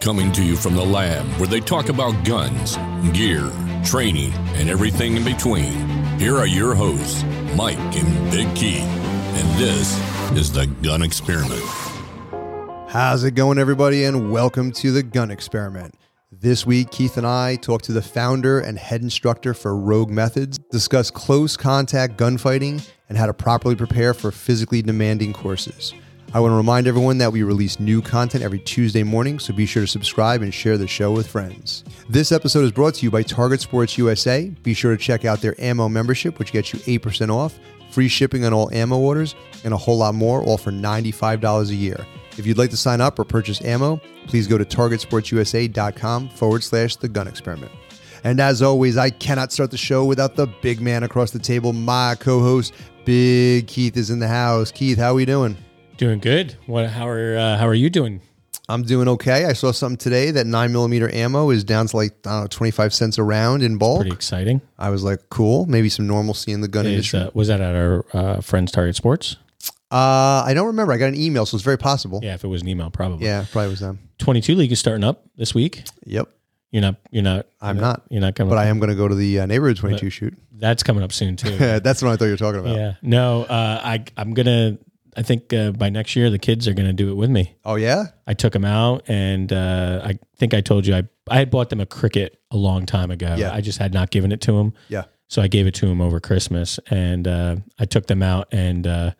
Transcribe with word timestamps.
Coming 0.00 0.30
to 0.32 0.44
you 0.44 0.54
from 0.54 0.76
the 0.76 0.84
lab 0.84 1.26
where 1.40 1.48
they 1.48 1.58
talk 1.58 1.88
about 1.88 2.24
guns, 2.24 2.76
gear, 3.12 3.50
training, 3.84 4.32
and 4.54 4.70
everything 4.70 5.16
in 5.16 5.24
between. 5.24 5.72
Here 6.20 6.36
are 6.36 6.46
your 6.46 6.76
hosts, 6.76 7.24
Mike 7.56 7.78
and 7.96 8.30
Big 8.30 8.54
Keith. 8.54 8.80
And 8.80 9.58
this 9.58 9.98
is 10.36 10.52
the 10.52 10.66
Gun 10.66 11.02
Experiment. 11.02 11.64
How's 12.88 13.24
it 13.24 13.32
going, 13.32 13.58
everybody? 13.58 14.04
And 14.04 14.30
welcome 14.30 14.70
to 14.72 14.92
the 14.92 15.02
Gun 15.02 15.32
Experiment. 15.32 15.96
This 16.30 16.64
week, 16.64 16.92
Keith 16.92 17.16
and 17.16 17.26
I 17.26 17.56
talk 17.56 17.82
to 17.82 17.92
the 17.92 18.00
founder 18.00 18.60
and 18.60 18.78
head 18.78 19.02
instructor 19.02 19.52
for 19.52 19.76
Rogue 19.76 20.10
Methods, 20.10 20.58
discuss 20.70 21.10
close 21.10 21.56
contact 21.56 22.16
gunfighting, 22.16 22.86
and 23.08 23.18
how 23.18 23.26
to 23.26 23.34
properly 23.34 23.74
prepare 23.74 24.14
for 24.14 24.30
physically 24.30 24.80
demanding 24.80 25.32
courses. 25.32 25.92
I 26.34 26.40
want 26.40 26.52
to 26.52 26.56
remind 26.56 26.86
everyone 26.86 27.16
that 27.18 27.32
we 27.32 27.42
release 27.42 27.80
new 27.80 28.02
content 28.02 28.44
every 28.44 28.58
Tuesday 28.58 29.02
morning, 29.02 29.38
so 29.38 29.54
be 29.54 29.64
sure 29.64 29.84
to 29.84 29.86
subscribe 29.86 30.42
and 30.42 30.52
share 30.52 30.76
the 30.76 30.86
show 30.86 31.10
with 31.10 31.26
friends. 31.26 31.84
This 32.10 32.32
episode 32.32 32.64
is 32.64 32.72
brought 32.72 32.94
to 32.96 33.04
you 33.06 33.10
by 33.10 33.22
Target 33.22 33.62
Sports 33.62 33.96
USA. 33.96 34.50
Be 34.62 34.74
sure 34.74 34.94
to 34.94 35.02
check 35.02 35.24
out 35.24 35.40
their 35.40 35.58
ammo 35.58 35.88
membership, 35.88 36.38
which 36.38 36.52
gets 36.52 36.74
you 36.74 36.80
8% 36.80 37.30
off, 37.34 37.58
free 37.90 38.08
shipping 38.08 38.44
on 38.44 38.52
all 38.52 38.70
ammo 38.74 38.98
orders, 38.98 39.34
and 39.64 39.72
a 39.72 39.76
whole 39.78 39.96
lot 39.96 40.14
more, 40.14 40.42
all 40.42 40.58
for 40.58 40.70
$95 40.70 41.70
a 41.70 41.74
year. 41.74 42.06
If 42.36 42.46
you'd 42.46 42.58
like 42.58 42.70
to 42.70 42.76
sign 42.76 43.00
up 43.00 43.18
or 43.18 43.24
purchase 43.24 43.64
ammo, 43.64 43.98
please 44.26 44.46
go 44.46 44.58
to 44.58 44.66
targetsportsusa.com 44.66 46.28
forward 46.28 46.62
slash 46.62 46.96
the 46.96 47.08
gun 47.08 47.26
experiment. 47.26 47.72
And 48.22 48.38
as 48.38 48.60
always, 48.60 48.98
I 48.98 49.08
cannot 49.08 49.50
start 49.50 49.70
the 49.70 49.78
show 49.78 50.04
without 50.04 50.36
the 50.36 50.46
big 50.46 50.82
man 50.82 51.04
across 51.04 51.30
the 51.30 51.38
table, 51.38 51.72
my 51.72 52.16
co 52.20 52.40
host, 52.40 52.74
Big 53.06 53.66
Keith, 53.66 53.96
is 53.96 54.10
in 54.10 54.18
the 54.18 54.28
house. 54.28 54.70
Keith, 54.70 54.98
how 54.98 55.12
are 55.12 55.14
we 55.14 55.24
doing? 55.24 55.56
Doing 55.98 56.20
good. 56.20 56.56
What? 56.66 56.86
How 56.86 57.08
are 57.08 57.36
uh, 57.36 57.56
How 57.58 57.66
are 57.66 57.74
you 57.74 57.90
doing? 57.90 58.20
I'm 58.68 58.82
doing 58.84 59.08
okay. 59.08 59.46
I 59.46 59.52
saw 59.52 59.72
something 59.72 59.96
today 59.96 60.30
that 60.30 60.46
nine 60.46 60.70
millimeter 60.72 61.12
ammo 61.12 61.50
is 61.50 61.64
down 61.64 61.88
to 61.88 61.96
like 61.96 62.12
I 62.24 62.30
don't 62.30 62.40
know, 62.42 62.46
25 62.46 62.94
cents 62.94 63.18
a 63.18 63.24
round 63.24 63.64
in 63.64 63.78
bulk. 63.78 64.02
Pretty 64.02 64.14
exciting. 64.14 64.60
I 64.78 64.90
was 64.90 65.02
like, 65.02 65.28
cool. 65.28 65.66
Maybe 65.66 65.88
some 65.88 66.06
normalcy 66.06 66.52
in 66.52 66.60
the 66.60 66.68
gun 66.68 66.86
Is, 66.86 66.92
industry. 66.92 67.20
uh, 67.20 67.30
was 67.34 67.48
that 67.48 67.60
at 67.60 67.74
our 67.74 68.04
uh, 68.12 68.40
friends 68.40 68.70
Target 68.70 68.94
Sports? 68.94 69.38
Uh, 69.90 70.44
I 70.46 70.52
don't 70.54 70.68
remember. 70.68 70.92
I 70.92 70.98
got 70.98 71.08
an 71.08 71.16
email, 71.16 71.46
so 71.46 71.56
it's 71.56 71.64
very 71.64 71.78
possible. 71.78 72.20
Yeah, 72.22 72.34
if 72.34 72.44
it 72.44 72.48
was 72.48 72.62
an 72.62 72.68
email, 72.68 72.90
probably. 72.90 73.24
Yeah, 73.26 73.44
probably 73.50 73.70
was 73.70 73.80
them. 73.80 73.98
Twenty 74.18 74.40
two 74.40 74.54
league 74.54 74.70
is 74.70 74.78
starting 74.78 75.02
up 75.02 75.24
this 75.36 75.52
week. 75.52 75.82
Yep. 76.04 76.28
You're 76.70 76.82
not. 76.82 76.96
You're 77.10 77.24
not. 77.24 77.46
I'm 77.60 77.76
you're 77.76 77.84
not. 77.84 78.02
You're 78.08 78.20
not 78.20 78.36
coming. 78.36 78.50
But 78.50 78.58
I 78.58 78.66
am 78.66 78.78
going 78.78 78.90
to 78.90 78.94
go 78.94 79.08
to 79.08 79.14
the 79.16 79.40
uh, 79.40 79.46
neighborhood 79.46 79.78
22 79.78 80.10
shoot. 80.10 80.38
That's 80.52 80.82
coming 80.82 81.02
up 81.02 81.12
soon 81.12 81.36
too. 81.36 81.56
That's 81.56 82.02
what 82.02 82.12
I 82.12 82.16
thought 82.16 82.26
you 82.26 82.32
were 82.32 82.36
talking 82.36 82.60
about. 82.60 82.76
yeah. 82.76 82.94
No. 83.02 83.44
Uh, 83.44 83.80
I. 83.82 84.04
I'm 84.16 84.34
gonna. 84.34 84.78
I 85.18 85.22
think 85.22 85.52
uh, 85.52 85.72
by 85.72 85.88
next 85.90 86.14
year 86.14 86.30
the 86.30 86.38
kids 86.38 86.68
are 86.68 86.74
gonna 86.74 86.92
do 86.92 87.10
it 87.10 87.14
with 87.14 87.28
me. 87.28 87.56
Oh 87.64 87.74
yeah. 87.74 88.06
I 88.26 88.34
took 88.34 88.52
them 88.52 88.64
out, 88.64 89.02
and 89.08 89.52
uh, 89.52 90.00
I 90.04 90.18
think 90.36 90.54
I 90.54 90.60
told 90.60 90.86
you 90.86 90.94
I 90.94 91.02
I 91.28 91.38
had 91.38 91.50
bought 91.50 91.70
them 91.70 91.80
a 91.80 91.86
Crickett 91.86 92.36
a 92.52 92.56
long 92.56 92.86
time 92.86 93.10
ago. 93.10 93.34
Yeah. 93.36 93.52
I 93.52 93.60
just 93.60 93.78
had 93.78 93.92
not 93.92 94.10
given 94.10 94.30
it 94.30 94.40
to 94.42 94.52
them. 94.52 94.74
Yeah. 94.88 95.04
So 95.26 95.42
I 95.42 95.48
gave 95.48 95.66
it 95.66 95.74
to 95.74 95.86
him 95.86 96.00
over 96.00 96.20
Christmas, 96.20 96.78
and 96.88 97.26
uh, 97.26 97.56
I 97.78 97.84
took 97.84 98.06
them 98.06 98.22
out, 98.22 98.48
and 98.52 98.86
uh, 98.86 99.10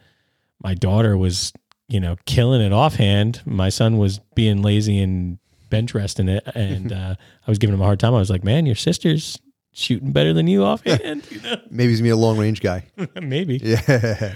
my 0.63 0.75
daughter 0.75 1.19
was, 1.19 1.53
you 1.89 2.01
know, 2.01 2.17
killing 2.25 2.63
it 2.63 2.73
offhand. 2.73 3.43
My 3.45 3.69
son 3.69 3.99
was 3.99 4.21
being 4.35 4.63
lazy 4.63 5.01
and 5.01 5.39
bench 5.69 5.95
resting 5.95 6.29
it, 6.29 6.45
and 6.55 6.93
uh, 7.01 7.17
I 7.47 7.51
was 7.51 7.59
giving 7.59 7.75
him 7.75 7.81
a 7.81 7.85
hard 7.85 7.99
time. 8.01 8.15
I 8.15 8.19
was 8.19 8.31
like, 8.31 8.45
"Man, 8.45 8.67
your 8.67 8.77
sister's 8.77 9.39
shooting 9.75 10.13
better 10.13 10.33
than 10.33 10.47
you 10.47 10.65
offhand." 10.71 11.29
you 11.31 11.41
know? 11.41 11.57
Maybe 11.71 11.91
he's 11.91 11.99
gonna 11.99 12.07
be 12.07 12.11
a 12.11 12.17
long 12.17 12.39
range 12.39 12.61
guy. 12.61 12.85
Maybe. 13.21 13.59
Yeah. 13.63 14.35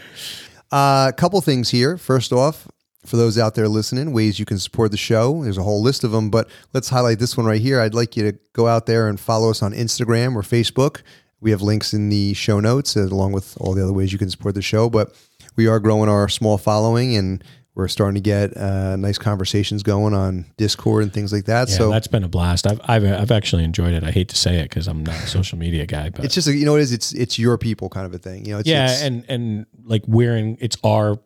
A 0.72 1.12
couple 1.16 1.40
things 1.42 1.68
here. 1.68 1.98
First 1.98 2.32
off, 2.32 2.66
for 3.04 3.16
those 3.16 3.36
out 3.36 3.54
there 3.54 3.68
listening, 3.68 4.12
ways 4.12 4.38
you 4.38 4.46
can 4.46 4.58
support 4.58 4.90
the 4.90 4.96
show. 4.96 5.42
There's 5.42 5.58
a 5.58 5.62
whole 5.62 5.82
list 5.82 6.02
of 6.02 6.12
them, 6.12 6.30
but 6.30 6.48
let's 6.72 6.88
highlight 6.88 7.18
this 7.18 7.36
one 7.36 7.46
right 7.46 7.60
here. 7.60 7.80
I'd 7.80 7.94
like 7.94 8.16
you 8.16 8.30
to 8.30 8.38
go 8.54 8.68
out 8.68 8.86
there 8.86 9.08
and 9.08 9.20
follow 9.20 9.50
us 9.50 9.62
on 9.62 9.72
Instagram 9.72 10.34
or 10.34 10.42
Facebook. 10.42 11.02
We 11.40 11.50
have 11.50 11.60
links 11.60 11.92
in 11.92 12.08
the 12.08 12.32
show 12.34 12.58
notes 12.60 12.96
uh, 12.96 13.02
along 13.02 13.32
with 13.32 13.56
all 13.60 13.74
the 13.74 13.82
other 13.82 13.92
ways 13.92 14.12
you 14.12 14.18
can 14.18 14.30
support 14.30 14.54
the 14.54 14.62
show. 14.62 14.88
But 14.88 15.14
we 15.56 15.66
are 15.66 15.80
growing 15.80 16.08
our 16.08 16.28
small 16.28 16.56
following 16.56 17.16
and 17.16 17.44
we're 17.74 17.88
starting 17.88 18.16
to 18.16 18.20
get 18.20 18.54
uh, 18.56 18.96
nice 18.96 19.16
conversations 19.18 19.82
going 19.82 20.12
on 20.14 20.44
Discord 20.58 21.04
and 21.04 21.12
things 21.12 21.32
like 21.32 21.46
that. 21.46 21.68
Yeah, 21.70 21.76
so 21.76 21.90
that's 21.90 22.06
been 22.06 22.22
a 22.24 22.28
blast. 22.28 22.66
I've, 22.66 22.80
I've 22.84 23.04
I've 23.04 23.30
actually 23.30 23.64
enjoyed 23.64 23.94
it. 23.94 24.04
I 24.04 24.10
hate 24.10 24.28
to 24.28 24.36
say 24.36 24.58
it 24.58 24.64
because 24.64 24.86
I'm 24.88 25.02
not 25.04 25.14
a 25.16 25.26
social 25.26 25.56
media 25.58 25.86
guy, 25.86 26.10
but 26.10 26.24
it's 26.24 26.34
just 26.34 26.48
you 26.48 26.64
know 26.66 26.76
it 26.76 26.80
is. 26.82 26.92
It's 26.92 27.12
it's 27.12 27.38
your 27.38 27.56
people 27.58 27.88
kind 27.88 28.06
of 28.06 28.12
a 28.14 28.18
thing. 28.18 28.44
You 28.44 28.52
know. 28.52 28.58
It's, 28.58 28.68
yeah, 28.68 28.84
it's- 28.84 29.02
and 29.02 29.24
and 29.28 29.66
like 29.84 30.02
we're 30.06 30.36
in 30.36 30.58
it's 30.60 30.76
our 30.84 31.18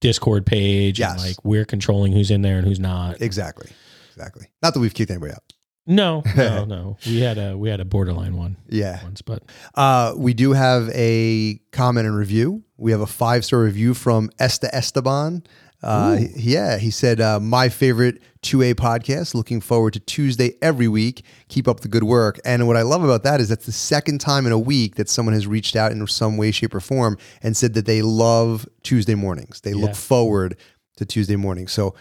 Discord 0.00 0.44
page, 0.44 0.98
Yes. 0.98 1.12
and 1.12 1.22
like 1.22 1.44
we're 1.44 1.64
controlling 1.64 2.12
who's 2.12 2.30
in 2.30 2.42
there 2.42 2.58
and 2.58 2.66
who's 2.66 2.80
not. 2.80 3.22
exactly, 3.22 3.70
exactly. 4.14 4.46
Not 4.62 4.74
that 4.74 4.80
we've 4.80 4.92
kicked 4.92 5.10
anybody 5.10 5.32
out. 5.32 5.42
No, 5.86 6.22
no, 6.36 6.64
no. 6.66 6.96
We 7.06 7.20
had 7.20 7.38
a 7.38 7.56
we 7.56 7.68
had 7.70 7.80
a 7.80 7.84
borderline 7.84 8.36
one 8.36 8.56
Yeah. 8.68 9.02
once, 9.04 9.22
but 9.22 9.42
Uh, 9.74 10.12
we 10.16 10.34
do 10.34 10.52
have 10.52 10.90
a 10.94 11.60
comment 11.72 12.06
and 12.06 12.16
review. 12.16 12.64
We 12.76 12.90
have 12.92 13.00
a 13.00 13.06
five 13.06 13.44
star 13.44 13.60
review 13.60 13.94
from 13.94 14.30
Esta 14.38 14.74
Esteban. 14.74 15.44
Uh, 15.84 16.18
yeah, 16.34 16.78
he 16.78 16.90
said, 16.90 17.20
uh, 17.20 17.38
My 17.38 17.68
favorite 17.68 18.22
2A 18.42 18.74
podcast. 18.74 19.34
Looking 19.34 19.60
forward 19.60 19.92
to 19.92 20.00
Tuesday 20.00 20.54
every 20.62 20.88
week. 20.88 21.24
Keep 21.48 21.68
up 21.68 21.80
the 21.80 21.88
good 21.88 22.04
work. 22.04 22.40
And 22.44 22.66
what 22.66 22.76
I 22.76 22.82
love 22.82 23.04
about 23.04 23.22
that 23.24 23.40
is 23.40 23.48
that's 23.50 23.66
the 23.66 23.72
second 23.72 24.18
time 24.20 24.46
in 24.46 24.52
a 24.52 24.58
week 24.58 24.94
that 24.96 25.08
someone 25.10 25.34
has 25.34 25.46
reached 25.46 25.76
out 25.76 25.92
in 25.92 26.06
some 26.06 26.36
way, 26.38 26.50
shape, 26.52 26.74
or 26.74 26.80
form 26.80 27.18
and 27.42 27.54
said 27.56 27.74
that 27.74 27.84
they 27.86 28.00
love 28.02 28.66
Tuesday 28.82 29.14
mornings. 29.14 29.60
They 29.60 29.72
Yeah. 29.72 29.82
look 29.86 29.94
forward 29.94 30.56
to 30.96 31.04
Tuesday 31.04 31.36
mornings. 31.36 31.72
So 31.72 31.94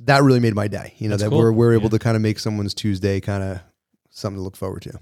that 0.00 0.22
really 0.22 0.40
made 0.40 0.54
my 0.54 0.66
day. 0.68 0.94
You 0.98 1.08
know, 1.08 1.12
That's 1.12 1.24
that 1.24 1.30
cool. 1.30 1.38
we're, 1.38 1.52
we're 1.52 1.72
able 1.74 1.84
Yeah. 1.84 1.90
to 1.90 1.98
kind 2.00 2.16
of 2.16 2.22
make 2.22 2.38
someone's 2.40 2.74
Tuesday 2.74 3.20
kind 3.20 3.42
of 3.44 3.60
something 4.10 4.38
to 4.38 4.42
look 4.42 4.56
forward 4.56 4.82
to. 4.82 4.98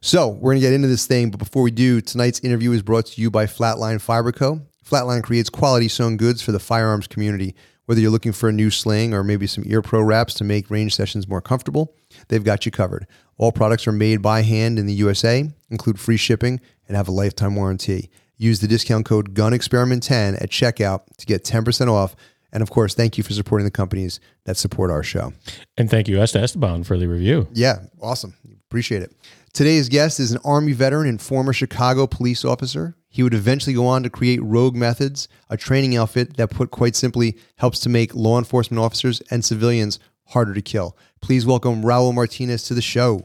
So 0.00 0.28
we're 0.28 0.52
going 0.52 0.56
to 0.60 0.66
get 0.66 0.72
into 0.72 0.88
this 0.88 1.06
thing, 1.06 1.30
but 1.30 1.38
before 1.38 1.62
we 1.62 1.70
do, 1.70 2.00
tonight's 2.00 2.40
interview 2.40 2.72
is 2.72 2.82
brought 2.82 3.06
to 3.06 3.20
you 3.20 3.30
by 3.30 3.46
Flatline 3.46 4.00
Fiber 4.00 4.32
Co. 4.32 4.60
Flatline 4.84 5.22
creates 5.22 5.50
quality 5.50 5.88
sewn 5.88 6.16
goods 6.16 6.42
for 6.42 6.52
the 6.52 6.58
firearms 6.58 7.06
community. 7.06 7.54
Whether 7.86 8.00
you're 8.00 8.10
looking 8.10 8.32
for 8.32 8.48
a 8.48 8.52
new 8.52 8.70
sling 8.70 9.12
or 9.12 9.22
maybe 9.22 9.46
some 9.46 9.64
ear 9.66 9.82
pro 9.82 10.00
wraps 10.00 10.34
to 10.34 10.44
make 10.44 10.70
range 10.70 10.94
sessions 10.94 11.28
more 11.28 11.42
comfortable, 11.42 11.94
they've 12.28 12.44
got 12.44 12.64
you 12.64 12.72
covered. 12.72 13.06
All 13.36 13.52
products 13.52 13.86
are 13.86 13.92
made 13.92 14.22
by 14.22 14.42
hand 14.42 14.78
in 14.78 14.86
the 14.86 14.94
USA, 14.94 15.50
include 15.70 16.00
free 16.00 16.16
shipping, 16.16 16.60
and 16.86 16.96
have 16.96 17.08
a 17.08 17.12
lifetime 17.12 17.56
warranty. 17.56 18.10
Use 18.36 18.60
the 18.60 18.68
discount 18.68 19.06
code 19.06 19.34
GUNEXPERIMENT10 19.34 20.42
at 20.42 20.50
checkout 20.50 21.02
to 21.18 21.26
get 21.26 21.44
10% 21.44 21.88
off. 21.88 22.16
And 22.52 22.62
of 22.62 22.70
course, 22.70 22.94
thank 22.94 23.18
you 23.18 23.24
for 23.24 23.32
supporting 23.32 23.64
the 23.64 23.70
companies 23.70 24.20
that 24.44 24.56
support 24.56 24.90
our 24.90 25.02
show. 25.02 25.32
and 25.76 25.90
thank 25.90 26.08
you 26.08 26.20
Esther 26.20 26.38
Esteban 26.38 26.84
for 26.84 26.96
the 26.96 27.08
review. 27.08 27.48
Yeah, 27.52 27.80
awesome. 28.00 28.34
Appreciate 28.68 29.02
it. 29.02 29.12
Today's 29.52 29.88
guest 29.88 30.18
is 30.20 30.32
an 30.32 30.38
Army 30.44 30.72
veteran 30.72 31.08
and 31.08 31.20
former 31.20 31.52
Chicago 31.52 32.06
police 32.06 32.44
officer. 32.44 32.96
He 33.14 33.22
would 33.22 33.32
eventually 33.32 33.74
go 33.74 33.86
on 33.86 34.02
to 34.02 34.10
create 34.10 34.42
Rogue 34.42 34.74
Methods, 34.74 35.28
a 35.48 35.56
training 35.56 35.96
outfit 35.96 36.36
that, 36.36 36.50
put 36.50 36.72
quite 36.72 36.96
simply, 36.96 37.38
helps 37.58 37.78
to 37.80 37.88
make 37.88 38.12
law 38.12 38.38
enforcement 38.38 38.82
officers 38.82 39.22
and 39.30 39.44
civilians 39.44 40.00
harder 40.30 40.52
to 40.52 40.60
kill. 40.60 40.96
Please 41.20 41.46
welcome 41.46 41.84
Raul 41.84 42.12
Martinez 42.12 42.64
to 42.64 42.74
the 42.74 42.82
show. 42.82 43.22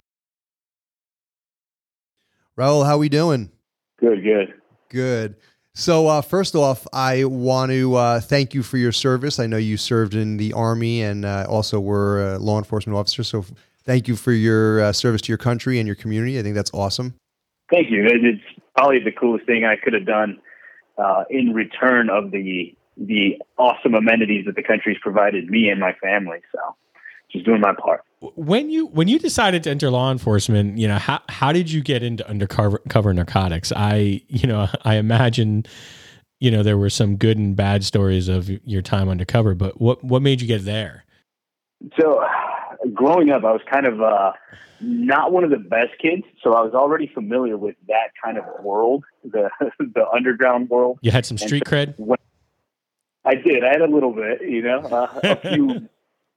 Raul, 2.56 2.86
how 2.86 2.98
are 2.98 2.98
we 3.00 3.10
doing? 3.10 3.50
Good, 4.00 4.22
good. 4.22 4.54
Good. 4.90 5.38
So, 5.74 6.06
uh, 6.06 6.22
first 6.22 6.54
off, 6.54 6.86
I 6.94 7.24
want 7.24 7.72
to 7.72 7.96
uh, 7.96 8.20
thank 8.20 8.54
you 8.54 8.62
for 8.62 8.78
your 8.78 8.92
service. 8.92 9.40
I 9.40 9.48
know 9.48 9.58
you 9.58 9.76
served 9.76 10.14
in 10.14 10.38
the 10.38 10.54
Army 10.54 11.02
and 11.02 11.26
uh, 11.26 11.48
also 11.50 11.80
were 11.80 12.36
a 12.36 12.38
law 12.38 12.60
enforcement 12.60 12.96
officer. 12.96 13.24
So, 13.24 13.44
thank 13.86 14.08
you 14.08 14.16
for 14.16 14.34
your 14.34 14.82
uh, 14.84 14.94
service 14.94 15.22
to 15.22 15.32
your 15.32 15.40
country 15.40 15.80
and 15.80 15.88
your 15.88 15.96
community. 15.96 16.38
I 16.38 16.44
think 16.44 16.54
that's 16.54 16.72
awesome. 16.76 17.16
Thank 17.72 17.90
you. 17.90 18.06
It's 18.06 18.44
probably 18.76 19.00
the 19.00 19.12
coolest 19.12 19.46
thing 19.46 19.66
I 19.66 19.76
could 19.76 19.94
have 19.94 20.06
done 20.06 20.40
uh, 20.98 21.24
in 21.30 21.54
return 21.54 22.10
of 22.10 22.32
the 22.32 22.76
the 22.98 23.38
awesome 23.58 23.94
amenities 23.94 24.46
that 24.46 24.56
the 24.56 24.64
country's 24.64 24.98
provided 25.02 25.50
me 25.50 25.70
and 25.70 25.80
my 25.80 25.94
family. 26.02 26.40
So, 26.52 26.60
just 27.32 27.46
doing 27.46 27.62
my 27.62 27.74
part. 27.74 28.04
When 28.36 28.70
you 28.70 28.88
when 28.88 29.08
you 29.08 29.20
decided 29.20 29.64
to 29.64 29.70
enter 29.70 29.90
law 29.90 30.12
enforcement, 30.12 30.78
you 30.78 30.88
know 30.88 30.98
how 30.98 31.22
how 31.30 31.54
did 31.54 31.72
you 31.72 31.82
get 31.82 32.04
into 32.04 32.28
undercover 32.28 32.82
cover 32.90 33.14
narcotics? 33.14 33.72
I 33.76 34.22
you 34.28 34.48
know 34.48 34.68
I 34.84 34.96
imagine 34.96 35.66
you 36.40 36.52
know 36.52 36.64
there 36.64 36.78
were 36.78 36.90
some 36.90 37.16
good 37.16 37.38
and 37.38 37.56
bad 37.56 37.86
stories 37.86 38.28
of 38.28 38.50
your 38.50 38.82
time 38.82 39.08
undercover, 39.08 39.56
but 39.56 39.80
what 39.80 40.04
what 40.04 40.22
made 40.22 40.42
you 40.42 40.48
get 40.48 40.66
there? 40.66 41.06
So, 41.98 42.22
growing 43.00 43.30
up, 43.32 43.46
I 43.46 43.54
was 43.54 43.62
kind 43.72 43.86
of 43.88 44.02
uh, 44.02 44.34
not 44.82 45.32
one 45.32 45.46
of 45.46 45.50
the 45.50 45.58
best 45.58 45.98
kids. 46.02 46.24
So, 46.44 46.54
I 46.54 46.62
was 46.62 46.74
already 46.74 47.08
familiar 47.08 47.58
with 47.58 47.76
that 47.88 48.10
kind 48.22 48.38
of 48.38 48.44
world, 48.62 49.06
the 49.24 49.50
the 49.80 50.06
underground 50.14 50.70
world. 50.70 51.00
You 51.02 51.12
had 51.12 51.26
some 51.26 51.38
street 51.38 51.64
cred. 51.66 51.96
I 53.26 53.36
did. 53.36 53.64
I 53.64 53.70
had 53.70 53.82
a 53.82 53.88
little 53.88 54.14
bit, 54.14 54.42
you 54.42 54.62
know, 54.62 54.80
uh, 54.80 55.20
a 55.24 55.36
few 55.54 55.88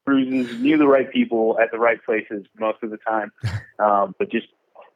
bruises, 0.04 0.58
knew 0.60 0.76
the 0.76 0.86
right 0.86 1.10
people 1.12 1.58
at 1.60 1.70
the 1.72 1.78
right 1.78 2.02
places 2.04 2.44
most 2.58 2.78
of 2.82 2.90
the 2.90 2.98
time. 2.98 3.32
Um, 3.78 4.14
but 4.16 4.30
just 4.30 4.46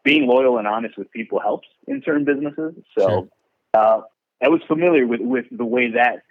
being 0.05 0.29
loyal 0.29 0.59
and 0.59 0.69
honest 0.69 0.97
with 0.97 1.11
people 1.11 1.41
helps 1.41 1.67
in 1.89 2.03
certain 2.05 2.25
businesses. 2.25 2.75
So 2.97 3.01
Sure. 3.01 3.29
uh, 3.75 4.01
I 4.41 4.49
was 4.49 4.61
familiar 4.69 5.09
with, 5.09 5.21
with 5.23 5.47
the 5.51 5.65
way 5.65 5.91
that 5.91 6.23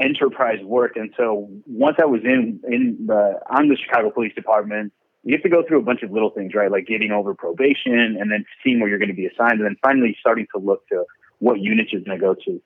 enterprise 0.00 0.62
work. 0.62 0.92
And 0.96 1.12
so 1.16 1.48
once 1.66 1.96
I 2.00 2.04
was 2.04 2.22
in 2.24 2.60
in 2.68 3.06
the 3.06 3.40
on 3.50 3.68
the 3.68 3.76
Chicago 3.76 4.10
Police 4.10 4.34
Department, 4.34 4.92
you 5.22 5.32
have 5.34 5.42
to 5.42 5.48
go 5.48 5.62
through 5.66 5.80
a 5.80 5.82
bunch 5.82 6.02
of 6.02 6.10
little 6.10 6.30
things, 6.30 6.54
right? 6.54 6.70
Like 6.70 6.86
getting 6.86 7.10
over 7.10 7.34
probation 7.34 8.16
and 8.20 8.30
then 8.30 8.44
seeing 8.62 8.80
where 8.80 8.88
you're 8.88 8.98
going 8.98 9.08
to 9.08 9.14
be 9.14 9.26
assigned, 9.26 9.60
and 9.60 9.64
then 9.64 9.76
finally 9.82 10.16
starting 10.20 10.46
to 10.54 10.60
look 10.60 10.86
to 10.88 11.04
what 11.38 11.60
unit 11.60 11.88
you're 11.92 12.02
going 12.02 12.18
to 12.18 12.24
go 12.24 12.34
to. 12.34 12.60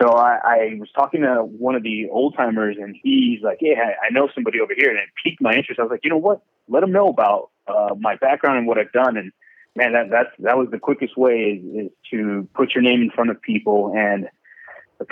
So 0.00 0.08
I, 0.10 0.38
I 0.42 0.76
was 0.78 0.88
talking 0.94 1.22
to 1.22 1.44
one 1.44 1.76
of 1.76 1.84
the 1.84 2.08
old 2.10 2.34
timers, 2.36 2.76
and 2.80 2.96
he's 3.00 3.40
like, 3.42 3.58
"Yeah, 3.60 3.92
I 4.02 4.12
know 4.12 4.28
somebody 4.34 4.60
over 4.60 4.72
here," 4.76 4.90
and 4.90 4.98
it 4.98 5.08
piqued 5.22 5.40
my 5.40 5.54
interest. 5.54 5.78
I 5.78 5.84
was 5.84 5.90
like, 5.90 6.00
"You 6.02 6.10
know 6.10 6.18
what? 6.18 6.42
Let 6.68 6.80
them 6.80 6.90
know 6.90 7.08
about 7.08 7.50
uh, 7.68 7.94
my 7.98 8.16
background 8.16 8.58
and 8.58 8.66
what 8.66 8.78
I've 8.78 8.92
done." 8.92 9.16
And 9.16 9.32
man, 9.76 9.92
that 9.92 10.10
that's 10.10 10.30
that 10.40 10.58
was 10.58 10.68
the 10.72 10.80
quickest 10.80 11.16
way 11.16 11.62
is, 11.62 11.86
is 11.86 11.92
to 12.10 12.48
put 12.54 12.74
your 12.74 12.82
name 12.82 13.02
in 13.02 13.10
front 13.10 13.30
of 13.30 13.40
people. 13.40 13.92
And 13.96 14.28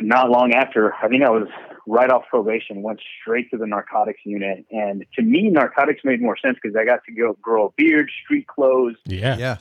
not 0.01 0.31
long 0.31 0.53
after, 0.53 0.95
I 0.95 1.09
think 1.09 1.23
I 1.25 1.31
was 1.31 1.49
right 1.87 2.11
off 2.11 2.23
probation, 2.31 2.83
went 2.83 3.01
straight 3.21 3.51
to 3.51 3.57
the 3.57 3.67
narcotics 3.67 4.21
unit. 4.25 4.65
And 4.71 5.05
to 5.17 5.23
me, 5.23 5.49
narcotics 5.51 6.01
made 6.05 6.21
more 6.23 6.37
sense 6.37 6.57
because 6.63 6.77
I 6.77 6.85
got 6.85 7.01
to 7.07 7.13
go 7.13 7.37
grow 7.43 7.67
a 7.67 7.71
beard, 7.77 8.11
street 8.25 8.47
clothes, 8.47 8.97
Yeah. 9.07 9.37
Yeah. 9.39 9.57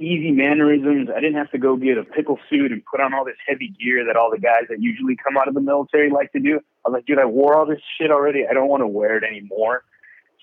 easy 0.00 0.32
mannerisms. 0.32 1.08
I 1.14 1.20
didn't 1.20 1.36
have 1.36 1.50
to 1.52 1.58
go 1.58 1.76
get 1.76 1.98
a 1.98 2.04
pickle 2.04 2.38
suit 2.50 2.72
and 2.72 2.82
put 2.84 3.00
on 3.00 3.14
all 3.14 3.24
this 3.24 3.36
heavy 3.46 3.68
gear 3.80 4.04
that 4.06 4.16
all 4.16 4.30
the 4.30 4.40
guys 4.40 4.64
that 4.68 4.80
usually 4.82 5.16
come 5.16 5.36
out 5.36 5.48
of 5.48 5.54
the 5.54 5.60
military 5.60 6.10
like 6.10 6.32
to 6.32 6.40
do. 6.40 6.60
I 6.84 6.90
was 6.90 6.94
like, 6.94 7.06
dude, 7.06 7.18
I 7.18 7.24
wore 7.24 7.56
all 7.56 7.66
this 7.66 7.80
shit 7.98 8.10
already. 8.10 8.44
I 8.48 8.52
don't 8.52 8.68
want 8.68 8.82
to 8.82 8.88
wear 8.88 9.16
it 9.16 9.24
anymore. 9.24 9.84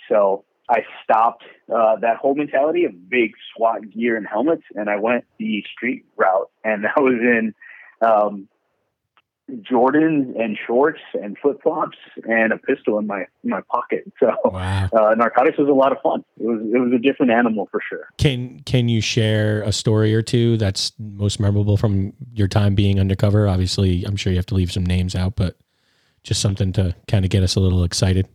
So 0.10 0.46
I 0.70 0.80
stopped 1.04 1.44
uh, 1.74 1.98
that 1.98 2.18
whole 2.18 2.34
mentality 2.34 2.86
of 2.86 3.10
big 3.10 3.34
SWAT 3.56 3.92
gear 3.92 4.16
and 4.16 4.26
helmets, 4.26 4.64
and 4.74 4.90
I 4.90 4.96
went 4.96 5.26
the 5.38 5.64
street 5.72 6.06
route. 6.16 6.50
And 6.64 6.86
that 6.86 6.96
was 6.98 7.20
in 7.22 7.54
um, 8.02 8.48
Jordans 9.52 10.40
and 10.40 10.58
shorts 10.66 11.02
and 11.14 11.38
flip 11.38 11.62
flops 11.62 11.98
and 12.28 12.54
a 12.54 12.58
pistol 12.58 12.98
in 13.00 13.08
my 13.08 13.26
in 13.44 13.50
my 13.50 13.62
pocket. 13.70 14.12
So 14.20 14.32
Wow. 14.46 14.90
uh, 14.94 15.14
narcotics 15.16 15.58
was 15.58 15.68
a 15.68 15.74
lot 15.74 15.92
of 15.92 15.98
fun. 16.02 16.24
It 16.40 16.46
was 16.46 16.62
it 16.74 16.78
was 16.80 16.94
a 16.94 17.00
different 17.00 17.32
animal 17.34 17.68
for 17.70 17.82
sure. 17.88 18.08
Can 18.18 18.62
can 18.62 18.88
you 18.88 19.02
share 19.02 19.62
a 19.64 19.72
story 19.74 20.16
or 20.16 20.22
two 20.22 20.56
that's 20.58 20.94
most 21.00 21.40
memorable 21.40 21.76
from 21.76 22.14
your 22.34 22.48
time 22.48 22.76
being 22.76 23.00
undercover? 23.00 23.48
Obviously, 23.48 24.06
I'm 24.06 24.16
sure 24.16 24.32
you 24.32 24.38
have 24.38 24.46
to 24.48 24.56
leave 24.56 24.72
some 24.72 24.86
names 24.86 25.16
out, 25.16 25.36
but 25.36 25.58
just 26.24 26.40
something 26.40 26.72
to 26.74 26.96
kind 27.08 27.26
of 27.26 27.32
get 27.32 27.44
us 27.44 27.56
a 27.56 27.60
little 27.60 27.84
excited. 27.84 28.28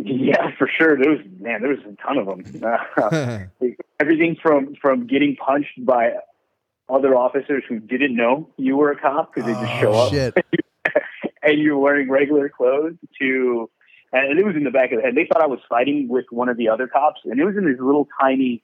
Yeah, 0.00 0.50
for 0.58 0.68
sure. 0.68 0.96
There 0.96 1.10
was 1.10 1.20
man, 1.40 1.60
there 1.60 1.70
was 1.70 1.80
a 1.80 1.96
ton 2.00 2.18
of 2.18 2.26
them. 2.26 2.44
Uh, 2.98 3.38
everything 3.98 4.36
from 4.40 4.76
from 4.80 5.06
getting 5.08 5.34
punched 5.36 5.84
by 5.84 6.12
other 6.90 7.14
officers 7.14 7.62
who 7.68 7.78
didn't 7.78 8.14
know 8.16 8.48
you 8.56 8.76
were 8.76 8.90
a 8.90 8.98
cop 8.98 9.34
because 9.34 9.46
they 9.46 9.52
just 9.60 9.80
show 9.80 9.92
Oh, 9.92 10.06
up 10.06 10.12
shit. 10.12 10.34
and 11.42 11.58
you're 11.60 11.78
wearing 11.78 12.08
regular 12.10 12.48
clothes 12.48 12.94
to 13.20 13.70
and 14.12 14.38
it 14.38 14.44
was 14.46 14.56
in 14.56 14.64
the 14.64 14.70
back 14.70 14.90
of 14.92 14.98
the 14.98 15.02
head. 15.02 15.14
They 15.14 15.26
thought 15.30 15.42
I 15.42 15.46
was 15.46 15.60
fighting 15.68 16.08
with 16.08 16.24
one 16.30 16.48
of 16.48 16.56
the 16.56 16.70
other 16.70 16.86
cops, 16.88 17.20
and 17.24 17.38
it 17.38 17.44
was 17.44 17.56
in 17.58 17.66
this 17.70 17.78
little 17.78 18.08
tiny. 18.18 18.62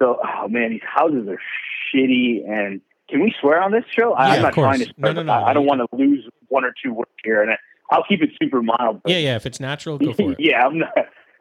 So, 0.00 0.18
oh 0.20 0.48
man, 0.48 0.70
these 0.70 0.80
houses 0.84 1.28
are 1.28 1.38
shitty. 1.94 2.44
And 2.48 2.80
can 3.08 3.20
we 3.22 3.32
swear 3.40 3.62
on 3.62 3.70
this 3.70 3.84
show? 3.96 4.14
I, 4.14 4.28
Yeah, 4.28 4.34
I'm 4.34 4.42
not 4.42 4.54
course. 4.54 4.64
trying 4.64 4.80
to. 4.80 4.86
No, 4.86 4.92
Swear, 5.10 5.12
no, 5.14 5.20
but 5.20 5.26
no. 5.26 5.32
I, 5.32 5.50
I 5.50 5.52
don't 5.52 5.66
want 5.66 5.80
to 5.88 5.96
lose 5.96 6.28
one 6.48 6.64
or 6.64 6.74
two 6.82 6.92
words 6.92 7.10
here, 7.22 7.40
and 7.40 7.52
I, 7.52 7.56
I'll 7.92 8.02
keep 8.02 8.20
it 8.20 8.30
super 8.42 8.62
mild. 8.62 9.00
but- 9.04 9.12
Yeah, 9.12 9.18
yeah. 9.18 9.36
If 9.36 9.46
it's 9.46 9.60
natural, 9.60 9.96
go 9.98 10.12
for 10.12 10.32
it. 10.32 10.40
yeah, 10.40 10.66
I'm 10.66 10.78
not. 10.78 10.90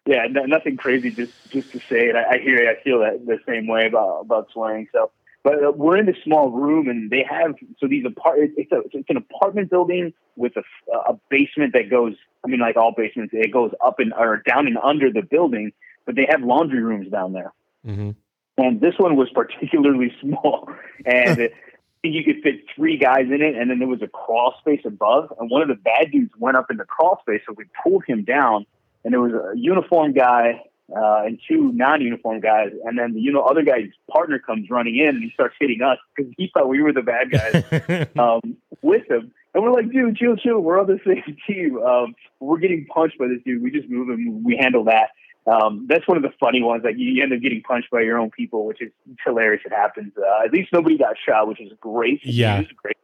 Yeah, 0.06 0.28
no, 0.30 0.46
nothing 0.46 0.78
crazy. 0.78 1.10
Just 1.10 1.34
just 1.50 1.72
to 1.72 1.80
say 1.80 2.10
it, 2.10 2.16
I, 2.16 2.36
I 2.36 2.38
hear 2.40 2.58
it. 2.58 2.68
I 2.70 2.84
feel 2.84 3.00
that 3.00 3.26
the 3.26 3.40
same 3.48 3.66
way 3.68 3.88
about 3.88 4.20
about 4.22 4.50
swearing. 4.54 4.88
So, 4.92 5.10
but 5.50 5.64
uh, 5.64 5.72
we're 5.72 5.98
in 5.98 6.06
this 6.06 6.18
small 6.24 6.52
room, 6.52 6.88
and 6.88 7.10
they 7.10 7.26
have 7.28 7.56
so 7.80 7.88
these 7.88 8.06
apart. 8.06 8.40
It's 8.56 8.72
a 8.72 8.82
it's 8.92 9.10
an 9.10 9.18
apartment 9.18 9.70
building 9.70 10.14
with 10.36 10.54
a, 10.56 10.64
a 11.10 11.20
basement 11.30 11.74
that 11.74 11.90
goes. 11.90 12.14
I 12.44 12.48
mean, 12.48 12.60
like 12.60 12.78
all 12.78 12.94
basements, 12.96 13.34
it 13.36 13.52
goes 13.52 13.72
up 13.84 14.00
and 14.00 14.14
or 14.14 14.44
down 14.48 14.68
and 14.68 14.78
under 14.78 15.12
the 15.12 15.22
building. 15.22 15.72
But 16.06 16.16
they 16.16 16.28
have 16.30 16.42
laundry 16.42 16.82
rooms 16.82 17.10
down 17.10 17.34
there, 17.34 17.52
hmm 17.84 18.12
and 18.58 18.82
this 18.82 18.96
one 18.98 19.16
was 19.16 19.30
particularly 19.34 20.14
small, 20.22 20.70
and. 21.06 21.50
I 22.02 22.08
think 22.08 22.16
you 22.16 22.24
could 22.24 22.42
fit 22.42 22.62
three 22.74 22.98
guys 22.98 23.26
in 23.26 23.42
it, 23.42 23.56
and 23.58 23.70
then 23.70 23.80
there 23.80 23.88
was 23.90 24.02
a 24.02 24.08
crawl 24.08 24.56
space 24.62 24.80
above. 24.86 25.34
And 25.38 25.52
one 25.52 25.62
of 25.62 25.68
the 25.68 25.76
bad 25.76 26.12
dudes 26.14 26.32
went 26.40 26.56
up 26.56 26.68
in 26.72 26.78
the 26.78 26.86
crawl 26.86 27.20
space, 27.20 27.42
so 27.46 27.54
we 27.58 27.66
pulled 27.84 28.06
him 28.08 28.24
down. 28.24 28.66
And 29.04 29.12
there 29.12 29.20
was 29.20 29.34
a 29.34 29.52
uniform 29.58 30.14
guy 30.14 30.64
uh, 30.96 31.24
and 31.26 31.40
two 31.48 31.72
non-uniform 31.74 32.40
guys, 32.40 32.72
and 32.86 32.98
then 32.98 33.14
the 33.14 33.20
you 33.22 33.32
know 33.32 33.42
other 33.42 33.64
guy's 33.64 33.90
partner 34.12 34.40
comes 34.40 34.70
running 34.70 34.98
in 34.98 35.10
and 35.10 35.24
he 35.24 35.32
starts 35.34 35.56
hitting 35.60 35.82
us 35.82 35.98
because 36.16 36.32
he 36.38 36.50
thought 36.54 36.68
we 36.70 36.82
were 36.82 36.94
the 36.94 37.02
bad 37.02 37.32
guys 37.32 38.08
um, 38.20 38.58
with 38.82 39.10
him. 39.10 39.32
And 39.54 39.64
we're 39.64 39.72
like, 39.72 39.92
dude, 39.92 40.16
chill, 40.16 40.36
chill. 40.36 40.60
We're 40.60 40.80
on 40.80 40.88
the 40.88 41.00
same 41.06 41.36
team. 41.48 41.78
Um, 41.82 42.14
we're 42.40 42.60
getting 42.60 42.86
punched 42.86 43.18
by 43.18 43.28
this 43.28 43.40
dude. 43.46 43.64
We 43.64 43.72
just 43.72 43.90
move 43.90 44.10
him. 44.10 44.44
We 44.44 44.58
handle 44.58 44.84
that. 44.86 45.10
Um, 45.48 45.88
that's 45.90 46.08
one 46.08 46.18
of 46.18 46.24
the 46.24 46.32
funny 46.40 46.62
ones. 46.62 46.84
Like 46.84 46.96
you 46.98 47.24
end 47.24 47.34
up 47.34 47.40
getting 47.42 47.62
punched 47.64 47.90
by 47.90 48.02
your 48.02 48.20
own 48.20 48.30
people, 48.30 48.66
which 48.66 48.82
is 48.82 48.92
hilarious. 49.26 49.64
It 49.66 49.72
happens. 49.72 50.14
Uh, 50.18 50.46
at 50.46 50.52
least 50.52 50.72
nobody 50.72 50.98
got 50.98 51.16
shot, 51.28 51.48
which 51.48 51.60
is 51.60 51.72
great. 51.80 52.20
Yeah. 52.24 52.60
news, 52.60 52.72
great. 52.76 52.96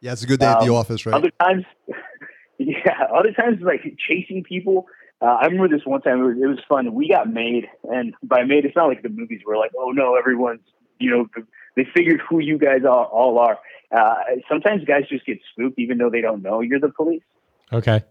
Yeah, 0.00 0.12
it's 0.12 0.22
a 0.22 0.26
good 0.26 0.40
day 0.40 0.46
at 0.46 0.60
the 0.60 0.66
Um, 0.66 0.76
office, 0.76 1.04
right? 1.04 1.14
Other 1.14 1.30
times, 1.40 1.64
yeah, 2.58 3.04
other 3.14 3.32
times 3.32 3.60
like 3.60 3.82
chasing 4.08 4.42
people. 4.42 4.86
Uh, 5.22 5.36
I 5.40 5.46
remember 5.46 5.68
this 5.76 5.84
one 5.84 6.00
time. 6.00 6.20
It 6.20 6.24
was, 6.24 6.36
it 6.42 6.46
was 6.46 6.58
fun. 6.68 6.94
We 6.94 7.08
got 7.08 7.30
made, 7.30 7.66
and 7.84 8.14
by 8.22 8.44
made, 8.44 8.64
it's 8.64 8.76
not 8.76 8.86
like 8.86 9.02
the 9.02 9.10
movies 9.10 9.40
were 9.46 9.56
like, 9.56 9.72
oh 9.78 9.90
no, 9.90 10.16
everyone's 10.16 10.62
you 10.98 11.10
know 11.10 11.26
they 11.76 11.86
figured 11.94 12.20
who 12.28 12.40
you 12.40 12.58
guys 12.58 12.84
all, 12.84 13.04
all 13.12 13.38
are. 13.38 13.58
Uh, 13.96 14.14
sometimes 14.48 14.84
guys 14.84 15.02
just 15.08 15.26
get 15.26 15.38
spooked, 15.52 15.78
even 15.78 15.98
though 15.98 16.10
they 16.10 16.20
don't 16.20 16.42
know 16.42 16.60
you're 16.60 16.80
the 16.80 16.90
police. 16.90 17.22
okay. 17.72 18.02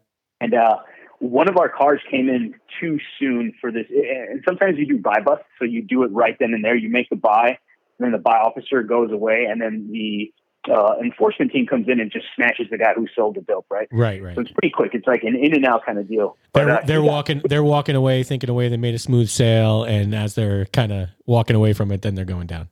And 0.42 0.54
uh, 0.54 0.78
one 1.20 1.50
of 1.50 1.58
our 1.58 1.70
cars 1.70 2.00
came 2.10 2.30
in 2.30 2.56
too 2.80 2.98
soon 3.20 3.54
for 3.60 3.72
this. 3.72 3.86
And 3.90 4.42
sometimes 4.48 4.78
you 4.78 4.88
do 4.88 4.98
buy 4.98 5.20
bust, 5.24 5.44
so 5.58 5.66
you 5.66 5.82
do 5.82 6.04
it 6.04 6.12
right 6.12 6.36
then 6.40 6.54
and 6.54 6.64
there. 6.64 6.76
You 6.76 6.90
make 6.90 7.10
the 7.10 7.16
buy, 7.16 7.48
and 7.48 7.58
then 8.00 8.12
the 8.12 8.18
buy 8.18 8.38
officer 8.38 8.84
goes 8.84 9.12
away, 9.12 9.46
and 9.50 9.62
then 9.62 9.90
the 9.92 10.34
uh, 10.70 10.96
enforcement 11.04 11.52
team 11.52 11.66
comes 11.66 11.88
in 11.88 12.00
and 12.00 12.12
just 12.12 12.26
snatches 12.36 12.68
the 12.70 12.78
guy 12.78 12.94
who 12.96 13.08
sold 13.16 13.36
the 13.36 13.42
dope. 13.42 13.66
Right. 13.70 13.88
Right, 13.92 14.22
right. 14.22 14.36
So 14.36 14.42
it's 14.42 14.52
pretty 14.52 14.72
quick. 14.72 14.92
It's 14.94 15.08
like 15.08 15.24
an 15.24 15.36
in 15.36 15.54
and 15.54 15.66
out 15.66 15.86
kind 15.86 15.98
of 15.98 16.08
deal. 16.08 16.38
They're 16.54 16.70
uh, 16.70 16.82
they're 16.86 17.02
walking 17.02 17.42
they're 17.46 17.64
walking 17.64 17.96
away, 17.96 18.24
thinking 18.24 18.50
away 18.50 18.68
they 18.68 18.78
made 18.78 18.96
a 18.96 19.00
smooth 19.00 19.30
sale, 19.30 19.84
and 19.84 20.14
as 20.14 20.36
they're 20.36 20.66
kind 20.66 20.92
of 20.92 21.10
walking 21.26 21.56
away 21.56 21.74
from 21.74 21.92
it, 21.92 22.02
then 22.02 22.16
they're 22.16 22.26
going 22.26 22.48
down. 22.48 22.68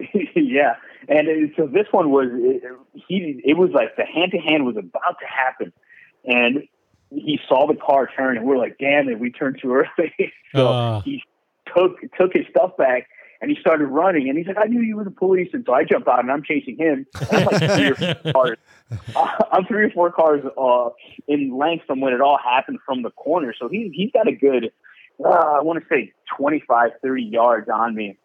yeah, 0.34 0.76
and 1.08 1.28
it, 1.28 1.52
so 1.56 1.66
this 1.66 1.86
one 1.90 2.10
was 2.10 2.28
it, 2.32 2.62
he. 3.06 3.40
It 3.44 3.56
was 3.56 3.70
like 3.72 3.96
the 3.96 4.04
hand 4.04 4.32
to 4.32 4.38
hand 4.38 4.64
was 4.64 4.76
about 4.76 5.18
to 5.20 5.26
happen, 5.26 5.72
and 6.24 6.66
he 7.10 7.38
saw 7.48 7.66
the 7.66 7.76
car 7.76 8.08
turn, 8.16 8.36
and 8.36 8.46
we're 8.46 8.58
like, 8.58 8.78
"Damn 8.78 9.08
it, 9.08 9.18
we 9.20 9.30
turned 9.30 9.58
too 9.60 9.72
early." 9.74 10.12
so 10.54 10.68
Uh. 10.68 11.00
he 11.02 11.22
took 11.76 12.00
took 12.18 12.32
his 12.32 12.46
stuff 12.50 12.76
back. 12.76 13.08
And 13.42 13.50
he 13.50 13.56
started 13.60 13.86
running, 13.86 14.28
and 14.28 14.38
he's 14.38 14.46
like, 14.46 14.56
"I 14.56 14.66
knew 14.68 14.80
you 14.80 14.96
were 14.96 15.04
the 15.04 15.10
police." 15.10 15.50
And 15.52 15.64
so 15.66 15.74
I 15.74 15.82
jumped 15.84 16.06
out, 16.08 16.20
and 16.20 16.30
I'm 16.30 16.44
chasing 16.44 16.76
him. 16.78 17.04
I'm 17.30 17.44
like 17.44 17.58
three 17.60 17.90
or 17.90 17.96
four 17.96 18.32
cars. 18.32 18.58
I'm 19.52 19.66
three 19.66 19.84
or 19.84 19.90
four 19.90 20.12
cars 20.12 20.42
uh, 20.56 20.90
in 21.26 21.58
length 21.58 21.84
from 21.86 22.00
when 22.00 22.12
it 22.14 22.20
all 22.20 22.38
happened 22.38 22.78
from 22.86 23.02
the 23.02 23.10
corner. 23.10 23.52
So 23.58 23.68
he 23.68 23.90
he's 23.92 24.12
got 24.12 24.28
a 24.28 24.32
good, 24.32 24.70
uh, 25.22 25.28
I 25.28 25.60
want 25.62 25.82
to 25.82 25.86
say 25.92 26.12
25, 26.38 26.90
30 27.02 27.22
yards 27.24 27.68
on 27.68 27.94
me. 27.96 28.16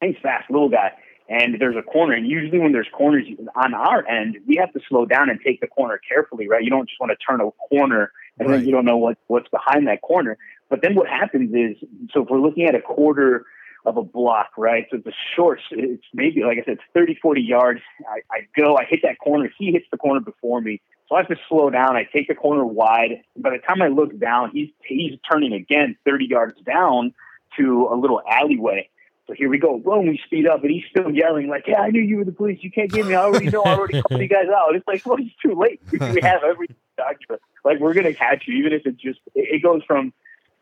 He's 0.00 0.16
fast, 0.22 0.50
little 0.50 0.70
guy. 0.70 0.92
And 1.28 1.60
there's 1.60 1.76
a 1.76 1.82
corner, 1.82 2.14
and 2.14 2.26
usually 2.26 2.58
when 2.58 2.72
there's 2.72 2.88
corners 2.92 3.24
on 3.54 3.72
our 3.72 4.04
end, 4.08 4.38
we 4.48 4.56
have 4.56 4.72
to 4.72 4.80
slow 4.88 5.04
down 5.06 5.30
and 5.30 5.38
take 5.44 5.60
the 5.60 5.68
corner 5.68 6.00
carefully, 6.08 6.48
right? 6.48 6.64
You 6.64 6.70
don't 6.70 6.88
just 6.88 6.98
want 6.98 7.12
to 7.12 7.16
turn 7.24 7.40
a 7.40 7.50
corner 7.68 8.10
and 8.38 8.48
Right. 8.48 8.56
then 8.56 8.66
you 8.66 8.72
don't 8.72 8.84
know 8.86 8.96
what 8.96 9.18
what's 9.28 9.48
behind 9.50 9.86
that 9.86 10.00
corner. 10.00 10.38
But 10.70 10.80
then 10.82 10.94
what 10.94 11.08
happens 11.08 11.52
is, 11.54 11.76
so 12.12 12.22
if 12.22 12.30
we're 12.30 12.40
looking 12.40 12.64
at 12.64 12.74
a 12.74 12.80
quarter 12.80 13.44
of 13.84 13.96
a 13.96 14.02
block, 14.02 14.50
right? 14.56 14.86
So 14.90 14.98
it's 14.98 15.06
a 15.06 15.12
short, 15.34 15.60
it's 15.70 16.04
maybe, 16.12 16.42
like 16.42 16.58
I 16.58 16.64
said, 16.64 16.74
it's 16.74 16.82
30, 16.94 17.16
40 17.20 17.40
yards. 17.40 17.80
I, 18.08 18.20
I 18.34 18.40
go, 18.56 18.76
I 18.76 18.84
hit 18.84 19.00
that 19.02 19.18
corner. 19.18 19.50
He 19.58 19.72
hits 19.72 19.86
the 19.90 19.96
corner 19.98 20.20
before 20.20 20.60
me. 20.60 20.80
So 21.08 21.16
I 21.16 21.20
have 21.20 21.28
to 21.28 21.36
slow 21.48 21.70
down. 21.70 21.96
I 21.96 22.04
take 22.04 22.28
the 22.28 22.34
corner 22.34 22.64
wide. 22.64 23.22
By 23.36 23.50
the 23.50 23.58
time 23.58 23.82
I 23.82 23.88
look 23.88 24.18
down, 24.18 24.50
he's, 24.52 24.68
he's 24.84 25.18
turning 25.30 25.52
again 25.52 25.96
30 26.04 26.26
yards 26.26 26.60
down 26.64 27.14
to 27.58 27.88
a 27.90 27.96
little 27.96 28.20
alleyway. 28.30 28.88
So 29.26 29.34
here 29.36 29.48
we 29.48 29.58
go. 29.58 29.78
Boom, 29.78 30.08
we 30.08 30.20
speed 30.26 30.48
up, 30.48 30.62
and 30.62 30.72
he's 30.72 30.82
still 30.90 31.10
yelling, 31.10 31.48
like, 31.48 31.64
Yeah, 31.66 31.80
I 31.80 31.90
knew 31.90 32.02
you 32.02 32.16
were 32.16 32.24
the 32.24 32.32
police. 32.32 32.58
You 32.62 32.70
can't 32.70 32.90
get 32.90 33.06
me. 33.06 33.14
I 33.14 33.22
already 33.22 33.46
know. 33.46 33.62
I 33.62 33.74
already 33.74 34.02
called 34.02 34.20
you 34.20 34.28
guys 34.28 34.46
out. 34.48 34.74
It's 34.74 34.86
like, 34.88 35.06
Well, 35.06 35.18
it's 35.20 35.34
too 35.40 35.54
late. 35.54 35.80
we 35.92 36.20
have 36.22 36.42
everything 36.42 36.76
documented. 36.96 37.40
Like, 37.64 37.78
we're 37.78 37.94
going 37.94 38.06
to 38.06 38.14
catch 38.14 38.44
you, 38.46 38.58
even 38.58 38.72
if 38.72 38.86
it 38.86 38.96
just, 38.96 39.20
it 39.36 39.62
goes 39.62 39.82
from 39.86 40.12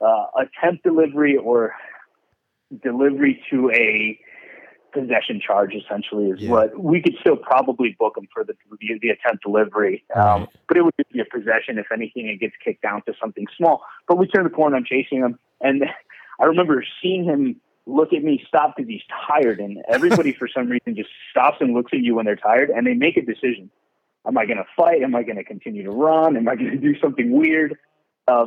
uh, 0.00 0.26
attempt 0.36 0.84
delivery 0.84 1.36
or 1.36 1.74
delivery 2.82 3.42
to 3.50 3.70
a 3.70 4.18
possession 4.92 5.40
charge 5.44 5.74
essentially 5.74 6.30
is 6.30 6.40
Yeah. 6.40 6.50
what 6.50 6.78
we 6.82 7.02
could 7.02 7.14
still 7.20 7.36
probably 7.36 7.94
book 7.98 8.14
them 8.14 8.26
for 8.32 8.42
the 8.44 8.54
the, 8.80 8.98
the 9.02 9.10
attempt 9.10 9.42
delivery 9.44 10.02
um, 10.16 10.22
Right. 10.42 10.48
but 10.66 10.76
it 10.78 10.84
would 10.84 10.94
just 10.98 11.12
be 11.12 11.20
a 11.20 11.24
possession 11.26 11.78
if 11.78 11.86
anything 11.92 12.26
it 12.28 12.40
gets 12.40 12.54
kicked 12.64 12.82
down 12.82 13.02
to 13.02 13.12
something 13.20 13.46
small 13.56 13.82
but 14.08 14.16
we 14.16 14.26
turn 14.26 14.44
the 14.44 14.50
corner 14.50 14.76
i'm 14.76 14.84
chasing 14.84 15.18
him 15.18 15.38
and 15.60 15.84
i 16.40 16.44
remember 16.46 16.82
seeing 17.02 17.24
him 17.24 17.60
look 17.84 18.12
at 18.14 18.22
me 18.24 18.42
stop 18.48 18.74
because 18.76 18.88
he's 18.88 19.02
tired 19.28 19.60
and 19.60 19.78
everybody 19.88 20.32
for 20.32 20.48
some 20.48 20.68
reason 20.68 20.96
just 20.96 21.10
stops 21.30 21.58
and 21.60 21.74
looks 21.74 21.92
at 21.92 22.00
you 22.00 22.14
when 22.14 22.24
they're 22.24 22.36
tired 22.36 22.70
and 22.70 22.86
they 22.86 22.94
make 22.94 23.16
a 23.16 23.22
decision 23.22 23.70
Am 24.26 24.36
I 24.36 24.44
going 24.44 24.58
to 24.58 24.66
fight? 24.76 25.00
Am 25.02 25.14
I 25.14 25.22
going 25.22 25.36
to 25.36 25.44
continue 25.44 25.84
to 25.84 25.90
run? 25.90 26.36
Am 26.36 26.46
I 26.48 26.56
going 26.56 26.72
to 26.72 26.76
do 26.76 26.98
something 27.00 27.30
weird? 27.30 27.78
Uh, 28.26 28.46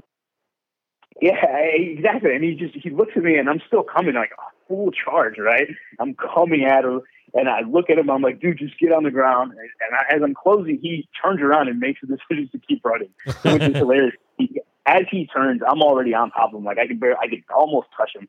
yeah, 1.19 1.45
exactly. 1.45 2.33
And 2.35 2.43
he 2.43 2.55
just 2.55 2.75
he 2.75 2.89
looks 2.89 3.13
at 3.15 3.23
me, 3.23 3.37
and 3.37 3.49
I'm 3.49 3.61
still 3.67 3.83
coming 3.83 4.15
like 4.15 4.31
a 4.31 4.67
full 4.67 4.91
charge, 4.91 5.37
right? 5.37 5.67
I'm 5.99 6.15
coming 6.15 6.63
at 6.63 6.85
him, 6.85 7.01
and 7.33 7.49
I 7.49 7.61
look 7.61 7.89
at 7.89 7.97
him. 7.97 8.09
I'm 8.09 8.21
like, 8.21 8.39
dude, 8.39 8.59
just 8.59 8.79
get 8.79 8.91
on 8.91 9.03
the 9.03 9.11
ground. 9.11 9.51
And 9.51 9.95
I, 9.95 10.15
as 10.15 10.21
I'm 10.23 10.33
closing, 10.33 10.79
he 10.81 11.07
turns 11.21 11.41
around 11.41 11.67
and 11.67 11.79
makes 11.79 12.01
a 12.03 12.07
decision 12.07 12.49
to 12.51 12.59
keep 12.59 12.83
running, 12.85 13.09
which 13.25 13.61
is 13.61 13.75
hilarious. 13.75 14.15
He, 14.37 14.61
as 14.85 15.03
he 15.11 15.27
turns, 15.27 15.61
I'm 15.67 15.81
already 15.81 16.13
on 16.13 16.31
top 16.31 16.53
of 16.53 16.59
him. 16.59 16.65
Like 16.65 16.79
I 16.79 16.87
can 16.87 16.97
barely, 16.97 17.17
I 17.21 17.27
could 17.27 17.43
almost 17.55 17.87
touch 17.97 18.11
him, 18.15 18.27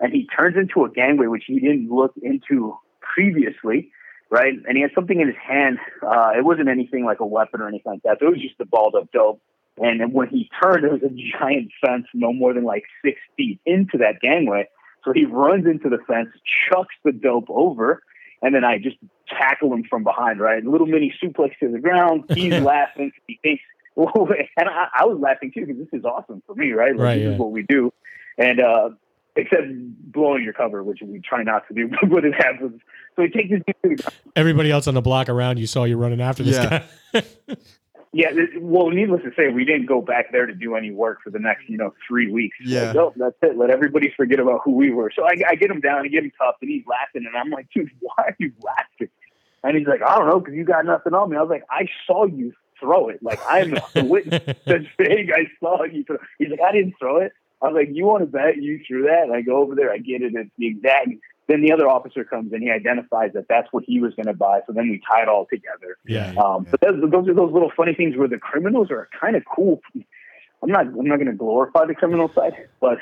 and 0.00 0.12
he 0.12 0.26
turns 0.26 0.56
into 0.56 0.84
a 0.84 0.90
gangway, 0.90 1.26
which 1.26 1.44
he 1.46 1.58
didn't 1.60 1.88
look 1.88 2.14
into 2.22 2.76
previously 3.00 3.90
right? 4.30 4.52
And 4.66 4.76
he 4.76 4.82
had 4.82 4.90
something 4.94 5.20
in 5.20 5.26
his 5.26 5.36
hand. 5.36 5.78
Uh, 6.02 6.32
it 6.36 6.44
wasn't 6.44 6.68
anything 6.68 7.04
like 7.04 7.20
a 7.20 7.26
weapon 7.26 7.60
or 7.60 7.68
anything 7.68 7.92
like 7.92 8.02
that. 8.02 8.18
It 8.20 8.28
was 8.28 8.40
just 8.40 8.60
a 8.60 8.66
balled 8.66 8.94
up 8.94 9.10
dope. 9.12 9.40
And 9.80 10.12
when 10.12 10.28
he 10.28 10.50
turned, 10.62 10.84
there 10.84 10.92
was 10.92 11.02
a 11.02 11.38
giant 11.38 11.70
fence 11.84 12.06
no 12.14 12.32
more 12.32 12.52
than 12.54 12.64
like 12.64 12.84
six 13.04 13.18
feet 13.36 13.60
into 13.64 13.98
that 13.98 14.20
gangway. 14.20 14.68
So 15.04 15.12
he 15.12 15.24
runs 15.24 15.66
into 15.66 15.88
the 15.88 15.98
fence, 16.06 16.28
chucks 16.70 16.94
the 17.04 17.12
dope 17.12 17.48
over, 17.48 18.02
and 18.42 18.54
then 18.54 18.64
I 18.64 18.78
just 18.78 18.96
tackle 19.28 19.72
him 19.72 19.84
from 19.88 20.04
behind, 20.04 20.40
right? 20.40 20.64
Little 20.64 20.86
mini 20.86 21.14
suplex 21.22 21.58
to 21.60 21.70
the 21.70 21.78
ground. 21.78 22.24
He's 22.34 22.60
laughing. 22.60 23.12
He 23.26 23.38
thinks, 23.42 23.62
and 23.96 24.68
I, 24.68 24.88
I, 25.00 25.04
was 25.06 25.18
laughing 25.20 25.50
too 25.52 25.66
because 25.66 25.78
this 25.78 25.98
is 25.98 26.04
awesome 26.04 26.42
for 26.46 26.54
me, 26.54 26.72
right? 26.72 26.92
Like, 26.92 27.00
right 27.00 27.14
this 27.16 27.24
yeah. 27.24 27.32
is 27.32 27.38
what 27.38 27.50
we 27.50 27.62
do. 27.62 27.92
And 28.36 28.60
uh, 28.60 28.90
except 29.34 29.66
blowing 30.12 30.44
your 30.44 30.52
cover, 30.52 30.84
which 30.84 31.00
we 31.02 31.20
try 31.20 31.42
not 31.42 31.66
to 31.68 31.74
do, 31.74 31.88
but 32.08 32.24
it 32.24 32.34
happens. 32.34 32.80
So 33.16 33.22
he 33.22 33.28
takes 33.28 33.50
his. 33.82 34.00
Everybody 34.36 34.70
else 34.70 34.86
on 34.86 34.94
the 34.94 35.02
block 35.02 35.28
around 35.28 35.58
you 35.58 35.66
saw 35.66 35.84
you 35.84 35.96
running 35.96 36.20
after 36.20 36.42
this 36.42 36.56
Yeah. 36.56 36.84
guy. 37.12 37.56
Yeah, 38.12 38.30
well, 38.58 38.88
needless 38.88 39.22
to 39.22 39.30
say, 39.36 39.48
we 39.48 39.64
didn't 39.64 39.86
go 39.86 40.00
back 40.00 40.32
there 40.32 40.46
to 40.46 40.54
do 40.54 40.76
any 40.76 40.90
work 40.90 41.18
for 41.22 41.30
the 41.30 41.38
next, 41.38 41.68
you 41.68 41.76
know, 41.76 41.92
three 42.06 42.30
weeks. 42.30 42.56
Yeah. 42.64 42.88
Like, 42.88 42.96
oh, 42.96 43.12
that's 43.16 43.36
it. 43.42 43.58
Let 43.58 43.70
everybody 43.70 44.12
forget 44.16 44.40
about 44.40 44.62
who 44.64 44.72
we 44.72 44.90
were. 44.90 45.12
So 45.14 45.24
I, 45.24 45.34
I 45.46 45.54
get 45.56 45.70
him 45.70 45.80
down, 45.80 46.04
I 46.04 46.08
get 46.08 46.24
him 46.24 46.32
tough, 46.38 46.56
and 46.62 46.70
he's 46.70 46.84
laughing, 46.86 47.26
and 47.26 47.36
I'm 47.36 47.50
like, 47.50 47.68
dude, 47.74 47.90
why 48.00 48.14
are 48.18 48.36
you 48.38 48.52
laughing? 48.62 49.08
And 49.62 49.76
he's 49.76 49.86
like, 49.86 50.02
I 50.02 50.16
don't 50.16 50.28
know, 50.28 50.40
because 50.40 50.54
you 50.54 50.64
got 50.64 50.86
nothing 50.86 51.12
on 51.14 51.30
me. 51.30 51.36
I 51.36 51.40
was 51.40 51.50
like, 51.50 51.64
I 51.70 51.88
saw 52.06 52.24
you 52.24 52.54
throw 52.80 53.08
it. 53.08 53.22
Like 53.22 53.40
I'm 53.48 53.70
the 53.94 54.04
witness 54.04 54.42
that's 54.66 54.86
big. 54.96 55.30
I 55.32 55.46
saw 55.60 55.84
you 55.84 56.04
throw. 56.04 56.18
He's 56.38 56.48
like, 56.48 56.60
I 56.60 56.72
didn't 56.72 56.94
throw 56.98 57.18
it. 57.18 57.32
I 57.60 57.66
was 57.66 57.74
like, 57.74 57.88
you 57.92 58.04
want 58.04 58.22
to 58.22 58.26
bet 58.26 58.56
you 58.56 58.80
threw 58.86 59.02
that? 59.04 59.24
And 59.24 59.32
I 59.32 59.40
go 59.40 59.56
over 59.56 59.74
there, 59.74 59.92
I 59.92 59.98
get 59.98 60.22
it. 60.22 60.32
It's 60.34 60.50
the 60.58 60.66
exact. 60.66 61.08
Then 61.48 61.62
the 61.62 61.72
other 61.72 61.88
officer 61.88 62.24
comes 62.24 62.52
and 62.52 62.62
he 62.62 62.70
identifies 62.70 63.32
that 63.32 63.46
that's 63.48 63.68
what 63.72 63.82
he 63.84 64.00
was 64.00 64.14
going 64.14 64.26
to 64.26 64.34
buy. 64.34 64.60
So 64.66 64.74
then 64.74 64.90
we 64.90 65.00
tie 65.10 65.22
it 65.22 65.28
all 65.28 65.46
together. 65.50 65.96
yeah. 66.06 66.34
Um, 66.40 66.66
but 66.70 66.80
those, 66.80 67.00
those 67.10 67.28
are 67.28 67.34
those 67.34 67.52
little 67.52 67.72
funny 67.74 67.94
things 67.94 68.16
where 68.16 68.28
the 68.28 68.38
criminals 68.38 68.90
are 68.90 69.08
kind 69.18 69.34
of 69.34 69.44
cool. 69.44 69.80
I'm 70.62 70.70
not 70.70 70.86
I'm 70.86 71.06
not 71.06 71.16
going 71.16 71.26
to 71.26 71.36
glorify 71.36 71.86
the 71.86 71.94
criminal 71.94 72.30
side, 72.34 72.52
but 72.80 72.98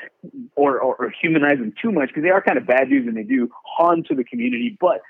or, 0.55 0.79
or, 0.79 0.95
or 0.95 1.13
humanize 1.21 1.57
them 1.57 1.73
too 1.81 1.91
much 1.91 2.09
because 2.09 2.23
they 2.23 2.29
are 2.29 2.41
kind 2.41 2.57
of 2.57 2.67
bad 2.67 2.89
dudes 2.89 3.07
and 3.07 3.17
they 3.17 3.23
do 3.23 3.49
harm 3.65 4.03
to 4.03 4.15
the 4.15 4.23
community. 4.23 4.77
But 4.79 5.01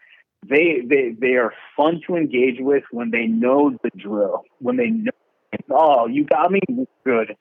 they 0.45 0.81
they 0.85 1.15
they 1.19 1.35
are 1.35 1.53
fun 1.75 2.01
to 2.07 2.15
engage 2.15 2.57
with 2.59 2.83
when 2.91 3.11
they 3.11 3.27
know 3.27 3.77
the 3.83 3.89
drill. 3.95 4.43
When 4.59 4.77
they 4.77 4.89
know, 4.89 5.11
oh, 5.71 6.07
you 6.07 6.23
got 6.23 6.51
me 6.51 6.61
good. 7.03 7.35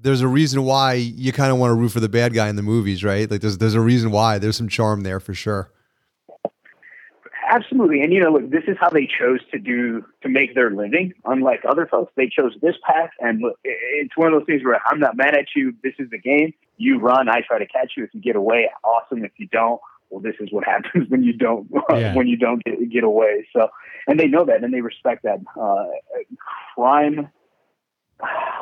There's 0.00 0.20
a 0.20 0.28
reason 0.28 0.62
why 0.64 0.94
you 0.94 1.32
kind 1.32 1.50
of 1.52 1.58
want 1.58 1.70
to 1.70 1.74
root 1.74 1.90
for 1.90 2.00
the 2.00 2.08
bad 2.08 2.32
guy 2.32 2.48
in 2.48 2.56
the 2.56 2.62
movies, 2.62 3.02
right? 3.02 3.30
Like 3.30 3.40
there's 3.40 3.58
there's 3.58 3.74
a 3.74 3.80
reason 3.80 4.10
why. 4.10 4.38
There's 4.38 4.56
some 4.56 4.68
charm 4.68 5.02
there 5.02 5.20
for 5.20 5.34
sure. 5.34 5.70
Absolutely, 7.50 8.02
and 8.02 8.12
you 8.12 8.20
know, 8.20 8.30
look, 8.30 8.50
this 8.50 8.64
is 8.68 8.76
how 8.78 8.90
they 8.90 9.06
chose 9.06 9.40
to 9.52 9.58
do 9.58 10.04
to 10.22 10.28
make 10.28 10.54
their 10.54 10.70
living. 10.70 11.14
Unlike 11.24 11.60
other 11.66 11.86
folks, 11.86 12.12
they 12.14 12.28
chose 12.28 12.52
this 12.60 12.74
path, 12.86 13.08
and 13.20 13.40
look, 13.40 13.58
it's 13.64 14.14
one 14.16 14.32
of 14.32 14.38
those 14.38 14.44
things 14.46 14.62
where 14.62 14.78
I'm 14.86 15.00
not 15.00 15.16
mad 15.16 15.34
at 15.34 15.46
you. 15.56 15.72
This 15.82 15.94
is 15.98 16.10
the 16.10 16.18
game. 16.18 16.52
You 16.76 16.98
run, 17.00 17.28
I 17.30 17.40
try 17.40 17.58
to 17.58 17.66
catch 17.66 17.92
you. 17.96 18.04
If 18.04 18.10
you 18.12 18.20
get 18.20 18.36
away, 18.36 18.68
awesome. 18.84 19.24
If 19.24 19.32
you 19.38 19.48
don't, 19.50 19.80
well, 20.10 20.20
this 20.20 20.34
is 20.40 20.48
what 20.52 20.64
happens 20.72 21.08
when 21.08 21.22
you 21.22 21.32
don't 21.32 21.66
Yeah. 21.90 22.14
when 22.14 22.28
you 22.28 22.36
don't 22.36 22.62
get, 22.64 22.90
get 22.92 23.02
away. 23.04 23.48
So, 23.56 23.68
and 24.06 24.20
they 24.20 24.26
know 24.26 24.44
that, 24.44 24.62
and 24.62 24.72
they 24.72 24.82
respect 24.82 25.22
that. 25.22 25.38
Uh, 25.58 25.86
crime 26.74 27.30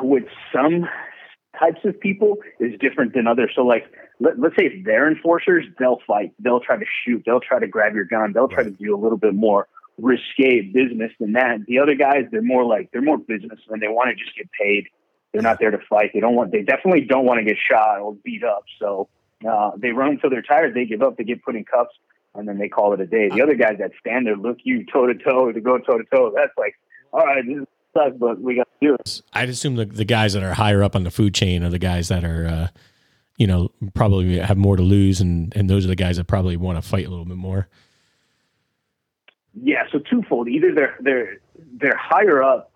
with 0.01 0.23
some 0.53 0.87
types 1.59 1.79
of 1.85 1.99
people 1.99 2.37
is 2.59 2.73
different 2.79 3.13
than 3.13 3.27
others. 3.27 3.51
So, 3.55 3.61
like, 3.61 3.85
let, 4.19 4.39
let's 4.39 4.55
say 4.55 4.65
if 4.65 4.85
they're 4.85 5.09
enforcers, 5.09 5.65
they'll 5.79 6.01
fight, 6.07 6.33
they'll 6.39 6.59
try 6.59 6.77
to 6.77 6.85
shoot, 7.03 7.23
they'll 7.25 7.39
try 7.39 7.59
to 7.59 7.67
grab 7.67 7.93
your 7.93 8.05
gun, 8.05 8.33
they'll 8.33 8.47
try 8.47 8.63
to 8.63 8.71
do 8.71 8.95
a 8.95 8.99
little 8.99 9.17
bit 9.17 9.33
more 9.33 9.67
risque 9.97 10.61
business 10.61 11.11
than 11.19 11.33
that. 11.33 11.65
The 11.67 11.79
other 11.79 11.95
guys, 11.95 12.25
they're 12.31 12.41
more 12.41 12.65
like 12.65 12.91
they're 12.91 13.01
more 13.01 13.17
business 13.17 13.59
and 13.69 13.81
they 13.81 13.87
want 13.87 14.09
to 14.09 14.23
just 14.23 14.35
get 14.37 14.49
paid. 14.51 14.87
They're 15.33 15.41
not 15.41 15.59
there 15.59 15.71
to 15.71 15.79
fight. 15.89 16.11
They 16.13 16.19
don't 16.19 16.35
want. 16.35 16.51
They 16.51 16.61
definitely 16.61 17.01
don't 17.01 17.25
want 17.25 17.39
to 17.39 17.43
get 17.43 17.57
shot 17.57 17.99
or 17.99 18.15
beat 18.23 18.43
up. 18.43 18.63
So 18.79 19.09
uh, 19.47 19.71
they 19.77 19.91
run 19.91 20.11
until 20.11 20.29
they're 20.29 20.41
tired. 20.41 20.73
They 20.73 20.85
give 20.85 21.01
up. 21.01 21.17
They 21.17 21.23
get 21.23 21.43
put 21.43 21.55
in 21.55 21.65
cuffs, 21.65 21.93
and 22.33 22.47
then 22.47 22.57
they 22.57 22.69
call 22.69 22.93
it 22.93 23.01
a 23.01 23.05
day. 23.05 23.29
The 23.29 23.41
other 23.41 23.55
guys 23.55 23.77
that 23.79 23.91
stand 23.99 24.25
there, 24.25 24.37
look 24.37 24.57
you 24.63 24.85
toe 24.85 25.05
to 25.07 25.15
toe 25.15 25.51
to 25.51 25.61
go 25.61 25.77
toe 25.79 25.97
to 25.97 26.03
toe. 26.05 26.31
That's 26.33 26.57
like, 26.57 26.75
all 27.11 27.25
right, 27.25 27.43
this 27.45 27.65
sucks, 27.97 28.17
but 28.17 28.39
we 28.39 28.55
got 28.55 28.67
to 28.81 28.87
do 28.87 28.93
it. 28.95 29.21
I'd 29.33 29.49
assume 29.49 29.75
the, 29.75 29.85
the 29.85 30.05
guys 30.05 30.33
that 30.33 30.43
are 30.43 30.53
higher 30.53 30.83
up 30.83 30.95
on 30.95 31.03
the 31.03 31.11
food 31.11 31.33
chain 31.33 31.63
are 31.63 31.69
the 31.69 31.79
guys 31.79 32.07
that 32.09 32.23
are, 32.23 32.45
uh, 32.47 32.67
you 33.37 33.47
know, 33.47 33.69
probably 33.93 34.37
have 34.39 34.57
more 34.57 34.75
to 34.77 34.83
lose, 34.83 35.21
and 35.21 35.55
and 35.55 35.69
those 35.69 35.85
are 35.85 35.89
the 35.89 35.95
guys 35.95 36.17
that 36.17 36.25
probably 36.25 36.57
want 36.57 36.81
to 36.81 36.87
fight 36.87 37.05
a 37.05 37.09
little 37.09 37.25
bit 37.25 37.37
more. 37.37 37.67
Yeah, 39.59 39.83
so 39.91 39.99
twofold. 39.99 40.47
Either 40.47 40.73
they're 40.73 40.97
they're 40.99 41.37
they're 41.79 41.97
higher 41.97 42.43
up, 42.43 42.71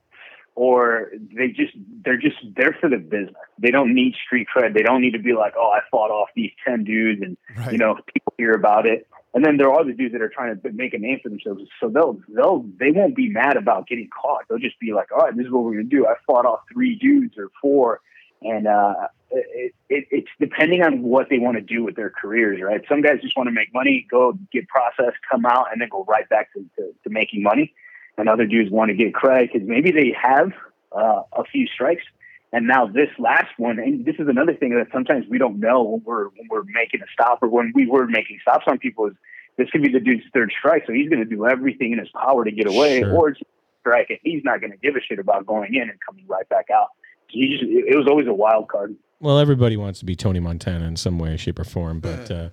or 0.55 1.11
they 1.35 1.47
just 1.49 1.73
they're 2.03 2.17
just 2.17 2.37
there 2.55 2.75
for 2.79 2.89
the 2.89 2.97
business. 2.97 3.35
They 3.59 3.69
don't 3.71 3.93
need 3.93 4.15
street 4.25 4.47
cred. 4.55 4.73
They 4.73 4.81
don't 4.81 5.01
need 5.01 5.11
to 5.13 5.19
be 5.19 5.33
like, 5.33 5.53
oh, 5.57 5.69
I 5.71 5.81
fought 5.91 6.09
off 6.11 6.29
these 6.35 6.51
ten 6.67 6.83
dudes, 6.83 7.21
and 7.21 7.37
Right. 7.55 7.71
you 7.73 7.77
know 7.77 7.95
people 8.13 8.33
hear 8.37 8.53
about 8.53 8.87
it. 8.87 9.07
And 9.33 9.45
then 9.45 9.57
there 9.57 9.71
are 9.71 9.85
the 9.85 9.93
dudes 9.93 10.11
that 10.11 10.21
are 10.21 10.29
trying 10.29 10.59
to 10.59 10.71
make 10.73 10.93
a 10.93 10.97
name 10.97 11.19
for 11.23 11.29
themselves. 11.29 11.63
So 11.79 11.87
they'll 11.87 12.19
they'll 12.27 12.65
they 12.79 12.91
won't 12.91 13.15
be 13.15 13.29
mad 13.29 13.55
about 13.55 13.87
getting 13.87 14.09
caught. 14.09 14.43
They'll 14.49 14.59
just 14.59 14.79
be 14.79 14.93
like, 14.93 15.11
all 15.11 15.19
right, 15.19 15.35
this 15.35 15.45
is 15.45 15.51
what 15.51 15.63
we're 15.63 15.71
gonna 15.71 15.83
do. 15.83 16.05
I 16.05 16.15
fought 16.27 16.45
off 16.45 16.61
three 16.71 16.95
dudes 16.95 17.37
or 17.37 17.49
four, 17.61 18.01
and 18.41 18.67
uh, 18.67 19.07
it, 19.31 19.73
it, 19.89 20.05
it's 20.11 20.27
depending 20.39 20.83
on 20.83 21.01
what 21.01 21.29
they 21.29 21.39
want 21.39 21.55
to 21.57 21.61
do 21.61 21.83
with 21.83 21.95
their 21.95 22.09
careers, 22.09 22.59
right? 22.61 22.81
Some 22.89 23.01
guys 23.01 23.21
just 23.21 23.37
want 23.37 23.47
to 23.47 23.53
make 23.53 23.73
money, 23.73 24.05
go 24.09 24.37
get 24.51 24.67
processed, 24.67 25.17
come 25.29 25.45
out, 25.45 25.67
and 25.71 25.81
then 25.81 25.89
go 25.89 26.03
right 26.05 26.27
back 26.27 26.51
to, 26.53 26.65
to, 26.77 26.93
to 27.03 27.09
making 27.09 27.43
money. 27.43 27.73
And 28.17 28.27
other 28.27 28.45
dudes 28.45 28.69
want 28.69 28.89
to 28.89 28.95
get 28.95 29.13
credit 29.13 29.51
because 29.53 29.67
maybe 29.67 29.91
they 29.91 30.15
have 30.21 30.51
uh, 30.91 31.21
a 31.33 31.43
few 31.45 31.65
strikes. 31.67 32.03
And 32.53 32.67
now 32.67 32.85
this 32.85 33.09
last 33.17 33.47
one, 33.57 33.79
and 33.79 34.05
this 34.05 34.15
is 34.19 34.27
another 34.27 34.53
thing 34.53 34.71
that 34.75 34.87
sometimes 34.91 35.25
we 35.29 35.37
don't 35.37 35.59
know 35.59 35.83
when 35.83 36.01
we're 36.03 36.23
when 36.25 36.47
we're 36.49 36.63
making 36.63 37.01
a 37.01 37.05
stop 37.13 37.39
or 37.41 37.47
when 37.47 37.71
we 37.73 37.87
were 37.87 38.07
making 38.07 38.39
stops 38.41 38.65
on 38.67 38.77
people 38.77 39.07
is 39.07 39.13
this 39.57 39.69
could 39.69 39.81
be 39.81 39.89
the 39.91 39.99
dude's 39.99 40.23
third 40.33 40.51
strike, 40.57 40.83
so 40.87 40.93
he's 40.93 41.09
going 41.09 41.19
to 41.23 41.29
do 41.29 41.45
everything 41.47 41.91
in 41.93 41.99
his 41.99 42.09
power 42.09 42.43
to 42.43 42.51
get 42.51 42.67
away, 42.67 43.01
Sure. 43.01 43.13
or 43.15 43.29
it's 43.29 43.39
strike, 43.81 44.09
and 44.09 44.19
he's 44.23 44.43
not 44.43 44.59
going 44.59 44.71
to 44.71 44.77
give 44.77 44.95
a 44.95 45.01
shit 45.01 45.19
about 45.19 45.45
going 45.45 45.73
in 45.75 45.83
and 45.83 45.97
coming 46.05 46.25
right 46.27 46.47
back 46.49 46.67
out. 46.73 46.87
He 47.27 47.57
just, 47.57 47.63
it 47.63 47.95
was 47.97 48.07
always 48.07 48.27
a 48.27 48.33
wild 48.33 48.67
card. 48.69 48.95
Well, 49.19 49.39
everybody 49.39 49.77
wants 49.77 49.99
to 49.99 50.05
be 50.05 50.15
Tony 50.15 50.39
Montana 50.39 50.85
in 50.85 50.95
some 50.97 51.19
way, 51.19 51.37
shape, 51.37 51.59
or 51.59 51.63
form. 51.63 51.99
But 51.99 52.31
uh, 52.31 52.49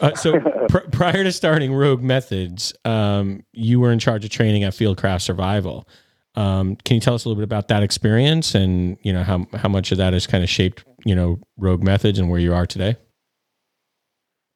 uh, 0.00 0.14
so 0.14 0.40
pr- 0.68 0.78
prior 0.90 1.22
to 1.24 1.30
starting 1.30 1.74
Rogue 1.74 2.02
Methods, 2.02 2.72
um, 2.84 3.44
you 3.52 3.78
were 3.80 3.92
in 3.92 3.98
charge 3.98 4.24
of 4.24 4.30
training 4.30 4.64
at 4.64 4.72
Fieldcraft 4.72 5.20
Survival. 5.22 5.86
Um, 6.36 6.76
can 6.76 6.94
you 6.96 7.00
tell 7.00 7.14
us 7.14 7.24
a 7.24 7.28
little 7.28 7.40
bit 7.40 7.44
about 7.44 7.68
that 7.68 7.82
experience 7.82 8.54
and 8.54 8.98
you 9.02 9.12
know 9.12 9.22
how 9.22 9.46
how 9.54 9.68
much 9.68 9.90
of 9.90 9.98
that 9.98 10.12
has 10.12 10.26
kind 10.26 10.44
of 10.44 10.50
shaped 10.50 10.84
you 11.04 11.14
know 11.14 11.40
Rogue 11.56 11.82
Methods 11.82 12.18
and 12.18 12.28
where 12.28 12.40
you 12.40 12.54
are 12.54 12.66
today? 12.66 12.96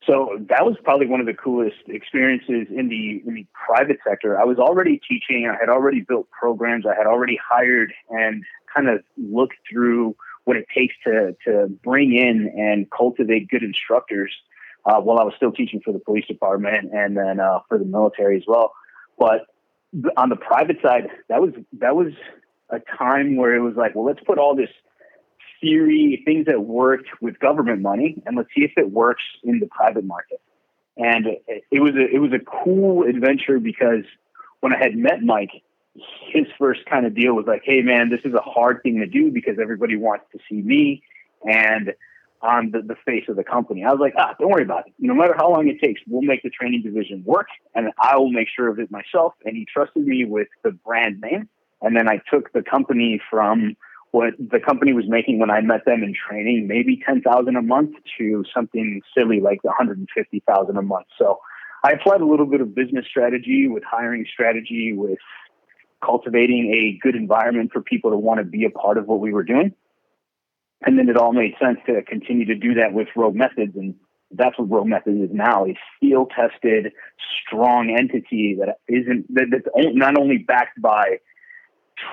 So 0.07 0.39
that 0.49 0.65
was 0.65 0.77
probably 0.83 1.07
one 1.07 1.21
of 1.21 1.27
the 1.27 1.35
coolest 1.35 1.77
experiences 1.87 2.67
in 2.71 2.89
the 2.89 3.23
in 3.27 3.35
the 3.35 3.47
private 3.67 3.99
sector. 4.07 4.39
I 4.39 4.45
was 4.45 4.59
already 4.59 5.01
teaching. 5.09 5.51
I 5.51 5.59
had 5.59 5.69
already 5.69 6.01
built 6.01 6.29
programs. 6.31 6.85
I 6.87 6.97
had 6.97 7.07
already 7.07 7.39
hired 7.43 7.93
and 8.09 8.43
kind 8.75 8.89
of 8.89 9.03
looked 9.17 9.57
through 9.71 10.17
what 10.45 10.57
it 10.57 10.67
takes 10.75 10.95
to 11.05 11.37
to 11.47 11.69
bring 11.85 12.15
in 12.15 12.53
and 12.59 12.91
cultivate 12.91 13.49
good 13.49 13.63
instructors. 13.63 14.33
Uh, 14.87 14.99
while 14.99 15.19
I 15.19 15.25
was 15.25 15.35
still 15.37 15.53
teaching 15.53 15.83
for 15.85 15.93
the 15.93 15.99
police 15.99 16.27
department 16.27 16.91
and 16.95 17.15
then 17.15 17.39
uh, 17.39 17.59
for 17.69 17.79
the 17.79 17.85
military 17.85 18.39
as 18.39 18.45
well. 18.47 18.73
But 19.19 19.43
on 20.17 20.29
the 20.29 20.37
private 20.37 20.77
side, 20.83 21.09
that 21.29 21.41
was 21.41 21.53
that 21.79 21.97
was 21.97 22.13
a 22.71 22.81
time 22.97 23.37
where 23.37 23.55
it 23.55 23.61
was 23.61 23.75
like, 23.77 23.95
well, 23.95 24.05
let's 24.05 24.21
put 24.25 24.39
all 24.39 24.55
this 24.55 24.71
theory, 25.61 26.23
things 26.25 26.47
that 26.47 26.63
worked 26.63 27.09
with 27.21 27.39
government 27.39 27.83
money, 27.83 28.23
and 28.27 28.37
let's 28.37 28.49
see 28.57 28.65
if 28.65 28.73
it 28.77 28.91
works 28.91 29.23
in 29.43 29.61
the 29.61 29.67
private 29.67 30.05
market. 30.05 30.41
And 30.97 31.27
it, 31.47 31.81
was 31.81 31.93
a 31.95 32.15
it 32.15 32.19
was 32.19 32.33
a 32.33 32.39
cool 32.39 33.05
adventure 33.05 33.59
because 33.59 34.05
when 34.61 34.73
I 34.73 34.79
had 34.79 34.97
met 34.97 35.23
Mike, 35.23 35.51
his 36.29 36.47
first 36.59 36.85
kind 36.87 37.07
of 37.07 37.15
deal 37.15 37.35
was 37.35 37.47
like, 37.47 37.63
"Hey, 37.65 37.83
man, 37.83 38.11
this 38.11 38.21
is 38.25 38.35
a 38.35 38.41
hard 38.41 38.83
thing 38.83 38.99
to 39.01 39.07
do 39.07 39.31
because 39.31 39.59
everybody 39.61 39.97
wants 39.97 40.27
to 40.33 40.39
see 40.49 40.61
me, 40.61 41.03
and 41.45 41.95
I'm 42.43 42.71
the, 42.71 42.83
the 42.83 42.97
face 43.05 43.25
of 43.29 43.37
the 43.37 43.45
company." 43.45 43.85
I 43.85 43.91
was 43.91 44.01
like, 44.01 44.15
"Ah, 44.17 44.35
don't 44.39 44.51
worry 44.51 44.65
about 44.65 44.87
it. 44.87 44.95
No 44.99 45.15
matter 45.15 45.35
how 45.37 45.51
long 45.51 45.69
it 45.69 45.81
takes, 45.81 46.01
we'll 46.07 46.23
make 46.23 46.43
the 46.43 46.51
training 46.51 46.83
division 46.83 47.23
work, 47.25 47.49
and 47.75 47.93
I 47.99 48.17
will 48.17 48.31
make 48.31 48.49
sure 48.49 48.69
of 48.69 48.79
it 48.79 48.91
myself." 48.91 49.35
And 49.45 49.57
he 49.57 49.67
trusted 49.67 50.07
me 50.07 50.25
with 50.25 50.49
the 50.63 50.73
brand 50.73 51.21
name 51.21 51.49
And 51.83 51.97
then 51.97 52.09
I 52.09 52.21
took 52.31 52.53
the 52.53 52.63
company 52.63 53.21
from 53.31 53.77
what 54.13 54.35
the 54.39 54.61
company 54.61 54.93
was 54.93 55.05
making 55.09 55.39
when 55.39 55.51
I 55.51 55.61
met 55.61 55.85
them 55.85 56.03
in 56.03 56.15
training, 56.15 56.67
maybe 56.67 57.01
10,000 57.07 57.57
a 57.57 57.63
month 57.63 57.95
to 58.19 58.45
something 58.53 59.01
silly 59.17 59.41
like 59.41 59.63
150,000 59.63 60.77
a 60.77 60.83
month. 60.83 61.07
So 61.17 61.39
I 61.85 61.93
applied 61.93 62.21
a 62.21 62.27
little 62.27 62.47
bit 62.47 62.61
of 62.61 62.75
business 62.75 63.07
strategy 63.09 63.69
with 63.69 63.85
hiring 63.85 64.27
strategy, 64.31 64.93
with 64.93 65.19
cultivating 66.05 66.73
a 66.75 66.99
good 67.03 67.15
environment 67.15 67.71
for 67.73 67.83
people 67.83 68.11
to 68.11 68.17
want 68.17 68.39
to 68.39 68.45
be 68.45 68.65
a 68.65 68.71
part 68.71 68.99
of 68.99 69.07
what 69.07 69.21
we 69.21 69.33
were 69.33 69.45
doing. 69.45 69.73
And 70.83 70.99
then 70.99 71.09
it 71.09 71.17
all 71.17 71.33
made 71.33 71.55
sense 71.61 71.79
to 71.87 72.03
continue 72.03 72.47
to 72.47 72.55
do 72.55 72.75
that 72.75 72.93
with 72.93 73.09
Rogue 73.15 73.35
Methods. 73.35 73.77
And 73.77 73.95
that's 74.31 74.59
what 74.59 74.71
Rogue 74.71 74.87
Methods 74.87 75.21
is 75.21 75.31
now 75.33 75.67
a 75.67 75.77
field 76.01 76.33
tested, 76.35 76.93
strong 77.47 77.95
entity 77.97 78.57
that 78.59 78.79
isn't, 78.89 79.27
that's 79.29 79.67
not 79.75 80.19
only 80.19 80.39
backed 80.39 80.81
by 80.81 81.19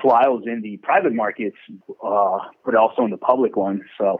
trials 0.02 0.42
in 0.46 0.60
the 0.60 0.76
private 0.78 1.14
markets, 1.14 1.56
uh, 2.04 2.38
but 2.64 2.74
also 2.74 3.04
in 3.04 3.10
the 3.10 3.16
public 3.16 3.56
ones. 3.56 3.82
So 3.96 4.18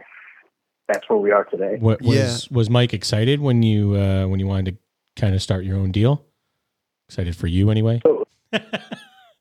that's 0.87 1.07
where 1.07 1.19
we 1.19 1.31
are 1.31 1.45
today. 1.45 1.77
What 1.79 2.01
was 2.01 2.15
yeah. 2.15 2.55
was 2.55 2.69
Mike 2.69 2.93
excited 2.93 3.39
when 3.39 3.61
you 3.61 3.95
uh, 3.95 4.25
when 4.27 4.39
you 4.39 4.47
wanted 4.47 4.65
to 4.73 5.21
kind 5.21 5.35
of 5.35 5.41
start 5.41 5.63
your 5.63 5.77
own 5.77 5.91
deal? 5.91 6.25
Excited 7.07 7.35
for 7.35 7.47
you 7.47 7.69
anyway. 7.69 8.01
So, 8.05 8.27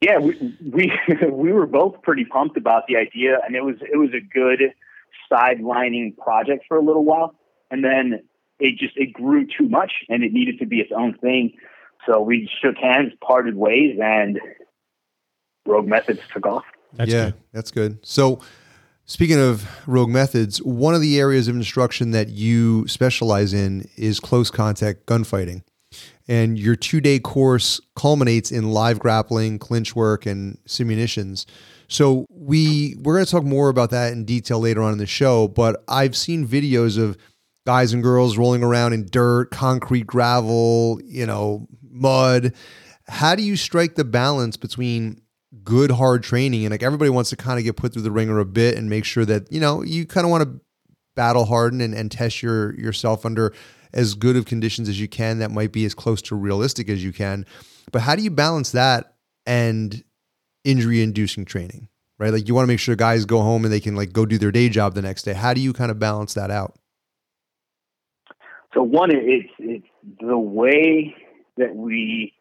yeah, 0.00 0.18
we 0.18 0.54
we 0.70 0.92
we 1.30 1.52
were 1.52 1.66
both 1.66 2.02
pretty 2.02 2.26
pumped 2.26 2.56
about 2.56 2.86
the 2.86 2.96
idea, 2.96 3.38
and 3.46 3.56
it 3.56 3.64
was 3.64 3.76
it 3.80 3.96
was 3.96 4.10
a 4.10 4.20
good 4.20 4.74
sidelining 5.30 6.16
project 6.16 6.64
for 6.68 6.76
a 6.76 6.82
little 6.82 7.04
while, 7.04 7.34
and 7.70 7.84
then 7.84 8.22
it 8.58 8.78
just 8.78 8.96
it 8.96 9.12
grew 9.12 9.46
too 9.46 9.68
much, 9.68 9.92
and 10.08 10.22
it 10.22 10.32
needed 10.32 10.58
to 10.58 10.66
be 10.66 10.78
its 10.78 10.90
own 10.96 11.16
thing. 11.18 11.52
So 12.06 12.20
we 12.20 12.48
shook 12.62 12.76
hands, 12.76 13.12
parted 13.20 13.56
ways, 13.56 13.98
and 14.02 14.40
Rogue 15.66 15.86
Methods 15.86 16.20
took 16.32 16.46
off. 16.46 16.64
That's 16.94 17.12
yeah, 17.12 17.24
good. 17.26 17.34
that's 17.52 17.70
good. 17.70 17.98
So, 18.06 18.40
speaking 19.04 19.38
of 19.38 19.68
Rogue 19.86 20.08
Methods, 20.08 20.62
one 20.62 20.94
of 20.94 21.00
the 21.00 21.18
areas 21.18 21.48
of 21.48 21.54
instruction 21.54 22.12
that 22.12 22.28
you 22.28 22.86
specialize 22.88 23.52
in 23.52 23.88
is 23.96 24.20
close 24.20 24.50
contact 24.50 25.06
gunfighting. 25.06 25.62
And 26.28 26.58
your 26.58 26.76
two 26.76 27.00
day 27.00 27.18
course 27.18 27.80
culminates 27.96 28.52
in 28.52 28.70
live 28.70 28.98
grappling, 28.98 29.58
clinch 29.58 29.96
work, 29.96 30.26
and 30.26 30.58
simunitions. 30.66 31.46
So 31.88 32.26
we 32.30 32.96
we're 33.00 33.14
going 33.14 33.24
to 33.24 33.30
talk 33.30 33.44
more 33.44 33.70
about 33.70 33.90
that 33.90 34.12
in 34.12 34.24
detail 34.24 34.60
later 34.60 34.82
on 34.82 34.92
in 34.92 34.98
the 34.98 35.06
show. 35.06 35.48
But 35.48 35.82
I've 35.88 36.16
seen 36.16 36.46
videos 36.46 36.98
of 36.98 37.16
guys 37.66 37.92
and 37.92 38.02
girls 38.02 38.36
rolling 38.36 38.62
around 38.62 38.92
in 38.92 39.06
dirt, 39.10 39.50
concrete, 39.50 40.06
gravel, 40.06 41.00
you 41.04 41.26
know, 41.26 41.66
mud. 41.90 42.54
How 43.08 43.34
do 43.34 43.42
you 43.42 43.56
strike 43.56 43.94
the 43.94 44.04
balance 44.04 44.56
between 44.56 45.22
good 45.64 45.90
hard 45.90 46.22
training 46.22 46.64
and 46.64 46.70
like 46.70 46.82
everybody 46.82 47.10
wants 47.10 47.30
to 47.30 47.36
kind 47.36 47.58
of 47.58 47.64
get 47.64 47.76
put 47.76 47.92
through 47.92 48.02
the 48.02 48.10
ringer 48.10 48.38
a 48.38 48.44
bit 48.44 48.76
and 48.76 48.90
make 48.90 49.04
sure 49.04 49.24
that 49.24 49.50
you 49.50 49.58
know 49.58 49.82
you 49.82 50.04
kind 50.06 50.26
of 50.26 50.30
want 50.30 50.42
to 50.42 50.60
battle 51.14 51.46
harden 51.46 51.80
and, 51.80 51.94
and 51.94 52.10
test 52.10 52.42
your 52.42 52.78
yourself 52.78 53.24
under 53.24 53.52
as 53.92 54.14
good 54.14 54.36
of 54.36 54.44
conditions 54.44 54.88
as 54.88 55.00
you 55.00 55.08
can 55.08 55.38
that 55.38 55.50
might 55.50 55.72
be 55.72 55.84
as 55.84 55.94
close 55.94 56.22
to 56.22 56.34
realistic 56.34 56.88
as 56.88 57.02
you 57.02 57.12
can. 57.12 57.46
But 57.92 58.02
how 58.02 58.16
do 58.16 58.22
you 58.22 58.30
balance 58.30 58.72
that 58.72 59.14
and 59.46 60.02
injury 60.64 61.02
inducing 61.02 61.44
training 61.44 61.88
right? 62.18 62.32
Like 62.32 62.48
you 62.48 62.54
want 62.54 62.64
to 62.64 62.68
make 62.68 62.80
sure 62.80 62.96
guys 62.96 63.24
go 63.24 63.40
home 63.40 63.64
and 63.64 63.72
they 63.72 63.80
can 63.80 63.96
like 63.96 64.12
go 64.12 64.26
do 64.26 64.38
their 64.38 64.52
day 64.52 64.68
job 64.68 64.94
the 64.94 65.02
next 65.02 65.22
day. 65.22 65.32
How 65.32 65.54
do 65.54 65.60
you 65.60 65.72
kind 65.72 65.90
of 65.90 65.98
balance 65.98 66.34
that 66.34 66.50
out? 66.50 66.78
So 68.74 68.82
one 68.82 69.10
it's 69.12 69.48
it's 69.58 69.86
the 70.20 70.38
way 70.38 71.14
that 71.56 71.74
we 71.74 72.34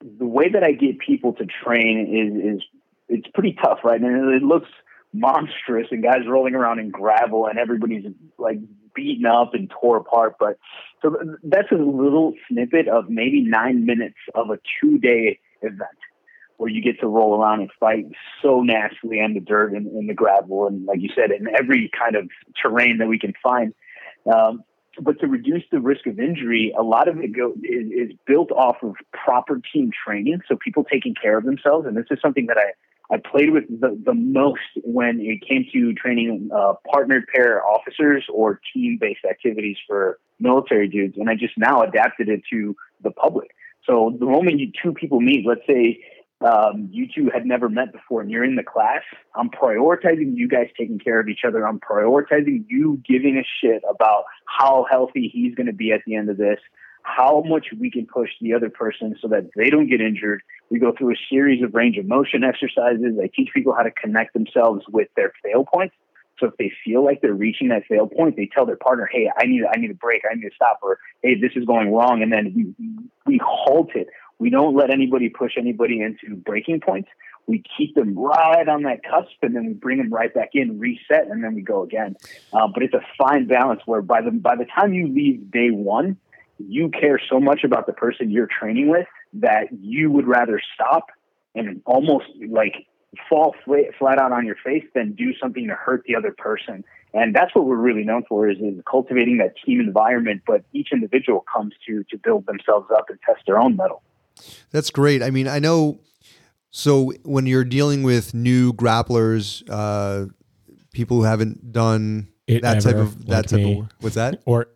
the 0.00 0.26
way 0.26 0.48
that 0.48 0.64
I 0.64 0.72
get 0.72 0.98
people 0.98 1.34
to 1.34 1.46
train 1.64 2.08
is 2.08 2.56
is 2.56 2.62
it's 3.08 3.28
pretty 3.34 3.56
tough, 3.62 3.80
right? 3.84 4.00
And 4.00 4.34
it 4.34 4.42
looks 4.42 4.68
monstrous 5.12 5.88
and 5.90 6.02
guys 6.02 6.26
rolling 6.26 6.54
around 6.54 6.78
in 6.78 6.90
gravel 6.90 7.46
and 7.46 7.58
everybody's 7.58 8.04
like 8.38 8.58
beaten 8.94 9.26
up 9.26 9.54
and 9.54 9.70
tore 9.70 9.98
apart. 9.98 10.36
But 10.38 10.58
so 11.00 11.16
that's 11.42 11.70
a 11.70 11.76
little 11.76 12.34
snippet 12.48 12.88
of 12.88 13.08
maybe 13.08 13.42
nine 13.42 13.86
minutes 13.86 14.18
of 14.34 14.50
a 14.50 14.58
two 14.80 14.98
day 14.98 15.38
event 15.62 15.98
where 16.56 16.70
you 16.70 16.82
get 16.82 17.00
to 17.00 17.08
roll 17.08 17.40
around 17.40 17.60
and 17.60 17.70
fight 17.80 18.06
so 18.40 18.62
nastily 18.62 19.20
on 19.20 19.34
the 19.34 19.40
dirt 19.40 19.72
and 19.72 19.86
in 19.86 20.06
the 20.06 20.14
gravel 20.14 20.66
and 20.68 20.86
like 20.86 21.00
you 21.00 21.08
said 21.14 21.30
in 21.32 21.48
every 21.56 21.90
kind 21.98 22.14
of 22.14 22.28
terrain 22.60 22.98
that 22.98 23.08
we 23.08 23.18
can 23.18 23.32
find. 23.42 23.74
Um, 24.32 24.62
but 25.00 25.18
to 25.20 25.26
reduce 25.26 25.62
the 25.72 25.80
risk 25.80 26.06
of 26.06 26.20
injury, 26.20 26.72
a 26.78 26.82
lot 26.82 27.08
of 27.08 27.18
it 27.18 27.34
go, 27.34 27.52
is, 27.62 28.10
is, 28.10 28.16
built 28.26 28.52
off 28.52 28.76
of 28.82 28.94
proper 29.12 29.60
team 29.72 29.90
training. 30.04 30.40
So 30.46 30.56
people 30.56 30.84
taking 30.84 31.14
care 31.14 31.38
of 31.38 31.44
themselves, 31.44 31.86
and 31.86 31.96
this 31.96 32.04
is 32.10 32.18
something 32.20 32.46
that 32.46 32.58
I, 32.58 32.72
I 33.10 33.18
played 33.18 33.50
with 33.50 33.64
the, 33.68 33.98
the 34.04 34.14
most 34.14 34.60
when 34.84 35.20
it 35.20 35.46
came 35.46 35.66
to 35.72 35.92
training 35.94 36.50
uh, 36.54 36.74
partnered 36.90 37.26
pair 37.28 37.64
officers 37.64 38.24
or 38.32 38.60
team 38.72 38.98
based 39.00 39.24
activities 39.28 39.76
for 39.86 40.18
military 40.40 40.88
dudes, 40.88 41.16
and 41.18 41.28
I 41.28 41.34
just 41.34 41.56
now 41.56 41.82
adapted 41.82 42.28
it 42.28 42.42
to 42.50 42.76
the 43.02 43.10
public. 43.10 43.50
So 43.86 44.16
the 44.18 44.26
moment 44.26 44.60
you 44.60 44.72
two 44.82 44.92
people 44.92 45.20
meet, 45.20 45.44
let's 45.46 45.66
say 45.66 46.00
um, 46.40 46.88
you 46.90 47.06
two 47.12 47.30
had 47.32 47.46
never 47.46 47.68
met 47.68 47.92
before 47.92 48.20
and 48.20 48.30
you're 48.30 48.44
in 48.44 48.56
the 48.56 48.62
class, 48.62 49.02
I'm 49.34 49.50
prioritizing 49.50 50.36
you 50.36 50.48
guys 50.48 50.68
taking 50.78 50.98
care 50.98 51.20
of 51.20 51.28
each 51.28 51.40
other. 51.46 51.66
I'm 51.66 51.80
prioritizing 51.80 52.64
you 52.68 53.00
giving 53.06 53.36
a 53.36 53.44
shit 53.60 53.82
about 53.88 54.24
how 54.46 54.86
healthy 54.90 55.30
he's 55.32 55.54
going 55.54 55.66
to 55.66 55.72
be 55.72 55.92
at 55.92 56.00
the 56.06 56.16
end 56.16 56.30
of 56.30 56.36
this, 56.36 56.58
how 57.04 57.42
much 57.46 57.66
we 57.78 57.90
can 57.90 58.06
push 58.06 58.30
the 58.40 58.54
other 58.54 58.70
person 58.70 59.16
so 59.20 59.28
that 59.28 59.50
they 59.56 59.70
don't 59.70 59.88
get 59.88 60.00
injured. 60.00 60.42
We 60.70 60.78
go 60.78 60.92
through 60.96 61.12
a 61.12 61.16
series 61.28 61.62
of 61.62 61.74
range 61.74 61.98
of 61.98 62.06
motion 62.06 62.44
exercises. 62.44 63.18
I 63.22 63.28
teach 63.34 63.50
people 63.54 63.74
how 63.74 63.82
to 63.82 63.90
connect 63.90 64.32
themselves 64.34 64.84
with 64.88 65.08
their 65.16 65.32
fail 65.42 65.64
points. 65.64 65.94
So 66.38 66.46
if 66.46 66.56
they 66.56 66.72
feel 66.84 67.04
like 67.04 67.20
they're 67.20 67.34
reaching 67.34 67.68
that 67.68 67.84
fail 67.86 68.06
point, 68.06 68.36
they 68.36 68.48
tell 68.52 68.66
their 68.66 68.76
partner, 68.76 69.08
"Hey, 69.10 69.30
I 69.36 69.46
need, 69.46 69.62
I 69.64 69.78
need 69.78 69.90
a 69.90 69.94
break. 69.94 70.22
I 70.28 70.34
need 70.34 70.48
to 70.48 70.54
stop," 70.54 70.80
or 70.82 70.98
"Hey, 71.22 71.34
this 71.34 71.52
is 71.54 71.64
going 71.64 71.92
wrong," 71.92 72.22
and 72.22 72.32
then 72.32 72.52
we 72.54 72.74
we 73.26 73.38
halt 73.44 73.94
it 73.94 74.08
we 74.42 74.50
don't 74.50 74.74
let 74.74 74.90
anybody 74.90 75.28
push 75.28 75.52
anybody 75.56 76.00
into 76.00 76.34
breaking 76.34 76.80
points. 76.80 77.08
We 77.46 77.62
keep 77.78 77.94
them 77.94 78.18
right 78.18 78.68
on 78.68 78.82
that 78.82 79.04
cusp, 79.04 79.36
and 79.40 79.54
then 79.54 79.66
we 79.66 79.72
bring 79.72 79.98
them 79.98 80.12
right 80.12 80.34
back 80.34 80.50
in, 80.54 80.80
reset, 80.80 81.28
and 81.30 81.44
then 81.44 81.54
we 81.54 81.62
go 81.62 81.82
again. 81.82 82.16
Uh, 82.52 82.66
but 82.66 82.82
it's 82.82 82.92
a 82.92 83.02
fine 83.16 83.46
balance 83.46 83.82
where 83.86 84.02
by 84.02 84.20
the 84.20 84.32
by 84.32 84.56
the 84.56 84.64
time 84.64 84.94
you 84.94 85.06
leave 85.06 85.48
day 85.52 85.70
one, 85.70 86.16
you 86.68 86.90
care 86.90 87.20
so 87.30 87.40
much 87.40 87.64
about 87.64 87.86
the 87.86 87.92
person 87.92 88.30
you're 88.30 88.48
training 88.48 88.88
with 88.88 89.06
that 89.34 89.68
you 89.80 90.10
would 90.10 90.26
rather 90.26 90.60
stop 90.74 91.06
and 91.54 91.82
almost 91.84 92.26
like 92.48 92.86
fall 93.28 93.54
flat, 93.64 94.18
out 94.18 94.32
on 94.32 94.46
your 94.46 94.56
face 94.64 94.84
than 94.94 95.12
do 95.12 95.34
something 95.40 95.66
to 95.68 95.74
hurt 95.74 96.02
the 96.06 96.16
other 96.16 96.32
person. 96.32 96.84
And 97.14 97.34
that's 97.34 97.54
what 97.54 97.66
we're 97.66 97.76
really 97.76 98.04
known 98.04 98.24
for 98.28 98.48
is, 98.48 98.58
is 98.58 98.80
cultivating 98.90 99.38
that 99.38 99.54
team 99.64 99.80
environment. 99.80 100.42
But 100.46 100.64
each 100.72 100.88
individual 100.92 101.44
comes 101.52 101.74
to 101.86 102.04
to 102.04 102.16
build 102.16 102.46
themselves 102.46 102.90
up 102.90 103.10
and 103.10 103.18
test 103.26 103.42
their 103.46 103.58
own 103.58 103.76
mettle. 103.76 104.02
That's 104.70 104.90
great. 104.90 105.22
I 105.22 105.30
mean, 105.30 105.46
I 105.46 105.58
know. 105.58 106.00
So 106.70 107.12
when 107.22 107.44
you're 107.44 107.64
dealing 107.64 108.02
with 108.02 108.32
new 108.32 108.72
grapplers, 108.72 109.62
uh, 109.68 110.32
people 110.92 111.18
who 111.18 111.24
haven't 111.24 111.70
done 111.70 112.31
it 112.46 112.62
that 112.62 112.82
type 112.82 112.96
of 112.96 113.26
that 113.26 113.48
type 113.48 113.58
me. 113.58 113.80
of 113.80 113.88
what's 114.00 114.16
that? 114.16 114.42
Or 114.44 114.68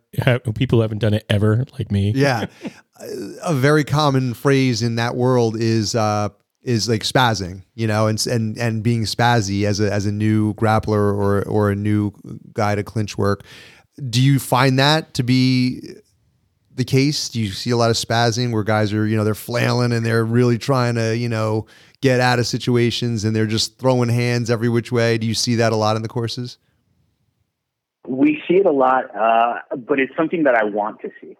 people 0.55 0.79
who 0.79 0.81
haven't 0.81 0.99
done 0.99 1.13
it 1.13 1.25
ever, 1.29 1.65
like 1.77 1.91
me. 1.91 2.11
Yeah, 2.15 2.47
a 3.43 3.53
very 3.53 3.83
common 3.83 4.33
phrase 4.33 4.81
in 4.81 4.95
that 4.95 5.15
world 5.15 5.55
is 5.57 5.95
uh, 5.95 6.29
is 6.61 6.87
like 6.89 7.03
spazzing, 7.03 7.63
you 7.75 7.87
know, 7.87 8.07
and 8.07 8.25
and 8.27 8.57
and 8.57 8.83
being 8.83 9.03
spazzy 9.03 9.63
as 9.63 9.79
a 9.79 9.91
as 9.91 10.05
a 10.05 10.11
new 10.11 10.53
grappler 10.55 11.13
or 11.13 11.43
or 11.47 11.71
a 11.71 11.75
new 11.75 12.11
guy 12.53 12.75
to 12.75 12.83
clinch 12.83 13.17
work. 13.17 13.43
Do 14.09 14.21
you 14.21 14.39
find 14.39 14.77
that 14.79 15.13
to 15.15 15.23
be 15.23 15.81
the 16.77 16.85
case? 16.85 17.29
Do 17.29 17.41
you 17.41 17.49
see 17.49 17.71
a 17.71 17.77
lot 17.77 17.89
of 17.89 17.95
spazzing 17.95 18.53
where 18.53 18.63
guys 18.63 18.93
are, 18.93 19.05
you 19.05 19.17
know, 19.17 19.23
they're 19.23 19.33
flailing 19.33 19.91
and 19.91 20.05
they're 20.05 20.23
really 20.23 20.59
trying 20.59 20.95
to, 20.95 21.17
you 21.17 21.27
know, 21.27 21.65
get 22.01 22.19
out 22.19 22.37
of 22.37 22.45
situations 22.45 23.23
and 23.23 23.35
they're 23.35 23.47
just 23.47 23.79
throwing 23.79 24.09
hands 24.09 24.49
every 24.51 24.69
which 24.69 24.91
way? 24.91 25.17
Do 25.17 25.25
you 25.25 25.33
see 25.33 25.55
that 25.55 25.73
a 25.73 25.75
lot 25.75 25.95
in 25.95 26.03
the 26.03 26.07
courses? 26.07 26.59
We 28.07 28.41
see 28.47 28.55
it 28.55 28.65
a 28.65 28.71
lot, 28.71 29.15
uh, 29.15 29.75
but 29.75 29.99
it's 29.99 30.15
something 30.15 30.43
that 30.43 30.55
I 30.55 30.63
want 30.63 31.01
to 31.01 31.09
see. 31.21 31.37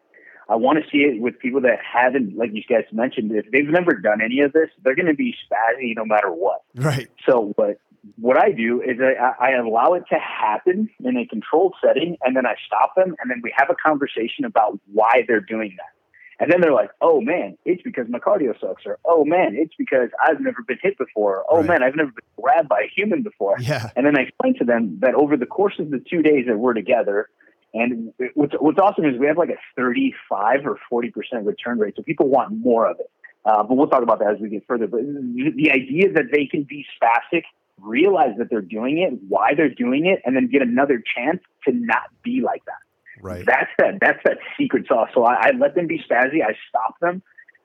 I 0.49 0.56
want 0.56 0.80
to 0.82 0.89
see 0.89 0.99
it 0.99 1.21
with 1.21 1.39
people 1.39 1.62
that 1.62 1.80
haven't, 1.84 2.38
like 2.38 2.51
you 2.53 2.63
guys 2.63 2.86
mentioned, 2.93 3.32
if 3.34 3.45
they've 3.51 3.67
never 3.67 3.93
done 3.93 4.21
any 4.21 4.39
of 4.41 4.53
this, 4.53 4.69
they're 4.82 4.95
going 4.95 5.08
to 5.08 5.13
be 5.13 5.36
spazzy 5.45 5.95
no 5.95 6.06
matter 6.06 6.32
what. 6.32 6.63
Right. 6.75 7.10
So, 7.27 7.53
what 7.56 7.80
what 8.15 8.38
I 8.38 8.51
do 8.51 8.82
is 8.82 8.97
I, 9.01 9.47
I 9.47 9.51
allow 9.58 9.93
it 9.93 10.03
to 10.10 10.15
happen 10.15 10.89
in 11.03 11.17
a 11.17 11.25
controlled 11.25 11.75
setting, 11.86 12.17
and 12.23 12.36
then 12.36 12.45
I 12.45 12.56
stop 12.65 12.95
them, 12.95 13.15
and 13.19 13.30
then 13.30 13.41
we 13.43 13.53
have 13.58 13.69
a 13.69 13.75
conversation 13.75 14.45
about 14.45 14.80
why 14.91 15.23
they're 15.27 15.41
doing 15.41 15.75
that. 15.77 15.96
And 16.39 16.52
then 16.52 16.62
they're 16.62 16.73
like, 16.73 16.91
"Oh 17.02 17.19
man, 17.19 17.58
it's 17.65 17.82
because 17.82 18.08
my 18.10 18.19
cardio 18.19 18.60
sucks," 18.60 18.86
or 18.86 19.00
"Oh 19.06 19.26
man, 19.26 19.56
it's 19.56 19.73
because 19.76 20.10
I've 20.23 20.39
never 20.39 20.62
been 20.67 20.78
hit 20.82 20.97
before," 20.97 21.38
or, 21.38 21.45
"Oh 21.50 21.58
right. 21.58 21.67
man, 21.67 21.84
I've 21.84 21.95
never 21.95 22.12
been 22.12 22.41
grabbed 22.41 22.69
by 22.69 22.82
a 22.82 22.89
human 22.95 23.23
before." 23.23 23.56
Yeah. 23.60 23.89
And 23.95 24.06
then 24.06 24.17
I 24.17 24.21
explain 24.21 24.56
to 24.60 24.65
them 24.65 25.00
that 25.02 25.15
over 25.15 25.36
the 25.36 25.47
course 25.47 25.76
of 25.80 25.89
the 25.89 26.00
two 26.00 26.21
days 26.21 26.45
that 26.47 26.60
we're 26.60 26.73
together, 26.73 27.30
and 27.73 28.13
what's 28.36 28.54
what's 28.60 28.78
awesome 28.80 29.06
is 29.06 29.19
we 29.19 29.26
have 29.26 29.38
like 29.38 29.50
a 29.50 29.58
thirty-five 29.76 30.65
or 30.65 30.78
forty 30.89 31.10
percent 31.10 31.45
return 31.45 31.80
rate, 31.80 31.95
so 31.97 32.04
people 32.04 32.28
want 32.28 32.52
more 32.52 32.88
of 32.88 33.00
it. 33.00 33.10
Uh, 33.43 33.63
but 33.63 33.76
we'll 33.76 33.88
talk 33.88 34.04
about 34.04 34.19
that 34.19 34.36
as 34.36 34.39
we 34.39 34.50
get 34.50 34.63
further. 34.67 34.88
But 34.88 35.02
the, 35.02 35.52
the 35.56 35.71
idea 35.71 36.12
that 36.13 36.26
they 36.32 36.45
can 36.45 36.63
be 36.63 36.86
spastic, 37.02 37.43
realize 37.82 38.36
that 38.38 38.50
they're 38.50 38.62
doing 38.62 39.00
it, 39.00 39.17
why 39.28 39.54
they're 39.56 39.73
doing 39.73 40.06
it, 40.06 40.21
and 40.26 40.36
then 40.36 40.47
get 40.47 40.62
another 40.62 41.02
chance 41.15 41.41
to 41.65 41.73
not 41.73 42.04
be 42.23 42.41
like 42.41 42.63
that. 42.65 42.76
Right. 43.21 43.45
That's 43.45 43.69
that. 43.80 43.99
That's 44.01 44.19
that 44.25 44.38
secret 44.60 44.86
sauce. 44.88 45.10
So 45.13 45.23
I, 45.23 45.47
I 45.47 45.51
let 45.60 45.75
them 45.75 45.88
be 45.88 45.99
spazzy. 45.99 46.43
I 46.43 46.53
stop 46.69 46.99
them, 46.99 47.21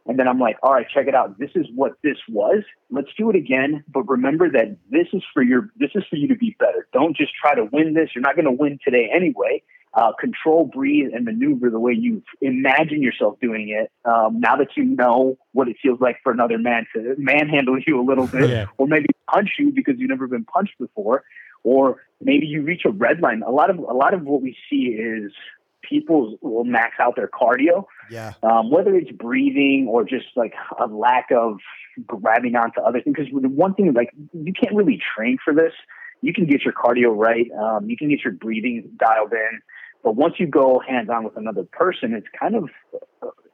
and 0.07 0.19
then 0.19 0.29
I'm 0.29 0.39
like, 0.39 0.57
all 0.63 0.73
right, 0.73 0.87
check 0.93 1.07
it 1.09 1.15
out. 1.15 1.39
This 1.39 1.51
is 1.55 1.67
what 1.75 1.93
this 2.03 2.17
was. 2.29 2.63
Let's 2.91 3.09
do 3.19 3.31
it 3.31 3.37
again. 3.37 3.85
But 3.93 4.09
remember 4.09 4.51
that 4.51 4.77
this 4.91 5.07
is 5.13 5.23
for 5.35 5.43
your. 5.43 5.71
This 5.77 5.91
is 5.95 6.05
for 6.09 6.17
you 6.17 6.29
to 6.29 6.37
be 6.37 6.57
better. 6.59 6.87
Don't 6.93 7.17
just 7.17 7.33
try 7.35 7.55
to 7.55 7.65
win 7.73 7.95
this. 7.95 8.11
You're 8.15 8.23
not 8.23 8.35
going 8.37 8.47
to 8.47 8.53
win 8.53 8.79
today 8.85 9.11
anyway. 9.15 9.63
Uh, 9.95 10.11
control, 10.19 10.65
breathe, 10.65 11.11
and 11.15 11.27
maneuver 11.27 11.69
the 11.69 11.79
way 11.79 11.93
you 11.93 12.23
imagine 12.41 13.03
yourself 13.03 13.39
doing 13.43 13.69
it. 13.69 13.93
Um, 14.09 14.41
now 14.41 14.57
that 14.57 14.69
you 14.75 14.85
know 14.85 15.37
what 15.53 15.69
it 15.69 15.77
feels 15.83 16.01
like 16.01 16.17
for 16.23 16.33
another 16.33 16.57
man 16.57 16.87
to 16.97 17.15
manhandle 17.19 17.79
you 17.87 18.01
a 18.01 18.03
little 18.03 18.27
bit, 18.27 18.49
Yeah. 18.49 18.67
or 18.79 18.87
maybe 18.87 19.05
punch 19.31 19.51
you 19.59 19.71
because 19.71 19.97
you've 19.99 20.09
never 20.09 20.27
been 20.27 20.47
punched 20.47 20.79
before, 20.79 21.25
or 21.65 22.03
maybe 22.21 22.47
you 22.47 22.63
reach 22.63 22.83
a 22.85 22.91
red 22.91 23.21
line. 23.21 23.43
A 23.47 23.51
lot 23.51 23.71
of 23.71 23.79
a 23.79 23.95
lot 23.95 24.15
of 24.15 24.23
what 24.23 24.43
we 24.43 24.57
see 24.69 24.97
is 24.97 25.33
people 25.89 26.39
will 26.41 26.65
max 26.65 26.95
out 27.01 27.17
their 27.17 27.29
cardio, 27.29 27.85
Yeah. 28.11 28.35
um, 28.43 28.71
whether 28.71 28.95
it's 28.95 29.11
breathing 29.11 29.89
or 29.91 30.05
just 30.05 30.27
like 30.37 30.55
a 30.79 30.87
lack 30.87 31.31
of 31.31 31.59
grabbing 32.07 32.55
onto 32.57 32.81
other 32.81 33.01
things. 33.01 33.17
Because 33.17 33.33
one 33.33 33.75
thing, 33.75 33.93
like 33.93 34.13
you 34.33 34.53
can't 34.53 34.75
really 34.75 35.01
train 35.17 35.39
for 35.45 35.53
this. 35.53 35.73
You 36.21 36.33
can 36.33 36.47
get 36.47 36.63
your 36.63 36.73
cardio 36.73 37.17
right. 37.17 37.51
Um, 37.53 37.91
you 37.91 37.97
can 37.97 38.09
get 38.09 38.21
your 38.25 38.33
breathing 38.33 38.89
dialed 38.97 39.33
in. 39.33 39.61
But 40.05 40.17
once 40.17 40.35
you 40.39 40.47
go 40.47 40.81
hands 40.87 41.09
on 41.11 41.25
with 41.25 41.37
another 41.37 41.65
person, 41.65 42.13
it's 42.15 42.27
kind 42.39 42.55
of 42.57 42.71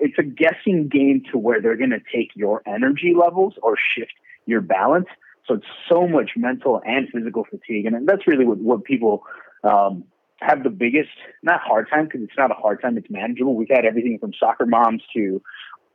it's 0.01 0.19
a 0.19 0.23
guessing 0.23 0.89
game 0.89 1.23
to 1.33 1.39
where 1.39 1.61
they're 1.61 1.77
going 1.77 1.91
to 1.91 2.01
take 2.15 2.31
your 2.35 2.63
energy 2.67 3.15
levels 3.19 3.55
or 3.63 3.77
shift 3.97 4.13
your 4.47 4.61
balance. 4.61 5.09
So 5.49 5.55
it's 5.55 5.67
so 5.89 6.07
much 6.07 6.33
mental 6.37 6.83
and 6.85 7.09
physical 7.09 7.45
fatigue, 7.45 7.87
and 7.87 8.07
that's 8.07 8.27
really 8.27 8.45
what, 8.45 8.59
what 8.59 8.85
people 8.85 9.25
um, 9.65 10.05
have 10.41 10.63
the 10.63 10.71
biggest 10.71 11.09
not 11.43 11.61
hard 11.61 11.89
time 11.91 12.05
because 12.05 12.21
it's 12.23 12.37
not 12.37 12.51
a 12.51 12.55
hard 12.55 12.83
time; 12.83 12.99
it's 12.99 13.09
manageable. 13.11 13.55
We've 13.57 13.69
had 13.71 13.87
everything 13.87 14.19
from 14.19 14.33
soccer 14.39 14.67
moms 14.67 15.03
to 15.17 15.43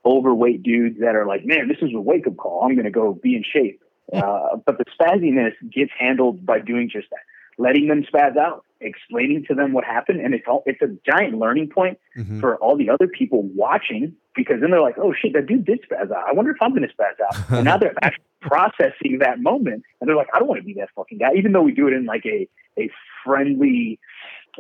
overweight 0.06 0.64
dudes 0.64 1.00
that 1.02 1.16
are 1.16 1.28
like, 1.28 1.46
"Man, 1.46 1.68
this 1.68 1.78
is 1.82 1.92
a 1.94 2.02
wake 2.02 2.26
up 2.26 2.36
call. 2.38 2.64
I'm 2.64 2.74
going 2.74 2.86
to 2.86 2.92
go 2.92 3.14
be 3.14 3.36
in 3.36 3.44
shape." 3.44 3.80
Uh, 4.12 4.58
but 4.66 4.78
the 4.78 4.86
spazziness 5.00 5.54
gets 5.72 5.92
handled 5.98 6.46
by 6.46 6.60
doing 6.60 6.90
just 6.92 7.10
that, 7.10 7.22
letting 7.58 7.88
them 7.88 8.04
spaz 8.04 8.36
out, 8.38 8.66
explaining 8.82 9.46
to 9.48 9.56
them 9.56 9.72
what 9.72 9.86
happened, 9.86 10.20
and 10.20 10.34
it's 10.34 10.46
all, 10.48 10.62
it's 10.66 10.82
a 10.82 10.90
giant 11.10 11.38
learning 11.38 11.70
point 11.70 11.98
Mhm. 12.18 12.40
for 12.40 12.58
all 12.58 12.76
the 12.76 12.90
other 12.90 13.08
people 13.08 13.44
watching 13.56 14.14
because 14.36 14.62
then 14.62 14.72
they're 14.72 14.82
like, 14.82 14.98
oh 14.98 15.14
shit, 15.14 15.34
that 15.34 15.48
dude 15.48 15.66
did 15.66 15.80
spaz 15.90 16.12
out. 16.12 16.24
I 16.28 16.34
wonder 16.34 16.52
if 16.52 16.58
I'm 16.62 16.72
going 16.76 16.88
to 16.88 16.94
spaz 16.94 17.20
out. 17.26 17.52
and 17.58 17.66
now 17.66 17.78
they're 17.78 17.94
actually 18.02 18.24
processing 18.42 19.20
that 19.20 19.40
moment 19.42 19.84
and 20.02 20.08
they're 20.10 20.16
like, 20.16 20.28
I 20.34 20.40
don't 20.40 20.48
want 20.48 20.60
to 20.62 20.66
be 20.66 20.74
that 20.76 20.90
fucking 20.96 21.18
guy, 21.20 21.32
even 21.38 21.52
though 21.52 21.62
we 21.62 21.72
do 21.74 21.88
it 21.88 21.94
in 21.94 22.06
like 22.06 22.26
a, 22.26 22.48
a 22.80 22.90
friendly, 23.24 24.00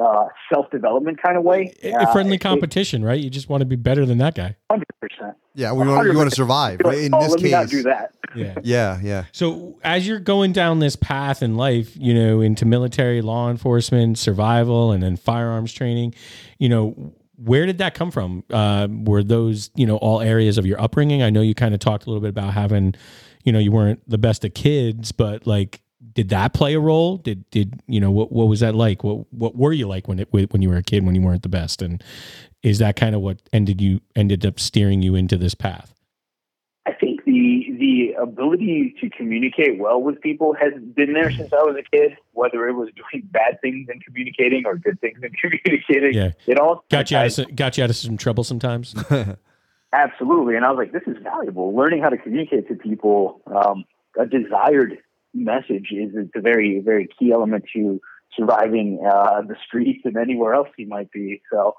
uh, 0.01 0.25
self 0.51 0.69
development 0.71 1.21
kind 1.21 1.37
of 1.37 1.43
way. 1.43 1.71
A 1.83 1.91
Uh, 1.93 2.11
friendly 2.13 2.35
it- 2.35 2.41
competition, 2.41 3.03
right? 3.05 3.19
You 3.19 3.29
just 3.29 3.49
want 3.49 3.61
to 3.61 3.65
be 3.65 3.75
better 3.75 4.05
than 4.05 4.17
that 4.19 4.33
guy. 4.35 4.55
100%. 4.71 4.81
Yeah. 5.53 5.71
We 5.71 5.87
want, 5.87 6.07
you 6.11 6.17
want 6.17 6.29
to 6.29 6.35
survive. 6.35 6.79
Like, 6.83 6.97
In 6.97 7.13
oh, 7.13 7.21
this 7.21 7.31
let 7.31 7.41
me 7.41 7.51
not 7.51 7.61
case. 7.63 7.69
do 7.71 7.83
that. 7.83 8.13
Yeah. 8.35 8.55
Yeah. 8.63 8.99
Yeah. 9.03 9.25
So 9.31 9.77
as 9.83 10.07
you're 10.07 10.19
going 10.19 10.53
down 10.53 10.79
this 10.79 10.95
path 10.95 11.43
in 11.43 11.53
life, 11.55 11.95
you 11.95 12.15
know, 12.15 12.41
into 12.41 12.65
military, 12.65 13.21
law 13.21 13.51
enforcement, 13.51 14.17
survival, 14.17 14.91
and 14.91 15.03
then 15.03 15.17
firearms 15.17 15.71
training, 15.71 16.15
you 16.57 16.67
know, 16.67 17.13
where 17.43 17.65
did 17.65 17.79
that 17.79 17.93
come 17.93 18.11
from? 18.11 18.43
Uh, 18.49 18.87
were 18.89 19.23
those, 19.23 19.69
you 19.75 19.85
know, 19.85 19.97
all 19.97 20.21
areas 20.21 20.57
of 20.57 20.65
your 20.65 20.79
upbringing? 20.79 21.21
I 21.21 21.29
know 21.29 21.41
you 21.41 21.53
kind 21.53 21.73
of 21.73 21.79
talked 21.79 22.05
a 22.05 22.09
little 22.09 22.21
bit 22.21 22.29
about 22.29 22.53
having, 22.53 22.95
you 23.43 23.51
know, 23.51 23.59
you 23.59 23.71
weren't 23.71 24.01
the 24.09 24.17
best 24.17 24.45
of 24.45 24.53
kids, 24.53 25.11
but 25.11 25.45
like, 25.45 25.81
did 26.13 26.29
that 26.29 26.53
play 26.53 26.73
a 26.73 26.79
role? 26.79 27.17
Did 27.17 27.49
did 27.49 27.81
you 27.87 27.99
know 27.99 28.11
what 28.11 28.31
what 28.31 28.45
was 28.45 28.59
that 28.59 28.75
like? 28.75 29.03
What 29.03 29.25
what 29.31 29.55
were 29.55 29.71
you 29.71 29.87
like 29.87 30.07
when 30.07 30.19
it 30.19 30.27
when 30.31 30.61
you 30.61 30.69
were 30.69 30.77
a 30.77 30.83
kid 30.83 31.05
when 31.05 31.15
you 31.15 31.21
weren't 31.21 31.43
the 31.43 31.49
best? 31.49 31.81
And 31.81 32.03
is 32.61 32.79
that 32.79 32.95
kind 32.97 33.15
of 33.15 33.21
what 33.21 33.41
ended 33.53 33.81
you 33.81 34.01
ended 34.15 34.45
up 34.45 34.59
steering 34.59 35.01
you 35.01 35.15
into 35.15 35.37
this 35.37 35.55
path? 35.55 35.93
I 36.85 36.91
think 36.91 37.23
the 37.23 37.65
the 37.79 38.12
ability 38.23 38.95
to 39.01 39.09
communicate 39.09 39.77
well 39.79 40.01
with 40.01 40.19
people 40.21 40.53
has 40.59 40.73
been 40.95 41.13
there 41.13 41.29
since 41.31 41.53
I 41.53 41.57
was 41.63 41.75
a 41.77 41.83
kid. 41.95 42.17
Whether 42.31 42.67
it 42.67 42.73
was 42.73 42.89
doing 42.95 43.23
bad 43.31 43.59
things 43.61 43.87
and 43.89 44.03
communicating 44.03 44.63
or 44.65 44.75
good 44.77 44.99
things 45.01 45.19
and 45.21 45.33
communicating, 45.41 46.13
Yeah. 46.13 46.31
it 46.47 46.59
all 46.59 46.83
Got 46.89 47.11
you 47.11 47.17
out 47.17 47.25
of 47.27 47.33
some, 47.33 47.45
got 47.55 47.77
you 47.77 47.83
out 47.83 47.89
of 47.89 47.95
some 47.95 48.17
trouble 48.17 48.43
sometimes. 48.43 48.95
Absolutely. 49.93 50.55
And 50.55 50.65
I 50.65 50.71
was 50.71 50.77
like, 50.77 50.91
this 50.91 51.03
is 51.05 51.21
valuable. 51.21 51.75
Learning 51.75 52.01
how 52.01 52.09
to 52.09 52.17
communicate 52.17 52.67
to 52.67 52.75
people 52.75 53.41
um, 53.45 53.85
a 54.17 54.25
desired 54.25 54.97
message 55.35 55.89
is 55.91 56.11
it's 56.15 56.31
a 56.35 56.41
very, 56.41 56.79
very 56.83 57.07
key 57.19 57.31
element 57.31 57.65
to 57.75 58.01
surviving 58.35 58.99
uh, 59.07 59.41
the 59.41 59.55
streets 59.67 60.01
and 60.05 60.17
anywhere 60.17 60.55
else 60.55 60.69
you 60.77 60.87
might 60.87 61.11
be. 61.11 61.41
So, 61.51 61.75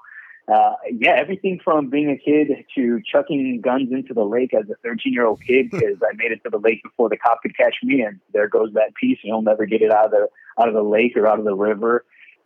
uh, 0.47 0.73
yeah, 0.91 1.15
everything 1.17 1.59
from 1.63 1.89
being 1.89 2.09
a 2.09 2.17
kid 2.17 2.65
to 2.75 3.01
chucking 3.11 3.61
guns 3.61 3.89
into 3.91 4.13
the 4.13 4.23
lake 4.23 4.53
as 4.53 4.69
a 4.69 4.75
13 4.83 5.13
year 5.13 5.25
old 5.25 5.41
kid 5.45 5.69
because 5.71 5.97
I 6.03 6.15
made 6.15 6.31
it 6.31 6.43
to 6.43 6.49
the 6.49 6.59
lake 6.59 6.83
before 6.83 7.09
the 7.09 7.17
cop 7.17 7.41
could 7.41 7.57
catch 7.57 7.75
me, 7.83 8.01
and 8.01 8.19
there 8.33 8.47
goes 8.47 8.73
that 8.73 8.95
piece. 8.95 9.19
You'll 9.23 9.41
never 9.41 9.65
get 9.65 9.81
it 9.81 9.91
out 9.91 10.05
of 10.05 10.11
the 10.11 10.27
out 10.59 10.67
of 10.67 10.73
the 10.73 10.83
lake 10.83 11.15
or 11.15 11.27
out 11.27 11.39
of 11.39 11.45
the 11.45 11.55
river. 11.55 12.05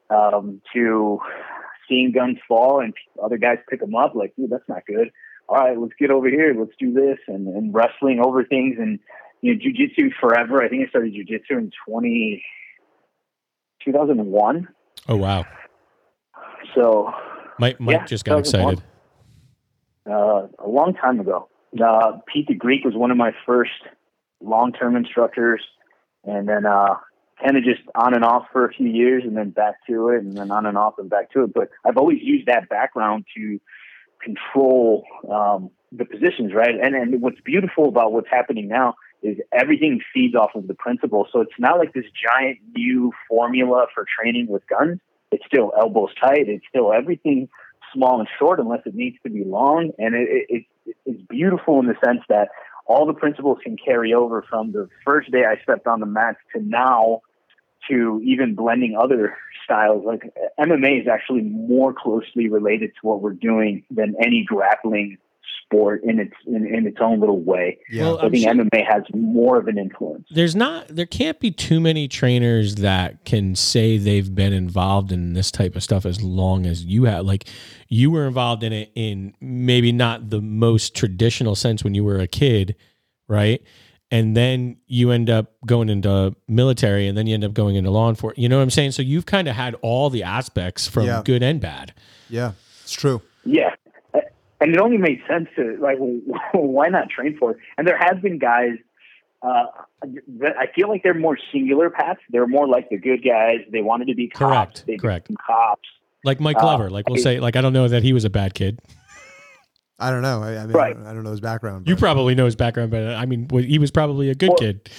Um, 0.09 0.59
to 0.73 1.19
seeing 1.87 2.11
guns 2.11 2.39
fall 2.47 2.81
and 2.81 2.95
other 3.23 3.37
guys 3.37 3.59
pick 3.69 3.79
them 3.79 3.93
up, 3.93 4.15
like, 4.15 4.35
dude, 4.35 4.49
that's 4.49 4.67
not 4.67 4.83
good 4.87 5.11
all 5.49 5.57
right, 5.57 5.79
let's 5.79 5.93
get 5.99 6.11
over 6.11 6.29
here, 6.29 6.55
let's 6.57 6.75
do 6.79 6.93
this, 6.93 7.17
and, 7.27 7.47
and 7.47 7.73
wrestling 7.73 8.21
over 8.23 8.43
things, 8.43 8.77
and 8.79 8.99
you 9.41 9.55
know, 9.55 9.59
jujitsu 9.59 10.11
forever. 10.19 10.61
I 10.61 10.69
think 10.69 10.85
I 10.85 10.89
started 10.89 11.13
jujitsu 11.13 11.57
in 11.57 11.71
20, 11.87 12.43
2001. 13.83 14.67
Oh 15.07 15.15
wow. 15.15 15.45
So 16.75 17.11
Mike, 17.59 17.79
Mike 17.79 17.93
Yeah, 17.93 18.05
just 18.05 18.25
got 18.25 18.35
that 18.35 18.45
was 18.45 18.53
one. 18.53 18.73
excited. 18.73 18.83
uh, 20.09 20.47
a 20.59 20.67
long 20.67 20.93
time 20.93 21.19
ago. 21.19 21.49
Uh, 21.83 22.13
Pete 22.31 22.47
the 22.47 22.55
Greek 22.55 22.83
was 22.83 22.95
one 22.95 23.11
of 23.11 23.17
my 23.17 23.31
first 23.45 23.71
long-term 24.41 24.95
instructors, 24.95 25.61
and 26.23 26.47
then 26.47 26.65
uh, 26.65 26.95
kind 27.43 27.57
of 27.57 27.63
just 27.63 27.81
on 27.95 28.13
and 28.15 28.23
off 28.23 28.45
for 28.51 28.65
a 28.65 28.73
few 28.73 28.87
years, 28.87 29.23
and 29.23 29.37
then 29.37 29.51
back 29.51 29.75
to 29.87 30.09
it, 30.09 30.23
and 30.23 30.35
then 30.37 30.49
on 30.51 30.65
and 30.65 30.77
off 30.77 30.95
and 30.97 31.09
back 31.09 31.31
to 31.31 31.43
it. 31.43 31.53
But 31.53 31.69
I've 31.85 31.97
always 31.97 32.19
used 32.21 32.47
that 32.47 32.69
background 32.69 33.25
to 33.37 33.59
control 34.23 35.05
um, 35.31 35.69
the 35.91 36.05
positions, 36.05 36.53
right? 36.53 36.75
And 36.81 36.95
and 36.95 37.21
what's 37.21 37.41
beautiful 37.41 37.87
about 37.87 38.13
what's 38.13 38.29
happening 38.29 38.67
now 38.67 38.95
is 39.21 39.37
everything 39.51 39.99
feeds 40.13 40.33
off 40.33 40.51
of 40.55 40.67
the 40.67 40.73
principle. 40.73 41.27
So 41.31 41.41
it's 41.41 41.51
not 41.59 41.77
like 41.77 41.93
this 41.93 42.05
giant 42.25 42.57
new 42.75 43.11
formula 43.27 43.87
for 43.93 44.05
training 44.17 44.47
with 44.47 44.65
guns. 44.67 44.99
It's 45.31 45.45
still 45.45 45.71
elbows 45.77 46.09
tight. 46.19 46.47
It's 46.47 46.65
still 46.69 46.91
everything 46.93 47.49
small 47.93 48.19
and 48.19 48.29
short 48.37 48.59
unless 48.59 48.81
it 48.85 48.95
needs 48.95 49.17
to 49.23 49.29
be 49.29 49.43
long. 49.43 49.91
And 49.97 50.15
it, 50.15 50.27
it, 50.29 50.65
it, 50.85 50.95
it's 51.05 51.21
beautiful 51.29 51.79
in 51.79 51.87
the 51.87 51.95
sense 52.03 52.21
that 52.29 52.49
all 52.85 53.05
the 53.05 53.13
principles 53.13 53.59
can 53.63 53.77
carry 53.77 54.13
over 54.13 54.43
from 54.49 54.71
the 54.71 54.89
first 55.05 55.31
day 55.31 55.43
I 55.45 55.61
stepped 55.61 55.87
on 55.87 55.99
the 55.99 56.07
mats 56.07 56.39
to 56.55 56.61
now 56.61 57.21
to 57.89 58.21
even 58.23 58.55
blending 58.55 58.97
other 58.99 59.37
styles. 59.63 60.03
Like 60.05 60.33
MMA 60.59 61.01
is 61.01 61.07
actually 61.07 61.41
more 61.41 61.93
closely 61.93 62.49
related 62.49 62.91
to 62.99 63.07
what 63.07 63.21
we're 63.21 63.33
doing 63.33 63.83
than 63.91 64.15
any 64.21 64.43
grappling 64.45 65.17
sport 65.69 66.03
in 66.03 66.19
its 66.19 66.33
in, 66.47 66.65
in 66.65 66.87
its 66.87 66.97
own 66.99 67.19
little 67.19 67.39
way. 67.39 67.77
Yeah. 67.91 68.03
Well, 68.03 68.19
So 68.19 68.25
I 68.27 68.29
think 68.29 68.43
sure- 68.43 68.53
MMA 68.53 68.85
has 68.87 69.03
more 69.13 69.57
of 69.57 69.67
an 69.67 69.77
influence. 69.77 70.27
There's 70.31 70.55
not 70.55 70.87
there 70.87 71.05
can't 71.05 71.39
be 71.39 71.51
too 71.51 71.79
many 71.79 72.07
trainers 72.07 72.75
that 72.75 73.23
can 73.25 73.55
say 73.55 73.97
they've 73.97 74.33
been 74.33 74.53
involved 74.53 75.11
in 75.11 75.33
this 75.33 75.51
type 75.51 75.75
of 75.75 75.83
stuff 75.83 76.05
as 76.05 76.21
long 76.23 76.65
as 76.65 76.83
you 76.85 77.03
have. 77.05 77.25
Like 77.25 77.45
you 77.87 78.09
were 78.11 78.25
involved 78.25 78.63
in 78.63 78.73
it 78.73 78.91
in 78.95 79.33
maybe 79.39 79.91
not 79.91 80.29
the 80.29 80.41
most 80.41 80.95
traditional 80.95 81.55
sense 81.55 81.83
when 81.83 81.93
you 81.93 82.03
were 82.03 82.19
a 82.19 82.27
kid, 82.27 82.75
right? 83.27 83.61
And 84.11 84.35
then 84.35 84.77
you 84.87 85.11
end 85.11 85.29
up 85.29 85.53
going 85.67 85.87
into 85.87 86.35
military 86.47 87.07
and 87.07 87.15
then 87.15 87.27
you 87.27 87.35
end 87.35 87.43
up 87.43 87.53
going 87.53 87.75
into 87.75 87.91
law 87.91 88.09
enforcement. 88.09 88.39
You 88.41 88.49
know 88.49 88.57
what 88.57 88.63
I'm 88.63 88.71
saying? 88.71 88.91
So 88.93 89.03
you've 89.03 89.27
kind 89.27 89.47
of 89.47 89.55
had 89.55 89.75
all 89.83 90.09
the 90.09 90.23
aspects 90.23 90.87
from 90.87 91.05
Yeah. 91.05 91.21
good 91.23 91.43
and 91.43 91.61
bad. 91.61 91.93
yeah. 92.27 92.53
It's 92.83 92.93
true. 92.93 93.21
Yeah. 93.45 93.75
And 94.61 94.73
it 94.73 94.79
only 94.81 94.97
made 94.97 95.21
sense 95.27 95.47
to 95.55 95.77
like, 95.81 95.97
why 96.53 96.87
not 96.89 97.09
train 97.09 97.37
for 97.37 97.51
it? 97.51 97.57
And 97.77 97.87
there 97.87 97.97
has 97.97 98.19
been 98.21 98.39
guys. 98.39 98.73
Uh, 99.41 99.63
that 100.39 100.57
I 100.57 100.67
feel 100.75 100.89
like 100.89 101.01
they're 101.01 101.13
more 101.13 101.37
singular 101.53 101.89
paths. 101.89 102.19
They're 102.29 102.45
more 102.45 102.67
like 102.67 102.89
the 102.89 102.97
good 102.97 103.23
guys. 103.23 103.59
They 103.71 103.81
wanted 103.81 104.09
to 104.09 104.13
be 104.13 104.27
cops. 104.27 104.39
Correct, 104.81 104.83
They 104.85 104.97
correct. 104.97 105.31
cops. 105.47 105.87
Like 106.25 106.41
Mike 106.41 106.57
Uh, 106.57 106.61
Glover, 106.61 106.89
like 106.89 107.07
we'll 107.07 107.23
say, 107.23 107.39
like 107.39 107.55
I 107.55 107.61
don't 107.61 107.71
know 107.71 107.87
that 107.87 108.03
he 108.03 108.11
was 108.11 108.25
a 108.25 108.29
bad 108.29 108.53
kid. 108.53 108.79
I 109.97 110.11
don't 110.11 110.21
know. 110.23 110.43
I, 110.43 110.57
I 110.57 110.65
mean, 110.65 110.71
Right. 110.75 110.97
I, 110.97 111.13
don't, 111.13 111.23
know 111.23 111.31
his 111.31 111.39
background. 111.39 111.87
You 111.87 111.95
probably 111.95 112.35
know 112.35 112.43
his 112.45 112.57
background, 112.57 112.91
but 112.91 113.15
I 113.15 113.25
mean, 113.25 113.47
he 113.49 113.79
was 113.79 113.91
probably 113.91 114.29
a 114.29 114.35
good 114.35 114.49
Well, 114.49 114.57
kid. 114.57 114.89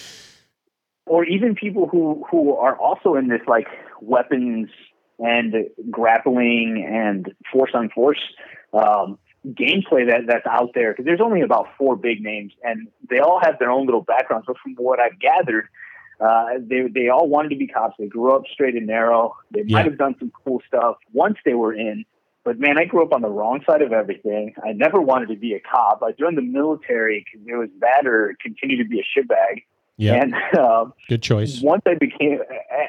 or 1.04 1.24
even 1.24 1.54
people 1.54 1.86
who 1.86 2.24
who 2.30 2.54
are 2.56 2.76
also 2.76 3.16
in 3.16 3.28
this 3.28 3.42
like 3.46 3.66
weapons 4.00 4.70
and 5.18 5.66
grappling 5.90 6.86
and 6.90 7.30
force 7.52 7.72
on 7.74 7.90
force. 7.90 8.20
Um, 8.72 9.18
gameplay 9.48 10.06
that 10.08 10.22
that's 10.26 10.46
out 10.46 10.70
there 10.74 10.92
because 10.92 11.04
there's 11.06 11.20
only 11.20 11.40
about 11.40 11.66
four 11.78 11.96
big 11.96 12.22
names 12.22 12.52
and 12.62 12.88
they 13.08 13.18
all 13.18 13.40
have 13.42 13.58
their 13.58 13.70
own 13.70 13.86
little 13.86 14.02
backgrounds. 14.02 14.46
But 14.46 14.58
from 14.58 14.74
what 14.76 15.00
I've 15.00 15.18
gathered, 15.18 15.68
uh, 16.20 16.58
they 16.60 16.82
they 16.94 17.08
all 17.08 17.28
wanted 17.28 17.48
to 17.50 17.56
be 17.56 17.66
cops. 17.66 17.96
They 17.98 18.06
grew 18.06 18.34
up 18.34 18.42
straight 18.52 18.74
and 18.76 18.86
narrow. 18.86 19.34
They 19.50 19.62
Yeah. 19.66 19.78
might 19.78 19.86
have 19.86 19.96
done 19.98 20.14
some 20.18 20.30
cool 20.44 20.60
stuff 20.66 20.96
once 21.12 21.38
they 21.44 21.54
were 21.54 21.72
in. 21.72 22.04
But 22.44 22.58
man, 22.58 22.78
I 22.78 22.84
grew 22.86 23.02
up 23.02 23.12
on 23.12 23.22
the 23.22 23.28
wrong 23.28 23.60
side 23.66 23.82
of 23.82 23.92
everything. 23.92 24.54
I 24.64 24.72
never 24.72 25.00
wanted 25.00 25.28
to 25.28 25.36
be 25.36 25.54
a 25.54 25.60
cop. 25.60 26.02
I 26.02 26.12
joined 26.12 26.38
the 26.38 26.42
military 26.42 27.24
because 27.24 27.46
it 27.46 27.54
was 27.54 27.68
that 27.80 28.06
or 28.06 28.34
continue 28.42 28.82
to 28.82 28.88
be 28.88 29.00
a 29.00 29.04
shitbag. 29.18 29.64
Yeah, 29.98 30.14
And 30.22 30.34
um, 30.58 30.94
good 31.10 31.22
choice. 31.22 31.60
once 31.62 31.82
I 31.86 31.94
became, 31.94 32.38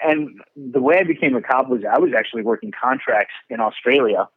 and 0.06 0.40
the 0.56 0.82
way 0.82 0.98
I 1.00 1.04
became 1.04 1.36
a 1.36 1.42
cop 1.42 1.68
was 1.68 1.82
I 1.84 2.00
was 2.00 2.12
actually 2.18 2.44
working 2.44 2.72
contracts 2.72 3.34
in 3.50 3.60
Australia, 3.60 4.30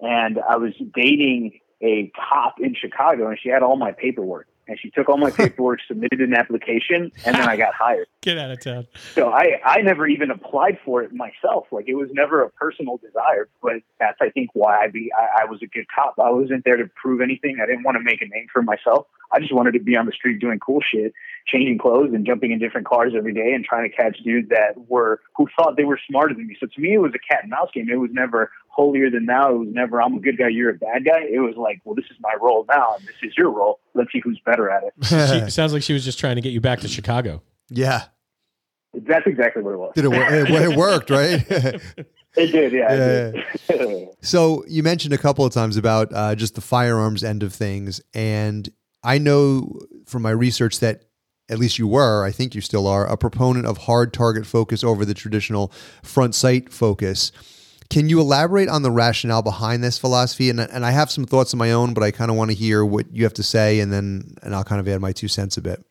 and 0.00 0.38
I 0.48 0.56
was 0.56 0.72
dating 0.94 1.60
a 1.82 2.10
cop 2.16 2.56
in 2.60 2.74
Chicago, 2.74 3.28
and 3.28 3.38
she 3.40 3.48
had 3.48 3.62
all 3.62 3.76
my 3.76 3.92
paperwork, 3.92 4.48
and 4.66 4.78
she 4.80 4.90
took 4.90 5.08
all 5.08 5.16
my 5.16 5.30
paperwork, 5.42 5.80
submitted 5.86 6.20
an 6.20 6.34
application, 6.34 7.12
and 7.24 7.36
then 7.36 7.48
I 7.48 7.56
got 7.56 7.74
hired. 7.74 8.06
Get 8.20 8.38
out 8.38 8.50
of 8.50 8.60
town. 8.60 8.86
So 9.14 9.30
I, 9.30 9.60
I 9.64 9.82
never 9.82 10.06
even 10.06 10.30
applied 10.30 10.78
for 10.84 11.02
it 11.02 11.12
myself. 11.12 11.66
Like 11.70 11.88
it 11.88 11.94
was 11.94 12.08
never 12.12 12.42
a 12.42 12.50
personal 12.50 12.96
desire, 12.98 13.48
but 13.62 13.76
that's 14.00 14.18
I 14.20 14.30
think 14.30 14.50
why 14.54 14.84
I 14.84 14.88
be 14.88 15.10
I, 15.16 15.42
I 15.42 15.44
was 15.44 15.62
a 15.62 15.66
good 15.66 15.86
cop. 15.94 16.14
I 16.18 16.30
wasn't 16.30 16.64
there 16.64 16.76
to 16.76 16.88
prove 17.00 17.20
anything. 17.20 17.58
I 17.62 17.66
didn't 17.66 17.84
want 17.84 17.96
to 17.96 18.02
make 18.02 18.22
a 18.22 18.26
name 18.26 18.46
for 18.52 18.62
myself. 18.62 19.06
I 19.32 19.40
just 19.40 19.54
wanted 19.54 19.72
to 19.72 19.80
be 19.80 19.96
on 19.96 20.06
the 20.06 20.12
street 20.12 20.40
doing 20.40 20.58
cool 20.58 20.80
shit, 20.80 21.12
changing 21.46 21.78
clothes 21.78 22.10
and 22.14 22.26
jumping 22.26 22.50
in 22.50 22.58
different 22.58 22.86
cars 22.86 23.12
every 23.16 23.34
day 23.34 23.52
and 23.54 23.64
trying 23.64 23.88
to 23.88 23.94
catch 23.94 24.18
dudes 24.24 24.48
that 24.48 24.74
were 24.88 25.20
who 25.36 25.46
thought 25.56 25.76
they 25.76 25.84
were 25.84 26.00
smarter 26.08 26.34
than 26.34 26.46
me. 26.46 26.56
So 26.58 26.66
to 26.66 26.80
me, 26.80 26.94
it 26.94 26.98
was 26.98 27.12
a 27.14 27.32
cat 27.32 27.42
and 27.42 27.50
mouse 27.50 27.68
game. 27.74 27.88
It 27.90 27.96
was 27.96 28.10
never 28.12 28.50
holier 28.68 29.10
than 29.10 29.26
thou. 29.26 29.54
It 29.54 29.58
was 29.58 29.68
never 29.70 30.00
I'm 30.00 30.14
a 30.14 30.20
good 30.20 30.38
guy, 30.38 30.48
you're 30.48 30.70
a 30.70 30.74
bad 30.74 31.04
guy. 31.04 31.22
It 31.30 31.40
was 31.40 31.56
like, 31.56 31.80
well, 31.84 31.94
this 31.94 32.06
is 32.10 32.16
my 32.20 32.34
role 32.40 32.64
now, 32.68 32.94
and 32.96 33.06
this 33.06 33.16
is 33.22 33.36
your 33.36 33.50
role. 33.50 33.80
Let's 33.94 34.12
see 34.12 34.20
who's 34.20 34.40
better 34.44 34.70
at 34.70 34.84
it. 34.84 34.94
She, 35.44 35.50
sounds 35.50 35.72
like 35.72 35.82
she 35.82 35.92
was 35.92 36.04
just 36.04 36.18
trying 36.18 36.36
to 36.36 36.42
get 36.42 36.52
you 36.52 36.60
back 36.60 36.80
to 36.80 36.88
Chicago. 36.88 37.42
yeah. 37.68 38.04
That's 38.94 39.26
exactly 39.26 39.62
what 39.62 39.74
it 39.74 39.76
was. 39.76 39.92
Did 39.94 40.06
it, 40.06 40.08
wor- 40.08 40.34
it, 40.34 40.50
it 40.50 40.76
worked, 40.76 41.10
right? 41.10 41.44
It 42.36 42.52
did, 42.52 42.72
yeah. 42.72 42.92
It 42.92 43.78
did. 43.78 44.08
So 44.20 44.64
you 44.68 44.82
mentioned 44.82 45.12
a 45.12 45.18
couple 45.18 45.44
of 45.44 45.52
times 45.52 45.76
about 45.76 46.12
uh, 46.12 46.34
just 46.34 46.54
the 46.54 46.60
firearms 46.60 47.24
end 47.24 47.42
of 47.42 47.52
things, 47.52 48.00
and 48.14 48.68
I 49.02 49.18
know 49.18 49.80
from 50.06 50.22
my 50.22 50.30
research 50.30 50.80
that 50.80 51.04
at 51.48 51.58
least 51.58 51.78
you 51.78 51.86
were, 51.86 52.24
I 52.24 52.30
think 52.30 52.54
you 52.54 52.60
still 52.60 52.86
are, 52.86 53.06
a 53.06 53.16
proponent 53.16 53.66
of 53.66 53.78
hard 53.78 54.12
target 54.12 54.46
focus 54.46 54.84
over 54.84 55.04
the 55.04 55.14
traditional 55.14 55.72
front 56.02 56.34
sight 56.34 56.72
focus. 56.72 57.32
Can 57.90 58.10
you 58.10 58.20
elaborate 58.20 58.68
on 58.68 58.82
the 58.82 58.90
rationale 58.90 59.40
behind 59.40 59.82
this 59.82 59.98
philosophy? 59.98 60.50
And, 60.50 60.60
and 60.60 60.84
I 60.84 60.90
have 60.90 61.10
some 61.10 61.24
thoughts 61.24 61.54
of 61.54 61.58
my 61.58 61.72
own, 61.72 61.94
but 61.94 62.02
I 62.02 62.10
kind 62.10 62.30
of 62.30 62.36
want 62.36 62.50
to 62.50 62.56
hear 62.56 62.84
what 62.84 63.06
you 63.14 63.24
have 63.24 63.32
to 63.34 63.42
say, 63.42 63.80
and 63.80 63.90
then 63.90 64.34
and 64.42 64.54
I'll 64.54 64.64
kind 64.64 64.80
of 64.80 64.86
add 64.88 65.00
my 65.00 65.12
two 65.12 65.28
cents 65.28 65.56
a 65.56 65.62
bit. 65.62 65.82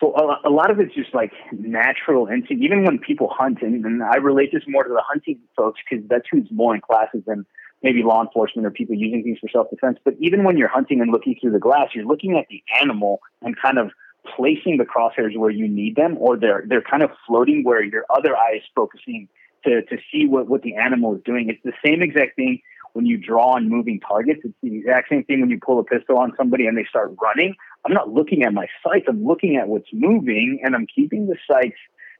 So 0.00 0.14
a, 0.16 0.48
lot 0.48 0.70
of 0.70 0.80
it's 0.80 0.94
just 0.94 1.14
like 1.14 1.30
natural 1.52 2.26
instinct. 2.26 2.64
Even 2.64 2.84
when 2.84 2.98
people 2.98 3.28
hunt, 3.30 3.58
and, 3.60 3.84
and 3.84 4.02
I 4.02 4.16
relate 4.16 4.48
this 4.50 4.62
more 4.66 4.82
to 4.82 4.88
the 4.88 5.02
hunting 5.06 5.38
folks 5.54 5.78
because 5.88 6.06
that's 6.08 6.24
who's 6.32 6.48
more 6.50 6.74
in 6.74 6.80
classes 6.80 7.22
than 7.26 7.44
maybe 7.82 8.02
law 8.02 8.22
enforcement 8.22 8.66
or 8.66 8.70
people 8.70 8.94
using 8.94 9.22
things 9.22 9.38
for 9.38 9.48
self 9.48 9.70
defense. 9.70 9.98
But 10.04 10.14
even 10.18 10.44
when 10.44 10.56
you're 10.56 10.68
hunting 10.68 11.00
and 11.00 11.10
looking 11.10 11.36
through 11.40 11.52
the 11.52 11.58
glass, 11.58 11.88
you're 11.94 12.06
looking 12.06 12.36
at 12.38 12.46
the 12.48 12.62
animal 12.80 13.20
and 13.42 13.56
kind 13.56 13.78
of 13.78 13.90
placing 14.36 14.76
the 14.76 14.84
crosshairs 14.84 15.36
where 15.36 15.50
you 15.50 15.68
need 15.68 15.96
them, 15.96 16.16
or 16.18 16.36
they're 16.36 16.64
they're 16.66 16.82
kind 16.82 17.02
of 17.02 17.10
floating 17.26 17.64
where 17.64 17.82
your 17.82 18.04
other 18.10 18.36
eye 18.36 18.56
is 18.56 18.62
focusing 18.74 19.28
to 19.64 19.82
to 19.82 19.96
see 20.12 20.26
what 20.26 20.48
what 20.48 20.62
the 20.62 20.74
animal 20.76 21.14
is 21.14 21.22
doing. 21.24 21.48
It's 21.48 21.62
the 21.64 21.72
same 21.84 22.02
exact 22.02 22.36
thing 22.36 22.60
when 22.92 23.06
you 23.06 23.16
draw 23.16 23.54
on 23.54 23.68
moving 23.68 24.00
targets. 24.00 24.40
It's 24.44 24.54
the 24.62 24.76
exact 24.78 25.08
same 25.08 25.24
thing 25.24 25.40
when 25.40 25.50
you 25.50 25.58
pull 25.64 25.78
a 25.78 25.84
pistol 25.84 26.18
on 26.18 26.32
somebody 26.36 26.66
and 26.66 26.76
they 26.76 26.84
start 26.88 27.14
running. 27.22 27.54
I'm 27.84 27.94
not 27.94 28.10
looking 28.10 28.42
at 28.42 28.52
my 28.52 28.66
sights. 28.84 29.06
I'm 29.08 29.24
looking 29.24 29.56
at 29.56 29.68
what's 29.68 29.88
moving, 29.92 30.60
and 30.62 30.74
I'm 30.74 30.86
keeping 30.86 31.26
the 31.26 31.36
sights 31.50 31.78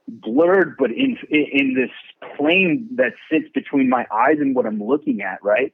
blurred, 0.09 0.77
but 0.79 0.91
in 0.91 1.17
in 1.31 1.75
this 1.75 1.91
plane 2.37 2.89
that 2.97 3.13
sits 3.31 3.47
between 3.55 3.89
my 3.89 4.07
eyes 4.13 4.37
and 4.41 4.55
what 4.55 4.67
I'm 4.67 4.83
looking 4.83 5.23
at. 5.23 5.43
Right. 5.43 5.73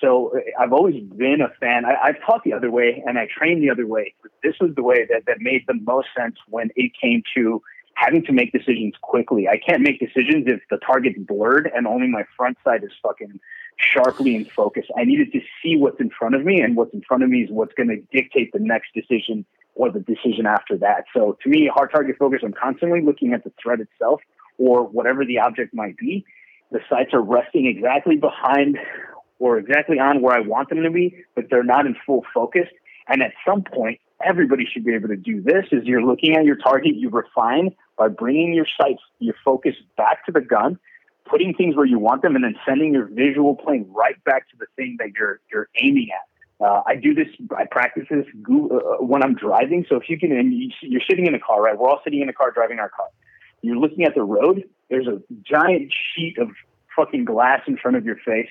So 0.00 0.32
uh, 0.36 0.62
I've 0.62 0.72
always 0.72 1.02
been 1.02 1.40
a 1.40 1.48
fan. 1.60 1.84
I, 1.84 1.94
I've 2.02 2.20
taught 2.24 2.44
the 2.44 2.52
other 2.52 2.70
way, 2.70 3.02
and 3.06 3.18
I 3.18 3.26
trained 3.26 3.62
the 3.62 3.70
other 3.70 3.86
way. 3.86 4.14
This 4.42 4.54
was 4.60 4.74
the 4.76 4.82
way 4.82 5.06
that 5.10 5.26
that 5.26 5.40
made 5.40 5.64
the 5.66 5.74
most 5.74 6.08
sense 6.16 6.36
when 6.48 6.70
it 6.76 6.92
came 7.00 7.22
to 7.34 7.62
having 7.94 8.24
to 8.24 8.32
make 8.32 8.52
decisions 8.52 8.94
quickly. 9.02 9.48
I 9.48 9.58
can't 9.58 9.82
make 9.82 9.98
decisions 9.98 10.44
if 10.46 10.60
the 10.70 10.76
target's 10.76 11.18
blurred 11.18 11.68
and 11.74 11.84
only 11.86 12.06
my 12.06 12.24
front 12.36 12.56
sight 12.62 12.84
is 12.84 12.92
fucking 13.02 13.40
sharply 13.76 14.36
in 14.36 14.44
focus. 14.44 14.86
I 14.96 15.04
needed 15.04 15.32
to 15.32 15.40
see 15.60 15.76
what's 15.76 15.98
in 15.98 16.10
front 16.10 16.36
of 16.36 16.44
me, 16.44 16.60
and 16.60 16.76
what's 16.76 16.94
in 16.94 17.02
front 17.02 17.24
of 17.24 17.30
me 17.30 17.42
is 17.42 17.50
what's 17.50 17.74
going 17.74 17.88
to 17.88 18.00
dictate 18.16 18.52
the 18.52 18.60
next 18.60 18.94
decision 18.94 19.44
or 19.78 19.90
the 19.92 20.00
decision 20.00 20.44
after 20.44 20.76
that. 20.76 21.04
So 21.14 21.38
to 21.40 21.48
me, 21.48 21.70
hard 21.72 21.92
target 21.92 22.16
focus, 22.18 22.40
I'm 22.44 22.52
constantly 22.52 23.00
looking 23.00 23.32
at 23.32 23.44
the 23.44 23.52
threat 23.62 23.78
itself 23.78 24.20
or 24.58 24.82
whatever 24.82 25.24
the 25.24 25.38
object 25.38 25.72
might 25.72 25.96
be. 25.96 26.26
The 26.72 26.80
sights 26.90 27.14
are 27.14 27.22
resting 27.22 27.66
exactly 27.66 28.16
behind 28.16 28.76
or 29.38 29.56
exactly 29.56 30.00
on 30.00 30.20
where 30.20 30.36
I 30.36 30.40
want 30.40 30.68
them 30.68 30.82
to 30.82 30.90
be, 30.90 31.24
but 31.36 31.44
they're 31.48 31.62
not 31.62 31.86
in 31.86 31.94
full 32.04 32.24
focus. 32.34 32.66
And 33.06 33.22
at 33.22 33.30
some 33.46 33.62
point, 33.62 34.00
everybody 34.22 34.66
should 34.70 34.84
be 34.84 34.94
able 34.94 35.08
to 35.08 35.16
do 35.16 35.40
this 35.40 35.66
is 35.70 35.84
you're 35.84 36.02
looking 36.02 36.36
at 36.36 36.44
your 36.44 36.56
target, 36.56 36.96
you 36.96 37.08
refine 37.08 37.74
by 37.96 38.08
bringing 38.08 38.52
your 38.52 38.66
sights, 38.80 39.00
your 39.20 39.36
focus 39.44 39.76
back 39.96 40.26
to 40.26 40.32
the 40.32 40.40
gun, 40.40 40.76
putting 41.24 41.54
things 41.54 41.76
where 41.76 41.86
you 41.86 42.00
want 42.00 42.22
them, 42.22 42.34
and 42.34 42.42
then 42.42 42.56
sending 42.66 42.94
your 42.94 43.06
visual 43.06 43.54
plane 43.54 43.86
right 43.90 44.22
back 44.24 44.50
to 44.50 44.56
the 44.58 44.66
thing 44.74 44.96
that 44.98 45.10
you're 45.16 45.40
you're 45.52 45.68
aiming 45.80 46.08
at. 46.12 46.27
Uh, 46.60 46.82
I 46.86 46.96
do 46.96 47.14
this. 47.14 47.28
I 47.56 47.64
practice 47.70 48.06
this 48.10 48.26
go- 48.42 48.68
uh, 49.00 49.04
when 49.04 49.22
I'm 49.22 49.34
driving. 49.34 49.86
So 49.88 49.96
if 49.96 50.08
you 50.08 50.18
can, 50.18 50.32
and 50.32 50.52
you- 50.52 50.70
you're 50.82 51.02
sitting 51.08 51.26
in 51.26 51.34
a 51.34 51.38
car, 51.38 51.62
right? 51.62 51.78
We're 51.78 51.88
all 51.88 52.00
sitting 52.02 52.20
in 52.20 52.28
a 52.28 52.32
car 52.32 52.50
driving 52.50 52.80
our 52.80 52.88
car. 52.88 53.06
You're 53.62 53.76
looking 53.76 54.04
at 54.04 54.14
the 54.14 54.22
road. 54.22 54.64
There's 54.90 55.06
a 55.06 55.22
giant 55.42 55.92
sheet 56.14 56.36
of 56.38 56.50
fucking 56.96 57.24
glass 57.24 57.60
in 57.66 57.76
front 57.76 57.96
of 57.96 58.04
your 58.04 58.16
face, 58.16 58.48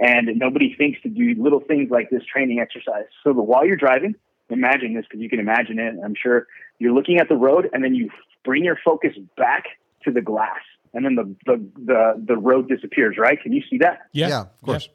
and 0.00 0.28
nobody 0.36 0.74
thinks 0.74 1.00
to 1.02 1.08
do 1.08 1.34
little 1.40 1.60
things 1.60 1.90
like 1.90 2.10
this 2.10 2.24
training 2.24 2.58
exercise. 2.58 3.04
So 3.22 3.32
that 3.32 3.42
while 3.42 3.64
you're 3.64 3.76
driving, 3.76 4.14
imagine 4.50 4.94
this 4.94 5.04
because 5.08 5.20
you 5.20 5.28
can 5.28 5.38
imagine 5.40 5.78
it. 5.78 5.94
I'm 6.04 6.14
sure 6.20 6.46
you're 6.78 6.92
looking 6.92 7.18
at 7.18 7.28
the 7.28 7.36
road, 7.36 7.68
and 7.72 7.84
then 7.84 7.94
you 7.94 8.10
bring 8.44 8.64
your 8.64 8.78
focus 8.84 9.12
back 9.36 9.64
to 10.04 10.10
the 10.10 10.20
glass, 10.20 10.60
and 10.94 11.04
then 11.04 11.14
the 11.14 11.34
the 11.46 11.68
the, 11.84 12.24
the 12.26 12.36
road 12.36 12.68
disappears. 12.68 13.16
Right? 13.18 13.40
Can 13.40 13.52
you 13.52 13.62
see 13.70 13.78
that? 13.78 14.02
Yeah, 14.12 14.40
of 14.42 14.60
course. 14.62 14.88
Yeah, 14.88 14.92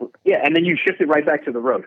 and 0.00 0.54
then 0.54 0.64
you 0.64 0.76
shift 0.76 1.00
it 1.00 1.08
right 1.08 1.24
back 1.24 1.44
to 1.44 1.52
the 1.52 1.58
road. 1.58 1.84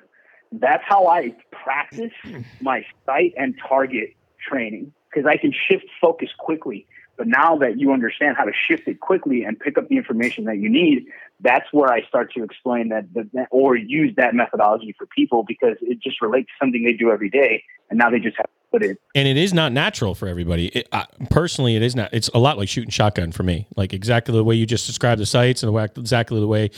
That's 0.52 0.84
how 0.86 1.08
I 1.08 1.36
practice 1.52 2.12
hmm. 2.24 2.42
my 2.62 2.86
sight 3.06 3.34
and 3.38 3.56
target 3.68 4.16
training 4.48 4.94
because 5.10 5.28
I 5.28 5.38
can 5.38 5.52
shift 5.52 5.86
focus 6.02 6.30
quickly. 6.38 6.86
But 7.24 7.30
now 7.30 7.56
that 7.60 7.80
you 7.80 7.94
understand 7.94 8.36
how 8.36 8.44
to 8.44 8.52
shift 8.68 8.86
it 8.86 9.00
quickly 9.00 9.46
and 9.46 9.58
pick 9.58 9.78
up 9.78 9.88
the 9.88 9.96
information 9.96 10.44
that 10.44 10.58
you 10.58 10.68
need, 10.68 11.06
that's 11.40 11.72
where 11.72 11.90
I 11.90 12.06
start 12.06 12.34
to 12.34 12.44
explain 12.44 12.90
that, 12.90 13.06
that 13.14 13.48
or 13.50 13.78
use 13.78 14.14
that 14.18 14.36
methodology 14.36 14.94
for 14.98 15.06
people 15.06 15.46
because 15.48 15.78
it 15.80 16.02
just 16.02 16.22
relates 16.22 16.48
to 16.48 16.54
something 16.60 16.84
they 16.84 16.92
do 16.92 17.12
every 17.12 17.30
day, 17.30 17.64
and 17.90 17.98
now 17.98 18.10
they 18.10 18.20
just 18.20 18.36
have 18.36 18.48
to 18.48 18.52
put 18.74 18.84
it 18.84 19.00
and 19.16 19.26
it 19.26 19.38
is 19.38 19.54
not 19.54 19.72
natural 19.72 20.16
for 20.16 20.28
everybody. 20.28 20.68
It, 20.68 20.90
I, 20.92 21.06
personally, 21.30 21.78
it 21.78 21.82
is 21.82 21.96
not. 21.96 22.14
It's 22.14 22.30
a 22.34 22.40
lot 22.40 22.58
like 22.58 22.68
shooting 22.68 22.90
shotgun 22.90 23.32
for 23.32 23.44
me. 23.44 23.68
Like 23.78 23.94
exactly 23.94 24.36
the 24.36 24.44
way 24.44 24.56
you 24.56 24.66
just 24.66 24.86
described 24.86 25.22
the 25.22 25.26
sights, 25.26 25.64
and 25.64 25.70
the 25.70 25.72
way, 25.72 25.86
exactly 25.86 26.42
the 26.42 26.48
way 26.48 26.72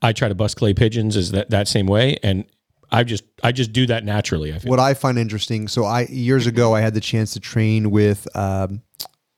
I 0.00 0.12
try 0.12 0.26
to 0.26 0.34
bust 0.34 0.56
clay 0.56 0.74
pigeons 0.74 1.14
is 1.14 1.30
that 1.30 1.50
that 1.50 1.68
same 1.68 1.86
way. 1.86 2.16
And 2.24 2.44
I 2.90 3.04
just 3.04 3.22
I 3.44 3.52
just 3.52 3.72
do 3.72 3.86
that 3.86 4.04
naturally. 4.04 4.52
I 4.52 4.58
feel. 4.58 4.70
What 4.70 4.80
I 4.80 4.94
find 4.94 5.16
interesting, 5.16 5.68
so 5.68 5.84
I 5.84 6.06
years 6.06 6.48
ago 6.48 6.74
I 6.74 6.80
had 6.80 6.94
the 6.94 7.00
chance 7.00 7.34
to 7.34 7.40
train 7.40 7.92
with 7.92 8.26
um, 8.34 8.82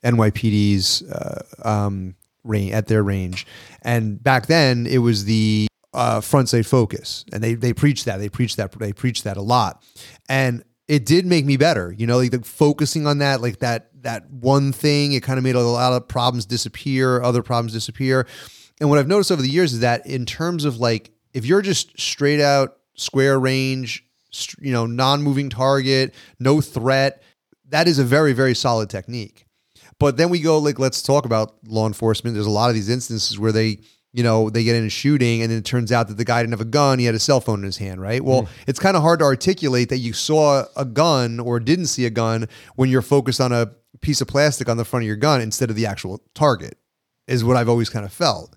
NYPD's 0.04 1.02
uh, 1.02 1.42
um, 1.64 2.14
range 2.44 2.72
at 2.72 2.86
their 2.86 3.02
range, 3.02 3.46
and 3.82 4.22
back 4.22 4.46
then 4.46 4.86
it 4.86 4.98
was 4.98 5.24
the 5.24 5.66
uh, 5.94 6.20
front 6.20 6.48
sight 6.48 6.66
focus, 6.66 7.24
and 7.32 7.42
they 7.42 7.54
they 7.54 7.72
preached 7.72 8.04
that 8.04 8.18
they 8.18 8.28
preached 8.28 8.56
that 8.56 8.72
they 8.72 8.92
preached 8.92 9.24
that 9.24 9.36
a 9.36 9.42
lot, 9.42 9.82
and 10.28 10.64
it 10.88 11.06
did 11.06 11.24
make 11.24 11.44
me 11.44 11.56
better. 11.56 11.94
You 11.96 12.06
know, 12.06 12.18
like 12.18 12.32
the, 12.32 12.42
focusing 12.42 13.06
on 13.06 13.18
that, 13.18 13.40
like 13.40 13.60
that 13.60 13.90
that 14.02 14.28
one 14.30 14.72
thing, 14.72 15.12
it 15.12 15.22
kind 15.22 15.38
of 15.38 15.44
made 15.44 15.54
a 15.54 15.60
lot 15.60 15.92
of 15.92 16.06
problems 16.08 16.46
disappear, 16.46 17.22
other 17.22 17.42
problems 17.42 17.72
disappear, 17.72 18.26
and 18.80 18.90
what 18.90 18.98
I've 18.98 19.08
noticed 19.08 19.32
over 19.32 19.42
the 19.42 19.48
years 19.48 19.72
is 19.72 19.80
that 19.80 20.06
in 20.06 20.26
terms 20.26 20.64
of 20.64 20.78
like 20.78 21.12
if 21.32 21.46
you're 21.46 21.62
just 21.62 21.98
straight 21.98 22.40
out 22.40 22.76
square 22.96 23.38
range, 23.38 24.04
you 24.60 24.72
know, 24.72 24.86
non-moving 24.86 25.50
target, 25.50 26.14
no 26.38 26.60
threat, 26.60 27.22
that 27.68 27.88
is 27.88 27.98
a 27.98 28.04
very 28.04 28.32
very 28.32 28.54
solid 28.54 28.90
technique. 28.90 29.46
But 29.98 30.16
then 30.16 30.30
we 30.30 30.40
go 30.40 30.58
like 30.58 30.78
let's 30.78 31.02
talk 31.02 31.24
about 31.24 31.54
law 31.66 31.86
enforcement. 31.86 32.34
There's 32.34 32.46
a 32.46 32.50
lot 32.50 32.68
of 32.68 32.74
these 32.74 32.88
instances 32.88 33.38
where 33.38 33.52
they, 33.52 33.78
you 34.12 34.22
know, 34.22 34.50
they 34.50 34.64
get 34.64 34.76
in 34.76 34.86
a 34.86 34.90
shooting 34.90 35.42
and 35.42 35.50
then 35.50 35.58
it 35.58 35.64
turns 35.64 35.92
out 35.92 36.08
that 36.08 36.16
the 36.16 36.24
guy 36.24 36.42
didn't 36.42 36.52
have 36.52 36.60
a 36.60 36.64
gun, 36.64 36.98
he 36.98 37.04
had 37.04 37.14
a 37.14 37.18
cell 37.18 37.40
phone 37.40 37.60
in 37.60 37.64
his 37.64 37.78
hand, 37.78 38.00
right? 38.00 38.22
Well, 38.22 38.48
it's 38.66 38.78
kind 38.78 38.96
of 38.96 39.02
hard 39.02 39.20
to 39.20 39.24
articulate 39.24 39.88
that 39.88 39.98
you 39.98 40.12
saw 40.12 40.64
a 40.76 40.84
gun 40.84 41.40
or 41.40 41.60
didn't 41.60 41.86
see 41.86 42.06
a 42.06 42.10
gun 42.10 42.48
when 42.76 42.90
you're 42.90 43.02
focused 43.02 43.40
on 43.40 43.52
a 43.52 43.70
piece 44.00 44.20
of 44.20 44.28
plastic 44.28 44.68
on 44.68 44.76
the 44.76 44.84
front 44.84 45.02
of 45.02 45.06
your 45.06 45.16
gun 45.16 45.40
instead 45.40 45.70
of 45.70 45.76
the 45.76 45.86
actual 45.86 46.22
target. 46.34 46.78
Is 47.26 47.42
what 47.42 47.56
I've 47.56 47.70
always 47.70 47.88
kind 47.88 48.04
of 48.04 48.12
felt. 48.12 48.54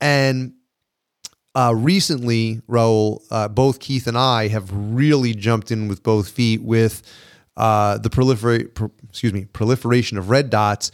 And 0.00 0.54
uh, 1.54 1.72
recently, 1.76 2.60
Raul, 2.68 3.22
uh, 3.30 3.48
both 3.48 3.80
Keith 3.80 4.06
and 4.06 4.18
I 4.18 4.48
have 4.48 4.70
really 4.72 5.34
jumped 5.34 5.70
in 5.70 5.88
with 5.88 6.02
both 6.02 6.28
feet 6.28 6.62
with 6.62 7.02
uh, 7.56 7.98
the 7.98 8.10
proliferate, 8.10 8.74
pro- 8.74 8.92
excuse 9.08 9.32
me, 9.32 9.44
proliferation 9.46 10.18
of 10.18 10.30
red 10.30 10.50
dots. 10.50 10.90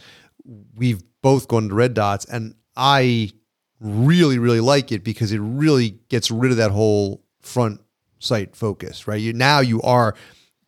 We've 0.75 1.03
both 1.21 1.47
gone 1.47 1.69
to 1.69 1.75
red 1.75 1.93
dots, 1.93 2.25
and 2.25 2.55
I 2.75 3.31
really, 3.79 4.39
really 4.39 4.59
like 4.59 4.91
it 4.91 5.03
because 5.03 5.31
it 5.31 5.39
really 5.39 5.99
gets 6.09 6.31
rid 6.31 6.51
of 6.51 6.57
that 6.57 6.71
whole 6.71 7.23
front 7.41 7.81
sight 8.19 8.55
focus. 8.55 9.07
Right, 9.07 9.21
you 9.21 9.33
now 9.33 9.59
you 9.59 9.81
are 9.81 10.15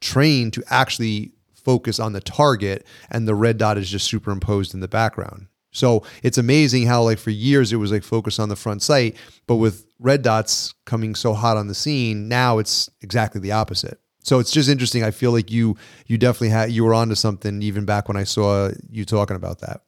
trained 0.02 0.54
to 0.54 0.64
actually 0.68 1.34
focus 1.54 2.00
on 2.00 2.14
the 2.14 2.22
target, 2.22 2.86
and 3.10 3.28
the 3.28 3.36
red 3.36 3.58
dot 3.58 3.78
is 3.78 3.90
just 3.90 4.08
superimposed 4.08 4.74
in 4.74 4.80
the 4.80 4.88
background. 4.88 5.48
So 5.72 6.04
it's 6.22 6.38
amazing 6.38 6.86
how 6.86 7.04
like 7.04 7.18
for 7.18 7.32
years 7.32 7.74
it 7.74 7.78
was 7.78 7.92
like 7.92 8.04
focus 8.04 8.40
on 8.40 8.50
the 8.50 8.56
front 8.56 8.82
sight, 8.82 9.18
but 9.48 9.56
with 9.56 9.86
red 10.00 10.22
dots 10.22 10.74
coming 10.86 11.16
so 11.16 11.34
hot 11.34 11.58
on 11.58 11.68
the 11.68 11.74
scene, 11.74 12.28
now 12.28 12.60
it's 12.60 12.90
exactly 13.02 13.42
the 13.42 13.54
opposite. 13.54 14.00
So 14.24 14.40
it's 14.40 14.52
just 14.52 14.70
interesting. 14.70 15.04
I 15.04 15.12
feel 15.12 15.32
like 15.32 15.52
you 15.52 15.78
you 16.08 16.18
definitely 16.18 16.50
had 16.50 16.72
you 16.72 16.84
were 16.84 16.94
onto 16.94 17.16
something 17.16 17.62
even 17.62 17.86
back 17.86 18.08
when 18.08 18.18
I 18.18 18.24
saw 18.24 18.72
you 18.90 19.06
talking 19.06 19.36
about 19.36 19.60
that. 19.60 19.82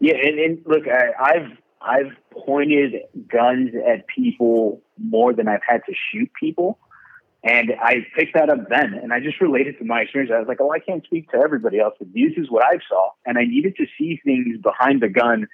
Yeah, 0.00 0.14
and, 0.16 0.38
and 0.38 0.58
look, 0.66 0.84
I, 0.88 1.12
I've 1.22 1.58
I've 1.80 2.12
pointed 2.46 2.94
guns 3.30 3.70
at 3.86 4.06
people 4.08 4.82
more 4.98 5.32
than 5.32 5.48
I've 5.48 5.62
had 5.66 5.82
to 5.86 5.92
shoot 6.10 6.30
people. 6.38 6.78
And 7.44 7.72
I 7.82 8.06
picked 8.16 8.34
that 8.34 8.48
up 8.50 8.68
then, 8.68 8.94
and 8.94 9.12
I 9.12 9.18
just 9.18 9.40
related 9.40 9.76
to 9.78 9.84
my 9.84 10.02
experience. 10.02 10.30
I 10.32 10.38
was 10.38 10.46
like, 10.46 10.60
"Oh, 10.60 10.70
I 10.70 10.78
can't 10.78 11.04
speak 11.04 11.28
to 11.32 11.38
everybody 11.38 11.80
else, 11.80 11.94
but 11.98 12.06
this 12.14 12.32
is 12.36 12.48
what 12.48 12.64
I 12.64 12.78
saw." 12.88 13.10
And 13.26 13.36
I 13.36 13.44
needed 13.44 13.76
to 13.78 13.86
see 13.98 14.20
things 14.24 14.58
behind 14.62 15.02
the 15.02 15.08
gun. 15.08 15.48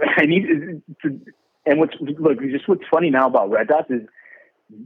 I 0.00 0.24
needed 0.24 0.82
to, 1.02 1.20
and 1.66 1.78
what's 1.78 1.94
look, 2.00 2.40
just 2.40 2.66
what's 2.66 2.84
funny 2.90 3.10
now 3.10 3.26
about 3.26 3.50
red 3.50 3.68
dots 3.68 3.90
is 3.90 4.08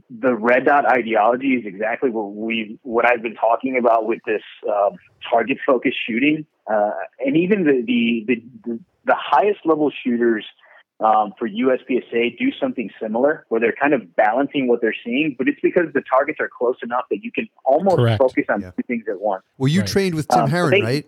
the 0.09 0.35
red 0.35 0.65
dot 0.65 0.85
ideology 0.85 1.53
is 1.55 1.65
exactly 1.65 2.09
what 2.09 2.33
we 2.33 2.79
what 2.83 3.05
I've 3.05 3.21
been 3.21 3.35
talking 3.35 3.77
about 3.77 4.07
with 4.07 4.19
this 4.25 4.41
um, 4.67 4.97
target 5.29 5.57
focused 5.65 5.97
shooting, 6.07 6.45
uh, 6.71 6.91
and 7.25 7.37
even 7.37 7.63
the, 7.63 7.83
the 7.85 8.25
the 8.65 8.79
the 9.05 9.15
highest 9.17 9.59
level 9.65 9.91
shooters 10.03 10.45
um, 10.99 11.33
for 11.37 11.47
USPSA 11.47 12.37
do 12.37 12.51
something 12.59 12.89
similar 13.01 13.45
where 13.49 13.59
they're 13.61 13.75
kind 13.79 13.93
of 13.93 14.15
balancing 14.15 14.67
what 14.67 14.81
they're 14.81 14.95
seeing, 15.05 15.35
but 15.37 15.47
it's 15.47 15.59
because 15.61 15.87
the 15.93 16.01
targets 16.09 16.39
are 16.39 16.49
close 16.49 16.77
enough 16.83 17.03
that 17.11 17.19
you 17.23 17.31
can 17.31 17.47
almost 17.65 17.97
Correct. 17.97 18.17
focus 18.17 18.45
on 18.49 18.61
Yeah. 18.61 18.71
two 18.71 18.83
things 18.87 19.03
at 19.09 19.19
once. 19.19 19.43
Well, 19.57 19.67
you 19.67 19.81
Right. 19.81 19.89
trained 19.89 20.15
with 20.15 20.27
Tim 20.29 20.43
Um, 20.43 20.49
Herron, 20.49 20.71
they- 20.71 20.81
right? 20.81 21.05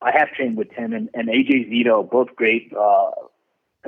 I 0.00 0.10
have 0.16 0.30
trained 0.32 0.56
with 0.56 0.70
Tim 0.76 0.92
and, 0.92 1.08
and 1.14 1.28
AJ 1.28 1.70
Zito, 1.70 2.08
both 2.08 2.34
great 2.36 2.72
uh, 2.72 3.10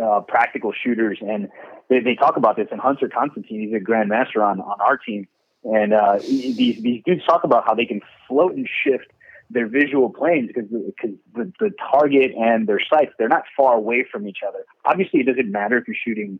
uh, 0.02 0.20
practical 0.20 0.72
shooters, 0.72 1.18
and 1.20 1.48
they, 1.88 2.00
they 2.00 2.14
talk 2.14 2.36
about 2.36 2.56
this. 2.56 2.68
And 2.70 2.80
Hunter 2.80 3.08
Constantine, 3.08 3.60
he's 3.60 3.74
a 3.74 3.84
grandmaster 3.84 4.42
on, 4.42 4.60
on 4.60 4.80
our 4.80 4.96
team, 4.96 5.28
and 5.64 5.92
uh, 5.92 6.18
these 6.18 6.82
these 6.82 7.02
dudes 7.04 7.24
talk 7.24 7.44
about 7.44 7.64
how 7.66 7.74
they 7.74 7.86
can 7.86 8.00
float 8.28 8.54
and 8.54 8.68
shift 8.84 9.06
their 9.50 9.66
visual 9.66 10.10
planes 10.10 10.48
because 10.48 10.70
because 10.70 11.16
the, 11.34 11.52
the 11.58 11.70
target 11.92 12.32
and 12.38 12.66
their 12.68 12.80
sights 12.80 13.12
they're 13.18 13.28
not 13.28 13.44
far 13.56 13.74
away 13.74 14.04
from 14.10 14.26
each 14.26 14.38
other. 14.46 14.64
Obviously, 14.84 15.20
it 15.20 15.26
doesn't 15.26 15.50
matter 15.50 15.76
if 15.78 15.86
you're 15.86 15.96
shooting 16.02 16.38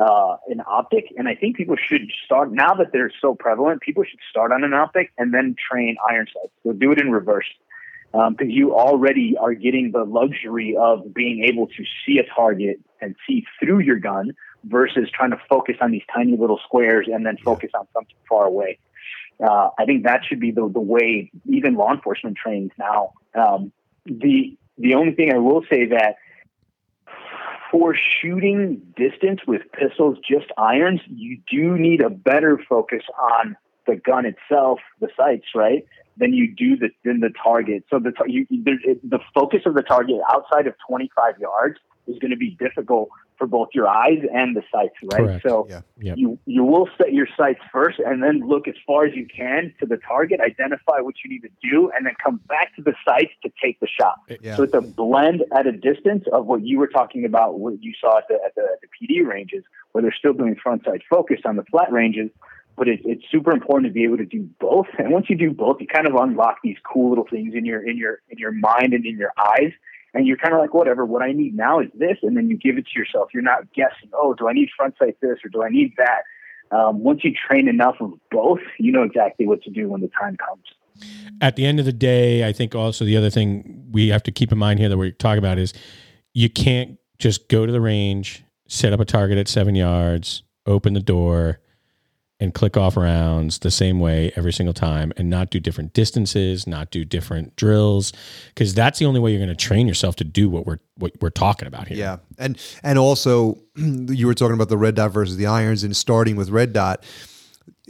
uh, 0.00 0.36
an 0.48 0.62
optic, 0.66 1.06
and 1.16 1.28
I 1.28 1.34
think 1.34 1.56
people 1.56 1.76
should 1.76 2.10
start 2.24 2.52
now 2.52 2.74
that 2.74 2.92
they're 2.92 3.12
so 3.20 3.34
prevalent. 3.34 3.80
People 3.80 4.04
should 4.04 4.20
start 4.28 4.52
on 4.52 4.64
an 4.64 4.74
optic 4.74 5.12
and 5.18 5.32
then 5.32 5.54
train 5.70 5.96
iron 6.08 6.26
sights. 6.26 6.52
So 6.62 6.72
do 6.72 6.92
it 6.92 6.98
in 6.98 7.10
reverse 7.10 7.46
because 8.12 8.48
you 8.48 8.74
already 8.74 9.36
are 9.40 9.54
getting 9.54 9.90
the 9.92 10.04
luxury 10.04 10.76
of 10.78 11.14
being 11.14 11.44
able 11.44 11.66
to 11.66 11.84
see 12.04 12.18
a 12.18 12.34
target 12.34 12.78
and 13.00 13.16
see 13.26 13.44
through 13.58 13.80
your 13.80 13.98
gun 13.98 14.32
versus 14.64 15.08
trying 15.12 15.30
to 15.30 15.40
focus 15.48 15.76
on 15.80 15.90
these 15.90 16.02
tiny 16.14 16.36
little 16.36 16.60
squares 16.64 17.08
and 17.12 17.26
then 17.26 17.36
focus 17.44 17.70
on 17.74 17.86
something 17.92 18.16
far 18.28 18.44
away. 18.44 18.78
Uh, 19.42 19.70
I 19.78 19.86
think 19.86 20.04
that 20.04 20.20
should 20.24 20.40
be 20.40 20.50
the, 20.50 20.68
the 20.68 20.80
way 20.80 21.30
even 21.46 21.74
law 21.74 21.92
enforcement 21.92 22.36
trains 22.36 22.70
now. 22.78 23.12
Um, 23.34 23.72
the 24.04 24.56
the 24.78 24.94
only 24.94 25.12
thing 25.12 25.32
I 25.32 25.38
will 25.38 25.62
say 25.68 25.86
that 25.86 26.16
for 27.70 27.94
shooting 27.94 28.82
distance 28.96 29.40
with 29.46 29.62
pistols, 29.72 30.18
just 30.28 30.46
irons, 30.58 31.00
you 31.08 31.40
do 31.50 31.78
need 31.78 32.02
a 32.02 32.10
better 32.10 32.60
focus 32.68 33.02
on 33.18 33.56
the 33.86 33.96
gun 33.96 34.26
itself, 34.26 34.78
the 35.00 35.08
sights, 35.16 35.46
right? 35.54 35.86
Than 36.16 36.32
you 36.32 36.54
do 36.54 36.76
the 36.76 36.90
than 37.04 37.20
the 37.20 37.30
target. 37.42 37.84
So 37.90 37.98
the 37.98 38.12
you, 38.26 38.46
the 38.50 39.18
focus 39.34 39.62
of 39.66 39.74
the 39.74 39.82
target 39.82 40.16
outside 40.30 40.66
of 40.66 40.74
25 40.86 41.38
yards 41.38 41.78
is 42.06 42.18
going 42.18 42.30
to 42.30 42.36
be 42.36 42.50
difficult 42.50 43.08
for 43.42 43.46
both 43.46 43.70
your 43.74 43.88
eyes 43.88 44.20
and 44.32 44.54
the 44.54 44.62
sights, 44.72 44.94
right? 45.02 45.24
Correct. 45.24 45.42
So 45.44 45.66
Yeah. 45.68 45.80
Yep. 45.98 46.16
you 46.16 46.38
you 46.46 46.62
will 46.62 46.88
set 46.96 47.12
your 47.12 47.26
sights 47.36 47.60
first, 47.72 47.98
and 47.98 48.22
then 48.22 48.46
look 48.46 48.68
as 48.68 48.74
far 48.86 49.04
as 49.04 49.14
you 49.14 49.26
can 49.26 49.74
to 49.80 49.86
the 49.86 49.96
target, 49.96 50.40
identify 50.40 51.00
what 51.00 51.16
you 51.24 51.30
need 51.30 51.42
to 51.42 51.50
do, 51.60 51.90
and 51.96 52.06
then 52.06 52.14
come 52.22 52.36
back 52.48 52.74
to 52.76 52.82
the 52.82 52.94
sights 53.04 53.32
to 53.42 53.50
take 53.62 53.80
the 53.80 53.88
shot. 53.88 54.20
Eh, 54.28 54.36
yeah. 54.40 54.56
So 54.56 54.62
it's 54.62 54.74
a 54.74 54.80
blend 54.80 55.42
at 55.56 55.66
a 55.66 55.72
distance 55.72 56.24
of 56.32 56.46
what 56.46 56.64
you 56.64 56.78
were 56.78 56.86
talking 56.86 57.24
about, 57.24 57.58
what 57.58 57.82
you 57.82 57.92
saw 58.00 58.18
at 58.18 58.28
the 58.28 58.34
at 58.46 58.54
the, 58.54 58.62
at 58.62 58.80
the 58.80 58.88
PD 58.94 59.26
ranges, 59.26 59.64
where 59.90 60.02
they're 60.02 60.14
still 60.16 60.34
doing 60.34 60.54
front 60.54 60.84
sight 60.84 61.02
focus 61.10 61.40
on 61.44 61.56
the 61.56 61.64
flat 61.64 61.90
ranges. 61.90 62.30
But 62.76 62.88
it, 62.88 63.00
it's 63.04 63.22
super 63.30 63.52
important 63.52 63.90
to 63.90 63.92
be 63.92 64.04
able 64.04 64.16
to 64.16 64.24
do 64.24 64.48
both. 64.60 64.86
And 64.98 65.12
once 65.12 65.26
you 65.28 65.36
do 65.36 65.50
both, 65.52 65.76
you 65.80 65.86
kind 65.86 66.06
of 66.06 66.14
unlock 66.14 66.58
these 66.64 66.76
cool 66.90 67.10
little 67.10 67.26
things 67.28 67.54
in 67.54 67.64
your 67.64 67.86
in 67.86 67.96
your 67.96 68.20
in 68.28 68.38
your 68.38 68.52
mind 68.52 68.92
and 68.94 69.04
in 69.04 69.16
your 69.16 69.32
eyes. 69.38 69.72
And 70.14 70.26
you're 70.26 70.36
kind 70.36 70.52
of 70.52 70.60
like, 70.60 70.74
whatever. 70.74 71.06
What 71.06 71.22
I 71.22 71.32
need 71.32 71.54
now 71.54 71.80
is 71.80 71.88
this, 71.94 72.18
and 72.22 72.36
then 72.36 72.50
you 72.50 72.58
give 72.58 72.76
it 72.76 72.86
to 72.86 72.98
yourself. 72.98 73.30
You're 73.32 73.42
not 73.42 73.72
guessing. 73.72 74.10
Oh, 74.12 74.34
do 74.34 74.46
I 74.46 74.52
need 74.52 74.68
front 74.76 74.94
sight 74.98 75.16
this 75.22 75.38
or 75.42 75.48
do 75.48 75.62
I 75.62 75.70
need 75.70 75.94
that? 75.96 76.24
Um, 76.70 77.00
once 77.02 77.22
you 77.22 77.32
train 77.48 77.68
enough 77.68 77.96
of 78.00 78.12
both, 78.30 78.60
you 78.78 78.92
know 78.92 79.02
exactly 79.02 79.46
what 79.46 79.62
to 79.62 79.70
do 79.70 79.88
when 79.88 80.00
the 80.00 80.08
time 80.08 80.36
comes. 80.36 80.64
at 81.40 81.56
the 81.56 81.66
end 81.66 81.78
of 81.78 81.86
the 81.86 81.92
day, 81.92 82.46
I 82.46 82.52
think 82.52 82.74
also 82.74 83.04
the 83.04 83.16
other 83.16 83.30
thing 83.30 83.86
we 83.90 84.08
have 84.08 84.22
to 84.24 84.30
keep 84.30 84.52
in 84.52 84.58
mind 84.58 84.78
here 84.78 84.88
that 84.88 84.96
we're 84.96 85.10
talking 85.10 85.38
about 85.38 85.58
is 85.58 85.72
you 86.32 86.48
can't 86.48 86.98
just 87.18 87.48
go 87.48 87.66
to 87.66 87.72
the 87.72 87.80
range, 87.80 88.44
set 88.68 88.92
up 88.92 89.00
a 89.00 89.04
target 89.04 89.38
at 89.38 89.48
seven 89.48 89.74
yards, 89.74 90.42
open 90.66 90.94
the 90.94 91.00
door, 91.00 91.60
and 92.42 92.52
click 92.54 92.76
off 92.76 92.96
rounds 92.96 93.60
the 93.60 93.70
same 93.70 94.00
way 94.00 94.32
every 94.34 94.52
single 94.52 94.74
time 94.74 95.12
and 95.16 95.30
not 95.30 95.50
do 95.50 95.60
different 95.60 95.92
distances, 95.92 96.66
not 96.66 96.90
do 96.90 97.04
different 97.04 97.54
drills, 97.54 98.12
because 98.48 98.74
that's 98.74 98.98
the 98.98 99.04
only 99.04 99.20
way 99.20 99.30
you're 99.30 99.38
going 99.38 99.48
to 99.48 99.54
train 99.54 99.86
yourself 99.86 100.16
to 100.16 100.24
do 100.24 100.50
what 100.50 100.66
we're 100.66 100.80
what 100.96 101.12
we're 101.20 101.30
talking 101.30 101.68
about 101.68 101.86
here. 101.86 101.96
Yeah, 101.96 102.16
and 102.38 102.60
and 102.82 102.98
also 102.98 103.58
you 103.76 104.26
were 104.26 104.34
talking 104.34 104.54
about 104.54 104.68
the 104.68 104.76
red 104.76 104.96
dot 104.96 105.12
versus 105.12 105.36
the 105.36 105.46
irons, 105.46 105.84
and 105.84 105.96
starting 105.96 106.34
with 106.34 106.50
red 106.50 106.72
dot. 106.72 107.04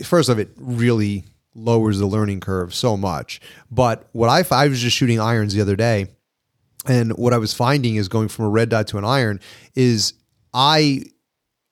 First 0.05 0.29
of 0.29 0.39
it 0.39 0.51
really 0.59 1.25
lowers 1.55 1.99
the 1.99 2.07
learning 2.07 2.41
curve 2.41 2.75
so 2.75 2.95
much. 2.95 3.41
But 3.71 4.07
what 4.13 4.29
I 4.29 4.45
I 4.55 4.69
was 4.69 4.81
just 4.81 4.95
shooting 4.95 5.19
irons 5.19 5.55
the 5.55 5.63
other 5.63 5.77
day, 5.77 6.09
and 6.87 7.17
what 7.17 7.33
I 7.33 7.39
was 7.39 7.55
finding 7.55 7.97
is 7.97 8.09
going 8.09 8.29
from 8.29 8.45
a 8.45 8.51
red 8.51 8.69
dot 8.69 8.87
to 8.89 8.99
an 8.99 9.07
iron 9.07 9.41
is 9.75 10.13
I 10.53 11.05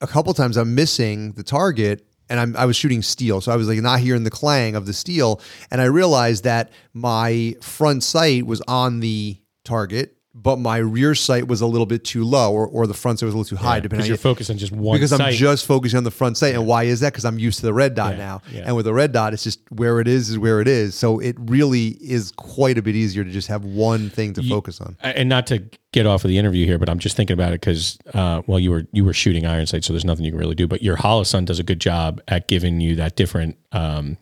a 0.00 0.06
couple 0.06 0.32
times 0.32 0.56
I'm 0.56 0.74
missing 0.74 1.32
the 1.32 1.42
target 1.42 2.06
and 2.30 2.40
I'm, 2.40 2.56
I 2.56 2.64
was 2.64 2.76
shooting 2.76 3.02
steel. 3.02 3.40
So 3.40 3.52
I 3.52 3.56
was 3.56 3.68
like 3.68 3.80
not 3.80 4.00
hearing 4.00 4.22
the 4.22 4.30
clang 4.30 4.76
of 4.76 4.86
the 4.86 4.92
steel. 4.94 5.40
And 5.70 5.80
I 5.80 5.84
realized 5.84 6.44
that 6.44 6.70
my 6.94 7.56
front 7.60 8.04
sight 8.04 8.46
was 8.46 8.62
on 8.62 9.00
the 9.00 9.36
target, 9.64 10.16
but 10.42 10.58
my 10.58 10.78
rear 10.78 11.14
sight 11.14 11.48
was 11.48 11.60
a 11.60 11.66
little 11.66 11.86
bit 11.86 12.04
too 12.04 12.24
low 12.24 12.52
or, 12.52 12.66
or 12.66 12.86
the 12.86 12.94
front 12.94 13.18
sight 13.18 13.26
was 13.26 13.34
a 13.34 13.38
little 13.38 13.56
too 13.56 13.62
high, 13.62 13.80
because 13.80 13.82
depending 13.90 14.08
you're 14.08 14.16
focused 14.16 14.50
on 14.50 14.58
just 14.58 14.72
one. 14.72 14.96
because 14.96 15.12
I'm 15.12 15.32
just 15.32 15.66
focusing 15.66 15.96
on 15.98 16.04
the 16.04 16.10
front 16.10 16.36
sight. 16.36 16.54
And 16.54 16.66
why 16.66 16.84
is 16.84 17.00
that? 17.00 17.12
Because 17.12 17.24
I'm 17.24 17.38
used 17.38 17.60
to 17.60 17.66
the 17.66 17.74
red 17.74 17.94
dot 17.94 18.12
Yeah, 18.12 18.18
now. 18.18 18.42
yeah. 18.52 18.62
And 18.66 18.76
with 18.76 18.84
the 18.86 18.94
red 18.94 19.12
dot, 19.12 19.32
it's 19.34 19.42
just 19.44 19.60
where 19.70 20.00
it 20.00 20.08
is 20.08 20.30
is 20.30 20.38
where 20.38 20.60
it 20.60 20.68
is. 20.68 20.94
So 20.94 21.18
it 21.18 21.36
really 21.38 21.88
is 22.00 22.32
quite 22.36 22.78
a 22.78 22.82
bit 22.82 22.94
easier 22.96 23.24
to 23.24 23.30
just 23.30 23.48
have 23.48 23.64
one 23.64 24.08
thing 24.10 24.32
to 24.34 24.42
Ye- 24.42 24.48
focus 24.50 24.80
on. 24.80 24.96
and 25.02 25.28
not 25.28 25.46
to 25.48 25.62
get 25.92 26.06
off 26.06 26.24
of 26.24 26.28
the 26.28 26.38
interview 26.38 26.64
here, 26.66 26.78
but 26.78 26.88
I'm 26.88 26.98
just 27.00 27.16
thinking 27.16 27.34
about 27.34 27.52
it 27.52 27.60
because, 27.60 27.98
uh, 28.14 28.42
well, 28.46 28.58
you 28.60 28.70
were 28.70 28.86
you 28.92 29.04
were 29.04 29.12
shooting 29.12 29.44
iron 29.46 29.66
sight, 29.66 29.84
so 29.84 29.92
there's 29.92 30.04
nothing 30.04 30.24
you 30.24 30.30
can 30.30 30.38
really 30.40 30.54
do. 30.54 30.66
But 30.68 30.82
your 30.82 30.96
Holosun 30.96 31.44
does 31.44 31.58
a 31.58 31.64
good 31.64 31.80
job 31.80 32.20
at 32.28 32.48
giving 32.48 32.80
you 32.80 32.94
that 32.96 33.16
different, 33.16 33.56
um, 33.72 34.16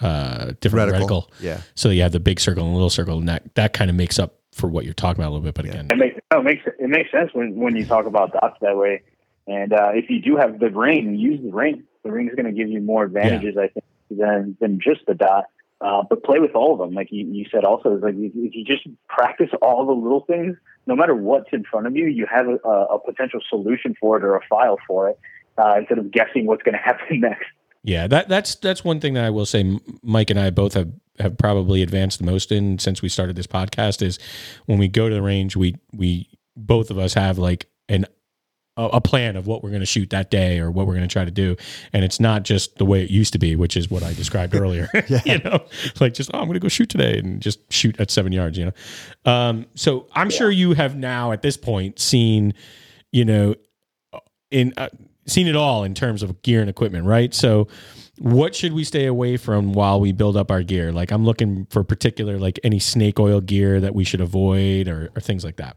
uh, 0.00 0.52
different 0.60 0.90
Reticle. 0.92 1.08
reticle. 1.08 1.28
Yeah. 1.40 1.60
So 1.74 1.90
you 1.90 2.02
have 2.02 2.12
the 2.12 2.20
big 2.20 2.40
circle 2.40 2.64
and 2.64 2.72
little 2.74 2.90
circle, 2.90 3.18
and 3.18 3.28
that 3.28 3.54
that 3.54 3.72
kind 3.72 3.88
of 3.90 3.96
makes 3.96 4.18
up 4.18 4.34
for 4.52 4.68
what 4.68 4.84
you're 4.84 4.94
talking 4.94 5.22
about 5.22 5.30
a 5.30 5.34
little 5.34 5.44
bit. 5.44 5.54
But 5.54 5.64
again, 5.64 5.88
It 5.90 5.96
makes 5.96 6.20
no, 6.30 6.40
it 6.40 6.44
makes 6.44 6.62
it 6.66 6.88
makes 6.88 7.10
sense 7.10 7.30
when 7.32 7.56
when 7.56 7.76
you 7.76 7.86
talk 7.86 8.06
about 8.06 8.32
dots 8.32 8.58
that 8.60 8.76
way. 8.76 9.02
And 9.46 9.72
uh, 9.72 9.90
if 9.94 10.08
you 10.08 10.20
do 10.20 10.36
have 10.36 10.60
the 10.60 10.70
ring, 10.70 11.16
use 11.16 11.40
the 11.42 11.50
ring. 11.50 11.82
The 12.04 12.12
ring 12.12 12.28
is 12.28 12.34
going 12.34 12.46
to 12.46 12.52
give 12.52 12.68
you 12.68 12.80
more 12.80 13.04
advantages, 13.04 13.56
I 13.56 13.68
think, 13.68 13.84
than 14.10 14.56
than 14.60 14.80
just 14.80 15.06
the 15.06 15.14
dot. 15.14 15.46
Uh, 15.80 16.02
but 16.08 16.22
play 16.22 16.38
with 16.38 16.54
all 16.54 16.72
of 16.72 16.78
them, 16.78 16.94
like 16.94 17.08
you, 17.10 17.26
you 17.26 17.44
said. 17.50 17.64
Also, 17.64 17.96
is 17.96 18.02
like 18.02 18.14
if 18.14 18.32
if 18.36 18.54
you 18.54 18.64
just 18.64 18.86
practice 19.08 19.50
all 19.60 19.84
the 19.84 19.92
little 19.92 20.24
things, 20.26 20.56
no 20.86 20.94
matter 20.94 21.14
what's 21.14 21.48
in 21.52 21.64
front 21.64 21.86
of 21.86 21.96
you, 21.96 22.06
you 22.06 22.26
have 22.32 22.46
a, 22.46 22.68
a 22.68 22.98
potential 23.00 23.40
solution 23.48 23.96
for 24.00 24.16
it 24.16 24.22
or 24.22 24.36
a 24.36 24.40
file 24.48 24.78
for 24.86 25.08
it, 25.08 25.18
uh, 25.58 25.74
instead 25.78 25.98
of 25.98 26.10
guessing 26.12 26.46
what's 26.46 26.62
going 26.62 26.74
to 26.78 26.78
happen 26.78 27.20
next. 27.20 27.46
yeah, 27.82 28.06
that 28.06 28.28
that's 28.28 28.54
that's 28.56 28.84
one 28.84 29.00
thing 29.00 29.14
that 29.14 29.24
I 29.24 29.30
will 29.30 29.46
say. 29.46 29.78
Mike 30.04 30.30
and 30.30 30.38
I 30.38 30.50
both 30.50 30.74
have 30.74 30.92
have 31.22 31.38
probably 31.38 31.82
advanced 31.82 32.18
the 32.18 32.24
most 32.24 32.52
in 32.52 32.78
since 32.78 33.02
we 33.02 33.08
started 33.08 33.36
this 33.36 33.46
podcast 33.46 34.02
is 34.02 34.18
when 34.66 34.78
we 34.78 34.88
go 34.88 35.08
to 35.08 35.14
the 35.14 35.22
range, 35.22 35.56
we 35.56 35.76
we 35.92 36.28
both 36.56 36.90
of 36.90 36.98
us 36.98 37.14
have 37.14 37.38
like 37.38 37.66
an 37.88 38.06
a, 38.76 39.00
plan 39.00 39.36
of 39.36 39.46
what 39.46 39.62
we're 39.62 39.70
going 39.70 39.80
to 39.80 39.86
shoot 39.86 40.10
that 40.10 40.30
day 40.30 40.58
or 40.58 40.70
what 40.70 40.86
we're 40.86 40.94
going 40.94 41.06
to 41.06 41.12
try 41.12 41.24
to 41.24 41.30
do, 41.30 41.56
and 41.92 42.04
it's 42.04 42.18
not 42.18 42.42
just 42.42 42.76
the 42.76 42.86
way 42.86 43.02
it 43.02 43.10
used 43.10 43.32
to 43.34 43.38
be, 43.38 43.54
which 43.54 43.76
is 43.76 43.90
what 43.90 44.02
I 44.02 44.14
described 44.14 44.54
earlier. 44.54 44.88
yeah. 45.08 45.20
you 45.24 45.38
know, 45.40 45.62
like 46.00 46.14
just 46.14 46.30
oh, 46.32 46.38
I'm 46.38 46.46
going 46.46 46.54
to 46.54 46.60
go 46.60 46.68
shoot 46.68 46.88
today 46.88 47.18
and 47.18 47.40
just 47.40 47.60
shoot 47.70 47.98
at 48.00 48.10
seven 48.10 48.32
yards. 48.32 48.56
You 48.56 48.66
know, 48.66 49.30
um, 49.30 49.66
so 49.74 50.06
I'm 50.14 50.30
sure 50.30 50.50
you 50.50 50.72
have 50.72 50.96
now 50.96 51.32
at 51.32 51.42
this 51.42 51.56
point 51.56 51.98
seen, 51.98 52.54
you 53.12 53.24
know, 53.24 53.54
in 54.52 54.72
uh, 54.76 54.88
seen 55.26 55.46
it 55.46 55.56
all 55.56 55.84
in 55.84 55.94
terms 55.94 56.22
of 56.22 56.42
gear 56.42 56.60
and 56.60 56.68
equipment, 56.68 57.06
right? 57.06 57.32
So 57.34 57.68
what 58.18 58.54
should 58.54 58.72
we 58.72 58.84
stay 58.84 59.06
away 59.06 59.36
from 59.36 59.72
while 59.72 60.00
we 60.00 60.12
build 60.12 60.36
up 60.36 60.50
our 60.50 60.62
gear? 60.62 60.92
Like 60.92 61.10
I'm 61.10 61.24
looking 61.24 61.66
for 61.70 61.82
particular 61.84 62.38
like 62.38 62.58
any 62.62 62.78
snake 62.78 63.18
oil 63.18 63.40
gear 63.40 63.80
that 63.80 63.94
we 63.94 64.04
should 64.04 64.20
avoid 64.20 64.88
or, 64.88 65.10
or 65.14 65.20
things 65.20 65.44
like 65.44 65.56
that. 65.56 65.76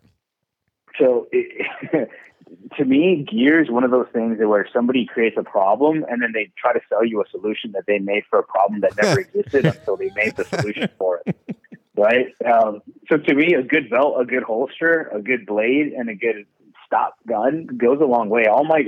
So 1.00 1.28
it, 1.32 2.10
to 2.78 2.86
me, 2.86 3.26
gear 3.30 3.62
is 3.62 3.70
one 3.70 3.84
of 3.84 3.92
those 3.92 4.08
things 4.14 4.38
where 4.40 4.68
somebody 4.72 5.06
creates 5.06 5.38
a 5.38 5.44
problem 5.44 6.06
and 6.10 6.22
then 6.22 6.32
they 6.34 6.52
try 6.58 6.74
to 6.74 6.82
sell 6.90 7.06
you 7.06 7.22
a 7.22 7.30
solution 7.30 7.72
that 7.74 7.84
they 7.88 8.00
made 8.00 8.24
for 8.30 8.40
a 8.40 8.44
problem 8.44 8.82
that 8.82 8.96
never 9.02 9.20
existed 9.36 9.66
until 9.66 9.98
they 9.98 10.12
made 10.16 10.36
the 10.36 10.46
solution 10.46 10.90
for 10.98 11.22
it. 11.26 11.36
Right. 11.98 12.36
Um, 12.46 12.82
so 13.10 13.18
to 13.18 13.34
me, 13.34 13.54
a 13.54 13.64
good 13.64 13.90
belt, 13.90 14.20
a 14.20 14.26
good 14.26 14.44
holster, 14.44 15.10
a 15.14 15.22
good 15.22 15.46
blade, 15.46 15.94
and 15.94 16.10
a 16.10 16.16
good 16.16 16.46
stop 16.86 17.16
gun 17.28 17.68
goes 17.78 18.00
a 18.02 18.06
long 18.06 18.30
way. 18.30 18.46
All 18.48 18.64
my 18.64 18.84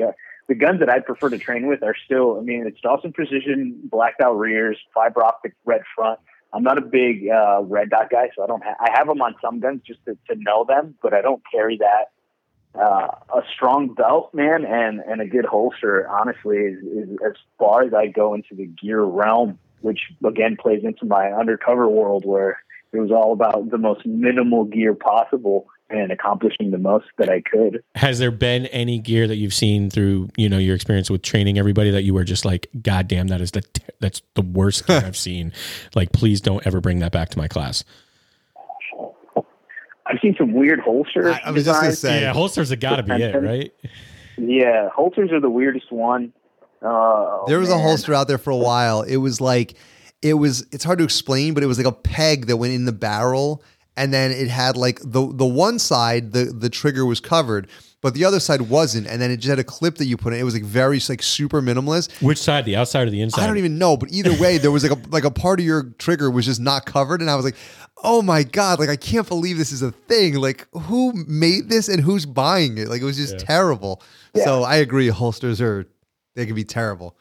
the 0.48 0.56
guns 0.56 0.80
that 0.80 0.89
I 0.89 1.00
prefer 1.00 1.30
to 1.30 1.38
train 1.38 1.68
with 1.68 1.84
are 1.84 1.95
still, 2.06 2.38
I 2.38 2.41
mean, 2.41 2.66
it's 2.66 2.80
Dawson 2.80 3.12
Precision 3.12 3.80
blacked 3.84 4.22
out 4.22 4.34
rears, 4.34 4.78
fiber 4.93 5.24
optic 5.24 5.54
red 5.66 5.82
front. 5.95 6.20
I'm 6.54 6.64
not 6.64 6.78
a 6.78 6.82
big 6.82 7.28
uh, 7.30 7.62
red 7.64 7.89
dot 7.89 8.10
guy, 8.10 8.30
so 8.36 8.43
I 8.43 8.48
don't. 8.48 8.64
Ha- 8.64 8.78
I 8.80 8.98
have 8.98 9.08
them 9.08 9.22
on 9.22 9.36
some 9.41 9.60
guns 9.60 9.82
just 9.86 10.00
to, 10.06 10.18
to 10.30 10.36
know 10.39 10.66
them, 10.68 10.95
but 11.02 11.14
I 11.14 11.22
don't 11.22 11.41
carry 11.52 11.78
that. 11.78 12.80
Uh, 12.80 13.08
a 13.36 13.41
strong 13.54 13.93
belt, 13.93 14.34
man, 14.34 14.64
and 14.64 15.00
and 15.02 15.20
a 15.20 15.28
good 15.28 15.45
holster. 15.45 16.08
Honestly, 16.08 16.58
is, 16.58 16.84
is 16.84 17.10
as 17.26 17.34
far 17.60 17.84
as 17.84 17.93
I 17.93 18.08
go 18.08 18.34
into 18.34 18.56
the 18.56 18.66
gear 18.66 19.04
realm, 19.04 19.60
which 19.82 20.00
again 20.26 20.56
plays 20.58 20.84
into 20.84 21.06
my 21.06 21.32
undercover 21.32 21.89
world 21.89 22.26
where 22.26 22.60
it 22.93 23.00
was 23.00 23.12
all 23.12 23.34
about 23.34 23.70
the 23.70 23.78
most 23.78 24.06
minimal 24.06 24.64
gear 24.64 24.93
possible 24.93 25.68
and 25.90 26.12
accomplishing 26.12 26.72
the 26.72 26.78
most 26.78 27.06
that 27.18 27.30
I 27.30 27.42
could. 27.42 27.84
Has 27.96 28.20
there 28.20 28.32
been 28.32 28.66
any 28.68 29.00
gear 29.00 29.28
that 29.28 29.38
you've 29.38 29.54
seen 29.54 29.90
through, 29.90 30.30
you 30.36 30.50
know, 30.50 30.58
your 30.58 30.76
experience 30.76 31.10
with 31.10 31.22
training 31.22 31.58
everybody 31.58 31.92
that 31.92 32.04
you 32.04 32.14
were 32.14 32.24
just 32.24 32.46
like, 32.46 32.68
God 32.82 33.08
damn, 33.08 33.28
that 33.28 33.42
is 33.42 33.52
the 33.52 33.64
that's 34.00 34.22
the 34.36 34.42
worst 34.42 34.86
gear 34.88 35.02
I've 35.06 35.18
seen. 35.18 35.54
Like, 35.96 36.12
please 36.12 36.42
don't 36.42 36.66
ever 36.68 36.82
bring 36.82 37.00
that 37.00 37.12
back 37.12 37.30
to 37.30 37.38
my 37.38 37.48
class. 37.48 37.84
I've 40.06 40.20
seen 40.22 40.36
some 40.38 40.54
weird 40.54 40.80
holsters. 40.80 41.36
I, 41.36 41.50
I 41.50 41.52
was 41.52 41.66
just 41.66 41.82
gonna 41.82 41.94
say, 41.94 42.22
yeah, 42.22 42.34
holsters 42.34 42.70
have 42.70 42.80
got 42.80 42.98
to 42.98 43.04
be 43.04 43.22
it, 43.22 43.36
right? 43.36 43.74
Yeah, 44.38 44.90
holsters 44.90 45.32
are 45.32 45.40
the 45.40 45.50
weirdest 45.50 45.92
one. 45.92 46.34
Uh, 46.82 47.46
there 47.48 47.60
was 47.60 47.70
man. 47.70 47.80
a 47.80 47.82
holster 47.82 48.14
out 48.14 48.28
there 48.28 48.38
for 48.38 48.52
a 48.52 48.58
while. 48.58 49.02
It 49.02 49.18
was 49.18 49.42
like, 49.42 49.76
it 50.22 50.36
was. 50.36 50.66
It's 50.72 50.84
hard 50.84 51.00
to 51.00 51.04
explain, 51.04 51.54
but 51.54 51.64
it 51.64 51.66
was 51.66 51.78
like 51.78 51.88
a 51.88 51.92
peg 51.92 52.48
that 52.48 52.58
went 52.58 52.74
in 52.74 52.86
the 52.86 52.92
barrel, 52.92 53.64
and 53.98 54.14
then 54.14 54.32
it 54.32 54.48
had 54.48 54.78
like 54.78 55.00
the 55.04 55.30
the 55.34 55.45
one 55.45 55.80
side 55.80 56.32
the 56.32 56.45
the 56.45 56.70
trigger 56.70 57.06
was 57.06 57.20
covered, 57.20 57.68
but 58.02 58.14
the 58.14 58.24
other 58.24 58.39
side 58.39 58.62
wasn't, 58.62 59.08
and 59.08 59.22
then 59.22 59.32
it 59.32 59.38
just 59.38 59.50
had 59.50 59.60
a 59.60 59.64
clip 59.64 59.95
that 59.95 60.06
you 60.06 60.16
put 60.16 60.32
in. 60.34 60.39
It 60.39 60.43
was 60.43 60.54
like 60.54 60.64
very 60.64 61.02
like 61.10 61.22
super 61.24 61.62
minimalist. 61.62 62.22
Which 62.22 62.38
side, 62.38 62.64
the 62.66 62.76
outside 62.78 63.08
or 63.08 63.12
the 63.12 63.22
inside? 63.22 63.41
I 63.43 63.48
don't 63.48 63.58
even 63.58 63.78
know, 63.78 63.98
but 63.98 64.12
either 64.12 64.39
way, 64.39 64.58
there 64.60 64.72
was 64.72 64.84
like 64.88 64.98
a 64.98 65.10
like 65.10 65.24
a 65.26 65.32
part 65.32 65.60
of 65.60 65.66
your 65.66 65.84
trigger 65.98 66.30
was 66.32 66.45
just 66.45 66.62
not 66.62 66.86
covered, 66.86 67.20
and 67.22 67.30
I 67.30 67.36
was 67.36 67.43
like, 67.43 67.56
oh 68.04 68.22
my 68.22 68.43
god, 68.43 68.80
like 68.80 68.89
I 68.89 68.95
can't 68.95 69.28
believe 69.28 69.58
this 69.58 69.72
is 69.72 69.82
a 69.82 69.91
thing. 69.91 70.36
Like 70.36 70.68
who 70.74 71.14
made 71.28 71.70
this 71.70 71.89
and 71.89 72.00
who's 72.02 72.26
buying 72.26 72.78
it? 72.78 72.88
Like 72.88 73.02
it 73.02 73.06
was 73.06 73.18
just 73.18 73.34
Yeah. 73.34 73.39
terrible. 73.45 74.02
Yeah. 74.34 74.43
So 74.45 74.64
I 74.64 74.76
agree, 74.78 75.08
holsters 75.08 75.60
are 75.60 75.88
they 76.36 76.45
can 76.45 76.54
be 76.56 76.64
terrible. 76.64 77.18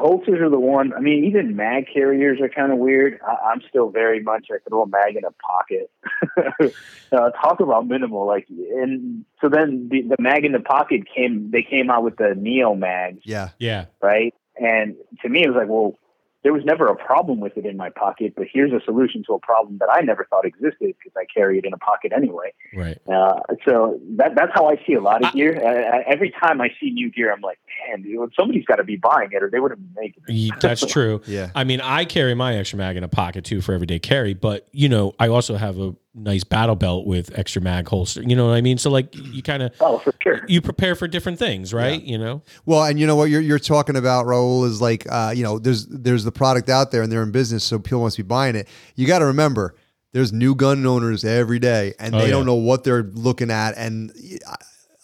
Holsters 0.00 0.40
are 0.40 0.48
the 0.50 0.58
one. 0.58 0.92
I 0.92 1.00
mean, 1.00 1.24
even 1.24 1.54
mag 1.56 1.86
carriers 1.92 2.40
are 2.40 2.48
kind 2.48 2.72
of 2.72 2.78
weird. 2.78 3.20
I, 3.26 3.50
I'm 3.52 3.60
still 3.68 3.90
very 3.90 4.22
much 4.22 4.48
I 4.50 4.56
throw 4.68 4.82
a 4.82 4.86
mag 4.88 5.16
in 5.16 5.24
a 5.24 5.30
pocket. 5.32 5.90
uh, 7.12 7.30
talk 7.30 7.60
about 7.60 7.86
minimal, 7.86 8.26
like, 8.26 8.46
and 8.48 9.24
so 9.40 9.48
then 9.48 9.88
the, 9.90 10.02
the 10.02 10.16
mag 10.18 10.44
in 10.44 10.52
the 10.52 10.60
pocket 10.60 11.02
came. 11.14 11.50
They 11.50 11.62
came 11.62 11.90
out 11.90 12.02
with 12.02 12.16
the 12.16 12.34
Neo 12.36 12.74
mags, 12.74 13.20
Yeah, 13.24 13.50
Yeah. 13.58 13.86
right? 14.02 14.34
And 14.56 14.96
to 15.22 15.28
me, 15.28 15.44
it 15.44 15.48
was 15.48 15.56
like, 15.56 15.68
well, 15.68 15.96
there 16.42 16.52
was 16.52 16.64
never 16.64 16.86
a 16.86 16.96
problem 16.96 17.38
with 17.40 17.56
it 17.56 17.66
in 17.66 17.76
my 17.76 17.90
pocket, 17.90 18.32
but 18.36 18.46
here's 18.50 18.72
a 18.72 18.82
solution 18.84 19.22
to 19.26 19.34
a 19.34 19.38
problem 19.38 19.78
that 19.78 19.88
I 19.92 20.00
never 20.00 20.26
thought 20.30 20.46
existed 20.46 20.94
because 20.98 21.12
I 21.16 21.24
carry 21.32 21.58
it 21.58 21.66
in 21.66 21.72
a 21.72 21.78
pocket 21.78 22.12
anyway. 22.16 22.52
Right. 22.74 22.98
Uh, 23.06 23.40
so 23.66 24.00
that 24.16 24.34
that's 24.34 24.52
how 24.54 24.68
I 24.68 24.76
see 24.86 24.94
a 24.94 25.00
lot 25.00 25.24
of 25.24 25.32
gear. 25.34 25.60
Uh, 25.62 25.98
uh, 25.98 26.02
every 26.06 26.30
time 26.30 26.60
I 26.60 26.70
see 26.80 26.90
new 26.90 27.10
gear, 27.10 27.32
I'm 27.32 27.42
like, 27.42 27.58
man, 27.88 28.02
dude, 28.02 28.32
somebody's 28.38 28.64
got 28.64 28.76
to 28.76 28.84
be 28.84 28.96
buying 28.96 29.30
it, 29.32 29.42
or 29.42 29.50
they 29.50 29.60
would 29.60 29.70
have 29.70 29.80
been 29.80 30.02
making 30.02 30.22
it. 30.26 30.60
That's 30.60 30.84
true. 30.86 31.20
yeah. 31.26 31.50
I 31.54 31.64
mean, 31.64 31.80
I 31.82 32.06
carry 32.06 32.34
my 32.34 32.56
extra 32.56 32.78
mag 32.78 32.96
in 32.96 33.04
a 33.04 33.08
pocket 33.08 33.44
too 33.44 33.60
for 33.60 33.74
everyday 33.74 33.98
carry, 33.98 34.32
but 34.32 34.66
you 34.72 34.88
know, 34.88 35.12
I 35.18 35.28
also 35.28 35.56
have 35.56 35.78
a 35.78 35.94
nice 36.14 36.42
battle 36.44 36.74
belt 36.76 37.06
with 37.06 37.36
extra 37.38 37.62
mag 37.62 37.88
holster. 37.88 38.22
You 38.22 38.34
know 38.34 38.48
what 38.48 38.54
I 38.56 38.60
mean? 38.60 38.78
So 38.78 38.90
like, 38.90 39.14
you 39.14 39.42
kind 39.42 39.62
of 39.62 39.72
Oh, 39.80 39.98
for 39.98 40.12
sure. 40.22 40.40
you 40.48 40.60
prepare 40.60 40.94
for 40.96 41.06
different 41.06 41.38
things, 41.38 41.72
right? 41.72 42.02
You 42.02 42.18
know. 42.18 42.42
Well, 42.66 42.82
and 42.84 42.98
you 42.98 43.06
know 43.06 43.16
what 43.16 43.30
you're 43.30 43.40
you're 43.40 43.58
talking 43.60 43.96
about, 43.96 44.26
Raul, 44.26 44.66
is 44.66 44.80
like 44.80 45.06
uh, 45.10 45.32
you 45.34 45.42
know, 45.44 45.58
there's 45.58 45.86
there's 45.86 46.24
the 46.24 46.32
product 46.32 46.68
out 46.68 46.90
there 46.90 47.02
and 47.02 47.12
they're 47.12 47.22
in 47.22 47.30
business, 47.32 47.62
so 47.64 47.78
people 47.78 48.00
must 48.02 48.16
be 48.16 48.22
buying 48.24 48.56
it. 48.56 48.66
You 48.96 49.06
got 49.06 49.20
to 49.20 49.26
remember, 49.26 49.76
there's 50.12 50.32
new 50.32 50.54
gun 50.56 50.84
owners 50.84 51.24
every 51.24 51.58
day, 51.60 51.94
and 52.00 52.14
Oh, 52.14 52.18
they 52.18 52.24
yeah. 52.26 52.30
don't 52.32 52.46
know 52.46 52.54
what 52.56 52.82
they're 52.84 53.04
looking 53.04 53.50
at. 53.50 53.76
And 53.76 54.12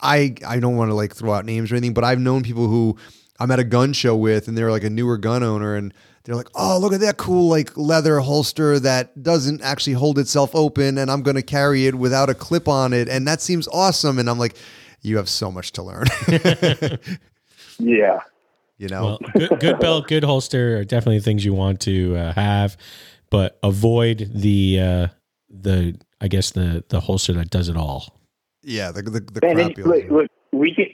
I 0.01 0.35
I 0.47 0.61
don't 0.61 0.77
want 0.77 0.91
to 0.91 0.95
like 0.95 1.15
throw 1.15 1.33
out 1.33 1.45
names 1.45 1.71
or 1.73 1.77
anything, 1.77 1.95
but 1.95 2.05
I've 2.05 2.21
known 2.21 2.43
people 2.43 2.67
who 2.69 2.97
I'm 3.39 3.51
at 3.51 3.59
a 3.59 3.65
gun 3.65 3.93
show 3.93 4.17
with, 4.17 4.49
and 4.49 4.57
they're 4.57 4.71
like 4.71 4.85
a 4.85 4.91
newer 4.91 5.19
gun 5.19 5.43
owner, 5.43 5.75
and 5.77 5.93
they're 6.27 6.35
like, 6.35 6.49
oh, 6.57 6.77
look 6.81 6.93
at 6.93 7.01
that 7.01 7.17
cool 7.17 7.49
like 7.49 7.77
leather 7.77 8.19
holster 8.19 8.79
that 8.81 9.23
doesn't 9.23 9.63
actually 9.63 9.93
hold 9.95 10.19
itself 10.19 10.55
open, 10.55 10.99
and 10.99 11.09
I'm 11.11 11.23
gonna 11.23 11.41
carry 11.43 11.87
it 11.87 11.95
without 11.95 12.29
a 12.29 12.35
clip 12.35 12.67
on 12.69 12.93
it, 12.93 13.09
and 13.09 13.27
that 13.29 13.41
seems 13.41 13.69
awesome. 13.69 14.19
And 14.19 14.29
I'm 14.29 14.39
like, 14.39 14.57
you 15.03 15.17
have 15.19 15.29
so 15.29 15.51
much 15.53 15.71
to 15.73 15.83
learn, 15.85 16.07
Yeah. 17.79 18.21
you 18.77 18.89
know. 18.89 19.05
Well, 19.05 19.19
good, 19.35 19.61
good 19.61 19.79
belt, 19.79 20.09
good 20.09 20.25
holster 20.25 20.79
are 20.79 20.85
definitely 20.85 21.21
things 21.21 21.45
you 21.45 21.55
want 21.55 21.81
to 21.83 22.17
uh, 22.17 22.33
have, 22.33 22.77
but 23.31 23.59
avoid 23.63 24.31
the 24.35 24.81
uh, 24.81 25.07
the 25.49 25.97
I 26.21 26.29
guess 26.29 26.51
the 26.51 26.85
the 26.89 27.01
holster 27.01 27.33
that 27.35 27.51
does 27.51 27.69
it 27.69 27.77
all. 27.77 28.19
Yeah, 28.63 28.91
the 28.91 29.03
the, 29.03 29.21
the 29.21 29.41
crappy 29.41 29.83
look, 29.85 30.11
look, 30.11 30.31
we 30.53 30.75
can 30.75 30.87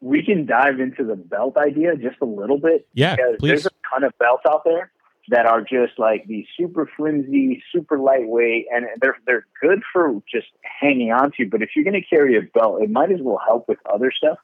we 0.00 0.24
can 0.24 0.46
dive 0.46 0.80
into 0.80 1.04
the 1.04 1.16
belt 1.16 1.56
idea 1.56 1.96
just 1.96 2.16
a 2.20 2.26
little 2.26 2.58
bit. 2.58 2.86
Yeah, 2.94 3.16
because 3.16 3.36
please. 3.38 3.48
there's 3.48 3.66
a 3.66 3.70
ton 3.90 4.04
of 4.04 4.16
belts 4.18 4.44
out 4.48 4.62
there 4.64 4.92
that 5.30 5.46
are 5.46 5.60
just 5.60 5.98
like 5.98 6.26
these 6.26 6.46
super 6.56 6.90
flimsy, 6.96 7.62
super 7.72 7.98
lightweight, 7.98 8.66
and 8.72 8.86
they're 9.00 9.16
they're 9.26 9.46
good 9.60 9.82
for 9.92 10.22
just 10.30 10.46
hanging 10.62 11.12
on 11.12 11.32
to. 11.36 11.46
But 11.46 11.62
if 11.62 11.70
you're 11.74 11.84
going 11.84 12.00
to 12.00 12.06
carry 12.06 12.36
a 12.36 12.42
belt, 12.42 12.82
it 12.82 12.90
might 12.90 13.10
as 13.10 13.20
well 13.20 13.40
help 13.44 13.68
with 13.68 13.78
other 13.92 14.12
stuff. 14.16 14.38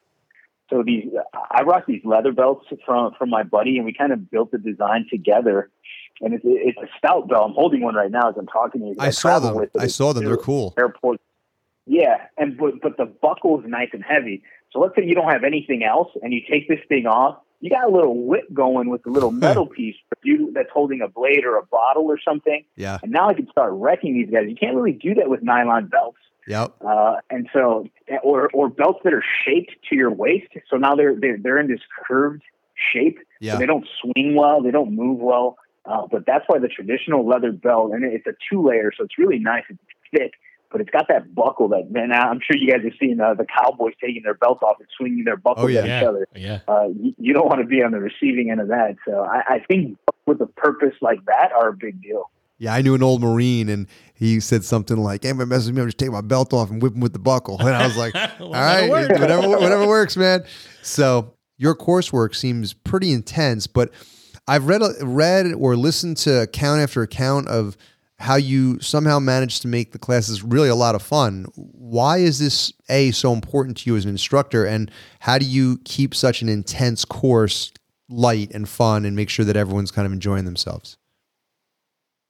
So 0.71 0.83
these, 0.83 1.05
I 1.51 1.63
rock 1.63 1.85
these 1.87 2.03
leather 2.05 2.33
belts 2.33 2.67
from 2.85 3.13
from 3.19 3.31
my 3.31 3.43
buddy, 3.43 3.77
and 3.77 3.85
we 3.85 3.93
kind 3.93 4.13
of 4.13 4.31
built 4.31 4.51
the 4.51 4.59
design 4.59 5.07
together. 5.11 5.71
And 6.21 6.33
it's, 6.33 6.45
it's 6.47 6.79
a 6.79 6.87
stout 6.97 7.29
belt. 7.29 7.49
I'm 7.49 7.55
holding 7.55 7.81
one 7.81 7.97
right 7.97 8.11
now 8.11 8.31
as 8.31 8.37
I'm 8.39 8.47
talking 8.47 8.81
to 8.83 8.87
you. 8.89 8.95
I 8.99 9.11
saw 9.11 9.41
them. 9.41 9.57
with. 9.57 9.71
I 9.79 9.89
saw 9.89 10.13
them. 10.13 10.25
They're 10.25 10.37
cool. 10.37 10.75
Airport. 10.79 11.21
Yeah, 11.87 12.27
and 12.39 12.57
but 12.57 12.81
but 12.81 12.97
the 12.97 13.05
buckle 13.05 13.61
is 13.61 13.67
nice 13.67 13.91
and 13.93 14.03
heavy. 14.03 14.43
So 14.75 14.81
let's 14.81 14.95
say 14.97 15.05
you 15.07 15.15
don't 15.15 15.31
have 15.31 15.45
anything 15.45 15.85
else, 15.85 16.09
and 16.21 16.35
you 16.35 16.41
take 16.51 16.69
this 16.69 16.81
thing 16.89 17.07
off. 17.07 17.39
You 17.61 17.71
got 17.71 17.89
a 17.89 17.95
little 17.95 18.27
whip 18.27 18.53
going 18.53 18.91
with 18.91 19.07
a 19.07 19.11
little 19.11 19.31
metal 19.31 19.67
piece 19.67 19.95
for 20.09 20.19
you 20.23 20.53
that's 20.53 20.69
holding 20.75 21.01
a 21.01 21.09
blade 21.09 21.45
or 21.47 21.57
a 21.57 21.65
bottle 21.65 22.05
or 22.05 22.19
something. 22.23 22.65
Yeah. 22.77 22.99
And 23.03 23.11
now 23.11 23.31
I 23.31 23.35
can 23.35 23.49
start 23.51 23.73
wrecking 23.73 24.13
these 24.13 24.31
guys. 24.31 24.43
You 24.49 24.57
can't 24.57 24.77
really 24.77 24.93
do 24.93 25.15
that 25.15 25.31
with 25.31 25.43
nylon 25.43 25.87
belts. 25.87 26.19
Yep. 26.47 26.75
Uh, 26.87 27.17
and 27.31 27.49
so, 27.55 27.87
or 28.23 28.51
or 28.53 28.69
belts 28.69 28.99
that 29.05 29.15
are 29.15 29.25
shaped 29.47 29.77
to 29.89 29.97
your 29.97 30.11
waist. 30.11 30.49
So 30.69 30.77
now 30.77 30.95
they're 30.95 31.15
they're 31.19 31.39
they're 31.39 31.59
in 31.59 31.69
this 31.69 31.81
curved 32.07 32.43
shape. 32.93 33.19
Yeah. 33.41 33.53
So 33.53 33.59
they 33.61 33.67
don't 33.67 33.87
swing 34.03 34.35
well. 34.35 34.61
They 34.61 34.73
don't 34.73 34.95
move 34.95 35.21
well. 35.21 35.57
Uh, 35.87 36.07
but 36.11 36.25
that's 36.27 36.45
why 36.47 36.59
the 36.59 36.69
traditional 36.69 37.27
leather 37.27 37.53
belt, 37.53 37.93
and 37.93 38.05
it's 38.05 38.27
a 38.27 38.33
two 38.51 38.67
layer, 38.67 38.91
so 38.97 39.05
it's 39.05 39.19
really 39.19 39.39
nice. 39.39 39.65
It's 39.69 39.79
thick, 40.11 40.33
but 40.75 40.81
it's 40.81 40.91
got 40.91 41.07
that 41.09 41.33
buckle 41.35 41.69
that. 41.69 41.89
Man, 41.91 42.11
I'm 42.13 42.41
sure 42.45 42.57
you 42.57 42.69
guys 42.71 42.83
have 42.83 42.93
seen 43.01 43.21
uh, 43.21 43.33
the 43.35 43.47
cowboys 43.47 43.93
taking 44.01 44.23
their 44.25 44.35
belts 44.35 44.61
off 44.61 44.77
and 44.81 44.89
swinging 44.99 45.23
their 45.25 45.37
buckles 45.37 45.67
Oh, 45.67 45.69
yeah. 45.69 45.79
at 45.79 45.85
each 45.85 45.89
Yeah, 46.03 46.09
other. 46.09 46.29
yeah. 46.35 46.59
Uh, 46.67 46.89
you, 47.01 47.15
you 47.17 47.33
don't 47.33 47.47
want 47.47 47.61
to 47.61 47.67
be 47.67 47.81
on 47.85 47.93
the 47.93 48.01
receiving 48.01 48.51
end 48.51 48.61
of 48.61 48.67
that. 48.69 48.97
So 49.07 49.21
I, 49.21 49.55
I 49.55 49.59
think 49.69 49.97
with 50.27 50.41
a 50.41 50.47
purpose 50.47 50.95
like 51.01 51.25
that 51.27 51.53
are 51.53 51.69
a 51.69 51.73
big 51.73 52.03
deal. 52.03 52.29
Yeah, 52.59 52.75
I 52.75 52.83
knew 52.83 52.95
an 52.97 53.03
old 53.05 53.21
Marine, 53.23 53.69
and 53.69 53.87
he 54.15 54.41
said 54.41 54.65
something 54.65 54.97
like, 54.97 55.23
"Hey, 55.25 55.33
man, 55.33 55.49
mess 55.49 55.67
with 55.67 55.75
me. 55.75 55.83
I'm 55.83 55.89
just 55.89 55.99
taking 55.99 56.13
my 56.13 56.21
belt 56.21 56.53
off 56.53 56.71
and 56.71 56.81
whip 56.83 56.95
him 56.95 57.01
with 57.01 57.13
the 57.13 57.19
buckle." 57.19 57.59
And 57.61 57.69
I 57.71 57.85
was 57.87 57.97
like, 57.97 58.15
"All 58.41 58.53
right, 58.53 58.89
work. 58.91 59.11
whatever, 59.11 59.49
whatever 59.49 59.87
works, 59.89 60.17
man." 60.17 60.45
So 60.83 61.35
your 61.57 61.75
coursework 61.75 62.35
seems 62.35 62.73
pretty 62.73 63.13
intense, 63.13 63.67
but 63.67 63.91
I've 64.47 64.67
read 64.67 64.83
read 65.03 65.53
or 65.53 65.77
listened 65.77 66.17
to 66.19 66.43
account 66.43 66.81
after 66.81 67.03
account 67.03 67.49
of 67.49 67.77
how 68.19 68.37
you 68.37 68.81
somehow 68.81 69.19
managed 69.19 69.63
to 69.63 69.69
make 69.69 69.93
the 69.93 69.99
classes 69.99 70.43
really 70.43 70.69
a 70.69 70.75
lot 70.75 70.95
of 70.95 71.03
fun. 71.03 71.47
Why 71.55 72.19
is 72.19 72.39
this 72.39 72.73
a 72.89 73.11
so 73.11 73.33
important 73.33 73.77
to 73.79 73.91
you 73.91 73.97
as 73.97 74.05
an 74.05 74.11
instructor, 74.11 74.65
and 74.65 74.91
how 75.21 75.39
do 75.39 75.45
you 75.45 75.79
keep 75.85 76.15
such 76.15 76.43
an 76.43 76.49
intense 76.49 77.05
course 77.05 77.73
light 78.09 78.51
and 78.53 78.69
fun, 78.69 79.05
and 79.05 79.17
make 79.17 79.31
sure 79.31 79.45
that 79.45 79.57
everyone's 79.57 79.91
kind 79.91 80.07
of 80.07 80.13
enjoying 80.13 80.45
themselves? 80.45 80.97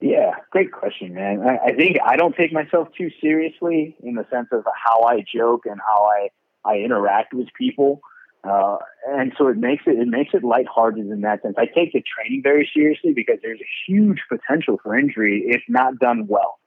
Yeah, 0.01 0.32
great 0.51 0.72
question, 0.72 1.14
man. 1.14 1.43
I, 1.43 1.57
I 1.66 1.72
think 1.72 1.99
I 2.05 2.16
don't 2.16 2.37
take 2.37 2.53
myself 2.53 2.89
too 2.97 3.11
seriously 3.20 3.97
in 4.03 4.14
the 4.14 4.26
sense 4.30 4.49
of 4.53 4.64
how 4.74 5.03
I 5.03 5.24
joke 5.32 5.66
and 5.66 5.80
how 5.80 6.05
I 6.05 6.28
I 6.64 6.78
interact 6.78 7.35
with 7.35 7.49
people. 7.59 8.01
Uh, 8.45 8.76
and 9.09 9.32
so 9.38 9.49
it 9.49 9.57
makes 9.57 9.84
it 9.86 9.99
it 9.99 10.09
makes 10.09 10.34
it 10.34 10.45
lighthearted 10.45 11.07
in 11.07 11.22
that 11.22 11.40
sense. 11.42 11.55
I 11.57 11.64
take 11.64 11.92
the 11.92 12.03
training 12.03 12.42
very 12.42 12.68
seriously 12.74 13.14
because 13.14 13.38
there's 13.42 13.61
a 13.61 13.70
huge 13.86 14.20
potential 14.28 14.78
for 14.82 14.99
injury 14.99 15.45
if 15.47 15.62
not 15.66 15.99
done 15.99 16.26
well, 16.26 16.59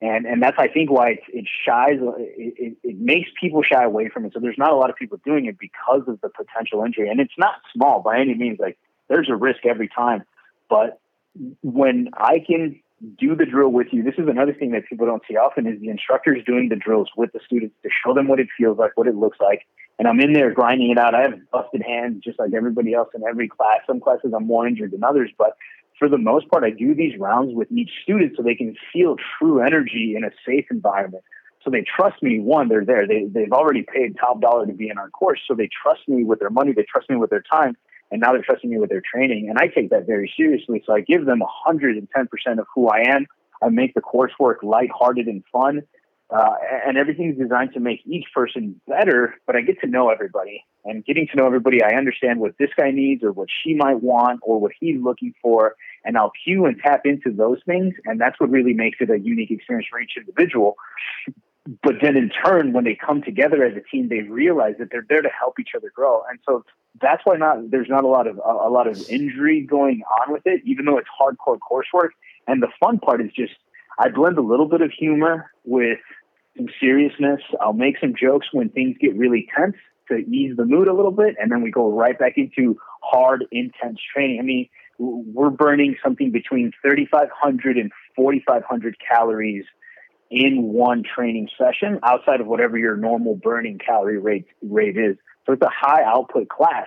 and 0.00 0.26
and 0.26 0.40
that's 0.40 0.56
I 0.58 0.68
think 0.68 0.92
why 0.92 1.10
it, 1.10 1.20
it 1.28 1.46
shies 1.66 1.98
it, 2.00 2.54
it, 2.56 2.76
it 2.84 2.98
makes 3.00 3.30
people 3.40 3.62
shy 3.62 3.82
away 3.82 4.08
from 4.10 4.24
it. 4.26 4.32
So 4.32 4.38
there's 4.38 4.58
not 4.58 4.72
a 4.72 4.76
lot 4.76 4.90
of 4.90 4.96
people 4.96 5.18
doing 5.24 5.46
it 5.46 5.58
because 5.58 6.02
of 6.06 6.20
the 6.20 6.28
potential 6.28 6.84
injury, 6.84 7.08
and 7.08 7.18
it's 7.18 7.34
not 7.36 7.54
small 7.72 8.00
by 8.00 8.20
any 8.20 8.34
means. 8.34 8.60
Like 8.60 8.78
there's 9.08 9.28
a 9.28 9.36
risk 9.36 9.66
every 9.66 9.88
time, 9.88 10.22
but 10.70 11.00
when 11.62 12.10
I 12.16 12.44
can 12.46 12.80
do 13.18 13.34
the 13.34 13.44
drill 13.44 13.70
with 13.70 13.88
you, 13.90 14.04
this 14.04 14.14
is 14.18 14.28
another 14.28 14.54
thing 14.54 14.70
that 14.70 14.86
people 14.88 15.04
don't 15.04 15.22
see 15.28 15.34
often 15.34 15.66
is 15.66 15.80
the 15.80 15.88
instructors 15.88 16.44
doing 16.46 16.68
the 16.68 16.76
drills 16.76 17.08
with 17.16 17.32
the 17.32 17.40
students 17.44 17.74
to 17.82 17.88
show 18.04 18.14
them 18.14 18.28
what 18.28 18.38
it 18.38 18.46
feels 18.56 18.78
like, 18.78 18.92
what 18.94 19.08
it 19.08 19.16
looks 19.16 19.38
like 19.40 19.66
and 19.98 20.08
I'm 20.08 20.20
in 20.20 20.32
there 20.32 20.52
grinding 20.52 20.90
it 20.90 20.98
out. 20.98 21.14
I 21.14 21.22
have 21.22 21.50
busted 21.52 21.82
hands 21.82 22.22
just 22.24 22.38
like 22.38 22.52
everybody 22.54 22.94
else 22.94 23.08
in 23.14 23.22
every 23.22 23.48
class. 23.48 23.78
Some 23.86 24.00
classes 24.00 24.32
I'm 24.34 24.46
more 24.46 24.66
injured 24.66 24.90
than 24.90 25.04
others, 25.04 25.30
but 25.38 25.56
for 25.98 26.08
the 26.08 26.18
most 26.18 26.48
part, 26.48 26.64
I 26.64 26.70
do 26.70 26.94
these 26.94 27.18
rounds 27.18 27.54
with 27.54 27.70
each 27.70 27.90
student 28.02 28.32
so 28.36 28.42
they 28.42 28.56
can 28.56 28.74
feel 28.92 29.16
true 29.38 29.60
energy 29.60 30.14
in 30.16 30.24
a 30.24 30.30
safe 30.46 30.66
environment. 30.70 31.22
So 31.62 31.70
they 31.70 31.82
trust 31.82 32.22
me. 32.22 32.40
One, 32.40 32.68
they're 32.68 32.84
there. 32.84 33.06
They, 33.06 33.24
they've 33.24 33.52
already 33.52 33.82
paid 33.82 34.16
top 34.18 34.40
dollar 34.40 34.66
to 34.66 34.72
be 34.72 34.88
in 34.88 34.98
our 34.98 35.08
course. 35.10 35.40
So 35.48 35.54
they 35.54 35.68
trust 35.82 36.00
me 36.08 36.24
with 36.24 36.40
their 36.40 36.50
money. 36.50 36.72
They 36.72 36.84
trust 36.84 37.08
me 37.08 37.16
with 37.16 37.30
their 37.30 37.42
time. 37.50 37.76
And 38.10 38.20
now 38.20 38.32
they're 38.32 38.42
trusting 38.42 38.68
me 38.68 38.78
with 38.78 38.90
their 38.90 39.00
training. 39.00 39.48
And 39.48 39.58
I 39.58 39.68
take 39.68 39.90
that 39.90 40.06
very 40.06 40.30
seriously. 40.36 40.82
So 40.86 40.94
I 40.94 41.00
give 41.00 41.24
them 41.24 41.42
110% 41.66 42.06
of 42.58 42.66
who 42.74 42.88
I 42.88 43.04
am. 43.08 43.26
I 43.62 43.70
make 43.70 43.94
the 43.94 44.02
coursework 44.02 44.56
lighthearted 44.62 45.26
and 45.26 45.42
fun. 45.50 45.82
Uh, 46.34 46.54
and 46.84 46.98
everything's 46.98 47.38
designed 47.38 47.72
to 47.72 47.78
make 47.78 48.00
each 48.06 48.24
person 48.34 48.80
better, 48.88 49.34
but 49.46 49.54
I 49.54 49.60
get 49.60 49.80
to 49.82 49.86
know 49.86 50.10
everybody. 50.10 50.64
And 50.84 51.04
getting 51.04 51.28
to 51.28 51.36
know 51.36 51.46
everybody, 51.46 51.80
I 51.82 51.96
understand 51.96 52.40
what 52.40 52.58
this 52.58 52.70
guy 52.76 52.90
needs 52.90 53.22
or 53.22 53.30
what 53.30 53.48
she 53.62 53.74
might 53.74 54.02
want 54.02 54.40
or 54.42 54.60
what 54.60 54.72
he's 54.80 55.00
looking 55.00 55.32
for. 55.40 55.76
And 56.04 56.18
I'll 56.18 56.32
cue 56.44 56.66
and 56.66 56.76
tap 56.82 57.02
into 57.04 57.30
those 57.30 57.58
things. 57.66 57.94
And 58.04 58.20
that's 58.20 58.38
what 58.40 58.50
really 58.50 58.72
makes 58.72 58.98
it 59.00 59.10
a 59.10 59.18
unique 59.18 59.52
experience 59.52 59.86
for 59.88 60.00
each 60.00 60.14
individual. 60.16 60.76
But 61.82 61.94
then 62.02 62.16
in 62.16 62.30
turn, 62.44 62.72
when 62.72 62.84
they 62.84 62.96
come 62.96 63.22
together 63.22 63.64
as 63.64 63.76
a 63.76 63.80
team, 63.88 64.08
they 64.08 64.22
realize 64.22 64.74
that 64.80 64.88
they're 64.90 65.06
there 65.08 65.22
to 65.22 65.30
help 65.30 65.60
each 65.60 65.70
other 65.76 65.92
grow. 65.94 66.22
And 66.28 66.40
so 66.44 66.64
that's 67.00 67.22
why 67.24 67.36
not 67.36 67.70
there's 67.70 67.88
not 67.88 68.02
a 68.02 68.08
lot 68.08 68.26
of 68.26 68.38
a, 68.38 68.50
a 68.50 68.70
lot 68.70 68.88
of 68.88 69.08
injury 69.08 69.62
going 69.62 70.02
on 70.20 70.32
with 70.32 70.42
it, 70.46 70.62
even 70.64 70.84
though 70.84 70.98
it's 70.98 71.08
hardcore 71.08 71.58
coursework. 71.58 72.10
And 72.48 72.60
the 72.60 72.68
fun 72.80 72.98
part 72.98 73.20
is 73.20 73.30
just 73.34 73.54
I 73.98 74.08
blend 74.08 74.36
a 74.36 74.42
little 74.42 74.68
bit 74.68 74.82
of 74.82 74.90
humor 74.90 75.50
with 75.64 76.00
some 76.56 76.66
seriousness. 76.80 77.40
I'll 77.60 77.72
make 77.72 77.96
some 78.00 78.14
jokes 78.20 78.48
when 78.52 78.68
things 78.68 78.96
get 79.00 79.16
really 79.16 79.48
tense 79.56 79.76
to 80.08 80.16
ease 80.16 80.56
the 80.56 80.64
mood 80.64 80.88
a 80.88 80.94
little 80.94 81.12
bit, 81.12 81.36
and 81.40 81.50
then 81.50 81.62
we 81.62 81.70
go 81.70 81.90
right 81.90 82.18
back 82.18 82.34
into 82.36 82.78
hard, 83.02 83.44
intense 83.50 83.98
training. 84.12 84.38
I 84.40 84.42
mean, 84.42 84.68
we're 84.98 85.50
burning 85.50 85.96
something 86.02 86.30
between 86.30 86.72
3,500 86.82 87.76
and 87.76 87.90
4,500 88.14 88.96
calories 88.98 89.64
in 90.30 90.62
one 90.62 91.02
training 91.02 91.48
session 91.58 91.98
outside 92.02 92.40
of 92.40 92.46
whatever 92.46 92.78
your 92.78 92.96
normal 92.96 93.34
burning 93.36 93.78
calorie 93.78 94.18
rate 94.18 94.46
rate 94.62 94.96
is. 94.96 95.16
So 95.46 95.52
it's 95.52 95.62
a 95.62 95.70
high 95.70 96.02
output 96.04 96.48
class. 96.48 96.86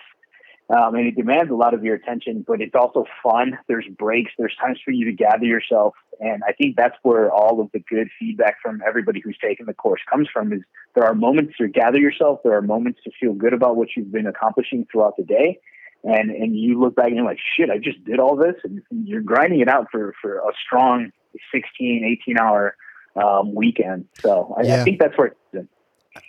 Um, 0.70 0.95
and 0.95 1.07
it 1.07 1.15
demands 1.15 1.49
a 1.49 1.55
lot 1.55 1.74
of 1.74 1.84
your 1.86 1.95
attention, 1.95 2.43
but 2.45 2.59
it's 2.59 2.76
also 2.76 3.05
fun. 3.24 3.57
There's 3.68 3.86
breaks, 3.97 4.32
there's 4.38 4.55
times 4.59 4.80
for 4.84 4.91
you 4.91 5.05
to 5.05 5.13
gather 5.13 5.45
yourself. 5.45 5.95
And 6.20 6.43
I 6.45 6.51
think 6.51 6.76
that's 6.76 6.95
where 7.03 7.32
all 7.32 7.61
of 7.61 7.72
the 7.72 7.80
good 7.80 8.09
feedback 8.20 8.57
from 8.61 8.82
everybody 8.86 9.22
who's 9.24 9.38
taken 9.41 9.65
the 9.65 9.74
course 9.74 10.01
comes 10.09 10.28
from 10.32 10.51
is 10.51 10.59
there 10.93 11.05
are 11.05 11.15
moments 11.15 11.55
to 11.57 11.70
gather 11.70 11.99
yourself. 11.99 12.41
There 12.43 12.57
are 12.57 12.61
moments 12.61 12.99
to 13.05 13.11
feel 13.18 13.34
good 13.34 13.53
about 13.53 13.78
what 13.78 13.89
you've 13.95 14.11
been 14.11 14.28
accomplishing 14.28 14.86
throughout 14.91 15.15
the 15.15 15.24
day. 15.24 15.59
And, 16.03 16.32
and 16.32 16.57
you 16.57 16.80
look 16.80 16.95
back 16.95 17.07
and 17.07 17.15
you're 17.15 17.26
like, 17.26 17.39
shit, 17.55 17.70
I 17.70 17.78
just 17.78 18.03
did 18.03 18.20
all 18.20 18.36
this. 18.36 18.55
And 18.63 18.82
you're 19.05 19.22
grinding 19.22 19.61
it 19.61 19.70
out 19.70 19.88
for, 19.89 20.15
for 20.22 20.39
a 20.39 20.51
strong 20.65 21.11
16, 21.53 22.20
18 22.24 22.38
hour 22.38 22.76
um, 23.15 23.55
weekend. 23.55 24.05
So 24.20 24.53
I, 24.57 24.63
yeah. 24.63 24.82
I 24.82 24.84
think 24.84 24.99
that's 24.99 25.18
where 25.18 25.34
it's 25.53 25.68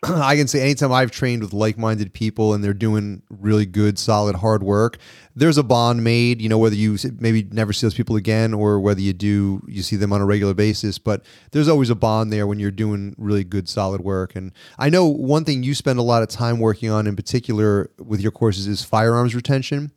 I 0.02 0.36
can 0.36 0.48
say 0.48 0.60
anytime 0.60 0.92
I've 0.92 1.10
trained 1.10 1.42
with 1.42 1.52
like-minded 1.52 2.12
people 2.12 2.54
and 2.54 2.62
they're 2.62 2.74
doing 2.74 3.22
really 3.28 3.66
good, 3.66 3.98
solid, 3.98 4.36
hard 4.36 4.62
work, 4.62 4.98
there's 5.34 5.58
a 5.58 5.62
bond 5.62 6.02
made. 6.02 6.40
You 6.40 6.48
know, 6.48 6.58
whether 6.58 6.74
you 6.74 6.96
maybe 7.18 7.48
never 7.50 7.72
see 7.72 7.86
those 7.86 7.94
people 7.94 8.16
again 8.16 8.54
or 8.54 8.80
whether 8.80 9.00
you 9.00 9.12
do, 9.12 9.62
you 9.66 9.82
see 9.82 9.96
them 9.96 10.12
on 10.12 10.20
a 10.20 10.26
regular 10.26 10.54
basis. 10.54 10.98
But 10.98 11.24
there's 11.52 11.68
always 11.68 11.90
a 11.90 11.94
bond 11.94 12.32
there 12.32 12.46
when 12.46 12.58
you're 12.58 12.70
doing 12.70 13.14
really 13.18 13.44
good, 13.44 13.68
solid 13.68 14.00
work. 14.00 14.34
And 14.36 14.52
I 14.78 14.90
know 14.90 15.06
one 15.06 15.44
thing 15.44 15.62
you 15.62 15.74
spend 15.74 15.98
a 15.98 16.02
lot 16.02 16.22
of 16.22 16.28
time 16.28 16.58
working 16.58 16.90
on, 16.90 17.06
in 17.06 17.16
particular 17.16 17.90
with 17.98 18.20
your 18.20 18.32
courses, 18.32 18.66
is 18.66 18.82
firearms 18.82 19.34
retention. 19.34 19.92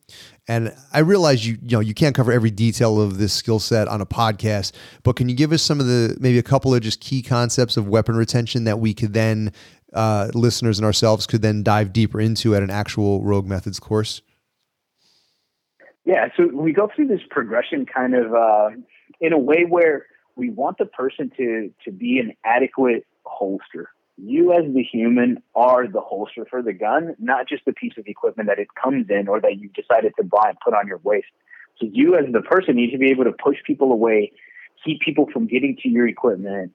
And 0.47 0.75
I 0.91 0.99
realize 0.99 1.45
you 1.47 1.57
you 1.61 1.77
know 1.77 1.79
you 1.79 1.93
can't 1.93 2.15
cover 2.15 2.31
every 2.31 2.51
detail 2.51 2.99
of 2.99 3.19
this 3.19 3.31
skill 3.31 3.59
set 3.59 3.87
on 3.87 4.01
a 4.01 4.05
podcast, 4.05 4.73
but 5.03 5.15
can 5.15 5.29
you 5.29 5.35
give 5.35 5.51
us 5.51 5.61
some 5.61 5.79
of 5.79 5.85
the 5.85 6.17
maybe 6.19 6.39
a 6.39 6.43
couple 6.43 6.73
of 6.73 6.81
just 6.81 6.99
key 6.99 7.21
concepts 7.21 7.77
of 7.77 7.87
weapon 7.87 8.15
retention 8.15 8.63
that 8.63 8.79
we 8.79 8.93
could 8.93 9.13
then 9.13 9.53
uh, 9.93 10.29
listeners 10.33 10.79
and 10.79 10.85
ourselves 10.85 11.27
could 11.27 11.41
then 11.41 11.63
dive 11.63 11.93
deeper 11.93 12.19
into 12.19 12.55
at 12.55 12.63
an 12.63 12.69
actual 12.69 13.23
Rogue 13.23 13.47
Methods 13.47 13.79
course? 13.79 14.21
Yeah, 16.05 16.29
so 16.35 16.47
we 16.47 16.73
go 16.73 16.89
through 16.93 17.07
this 17.07 17.21
progression 17.29 17.85
kind 17.85 18.15
of 18.15 18.33
uh, 18.33 18.69
in 19.19 19.33
a 19.33 19.37
way 19.37 19.65
where 19.67 20.05
we 20.35 20.49
want 20.49 20.77
the 20.77 20.85
person 20.85 21.31
to 21.37 21.71
to 21.85 21.91
be 21.91 22.19
an 22.19 22.33
adequate 22.43 23.05
holster. 23.25 23.89
You 24.17 24.53
as 24.53 24.71
the 24.73 24.83
human 24.83 25.41
are 25.55 25.87
the 25.87 26.01
holster 26.01 26.45
for 26.49 26.61
the 26.61 26.73
gun, 26.73 27.15
not 27.19 27.47
just 27.47 27.65
the 27.65 27.73
piece 27.73 27.93
of 27.97 28.05
equipment 28.07 28.49
that 28.49 28.59
it 28.59 28.67
comes 28.81 29.07
in 29.09 29.27
or 29.27 29.39
that 29.41 29.59
you 29.59 29.69
decided 29.69 30.13
to 30.17 30.23
buy 30.23 30.49
and 30.49 30.57
put 30.63 30.73
on 30.73 30.87
your 30.87 30.99
waist. 31.03 31.27
So 31.79 31.87
you 31.91 32.15
as 32.15 32.25
the 32.31 32.41
person 32.41 32.75
need 32.75 32.91
to 32.91 32.97
be 32.97 33.09
able 33.09 33.23
to 33.23 33.31
push 33.31 33.57
people 33.65 33.91
away, 33.91 34.31
keep 34.83 35.01
people 35.01 35.27
from 35.31 35.47
getting 35.47 35.77
to 35.81 35.89
your 35.89 36.07
equipment, 36.07 36.73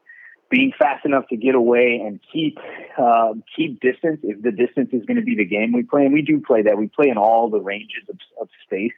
being 0.50 0.72
fast 0.78 1.04
enough 1.04 1.26
to 1.28 1.36
get 1.36 1.54
away 1.54 2.00
and 2.04 2.20
keep 2.32 2.58
uh, 2.98 3.32
keep 3.54 3.80
distance 3.80 4.20
if 4.22 4.42
the 4.42 4.52
distance 4.52 4.90
is 4.92 5.04
going 5.04 5.16
to 5.16 5.22
be 5.22 5.34
the 5.34 5.44
game 5.44 5.72
we 5.72 5.82
play. 5.82 6.04
And 6.04 6.12
we 6.12 6.22
do 6.22 6.40
play 6.40 6.62
that. 6.62 6.78
We 6.78 6.88
play 6.88 7.08
in 7.08 7.18
all 7.18 7.50
the 7.50 7.60
ranges 7.60 8.04
of, 8.08 8.18
of 8.40 8.48
space 8.64 8.92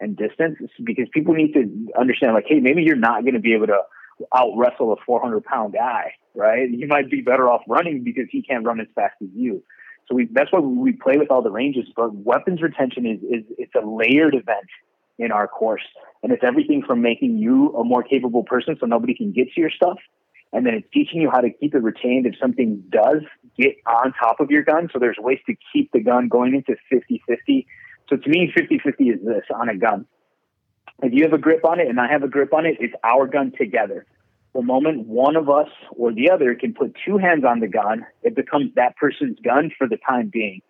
and 0.00 0.16
distance 0.16 0.58
because 0.84 1.08
people 1.12 1.34
need 1.34 1.52
to 1.54 1.92
understand, 1.98 2.34
like, 2.34 2.46
hey, 2.48 2.60
maybe 2.60 2.82
you're 2.82 2.96
not 2.96 3.22
going 3.22 3.34
to 3.34 3.40
be 3.40 3.54
able 3.54 3.68
to 3.68 3.80
out 4.34 4.52
wrestle 4.56 4.92
a 4.92 4.96
400 5.04 5.44
pound 5.44 5.74
guy, 5.74 6.14
right? 6.34 6.70
You 6.70 6.86
might 6.86 7.10
be 7.10 7.20
better 7.20 7.50
off 7.50 7.62
running 7.66 8.04
because 8.04 8.26
he 8.30 8.42
can't 8.42 8.64
run 8.64 8.80
as 8.80 8.86
fast 8.94 9.14
as 9.22 9.28
you. 9.34 9.62
So 10.08 10.14
we, 10.14 10.28
that's 10.32 10.52
why 10.52 10.60
we 10.60 10.92
play 10.92 11.16
with 11.16 11.30
all 11.30 11.42
the 11.42 11.50
ranges. 11.50 11.86
But 11.96 12.14
weapons 12.14 12.60
retention 12.62 13.06
is, 13.06 13.18
is 13.22 13.44
it's 13.58 13.74
a 13.74 13.84
layered 13.86 14.34
event 14.34 14.66
in 15.18 15.30
our 15.30 15.46
course, 15.46 15.82
and 16.22 16.32
it's 16.32 16.42
everything 16.42 16.82
from 16.86 17.02
making 17.02 17.38
you 17.38 17.74
a 17.76 17.84
more 17.84 18.02
capable 18.02 18.42
person 18.42 18.76
so 18.80 18.86
nobody 18.86 19.14
can 19.14 19.32
get 19.32 19.52
to 19.52 19.60
your 19.60 19.70
stuff 19.70 19.98
and 20.52 20.66
then 20.66 20.74
it's 20.74 20.86
teaching 20.92 21.20
you 21.20 21.30
how 21.30 21.40
to 21.40 21.50
keep 21.50 21.74
it 21.74 21.82
retained 21.82 22.26
if 22.26 22.34
something 22.38 22.82
does 22.90 23.22
get 23.58 23.76
on 23.86 24.12
top 24.12 24.40
of 24.40 24.50
your 24.50 24.62
gun. 24.62 24.88
So 24.92 24.98
there's 24.98 25.16
ways 25.18 25.38
to 25.46 25.54
keep 25.72 25.90
the 25.92 26.00
gun 26.00 26.28
going 26.28 26.54
into 26.54 26.76
50-50. 26.92 27.66
So 28.08 28.16
to 28.16 28.28
me, 28.28 28.52
50-50 28.54 29.14
is 29.14 29.24
this 29.24 29.44
on 29.54 29.68
a 29.68 29.76
gun. 29.76 30.06
If 31.02 31.12
you 31.14 31.24
have 31.24 31.32
a 31.32 31.38
grip 31.38 31.64
on 31.64 31.80
it 31.80 31.88
and 31.88 31.98
I 31.98 32.08
have 32.10 32.22
a 32.22 32.28
grip 32.28 32.52
on 32.52 32.66
it, 32.66 32.76
it's 32.80 32.94
our 33.02 33.26
gun 33.26 33.52
together. 33.58 34.06
The 34.54 34.62
moment 34.62 35.06
one 35.06 35.36
of 35.36 35.48
us 35.48 35.68
or 35.90 36.12
the 36.12 36.30
other 36.30 36.54
can 36.54 36.74
put 36.74 36.94
two 37.06 37.16
hands 37.16 37.44
on 37.44 37.60
the 37.60 37.68
gun, 37.68 38.04
it 38.22 38.36
becomes 38.36 38.74
that 38.76 38.96
person's 38.96 39.38
gun 39.42 39.70
for 39.76 39.88
the 39.88 39.96
time 39.96 40.28
being. 40.30 40.60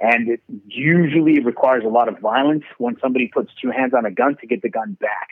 And 0.00 0.28
it 0.28 0.40
usually 0.68 1.40
requires 1.40 1.82
a 1.84 1.88
lot 1.88 2.08
of 2.08 2.18
violence 2.20 2.64
when 2.78 2.96
somebody 3.00 3.30
puts 3.32 3.50
two 3.60 3.70
hands 3.70 3.92
on 3.96 4.06
a 4.06 4.10
gun 4.10 4.36
to 4.40 4.46
get 4.46 4.62
the 4.62 4.70
gun 4.70 4.96
back. 5.00 5.28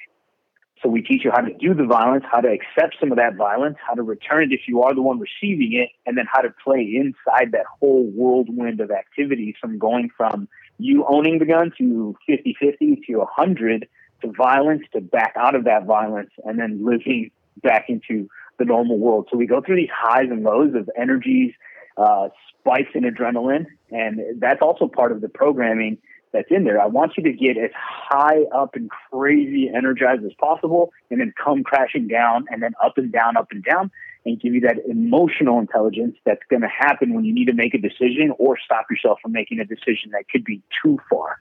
So 0.83 0.89
we 0.89 1.01
teach 1.01 1.24
you 1.24 1.30
how 1.30 1.43
to 1.43 1.55
do 1.55 1.74
the 1.74 1.85
violence, 1.85 2.24
how 2.30 2.41
to 2.41 2.49
accept 2.49 2.97
some 2.99 3.12
of 3.12 3.18
that 3.18 3.37
violence, 3.37 3.76
how 3.87 3.95
to 3.95 4.03
return 4.03 4.45
it 4.45 4.53
if 4.53 4.62
you 4.66 4.83
are 4.83 4.95
the 4.95 5.03
one 5.03 5.20
receiving 5.20 5.74
it, 5.74 5.91
and 6.07 6.18
then 6.18 6.26
how 6.30 6.41
to 6.41 6.53
play 6.64 6.80
inside 6.80 7.53
that 7.53 7.66
whole 7.78 8.05
whirlwind 8.11 8.80
of 8.80 8.91
activities 8.91 9.55
from 9.61 9.78
going 9.78 10.11
from 10.16 10.49
you 10.78 11.05
owning 11.07 11.39
the 11.39 11.45
gun 11.45 11.72
to 11.78 12.16
50 12.26 12.57
50 12.59 13.03
to 13.07 13.18
100 13.18 13.89
to 14.22 14.33
violence 14.33 14.83
to 14.93 15.01
back 15.01 15.35
out 15.37 15.55
of 15.55 15.64
that 15.64 15.85
violence 15.85 16.30
and 16.45 16.59
then 16.59 16.85
living 16.85 17.30
back 17.62 17.87
into 17.89 18.28
the 18.59 18.64
normal 18.64 18.99
world. 18.99 19.28
So 19.30 19.37
we 19.37 19.47
go 19.47 19.61
through 19.61 19.76
these 19.76 19.91
highs 19.95 20.30
and 20.30 20.43
lows 20.43 20.74
of 20.74 20.91
energies, 20.97 21.53
uh, 21.97 22.28
spikes 22.59 22.91
in 22.95 23.03
adrenaline, 23.03 23.66
and 23.91 24.20
that's 24.39 24.62
also 24.62 24.89
part 24.89 25.12
of 25.12 25.20
the 25.20 25.28
programming 25.28 25.99
that's 26.33 26.49
in 26.51 26.64
there. 26.64 26.80
I 26.80 26.87
want 26.87 27.12
you 27.16 27.22
to 27.24 27.33
get 27.33 27.57
as 27.59 27.70
high 27.74 28.43
up 28.55 28.74
and 28.74 28.91
crazy 28.91 29.70
energized 29.74 30.24
as 30.24 30.33
possible 30.41 30.93
and 31.11 31.20
then 31.20 31.33
come 31.43 31.62
crashing 31.62 32.09
down 32.09 32.47
and 32.51 32.62
then 32.62 32.72
up 32.83 32.97
and 32.97 33.12
down, 33.12 33.37
up 33.37 33.49
and 33.51 33.62
down 33.62 33.91
and 34.24 34.41
give 34.41 34.55
you 34.55 34.61
that 34.61 34.76
emotional 34.89 35.59
intelligence 35.59 36.16
that's 36.24 36.43
going 36.49 36.62
to 36.62 36.68
happen 36.68 37.14
when 37.14 37.24
you 37.24 37.35
need 37.35 37.47
to 37.47 37.53
make 37.53 37.74
a 37.74 37.78
decision 37.78 38.33
or 38.39 38.57
stop 38.64 38.87
yourself 38.91 39.18
from 39.20 39.33
making 39.33 39.59
a 39.61 39.64
decision 39.64 40.11
that 40.12 40.28
could 40.30 40.45
be 40.45 40.62
too 40.83 40.99
far. 41.11 41.39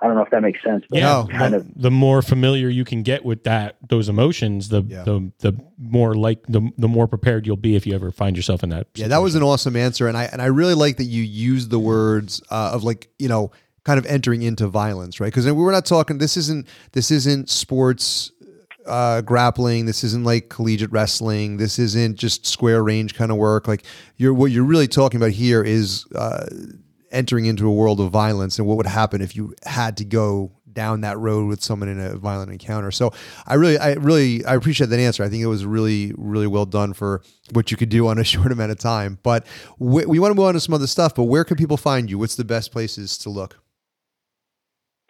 I 0.00 0.06
don't 0.06 0.14
know 0.14 0.22
if 0.22 0.30
that 0.30 0.42
makes 0.42 0.62
sense. 0.62 0.84
But 0.88 1.00
yeah, 1.00 1.24
kind 1.28 1.56
of 1.56 1.66
the 1.74 1.90
more 1.90 2.22
familiar 2.22 2.68
you 2.68 2.84
can 2.84 3.02
get 3.02 3.24
with 3.24 3.42
that 3.44 3.78
those 3.88 4.08
emotions, 4.08 4.68
the 4.68 4.82
yeah. 4.86 5.02
the 5.02 5.32
the 5.40 5.60
more 5.76 6.14
like 6.14 6.46
the 6.46 6.70
the 6.78 6.86
more 6.86 7.08
prepared 7.08 7.48
you'll 7.48 7.56
be 7.56 7.74
if 7.74 7.84
you 7.84 7.94
ever 7.96 8.12
find 8.12 8.36
yourself 8.36 8.62
in 8.62 8.68
that. 8.68 8.86
Situation. 8.86 9.10
Yeah, 9.10 9.16
that 9.16 9.22
was 9.22 9.34
an 9.34 9.42
awesome 9.42 9.74
answer, 9.74 10.06
and 10.06 10.16
I 10.16 10.24
and 10.26 10.40
I 10.40 10.46
really 10.46 10.74
like 10.74 10.98
that 10.98 11.04
you 11.04 11.24
used 11.24 11.70
the 11.70 11.80
words 11.80 12.40
uh, 12.48 12.70
of 12.74 12.84
like 12.84 13.08
you 13.18 13.28
know 13.28 13.50
kind 13.88 13.98
of 13.98 14.04
entering 14.04 14.42
into 14.42 14.66
violence, 14.66 15.18
right? 15.18 15.28
Because 15.32 15.50
we're 15.50 15.72
not 15.72 15.86
talking. 15.86 16.18
This 16.18 16.36
isn't 16.36 16.66
this 16.92 17.10
isn't 17.10 17.48
sports 17.48 18.30
uh, 18.84 19.22
grappling. 19.22 19.86
This 19.86 20.04
isn't 20.04 20.24
like 20.24 20.50
collegiate 20.50 20.92
wrestling. 20.92 21.56
This 21.56 21.78
isn't 21.78 22.18
just 22.18 22.44
square 22.44 22.84
range 22.84 23.14
kind 23.14 23.30
of 23.30 23.38
work. 23.38 23.66
Like 23.66 23.84
you're 24.18 24.34
what 24.34 24.50
you're 24.50 24.64
really 24.64 24.88
talking 24.88 25.18
about 25.18 25.30
here 25.32 25.62
is. 25.64 26.04
Uh, 26.14 26.46
entering 27.10 27.46
into 27.46 27.66
a 27.66 27.72
world 27.72 28.00
of 28.00 28.10
violence 28.10 28.58
and 28.58 28.68
what 28.68 28.76
would 28.76 28.84
happen 28.84 29.22
if 29.22 29.34
you 29.34 29.54
had 29.64 29.96
to 29.96 30.04
go 30.04 30.52
down 30.74 31.00
that 31.00 31.16
road 31.16 31.48
with 31.48 31.62
someone 31.62 31.88
in 31.88 31.98
a 31.98 32.16
violent 32.16 32.52
encounter. 32.52 32.90
So 32.90 33.14
I 33.46 33.54
really, 33.54 33.78
I 33.78 33.94
really, 33.94 34.44
I 34.44 34.54
appreciate 34.54 34.90
that 34.90 35.00
answer. 35.00 35.24
I 35.24 35.30
think 35.30 35.42
it 35.42 35.46
was 35.46 35.64
really, 35.64 36.12
really 36.18 36.46
well 36.46 36.66
done 36.66 36.92
for 36.92 37.22
what 37.54 37.70
you 37.70 37.78
could 37.78 37.88
do 37.88 38.08
on 38.08 38.18
a 38.18 38.24
short 38.32 38.52
amount 38.52 38.72
of 38.72 38.78
time. 38.78 39.18
But 39.22 39.46
we, 39.78 40.04
we 40.04 40.18
want 40.18 40.32
to 40.32 40.34
move 40.34 40.44
on 40.44 40.52
to 40.52 40.60
some 40.60 40.74
other 40.74 40.86
stuff. 40.86 41.14
But 41.14 41.24
where 41.24 41.44
can 41.44 41.56
people 41.56 41.78
find 41.78 42.10
you? 42.10 42.18
What's 42.18 42.36
the 42.36 42.44
best 42.44 42.72
places 42.72 43.16
to 43.18 43.30
look? 43.30 43.58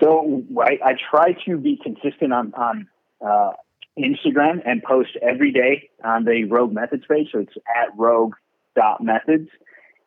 So 0.01 0.45
I, 0.61 0.79
I 0.85 0.93
try 1.11 1.33
to 1.47 1.57
be 1.57 1.79
consistent 1.83 2.33
on 2.33 2.55
on 2.55 2.89
uh, 3.25 3.53
Instagram 3.99 4.63
and 4.65 4.83
post 4.83 5.11
every 5.21 5.53
day 5.53 5.91
on 6.05 6.25
the 6.25 6.45
Rogue 6.45 6.73
Methods 6.73 7.05
page. 7.09 7.29
So 7.33 7.41
it's 7.41 7.55
at 7.77 7.97
rogue 7.97 8.35
dot 8.77 9.03
methods. 9.03 9.49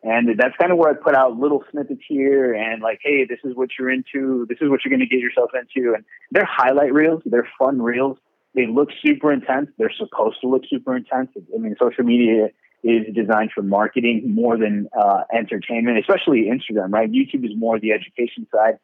And 0.04 0.28
that's 0.36 0.56
kind 0.60 0.72
of 0.72 0.78
where 0.78 0.90
I 0.90 0.94
put 0.94 1.14
out 1.14 1.38
little 1.38 1.62
snippets 1.70 2.00
here 2.08 2.54
and 2.54 2.82
like, 2.82 2.98
hey, 3.04 3.24
this 3.24 3.38
is 3.44 3.54
what 3.54 3.68
you're 3.78 3.90
into. 3.90 4.46
This 4.48 4.58
is 4.60 4.68
what 4.68 4.80
you're 4.84 4.90
going 4.90 5.06
to 5.06 5.06
get 5.06 5.20
yourself 5.20 5.50
into. 5.54 5.94
And 5.94 6.04
they're 6.32 6.48
highlight 6.50 6.92
reels. 6.92 7.22
They're 7.24 7.48
fun 7.56 7.80
reels. 7.80 8.18
They 8.54 8.66
look 8.66 8.88
super 9.04 9.32
intense. 9.32 9.68
They're 9.78 9.92
supposed 9.96 10.40
to 10.40 10.48
look 10.48 10.62
super 10.68 10.96
intense. 10.96 11.30
I 11.36 11.58
mean, 11.58 11.76
social 11.80 12.02
media 12.02 12.48
is 12.82 13.14
designed 13.14 13.52
for 13.54 13.62
marketing 13.62 14.34
more 14.34 14.58
than 14.58 14.88
uh, 14.98 15.22
entertainment, 15.32 15.98
especially 15.98 16.50
Instagram, 16.50 16.92
right? 16.92 17.10
YouTube 17.10 17.44
is 17.44 17.52
more 17.56 17.78
the 17.78 17.92
education 17.92 18.46
side. 18.52 18.78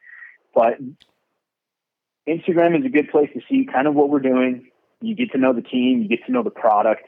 But 0.55 0.79
Instagram 2.29 2.79
is 2.79 2.85
a 2.85 2.91
good 2.91 3.11
place 3.11 3.31
to 3.35 3.41
see 3.49 3.67
kind 3.71 3.87
of 3.87 3.95
what 3.95 4.11
we're 4.11 4.21
doing. 4.21 4.71
You 5.01 5.15
get 5.15 5.33
to 5.33 5.39
know 5.39 5.53
the 5.53 5.63
team, 5.63 6.03
you 6.03 6.09
get 6.09 6.27
to 6.27 6.33
know 6.33 6.43
the 6.43 6.51
product 6.51 7.05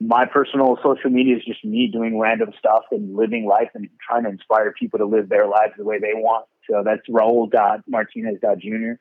my 0.00 0.26
personal 0.26 0.78
social 0.82 1.10
media 1.10 1.36
is 1.36 1.44
just 1.44 1.64
me 1.64 1.88
doing 1.90 2.18
random 2.18 2.50
stuff 2.58 2.82
and 2.90 3.16
living 3.16 3.46
life 3.46 3.70
and 3.74 3.88
trying 4.06 4.24
to 4.24 4.30
inspire 4.30 4.72
people 4.72 4.98
to 4.98 5.06
live 5.06 5.28
their 5.28 5.46
lives 5.46 5.72
the 5.78 5.84
way 5.84 5.98
they 5.98 6.12
want. 6.14 6.46
So 6.68 6.82
that's 6.84 7.08
Raul.martinez.jr. 7.08 9.00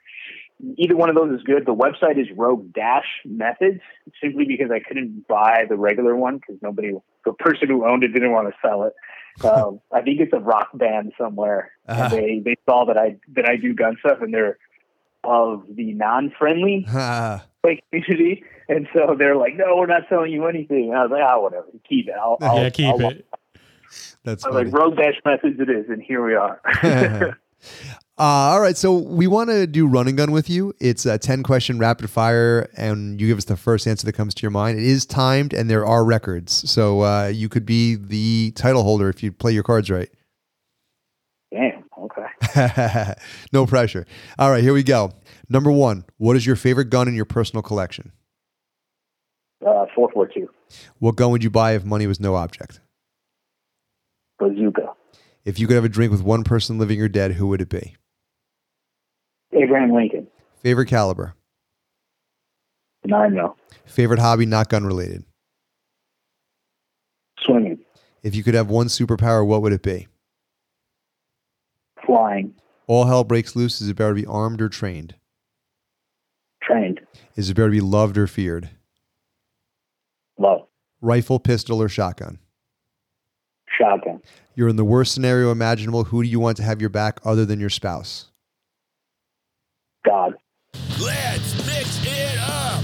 Either 0.77 0.95
one 0.95 1.09
of 1.09 1.15
those 1.15 1.37
is 1.37 1.43
good. 1.43 1.65
The 1.65 1.75
website 1.75 2.19
is 2.19 2.27
Rogue 2.35 2.73
Dash 2.73 3.05
Methods, 3.25 3.81
simply 4.21 4.45
because 4.45 4.71
I 4.71 4.79
couldn't 4.79 5.27
buy 5.27 5.65
the 5.67 5.75
regular 5.75 6.15
one 6.15 6.37
because 6.37 6.55
nobody, 6.61 6.93
the 7.25 7.33
person 7.33 7.67
who 7.67 7.85
owned 7.85 8.03
it 8.03 8.09
didn't 8.09 8.31
want 8.31 8.47
to 8.47 8.53
sell 8.61 8.83
it. 8.83 8.93
Um, 9.43 9.81
I 9.91 10.01
think 10.01 10.21
it's 10.21 10.31
a 10.31 10.39
rock 10.39 10.69
band 10.73 11.11
somewhere. 11.17 11.73
Uh-huh. 11.89 12.07
they 12.07 12.39
they 12.39 12.55
saw 12.65 12.85
that 12.85 12.97
I 12.97 13.17
that 13.33 13.43
I 13.45 13.57
do 13.57 13.73
gun 13.73 13.97
stuff, 13.99 14.21
and 14.21 14.33
they're 14.33 14.57
of 15.25 15.63
the 15.69 15.93
non-friendly 15.93 16.85
uh-huh. 16.87 17.39
like 17.61 17.83
community. 17.91 18.43
And 18.67 18.87
so 18.93 19.15
they're 19.17 19.35
like, 19.35 19.55
no, 19.55 19.75
we're 19.75 19.87
not 19.87 20.03
selling 20.09 20.31
you 20.31 20.47
anything. 20.47 20.89
And 20.89 20.97
I 20.97 21.01
was 21.03 21.11
like, 21.11 21.21
oh, 21.21 21.41
whatever, 21.41 21.67
keep 21.87 22.07
it. 22.07 22.15
I'll, 22.17 22.37
I'll 22.41 22.63
yeah, 22.63 22.69
keep 22.69 22.85
I'll, 22.85 23.09
it. 23.09 23.27
That's 24.23 24.43
like 24.45 24.71
rogue 24.71 24.97
dash 24.97 25.15
methods 25.23 25.59
it 25.59 25.69
is, 25.69 25.85
and 25.89 26.01
here 26.01 26.25
we 26.25 26.33
are. 26.35 26.59
Uh, 28.17 28.53
all 28.53 28.61
right, 28.61 28.77
so 28.77 28.97
we 28.97 29.27
want 29.27 29.49
to 29.49 29.67
do 29.67 29.85
run 29.85 30.07
and 30.07 30.15
gun 30.15 30.31
with 30.31 30.49
you. 30.49 30.73
It's 30.79 31.05
a 31.05 31.17
10 31.17 31.43
question 31.43 31.79
rapid 31.79 32.09
fire, 32.09 32.69
and 32.77 33.19
you 33.19 33.27
give 33.27 33.37
us 33.37 33.43
the 33.43 33.57
first 33.57 33.85
answer 33.87 34.05
that 34.05 34.13
comes 34.13 34.33
to 34.35 34.41
your 34.41 34.51
mind. 34.51 34.79
It 34.79 34.85
is 34.85 35.05
timed, 35.05 35.53
and 35.53 35.69
there 35.69 35.85
are 35.85 36.05
records. 36.05 36.69
So 36.71 37.01
uh, 37.01 37.27
you 37.27 37.49
could 37.49 37.65
be 37.65 37.95
the 37.95 38.53
title 38.55 38.83
holder 38.83 39.09
if 39.09 39.21
you 39.21 39.33
play 39.33 39.51
your 39.51 39.63
cards 39.63 39.89
right. 39.89 40.09
Damn, 41.53 41.83
okay. 42.03 43.13
no 43.51 43.65
pressure. 43.65 44.05
All 44.39 44.49
right, 44.49 44.63
here 44.63 44.73
we 44.73 44.83
go. 44.83 45.11
Number 45.49 45.71
one, 45.71 46.05
what 46.17 46.37
is 46.37 46.45
your 46.45 46.55
favorite 46.55 46.89
gun 46.89 47.09
in 47.09 47.15
your 47.15 47.25
personal 47.25 47.63
collection? 47.63 48.13
Uh, 49.61 49.87
442. 49.93 50.49
What 50.99 51.17
gun 51.17 51.31
would 51.31 51.43
you 51.43 51.49
buy 51.49 51.73
if 51.75 51.83
money 51.83 52.07
was 52.07 52.21
no 52.21 52.35
object? 52.35 52.79
Bazooka. 54.39 54.93
If 55.43 55.59
you 55.59 55.67
could 55.67 55.75
have 55.75 55.85
a 55.85 55.89
drink 55.89 56.13
with 56.13 56.23
one 56.23 56.45
person 56.45 56.77
living 56.77 57.01
or 57.01 57.09
dead, 57.09 57.33
who 57.33 57.47
would 57.47 57.59
it 57.59 57.69
be? 57.69 57.97
Abraham 59.55 59.91
Lincoln. 59.91 60.27
Favorite 60.61 60.87
caliber? 60.87 61.35
Nine 63.05 63.35
mil. 63.35 63.55
Favorite 63.85 64.19
hobby, 64.19 64.45
not 64.45 64.69
gun 64.69 64.85
related? 64.85 65.23
Swimming. 67.39 67.79
If 68.23 68.33
you 68.35 68.43
could 68.43 68.55
have 68.55 68.69
one 68.69 68.87
superpower, 68.87 69.45
what 69.45 69.61
would 69.61 69.73
it 69.73 69.83
be? 69.83 70.07
Flying. 72.05 72.55
All 72.87 73.05
hell 73.05 73.23
breaks 73.23 73.55
loose. 73.55 73.81
Is 73.81 73.89
it 73.89 73.95
better 73.95 74.11
to 74.15 74.21
be 74.21 74.25
armed 74.25 74.61
or 74.61 74.69
trained? 74.69 75.15
Trained. 76.61 77.01
Is 77.35 77.49
it 77.49 77.55
better 77.55 77.67
to 77.67 77.71
be 77.71 77.81
loved 77.81 78.17
or 78.17 78.25
feared? 78.27 78.69
Love. 80.37 80.67
Rifle, 81.01 81.39
pistol, 81.39 81.81
or 81.81 81.89
shotgun? 81.89 82.39
Shotgun. 83.77 84.21
You're 84.55 84.69
in 84.69 84.75
the 84.75 84.85
worst 84.85 85.13
scenario 85.13 85.51
imaginable. 85.51 86.05
Who 86.05 86.23
do 86.23 86.29
you 86.29 86.39
want 86.39 86.57
to 86.57 86.63
have 86.63 86.81
your 86.81 86.89
back 86.89 87.19
other 87.23 87.45
than 87.45 87.59
your 87.59 87.69
spouse? 87.69 88.31
God. 90.05 90.35
Let's 91.01 91.55
mix 91.65 91.99
it 92.05 92.37
up. 92.39 92.83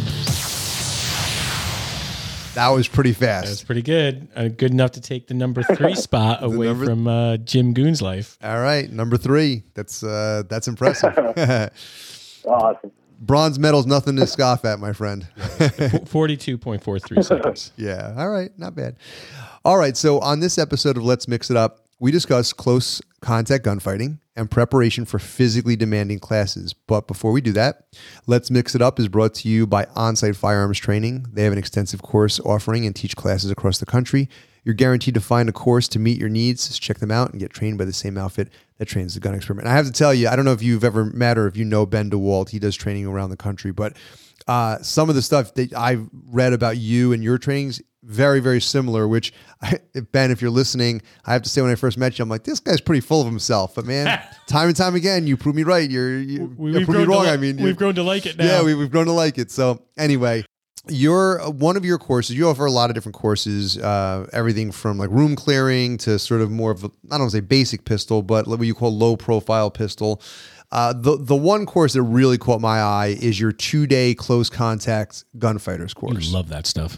That 2.55 2.69
was 2.69 2.87
pretty 2.87 3.13
fast. 3.13 3.45
That 3.45 3.51
was 3.51 3.63
pretty 3.63 3.81
good. 3.81 4.27
Uh, 4.35 4.47
good 4.49 4.71
enough 4.71 4.91
to 4.91 5.01
take 5.01 5.27
the 5.27 5.33
number 5.33 5.63
three 5.63 5.95
spot 5.95 6.43
away 6.43 6.67
number... 6.67 6.85
from 6.85 7.07
uh, 7.07 7.37
Jim 7.37 7.73
Goon's 7.73 8.01
life. 8.01 8.37
All 8.43 8.59
right, 8.59 8.91
number 8.91 9.15
three. 9.17 9.63
That's 9.73 10.03
uh, 10.03 10.43
that's 10.49 10.67
impressive. 10.67 11.15
awesome. 12.45 12.91
Bronze 13.19 13.59
medal's 13.59 13.85
nothing 13.85 14.15
to 14.15 14.25
scoff 14.25 14.65
at, 14.65 14.79
my 14.79 14.93
friend. 14.93 15.27
Forty-two 16.07 16.57
point 16.57 16.83
four 16.83 16.99
three 16.99 17.21
seconds. 17.21 17.71
Yeah. 17.77 18.15
All 18.17 18.29
right. 18.29 18.49
Not 18.57 18.75
bad. 18.75 18.95
All 19.63 19.77
right. 19.77 19.95
So 19.95 20.19
on 20.19 20.39
this 20.39 20.57
episode 20.57 20.97
of 20.97 21.03
Let's 21.03 21.27
Mix 21.27 21.51
It 21.51 21.57
Up, 21.57 21.85
we 21.99 22.11
discuss 22.11 22.51
close 22.51 22.99
contact 23.21 23.63
gunfighting 23.63 24.17
and 24.35 24.49
preparation 24.49 25.05
for 25.05 25.19
physically 25.19 25.75
demanding 25.75 26.19
classes. 26.19 26.73
But 26.73 27.07
before 27.07 27.31
we 27.31 27.41
do 27.41 27.51
that, 27.53 27.87
Let's 28.27 28.49
Mix 28.49 28.75
It 28.75 28.81
Up 28.81 28.99
is 28.99 29.07
brought 29.07 29.33
to 29.35 29.49
you 29.49 29.67
by 29.67 29.85
Onsight 29.85 30.35
Firearms 30.35 30.79
Training. 30.79 31.25
They 31.33 31.43
have 31.43 31.51
an 31.51 31.59
extensive 31.59 32.01
course 32.01 32.39
offering 32.39 32.85
and 32.85 32.95
teach 32.95 33.15
classes 33.15 33.51
across 33.51 33.79
the 33.79 33.85
country. 33.85 34.29
You're 34.63 34.75
guaranteed 34.75 35.15
to 35.15 35.21
find 35.21 35.49
a 35.49 35.53
course 35.53 35.87
to 35.89 35.99
meet 35.99 36.19
your 36.19 36.29
needs. 36.29 36.67
Just 36.67 36.81
check 36.81 36.99
them 36.99 37.11
out 37.11 37.31
and 37.31 37.39
get 37.39 37.51
trained 37.51 37.77
by 37.77 37.85
the 37.85 37.93
same 37.93 38.17
outfit 38.17 38.49
that 38.77 38.85
trains 38.85 39.15
the 39.15 39.19
gun 39.19 39.33
experiment. 39.33 39.67
I 39.67 39.73
have 39.73 39.87
to 39.87 39.91
tell 39.91 40.13
you, 40.13 40.27
I 40.27 40.35
don't 40.35 40.45
know 40.45 40.53
if 40.53 40.61
you've 40.61 40.83
ever 40.83 41.05
met 41.05 41.37
or 41.37 41.47
if 41.47 41.57
you 41.57 41.65
know 41.65 41.85
Ben 41.85 42.09
DeWalt. 42.09 42.49
He 42.49 42.59
does 42.59 42.75
training 42.75 43.07
around 43.07 43.31
the 43.31 43.37
country, 43.37 43.71
but 43.71 43.97
uh, 44.47 44.79
some 44.81 45.09
of 45.09 45.15
the 45.15 45.21
stuff 45.21 45.53
that 45.55 45.73
I've 45.73 46.07
read 46.27 46.53
about 46.53 46.77
you 46.77 47.11
and 47.11 47.23
your 47.23 47.37
trainings 47.37 47.81
very 48.03 48.39
very 48.39 48.61
similar 48.61 49.07
which 49.07 49.33
I, 49.61 49.79
ben 50.11 50.31
if 50.31 50.41
you're 50.41 50.51
listening 50.51 51.01
i 51.25 51.33
have 51.33 51.43
to 51.43 51.49
say 51.49 51.61
when 51.61 51.71
i 51.71 51.75
first 51.75 51.97
met 51.97 52.17
you 52.17 52.23
i'm 52.23 52.29
like 52.29 52.43
this 52.43 52.59
guy's 52.59 52.81
pretty 52.81 53.01
full 53.01 53.21
of 53.21 53.27
himself 53.27 53.75
but 53.75 53.85
man 53.85 54.19
time 54.47 54.67
and 54.67 54.75
time 54.75 54.95
again 54.95 55.27
you 55.27 55.37
prove 55.37 55.55
me 55.55 55.63
right 55.63 55.89
you're 55.89 56.19
you 56.19 56.53
we, 56.57 56.83
prove 56.85 56.97
me 56.97 57.03
wrong 57.03 57.25
li- 57.25 57.29
i 57.29 57.37
mean 57.37 57.57
we've 57.57 57.77
grown 57.77 57.95
to 57.95 58.03
like 58.03 58.25
it 58.25 58.37
now 58.37 58.45
yeah 58.45 58.63
we, 58.63 58.77
have 58.79 58.91
grown 58.91 59.05
to 59.05 59.11
like 59.11 59.37
it 59.37 59.51
so 59.51 59.81
anyway 59.97 60.43
your 60.87 61.39
one 61.51 61.77
of 61.77 61.85
your 61.85 61.99
courses 61.99 62.35
you 62.35 62.47
offer 62.47 62.65
a 62.65 62.71
lot 62.71 62.89
of 62.89 62.95
different 62.95 63.15
courses 63.15 63.77
uh, 63.77 64.27
everything 64.33 64.71
from 64.71 64.97
like 64.97 65.11
room 65.11 65.35
clearing 65.35 65.95
to 65.95 66.17
sort 66.17 66.41
of 66.41 66.49
more 66.49 66.71
of 66.71 66.83
a, 66.83 66.87
i 66.87 66.89
don't 67.11 67.19
want 67.19 67.31
to 67.31 67.37
say 67.37 67.41
basic 67.41 67.85
pistol 67.85 68.23
but 68.23 68.47
what 68.47 68.59
you 68.61 68.73
call 68.73 68.95
low 68.95 69.15
profile 69.15 69.69
pistol 69.69 70.19
uh, 70.71 70.93
the 70.93 71.17
the 71.17 71.35
one 71.35 71.65
course 71.65 71.93
that 71.93 72.01
really 72.01 72.37
caught 72.37 72.61
my 72.61 72.79
eye 72.79 73.17
is 73.19 73.39
your 73.39 73.51
two 73.51 73.85
day 73.85 74.13
close 74.15 74.49
contact 74.49 75.25
gunfighters 75.37 75.93
course. 75.93 76.27
You 76.27 76.33
love 76.33 76.47
that 76.49 76.65
stuff. 76.65 76.97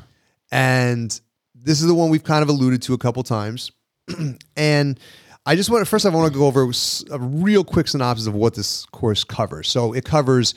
And 0.54 1.20
this 1.56 1.82
is 1.82 1.88
the 1.88 1.96
one 1.96 2.12
we've 2.12 2.24
kind 2.24 2.44
of 2.44 2.50
alluded 2.50 2.84
to 2.84 2.94
a 2.94 2.98
couple 3.00 3.24
times. 3.24 3.72
and 4.56 5.00
I 5.48 5.56
just 5.56 5.72
want 5.72 5.84
to 5.84 5.90
first 5.90 6.06
I 6.06 6.10
want 6.10 6.32
to 6.32 6.40
go 6.40 6.46
over 6.46 6.70
a 7.12 7.20
real 7.20 7.64
quick 7.64 7.88
synopsis 7.88 8.28
of 8.28 8.36
what 8.36 8.54
this 8.54 8.86
course 8.86 9.24
covers. 9.24 9.68
So 9.68 9.94
it 9.94 10.06
covers 10.06 10.54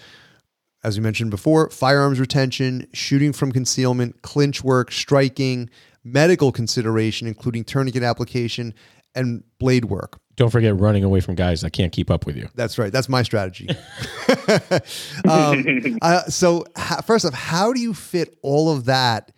as 0.85 0.99
we 0.99 1.03
mentioned 1.03 1.31
before, 1.31 1.71
firearms 1.71 2.21
retention, 2.21 2.87
shooting 2.93 3.33
from 3.33 3.51
concealment, 3.51 4.21
clinch 4.23 4.63
work, 4.63 4.93
striking, 4.93 5.71
medical 6.05 6.53
consideration 6.53 7.27
including 7.27 7.65
tourniquet 7.65 8.03
application 8.03 8.75
and 9.15 9.43
blade 9.59 9.87
work. 9.87 10.21
don't 10.37 10.51
forget 10.51 10.79
running 10.79 11.05
away 11.05 11.21
from 11.21 11.35
guys 11.35 11.63
that 11.63 11.73
can't 11.73 11.91
keep 11.91 12.11
up 12.11 12.27
with 12.27 12.37
you. 12.37 12.51
That's 12.55 12.79
right. 12.79 12.93
That's 12.93 13.09
my 13.09 13.23
strategy. 13.23 13.71
um, 15.27 15.99
uh, 16.03 16.25
so, 16.25 16.67
ha- 16.77 17.01
first 17.01 17.25
off, 17.25 17.33
how 17.33 17.73
do 17.73 17.81
you 17.81 17.95
fit 17.95 18.37
all 18.43 18.71
of 18.71 18.85
that 18.85 19.33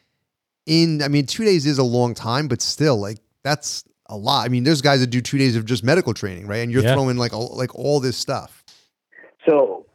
in? 0.69 1.03
I 1.03 1.09
mean, 1.09 1.27
two 1.27 1.45
days 1.45 1.67
is 1.67 1.79
a 1.79 1.83
long 1.83 2.15
time, 2.15 2.47
but 2.47 2.61
still, 2.63 2.97
like 3.01 3.19
that's 3.43 3.85
a 4.07 4.17
lot. 4.17 4.45
I 4.45 4.49
mean, 4.49 4.65
there's 4.65 4.81
guys 4.83 5.01
that 5.01 5.09
do 5.09 5.21
two 5.21 5.39
days 5.39 5.57
of 5.57 5.65
just 5.65 5.83
medical 5.83 6.15
training, 6.15 6.47
right? 6.47 6.59
And 6.59 6.71
you're 6.71 6.83
Yeah. 6.83 6.95
throwing 6.95 7.17
like 7.17 7.33
all, 7.33 7.55
like 7.57 7.75
all 7.75 8.01
this 8.01 8.17
stuff. 8.17 8.65
So 9.47 9.87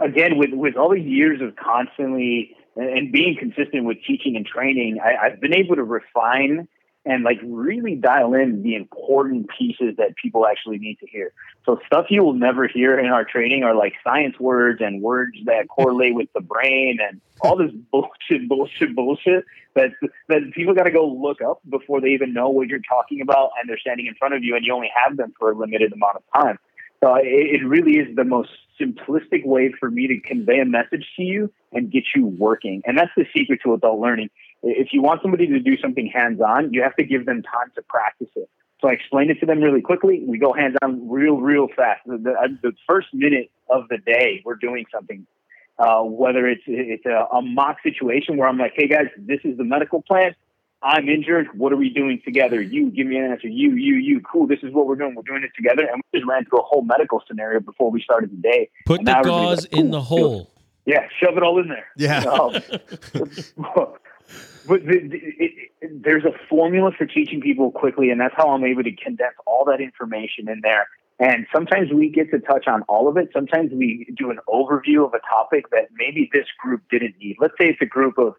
again, 0.00 0.36
with 0.38 0.50
with 0.52 0.76
all 0.76 0.90
these 0.92 1.06
years 1.06 1.40
of 1.40 1.56
constantly 1.56 2.56
and, 2.76 2.88
and 2.88 3.12
being 3.12 3.36
consistent 3.38 3.84
with 3.84 3.98
teaching 4.06 4.36
and 4.36 4.46
training, 4.46 4.98
I, 5.02 5.26
I've 5.26 5.40
been 5.40 5.54
able 5.54 5.76
to 5.76 5.84
refine 5.84 6.68
and 7.04 7.22
like 7.22 7.38
really 7.44 7.94
dial 7.96 8.34
in 8.34 8.62
the 8.62 8.74
important 8.74 9.48
pieces 9.58 9.96
that 9.98 10.16
people 10.16 10.46
actually 10.46 10.78
need 10.78 10.98
to 11.00 11.06
hear. 11.06 11.32
So 11.66 11.78
stuff 11.86 12.06
you 12.08 12.22
will 12.22 12.34
never 12.34 12.66
hear 12.66 12.98
in 12.98 13.06
our 13.06 13.24
training 13.24 13.62
are 13.62 13.74
like 13.74 13.94
science 14.02 14.38
words 14.40 14.80
and 14.80 15.02
words 15.02 15.36
that 15.44 15.68
correlate 15.68 16.14
with 16.14 16.28
the 16.34 16.40
brain 16.40 16.98
and 17.06 17.20
all 17.40 17.56
this 17.56 17.70
bullshit, 17.90 18.48
bullshit, 18.48 18.94
bullshit 18.94 19.44
that 19.74 19.90
that 20.28 20.52
people 20.54 20.74
got 20.74 20.84
to 20.84 20.92
go 20.92 21.06
look 21.06 21.42
up 21.42 21.60
before 21.68 22.00
they 22.00 22.08
even 22.08 22.32
know 22.32 22.48
what 22.48 22.68
you're 22.68 22.80
talking 22.80 23.20
about 23.20 23.50
and 23.58 23.68
they're 23.68 23.78
standing 23.78 24.06
in 24.06 24.14
front 24.14 24.34
of 24.34 24.42
you 24.42 24.56
and 24.56 24.64
you 24.64 24.72
only 24.72 24.90
have 24.94 25.16
them 25.16 25.32
for 25.38 25.52
a 25.52 25.56
limited 25.56 25.92
amount 25.92 26.16
of 26.16 26.22
time. 26.34 26.58
So 27.02 27.16
it, 27.16 27.60
it 27.60 27.66
really 27.66 27.98
is 27.98 28.16
the 28.16 28.24
most 28.24 28.50
simplistic 28.80 29.44
way 29.44 29.72
for 29.78 29.90
me 29.90 30.08
to 30.08 30.20
convey 30.20 30.60
a 30.60 30.64
message 30.64 31.06
to 31.16 31.22
you 31.22 31.52
and 31.72 31.90
get 31.90 32.04
you 32.14 32.26
working. 32.26 32.82
And 32.86 32.96
that's 32.96 33.10
the 33.16 33.26
secret 33.36 33.60
to 33.64 33.74
adult 33.74 34.00
learning. 34.00 34.30
If 34.64 34.88
you 34.92 35.02
want 35.02 35.22
somebody 35.22 35.46
to 35.46 35.60
do 35.60 35.76
something 35.78 36.10
hands 36.12 36.40
on, 36.40 36.72
you 36.72 36.82
have 36.82 36.96
to 36.96 37.04
give 37.04 37.26
them 37.26 37.42
time 37.42 37.70
to 37.74 37.82
practice 37.82 38.30
it. 38.34 38.48
So 38.80 38.88
I 38.88 38.92
explain 38.92 39.30
it 39.30 39.40
to 39.40 39.46
them 39.46 39.60
really 39.60 39.80
quickly. 39.80 40.22
We 40.26 40.38
go 40.38 40.52
hands 40.52 40.76
on 40.82 41.08
real, 41.08 41.36
real 41.36 41.68
fast. 41.74 42.00
The, 42.06 42.18
the, 42.18 42.58
the 42.62 42.72
first 42.88 43.08
minute 43.12 43.50
of 43.68 43.88
the 43.88 43.98
day, 43.98 44.42
we're 44.44 44.56
doing 44.56 44.84
something. 44.92 45.26
Uh, 45.76 46.02
whether 46.02 46.46
it's 46.46 46.62
it's 46.66 47.04
a, 47.04 47.26
a 47.36 47.42
mock 47.42 47.78
situation 47.82 48.36
where 48.36 48.48
I'm 48.48 48.58
like, 48.58 48.74
"Hey 48.76 48.86
guys, 48.86 49.08
this 49.18 49.40
is 49.42 49.56
the 49.56 49.64
medical 49.64 50.02
plan. 50.02 50.36
I'm 50.84 51.08
injured. 51.08 51.48
What 51.54 51.72
are 51.72 51.76
we 51.76 51.88
doing 51.88 52.20
together? 52.24 52.60
You 52.60 52.90
give 52.90 53.06
me 53.06 53.16
an 53.16 53.24
answer. 53.24 53.48
You, 53.48 53.74
you, 53.74 53.94
you. 53.94 54.20
Cool. 54.20 54.46
This 54.46 54.58
is 54.62 54.72
what 54.72 54.86
we're 54.86 54.96
doing. 54.96 55.14
We're 55.14 55.22
doing 55.22 55.42
it 55.42 55.52
together. 55.56 55.88
And 55.90 56.02
we 56.12 56.20
just 56.20 56.28
ran 56.28 56.44
through 56.44 56.60
a 56.60 56.62
whole 56.62 56.82
medical 56.82 57.22
scenario 57.26 57.60
before 57.60 57.90
we 57.90 58.02
started 58.02 58.30
the 58.30 58.36
day. 58.36 58.68
Put 58.84 58.98
And 58.98 59.08
the 59.08 59.22
gauze 59.22 59.62
like, 59.62 59.72
in 59.72 59.90
the 59.90 60.02
hole. 60.02 60.50
Yeah, 60.84 61.08
shove 61.18 61.38
it 61.38 61.42
all 61.42 61.58
in 61.58 61.68
there. 61.68 61.86
Yeah. 61.96 62.24
Um, 62.24 62.60
but 64.66 64.84
the, 64.84 64.98
the, 64.98 65.16
it, 65.16 65.70
it, 65.80 66.02
there's 66.02 66.24
a 66.24 66.32
formula 66.48 66.90
for 66.96 67.06
teaching 67.06 67.40
people 67.40 67.70
quickly, 67.70 68.10
and 68.10 68.20
that's 68.20 68.34
how 68.36 68.50
I'm 68.50 68.64
able 68.64 68.82
to 68.82 68.94
condense 68.96 69.34
all 69.46 69.64
that 69.66 69.80
information 69.80 70.48
in 70.48 70.60
there. 70.62 70.86
And 71.20 71.46
sometimes 71.54 71.92
we 71.92 72.08
get 72.08 72.30
to 72.32 72.40
touch 72.40 72.66
on 72.66 72.82
all 72.82 73.08
of 73.08 73.16
it. 73.16 73.28
Sometimes 73.32 73.70
we 73.72 74.12
do 74.16 74.30
an 74.30 74.38
overview 74.48 75.06
of 75.06 75.14
a 75.14 75.20
topic 75.20 75.70
that 75.70 75.88
maybe 75.96 76.28
this 76.32 76.46
group 76.60 76.82
didn't 76.90 77.14
need. 77.20 77.36
Let's 77.38 77.54
say 77.58 77.68
it's 77.68 77.82
a 77.82 77.86
group 77.86 78.18
of 78.18 78.34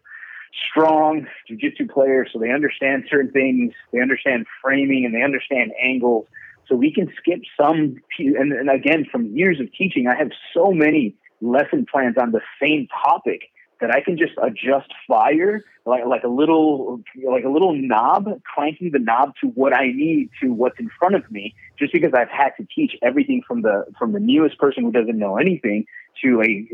strong 0.70 1.26
jujitsu 1.50 1.90
players, 1.90 2.30
so 2.32 2.38
they 2.38 2.50
understand 2.50 3.04
certain 3.10 3.30
things, 3.30 3.72
they 3.92 4.00
understand 4.00 4.46
framing, 4.62 5.04
and 5.04 5.14
they 5.14 5.22
understand 5.22 5.72
angles. 5.82 6.26
So 6.68 6.74
we 6.74 6.92
can 6.92 7.12
skip 7.16 7.40
some. 7.60 7.96
And, 8.18 8.52
and 8.52 8.68
again, 8.68 9.06
from 9.10 9.34
years 9.36 9.60
of 9.60 9.72
teaching, 9.72 10.06
I 10.08 10.16
have 10.16 10.30
so 10.52 10.72
many 10.72 11.14
lesson 11.40 11.86
plans 11.90 12.16
on 12.20 12.32
the 12.32 12.40
same 12.60 12.88
topic 13.04 13.42
that 13.80 13.90
I 13.90 14.00
can 14.00 14.16
just 14.16 14.32
adjust 14.42 14.92
fire 15.06 15.62
like 15.84 16.04
like 16.06 16.24
a 16.24 16.28
little 16.28 17.00
like 17.24 17.44
a 17.44 17.48
little 17.48 17.74
knob, 17.74 18.28
cranking 18.42 18.90
the 18.92 18.98
knob 18.98 19.34
to 19.40 19.48
what 19.48 19.72
I 19.72 19.86
need 19.86 20.30
to 20.42 20.52
what's 20.52 20.78
in 20.78 20.90
front 20.98 21.14
of 21.14 21.30
me, 21.30 21.54
just 21.78 21.92
because 21.92 22.12
I've 22.14 22.30
had 22.30 22.50
to 22.58 22.66
teach 22.74 22.96
everything 23.02 23.42
from 23.46 23.62
the 23.62 23.84
from 23.98 24.12
the 24.12 24.20
newest 24.20 24.58
person 24.58 24.84
who 24.84 24.92
doesn't 24.92 25.18
know 25.18 25.36
anything 25.36 25.86
to 26.22 26.42
a 26.42 26.68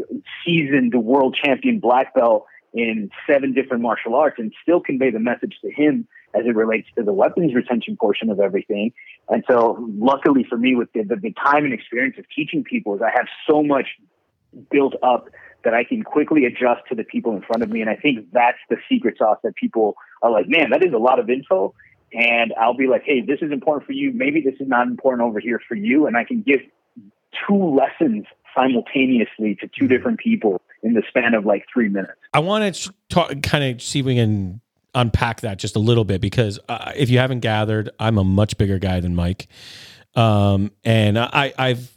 seasoned 0.45 0.95
world 0.95 1.37
champion 1.43 1.81
black 1.81 2.15
belt 2.15 2.47
in 2.73 3.11
seven 3.31 3.53
different 3.53 3.83
martial 3.83 4.15
arts 4.15 4.37
and 4.39 4.53
still 4.63 4.81
convey 4.81 5.11
the 5.11 5.19
message 5.19 5.55
to 5.61 5.71
him 5.71 6.07
as 6.35 6.47
it 6.47 6.57
relates 6.57 6.89
to 6.97 7.03
the 7.03 7.13
weapons 7.13 7.55
retention 7.55 7.97
portion 7.97 8.31
of 8.31 8.41
everything. 8.41 8.93
And 9.29 9.45
so 9.47 9.77
luckily 9.99 10.47
for 10.49 10.57
me 10.57 10.75
with 10.75 10.91
the, 10.95 11.03
the, 11.03 11.17
the 11.17 11.33
time 11.33 11.65
and 11.65 11.75
experience 11.75 12.17
of 12.19 12.25
teaching 12.35 12.65
people 12.65 12.95
is 12.95 13.03
I 13.03 13.11
have 13.15 13.27
so 13.47 13.63
much 13.63 13.89
built 14.71 14.95
up 15.03 15.29
that 15.65 15.75
I 15.75 15.85
can 15.85 16.03
quickly 16.03 16.45
adjust 16.45 16.83
to 16.89 16.95
the 16.95 17.05
people 17.05 17.35
in 17.35 17.43
front 17.43 17.63
of 17.63 17.71
me. 17.71 17.81
And 17.81 17.91
I 17.91 17.97
think 17.97 18.31
that's 18.33 18.59
the 18.69 18.77
secret 18.89 19.19
sauce 19.19 19.39
that 19.43 19.55
people 19.55 19.97
are 20.23 20.31
like, 20.31 20.49
man, 20.49 20.71
that 20.71 20.85
is 20.85 20.93
a 20.93 20.99
lot 20.99 21.19
of 21.19 21.31
info. 21.31 21.75
And 22.13 22.53
I'll 22.61 22.75
be 22.75 22.87
like, 22.87 23.05
hey, 23.05 23.23
this 23.23 23.39
is 23.41 23.53
important 23.53 23.87
for 23.87 23.93
you. 23.93 24.13
Maybe 24.13 24.41
this 24.41 24.55
is 24.61 24.69
not 24.69 24.87
important 24.87 25.27
over 25.27 25.41
here 25.41 25.61
for 25.67 25.75
you. 25.75 26.07
And 26.07 26.17
I 26.17 26.25
can 26.25 26.43
give 26.43 26.61
two 27.47 27.75
lessons 27.75 28.27
simultaneously 28.55 29.57
to 29.57 29.69
two 29.79 29.89
different 29.89 30.19
people 30.19 30.61
in 30.83 30.95
the 30.95 31.03
span 31.09 31.35
of 31.35 31.47
like 31.47 31.65
three 31.73 31.89
minutes. 31.89 32.13
I 32.35 32.41
want 32.41 32.75
to 32.75 32.93
talk, 33.09 33.43
kind 33.43 33.65
of 33.65 33.83
see 33.83 34.01
if 34.01 34.07
we 34.07 34.17
can 34.17 34.61
unpack 34.95 35.41
that 35.41 35.59
just 35.59 35.77
a 35.77 35.79
little 35.79 36.05
bit 36.05 36.21
because 36.21 36.59
uh, 36.69 36.93
if 36.95 37.09
you 37.09 37.19
haven't 37.19 37.41
gathered, 37.41 37.91
I'm 37.99 38.19
a 38.19 38.25
much 38.25 38.59
bigger 38.59 38.79
guy 38.79 39.01
than 39.01 39.15
Mike, 39.15 39.49
um, 40.15 40.71
and 40.85 41.19
I, 41.19 41.55
I've 41.57 41.91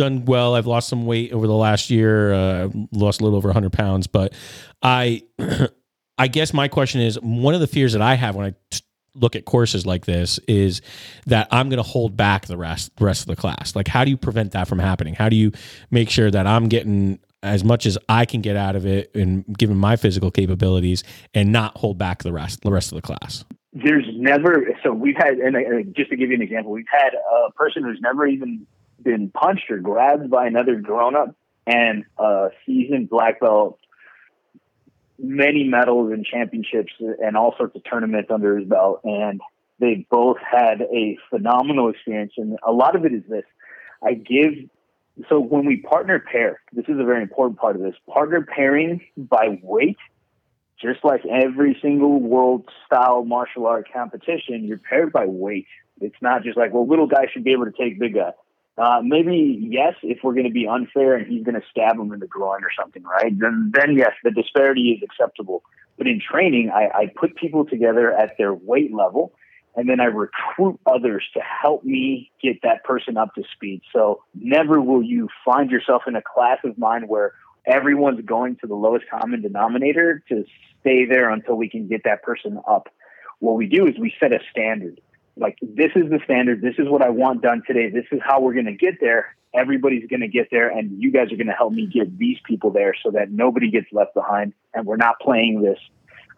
done 0.00 0.24
well. 0.24 0.54
I've 0.54 0.66
lost 0.66 0.88
some 0.88 1.04
weight 1.04 1.32
over 1.32 1.46
the 1.46 1.54
last 1.54 1.90
year. 1.90 2.32
Uh, 2.32 2.68
lost 2.90 3.20
a 3.20 3.24
little 3.24 3.36
over 3.36 3.48
100 3.48 3.70
pounds, 3.70 4.06
but 4.06 4.32
I, 4.82 5.22
I 6.18 6.28
guess 6.28 6.54
my 6.54 6.68
question 6.68 7.02
is 7.02 7.20
one 7.20 7.54
of 7.54 7.60
the 7.60 7.66
fears 7.66 7.92
that 7.92 8.00
I 8.00 8.14
have 8.14 8.34
when 8.34 8.46
I 8.46 8.54
t- 8.70 8.80
look 9.14 9.36
at 9.36 9.44
courses 9.44 9.84
like 9.84 10.06
this 10.06 10.38
is 10.48 10.80
that 11.26 11.48
I'm 11.50 11.68
going 11.68 11.82
to 11.82 11.88
hold 11.88 12.16
back 12.16 12.46
the 12.46 12.56
rest 12.56 12.96
the 12.96 13.04
rest 13.04 13.22
of 13.22 13.26
the 13.26 13.36
class. 13.36 13.76
Like, 13.76 13.88
how 13.88 14.04
do 14.04 14.10
you 14.10 14.16
prevent 14.16 14.52
that 14.52 14.68
from 14.68 14.78
happening? 14.78 15.14
How 15.14 15.28
do 15.28 15.36
you 15.36 15.52
make 15.90 16.08
sure 16.08 16.30
that 16.30 16.46
I'm 16.46 16.68
getting 16.68 17.18
as 17.42 17.62
much 17.62 17.84
as 17.84 17.98
I 18.08 18.24
can 18.24 18.40
get 18.40 18.56
out 18.56 18.76
of 18.76 18.86
it 18.86 19.14
and 19.14 19.44
given 19.58 19.76
my 19.76 19.96
physical 19.96 20.30
capabilities 20.30 21.04
and 21.34 21.52
not 21.52 21.76
hold 21.76 21.98
back 21.98 22.22
the 22.22 22.32
rest 22.32 22.62
the 22.62 22.70
rest 22.70 22.90
of 22.92 22.96
the 22.96 23.02
class? 23.02 23.44
There's 23.72 24.06
never 24.14 24.66
so 24.82 24.92
we've 24.92 25.16
had 25.16 25.34
and 25.34 25.94
just 25.94 26.10
to 26.10 26.16
give 26.16 26.30
you 26.30 26.36
an 26.36 26.42
example, 26.42 26.72
we've 26.72 26.86
had 26.90 27.10
a 27.14 27.52
person 27.52 27.82
who's 27.82 28.00
never 28.00 28.26
even 28.26 28.66
been 29.02 29.30
punched 29.30 29.70
or 29.70 29.78
grabbed 29.78 30.30
by 30.30 30.46
another 30.46 30.76
grown 30.76 31.14
up 31.16 31.34
and 31.66 32.04
a 32.18 32.48
seasoned 32.66 33.08
black 33.08 33.40
belt, 33.40 33.78
many 35.18 35.64
medals 35.64 36.12
and 36.12 36.24
championships 36.24 36.92
and 36.98 37.36
all 37.36 37.54
sorts 37.56 37.76
of 37.76 37.82
tournaments 37.84 38.30
under 38.30 38.58
his 38.58 38.68
belt, 38.68 39.00
and 39.04 39.40
they 39.78 40.06
both 40.10 40.38
had 40.38 40.82
a 40.82 41.18
phenomenal 41.30 41.88
experience. 41.90 42.32
And 42.36 42.58
a 42.66 42.72
lot 42.72 42.96
of 42.96 43.04
it 43.04 43.12
is 43.12 43.22
this: 43.28 43.44
I 44.02 44.14
give. 44.14 44.54
So 45.28 45.38
when 45.38 45.66
we 45.66 45.78
partner 45.78 46.18
pair, 46.18 46.60
this 46.72 46.86
is 46.88 46.98
a 46.98 47.04
very 47.04 47.22
important 47.22 47.58
part 47.58 47.76
of 47.76 47.82
this. 47.82 47.94
Partner 48.08 48.40
pairing 48.42 49.02
by 49.16 49.58
weight 49.62 49.98
just 50.80 51.04
like 51.04 51.22
every 51.26 51.78
single 51.82 52.20
world 52.20 52.68
style 52.86 53.24
martial 53.24 53.66
art 53.66 53.86
competition, 53.92 54.64
you're 54.64 54.78
paired 54.78 55.12
by 55.12 55.26
weight. 55.26 55.66
It's 56.00 56.16
not 56.22 56.42
just 56.42 56.56
like, 56.56 56.72
well, 56.72 56.86
little 56.86 57.06
guy 57.06 57.26
should 57.32 57.44
be 57.44 57.52
able 57.52 57.66
to 57.66 57.72
take 57.72 57.98
big 57.98 58.14
guy. 58.14 58.32
Uh, 58.78 59.00
maybe 59.02 59.58
yes, 59.60 59.94
if 60.02 60.18
we're 60.22 60.32
going 60.32 60.46
to 60.46 60.52
be 60.52 60.66
unfair 60.66 61.14
and 61.14 61.26
he's 61.26 61.44
going 61.44 61.54
to 61.54 61.66
stab 61.70 61.98
him 61.98 62.12
in 62.12 62.20
the 62.20 62.26
groin 62.26 62.64
or 62.64 62.70
something, 62.78 63.02
right? 63.02 63.38
Then, 63.38 63.72
then 63.74 63.96
yes, 63.96 64.12
the 64.24 64.30
disparity 64.30 64.92
is 64.92 65.02
acceptable. 65.02 65.62
But 65.98 66.06
in 66.06 66.20
training, 66.20 66.70
I, 66.70 66.88
I 66.94 67.06
put 67.14 67.36
people 67.36 67.66
together 67.66 68.10
at 68.10 68.38
their 68.38 68.54
weight 68.54 68.94
level, 68.94 69.34
and 69.76 69.88
then 69.88 70.00
I 70.00 70.04
recruit 70.04 70.80
others 70.86 71.24
to 71.34 71.40
help 71.40 71.84
me 71.84 72.30
get 72.42 72.62
that 72.62 72.84
person 72.84 73.16
up 73.18 73.34
to 73.34 73.42
speed. 73.54 73.82
So 73.92 74.22
never 74.34 74.80
will 74.80 75.02
you 75.02 75.28
find 75.44 75.70
yourself 75.70 76.02
in 76.06 76.16
a 76.16 76.22
class 76.22 76.58
of 76.64 76.78
mine 76.78 77.06
where 77.06 77.34
everyone's 77.66 78.24
going 78.24 78.56
to 78.56 78.66
the 78.66 78.74
lowest 78.74 79.04
common 79.10 79.42
denominator 79.42 80.22
to 80.28 80.44
stay 80.80 81.04
there 81.04 81.30
until 81.30 81.56
we 81.56 81.68
can 81.68 81.86
get 81.86 82.02
that 82.04 82.22
person 82.22 82.58
up. 82.66 82.88
What 83.38 83.56
we 83.56 83.66
do 83.66 83.86
is 83.86 83.98
we 83.98 84.14
set 84.18 84.32
a 84.32 84.38
standard. 84.50 85.00
Like, 85.40 85.58
this 85.62 85.90
is 85.96 86.10
the 86.10 86.20
standard. 86.24 86.60
This 86.60 86.74
is 86.78 86.86
what 86.88 87.02
I 87.02 87.08
want 87.08 87.42
done 87.42 87.62
today. 87.66 87.88
This 87.90 88.04
is 88.12 88.20
how 88.22 88.40
we're 88.40 88.52
going 88.52 88.66
to 88.66 88.74
get 88.74 89.00
there. 89.00 89.34
Everybody's 89.54 90.06
going 90.08 90.20
to 90.20 90.28
get 90.28 90.48
there, 90.50 90.68
and 90.68 91.02
you 91.02 91.10
guys 91.10 91.32
are 91.32 91.36
going 91.36 91.48
to 91.48 91.52
help 91.52 91.72
me 91.72 91.86
get 91.86 92.16
these 92.18 92.36
people 92.46 92.70
there 92.70 92.94
so 93.02 93.10
that 93.12 93.32
nobody 93.32 93.70
gets 93.70 93.86
left 93.90 94.14
behind. 94.14 94.52
And 94.74 94.86
we're 94.86 94.96
not 94.96 95.18
playing 95.20 95.62
this 95.62 95.78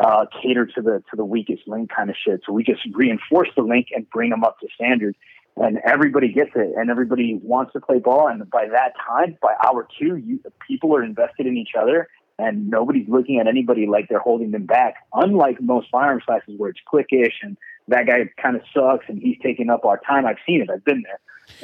uh, 0.00 0.26
cater 0.40 0.66
to 0.66 0.80
the 0.80 1.03
to 1.11 1.16
the 1.16 1.24
weakest 1.24 1.66
link 1.66 1.90
kind 1.94 2.09
of 2.09 2.16
shit. 2.24 2.40
So 2.46 2.53
we 2.53 2.62
just 2.62 2.80
reinforce 2.94 3.48
the 3.55 3.62
link 3.62 3.88
and 3.94 4.09
bring 4.09 4.30
them 4.30 4.44
up 4.44 4.59
to 4.61 4.68
standard 4.74 5.14
and 5.57 5.78
everybody 5.84 6.32
gets 6.32 6.50
it 6.55 6.72
and 6.76 6.90
everybody 6.90 7.38
wants 7.42 7.72
to 7.72 7.80
play 7.80 7.98
ball 7.98 8.28
and 8.28 8.48
by 8.50 8.66
that 8.68 8.92
time 9.07 9.36
by 9.42 9.55
hour 9.64 9.86
two 9.98 10.16
you, 10.16 10.40
people 10.66 10.94
are 10.96 11.03
invested 11.03 11.46
in 11.46 11.57
each 11.57 11.72
other 11.78 12.09
and 12.38 12.68
nobody's 12.68 13.09
looking 13.09 13.38
at 13.38 13.46
anybody 13.46 13.86
like 13.86 14.09
they're 14.09 14.18
holding 14.18 14.50
them 14.50 14.64
back 14.64 14.94
unlike 15.12 15.61
most 15.61 15.88
firearms 15.90 16.22
classes 16.24 16.55
where 16.57 16.70
it's 16.70 16.80
cliquish 16.90 17.34
and 17.42 17.57
that 17.89 18.07
guy 18.07 18.30
kind 18.41 18.57
of 18.57 18.62
sucks 18.74 19.05
and 19.09 19.18
he's 19.18 19.37
taking 19.43 19.70
up 19.70 19.85
our 19.85 20.01
time 20.07 20.26
i've 20.26 20.37
seen 20.47 20.61
it 20.62 20.70
i've 20.70 20.85
been 20.85 21.03
there 21.03 21.20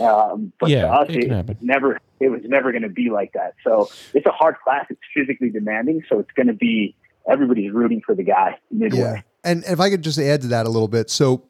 um, 0.06 0.52
but 0.60 0.68
Yeah, 0.68 0.82
to 0.82 0.88
us 0.88 1.06
it 1.10 1.30
it, 1.30 1.62
never 1.62 1.98
it 2.20 2.28
was 2.28 2.42
never 2.44 2.72
going 2.72 2.82
to 2.82 2.88
be 2.88 3.10
like 3.10 3.32
that 3.32 3.54
so 3.64 3.88
it's 4.12 4.26
a 4.26 4.30
hard 4.30 4.56
class 4.62 4.86
it's 4.90 5.00
physically 5.14 5.50
demanding 5.50 6.02
so 6.08 6.18
it's 6.18 6.30
going 6.32 6.48
to 6.48 6.52
be 6.52 6.94
everybody's 7.30 7.72
rooting 7.72 8.02
for 8.04 8.14
the 8.14 8.22
guy 8.22 8.58
midway 8.70 8.98
Yeah. 8.98 9.22
And 9.44 9.64
if 9.64 9.80
I 9.80 9.88
could 9.88 10.02
just 10.02 10.18
add 10.18 10.42
to 10.42 10.48
that 10.48 10.66
a 10.66 10.68
little 10.68 10.88
bit. 10.88 11.10
So 11.10 11.44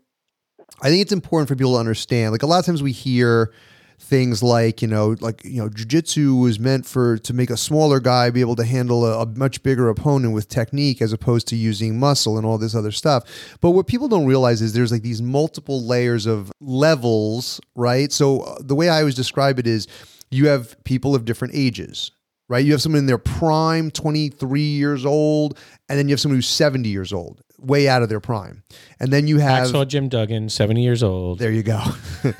I 0.82 0.88
think 0.88 1.02
it's 1.02 1.12
important 1.12 1.48
for 1.48 1.56
people 1.56 1.72
to 1.72 1.78
understand. 1.78 2.32
Like 2.32 2.42
a 2.42 2.46
lot 2.46 2.58
of 2.58 2.66
times 2.66 2.82
we 2.82 2.92
hear 2.92 3.52
things 4.00 4.42
like 4.42 4.80
you 4.80 4.88
know 4.88 5.16
like 5.20 5.44
you 5.44 5.60
know 5.60 5.68
jujitsu 5.68 6.40
was 6.40 6.60
meant 6.60 6.86
for 6.86 7.18
to 7.18 7.34
make 7.34 7.50
a 7.50 7.56
smaller 7.56 7.98
guy 7.98 8.30
be 8.30 8.40
able 8.40 8.54
to 8.54 8.64
handle 8.64 9.04
a, 9.04 9.22
a, 9.22 9.26
much 9.26 9.62
bigger 9.64 9.88
opponent 9.88 10.32
with 10.32 10.48
technique 10.48 11.02
as 11.02 11.12
opposed 11.12 11.48
to 11.48 11.56
using 11.56 11.98
muscle 11.98 12.38
and 12.38 12.46
all 12.46 12.58
this 12.58 12.74
other 12.74 12.92
stuff. 12.92 13.24
But 13.60 13.72
what 13.72 13.86
people 13.86 14.08
don't 14.08 14.26
realize 14.26 14.62
is 14.62 14.72
there's 14.72 14.92
like 14.92 15.02
these 15.02 15.20
multiple 15.20 15.82
layers 15.82 16.26
of 16.26 16.52
levels 16.60 17.60
right? 17.74 18.12
So 18.12 18.42
uh, 18.42 18.58
the 18.60 18.74
way 18.74 18.88
i 18.88 19.00
always 19.00 19.14
describe 19.14 19.58
it 19.58 19.66
is 19.66 19.88
you 20.30 20.46
have 20.46 20.76
people 20.84 21.14
of 21.14 21.24
different 21.24 21.54
ages 21.54 22.12
right? 22.48 22.64
You 22.64 22.72
have 22.72 22.82
someone 22.82 23.00
in 23.00 23.06
their 23.06 23.18
prime 23.18 23.90
23 23.90 24.60
years 24.62 25.04
old 25.04 25.58
and 25.88 25.98
then 25.98 26.08
you 26.08 26.12
have 26.12 26.20
someone 26.20 26.38
who's 26.38 26.48
70 26.48 26.88
years 26.88 27.12
old 27.12 27.42
way 27.58 27.88
out 27.88 28.02
of 28.02 28.08
their 28.08 28.20
prime. 28.20 28.62
And 29.00 29.12
then 29.12 29.26
you 29.26 29.38
have 29.38 29.68
Hacksaw 29.68 29.86
Jim 29.86 30.08
Duggan, 30.08 30.48
70 30.48 30.82
years 30.82 31.02
old. 31.02 31.38
there 31.38 31.50
you 31.50 31.62
go 31.62 31.82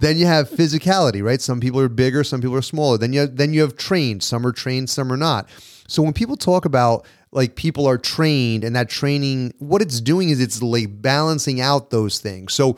Then 0.00 0.16
you 0.16 0.26
have 0.26 0.48
physicality, 0.48 1.22
right? 1.22 1.40
Some 1.40 1.60
people 1.60 1.78
are 1.80 1.88
bigger, 1.88 2.24
some 2.24 2.40
people 2.40 2.56
are 2.56 2.62
smaller. 2.62 2.96
Then 2.98 3.12
you 3.12 3.20
have, 3.20 3.36
then 3.36 3.52
you 3.52 3.60
have 3.60 3.76
trained. 3.76 4.22
Some 4.22 4.46
are 4.46 4.52
trained, 4.52 4.88
some 4.88 5.12
are 5.12 5.16
not. 5.16 5.48
So 5.88 6.02
when 6.02 6.14
people 6.14 6.36
talk 6.36 6.64
about 6.64 7.06
like 7.32 7.54
people 7.54 7.86
are 7.86 7.98
trained 7.98 8.64
and 8.64 8.74
that 8.76 8.88
training, 8.88 9.52
what 9.58 9.82
it's 9.82 10.00
doing 10.00 10.30
is 10.30 10.40
it's 10.40 10.62
like 10.62 11.02
balancing 11.02 11.60
out 11.60 11.90
those 11.90 12.18
things. 12.18 12.54
So 12.54 12.76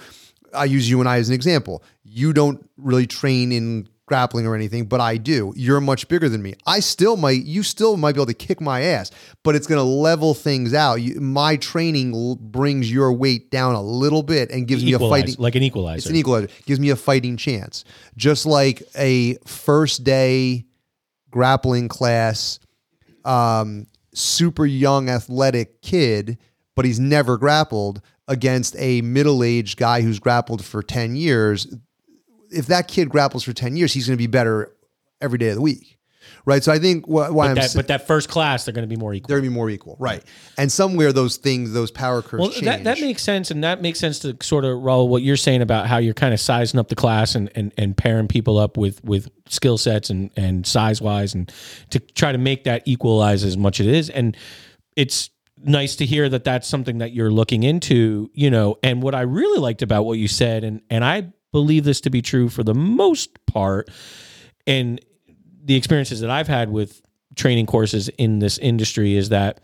I 0.53 0.65
use 0.65 0.91
you 0.91 1.01
and 1.01 1.09
I 1.09 1.19
as 1.19 1.29
an 1.29 1.35
example. 1.35 1.83
You 2.03 2.33
don't 2.33 2.69
really 2.77 3.07
train 3.07 3.53
in 3.53 3.89
grappling 4.13 4.47
or 4.47 4.55
anything, 4.55 4.85
but 4.85 5.01
I 5.01 5.17
do. 5.17 5.55
You're 5.57 5.81
much 5.81 6.07
bigger 6.07 6.29
than 6.29 6.43
me. 6.43 6.53
I 6.67 6.81
still 6.81 7.17
might, 7.17 7.45
you 7.47 7.63
still 7.63 7.97
might 7.97 8.13
be 8.13 8.19
able 8.19 8.27
to 8.27 8.35
kick 8.35 8.61
my 8.61 8.83
ass, 8.83 9.11
but 9.43 9.55
it's 9.57 9.67
going 9.67 9.79
to 9.79 9.83
level 9.83 10.35
things 10.35 10.75
out. 10.75 10.97
You, 10.97 11.19
my 11.19 11.57
training 11.57 12.13
l- 12.15 12.37
brings 12.37 12.93
your 12.93 13.11
weight 13.15 13.51
down 13.51 13.75
a 13.75 13.81
little 13.81 14.23
bit 14.23 14.51
and 14.51 14.69
gives 14.69 14.85
me 14.85 14.93
a 14.93 14.99
fighting, 14.99 15.35
like 15.39 15.55
an 15.55 15.63
equalizer. 15.63 15.97
it's 15.97 16.07
an 16.11 16.17
equalizer. 16.17 16.49
Gives 16.67 16.79
me 16.79 16.91
a 16.91 16.97
fighting 16.97 17.39
chance. 17.39 17.87
Just 18.15 18.45
like 18.45 18.83
a 18.99 19.39
first 19.47 20.05
day 20.05 20.67
grappling 21.31 21.89
class, 21.89 22.61
um, 23.25 23.87
super 24.13 24.67
young 24.67 25.09
athletic 25.09 25.81
kid, 25.81 26.37
but 26.77 26.85
he's 26.85 27.01
never 27.01 27.39
grappled 27.39 28.03
against 28.29 28.77
a 28.79 29.01
middle 29.01 29.43
aged 29.43 29.79
guy 29.79 30.03
who's 30.03 30.19
grappled 30.19 30.63
for 30.63 30.83
10 30.83 31.17
years. 31.17 31.67
If 32.53 32.67
that 32.67 32.89
kid 32.89 33.09
grapples 33.09 33.45
for 33.45 33.53
10 33.53 33.77
years, 33.77 33.93
he's 33.93 34.07
going 34.07 34.17
to 34.17 34.23
be 34.23 34.27
better 34.27 34.75
every 35.21 35.39
day 35.39 35.49
of 35.49 35.57
the 35.57 35.61
week. 35.63 35.99
Right. 36.45 36.63
So 36.63 36.73
I 36.73 36.79
think 36.79 37.05
wh- 37.07 37.11
why 37.11 37.29
but, 37.31 37.41
I'm 37.49 37.55
that, 37.57 37.71
sa- 37.71 37.79
but 37.79 37.89
that 37.89 38.07
first 38.07 38.29
class, 38.29 38.65
they're 38.65 38.75
going 38.75 38.89
to 38.89 38.93
be 38.93 38.99
more 38.99 39.15
equal. 39.15 39.29
they're 39.29 39.39
going 39.39 39.45
to 39.45 39.51
be 39.51 39.55
more 39.55 39.71
equal. 39.71 39.97
Right. 40.01 40.23
And 40.59 40.71
somewhere 40.73 41.13
those 41.13 41.37
things, 41.37 41.73
those 41.73 41.91
power 41.93 42.21
curves 42.23 42.41
Well, 42.41 42.51
change. 42.51 42.65
that, 42.65 42.85
that 42.85 43.01
makes 43.01 43.23
sense, 43.23 43.51
and 43.53 43.63
that 43.63 43.81
makes 43.81 44.01
sense 44.01 44.19
to 44.21 44.37
sort 44.41 44.65
of 44.65 44.79
Raul 44.79 45.09
what 45.09 45.23
you're 45.23 45.37
saying 45.37 45.63
about 45.63 45.87
how 45.87 45.99
you're 45.99 46.15
kind 46.15 46.35
of 46.35 46.41
sizing 46.41 46.81
up 46.81 46.89
the 46.89 46.97
class 46.97 47.35
and, 47.37 47.51
and, 47.55 47.73
and 47.77 47.97
pairing 47.97 48.27
people 48.29 48.59
up 48.59 48.77
with 48.77 49.03
with 49.05 49.29
skill 49.49 49.79
sets 49.79 50.11
and 50.11 50.31
and 50.37 50.67
size 50.67 51.01
wise, 51.01 51.33
and 51.35 51.53
to 51.91 52.01
try 52.01 52.33
to 52.33 52.39
make 52.39 52.65
that 52.65 52.83
equalize 52.87 53.45
as 53.45 53.57
much 53.57 53.79
as 53.79 53.87
it 53.87 53.95
is. 53.95 54.11
And 54.11 54.37
it's 54.97 55.31
nice 55.65 55.95
to 55.97 56.07
hear 56.07 56.29
that 56.29 56.43
that's 56.45 56.67
something 56.67 56.99
that 56.99 57.13
you're 57.13 57.31
looking 57.31 57.63
into, 57.63 58.31
you 58.35 58.51
know. 58.51 58.79
And 58.83 59.01
what 59.03 59.15
I 59.15 59.21
really 59.23 59.61
liked 59.61 59.83
about 59.83 60.05
what 60.07 60.19
you 60.19 60.27
said, 60.29 60.65
and 60.65 60.81
and 60.91 61.05
I 61.05 61.33
believe 61.53 61.85
this 61.85 62.01
to 62.03 62.11
be 62.11 62.23
true 62.23 62.49
for 62.49 62.63
the 62.63 62.75
most 62.75 63.45
part, 63.47 63.91
and 64.67 65.01
the 65.65 65.77
experiences 65.77 66.21
that 66.21 66.31
I've 66.31 66.49
had 66.49 66.71
with 66.71 67.01
training 67.37 67.67
courses 67.67 68.09
in 68.11 68.41
this 68.41 68.59
industry 68.59 69.17
is 69.17 69.31
that 69.31 69.61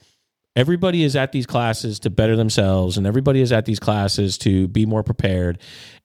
everybody 0.57 1.05
is 1.05 1.17
at 1.17 1.33
these 1.33 1.47
classes 1.47 2.01
to 2.01 2.11
better 2.11 2.37
themselves 2.37 2.97
and 2.97 3.07
everybody 3.07 3.41
is 3.41 3.53
at 3.53 3.65
these 3.65 3.79
classes 3.79 4.39
to 4.39 4.69
be 4.69 4.87
more 4.87 5.03
prepared. 5.03 5.59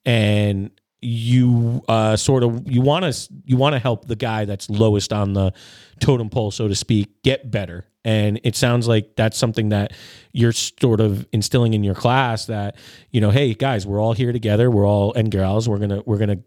And 0.05 0.71
you 1.01 1.83
uh, 1.87 2.15
sort 2.15 2.43
of 2.43 2.69
you 2.69 2.81
want 2.81 3.11
to 3.11 3.33
you 3.45 3.57
want 3.57 3.73
to 3.73 3.79
help 3.79 4.07
the 4.07 4.15
guy 4.15 4.45
that's 4.45 4.69
lowest 4.69 5.11
on 5.11 5.33
the 5.33 5.53
totem 5.99 6.29
pole 6.29 6.49
so 6.49 6.67
to 6.67 6.75
speak 6.75 7.21
get 7.23 7.51
better 7.51 7.85
and 8.05 8.39
it 8.43 8.55
sounds 8.55 8.87
like 8.87 9.15
that's 9.15 9.37
something 9.37 9.69
that 9.69 9.93
you're 10.31 10.51
sort 10.51 10.99
of 10.99 11.25
instilling 11.31 11.73
in 11.73 11.83
your 11.83 11.95
class 11.95 12.45
that 12.47 12.75
you 13.11 13.21
know 13.21 13.29
hey 13.29 13.53
guys 13.53 13.85
we're 13.85 14.01
all 14.01 14.13
here 14.13 14.31
together 14.31 14.69
we're 14.69 14.87
all 14.87 15.13
and 15.13 15.31
girls 15.31 15.69
we're 15.69 15.79
gonna 15.79 16.01
we're 16.05 16.17
gonna 16.17 16.39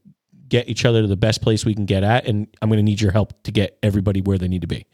get 0.48 0.68
each 0.68 0.84
other 0.84 1.02
to 1.02 1.09
the 1.09 1.16
best 1.16 1.42
place 1.42 1.64
we 1.64 1.74
can 1.74 1.86
get 1.86 2.02
at 2.02 2.26
and 2.26 2.46
i'm 2.62 2.68
gonna 2.68 2.82
need 2.82 3.00
your 3.00 3.12
help 3.12 3.42
to 3.42 3.50
get 3.50 3.78
everybody 3.82 4.20
where 4.20 4.38
they 4.38 4.48
need 4.48 4.61
to 4.61 4.68
be 4.68 4.86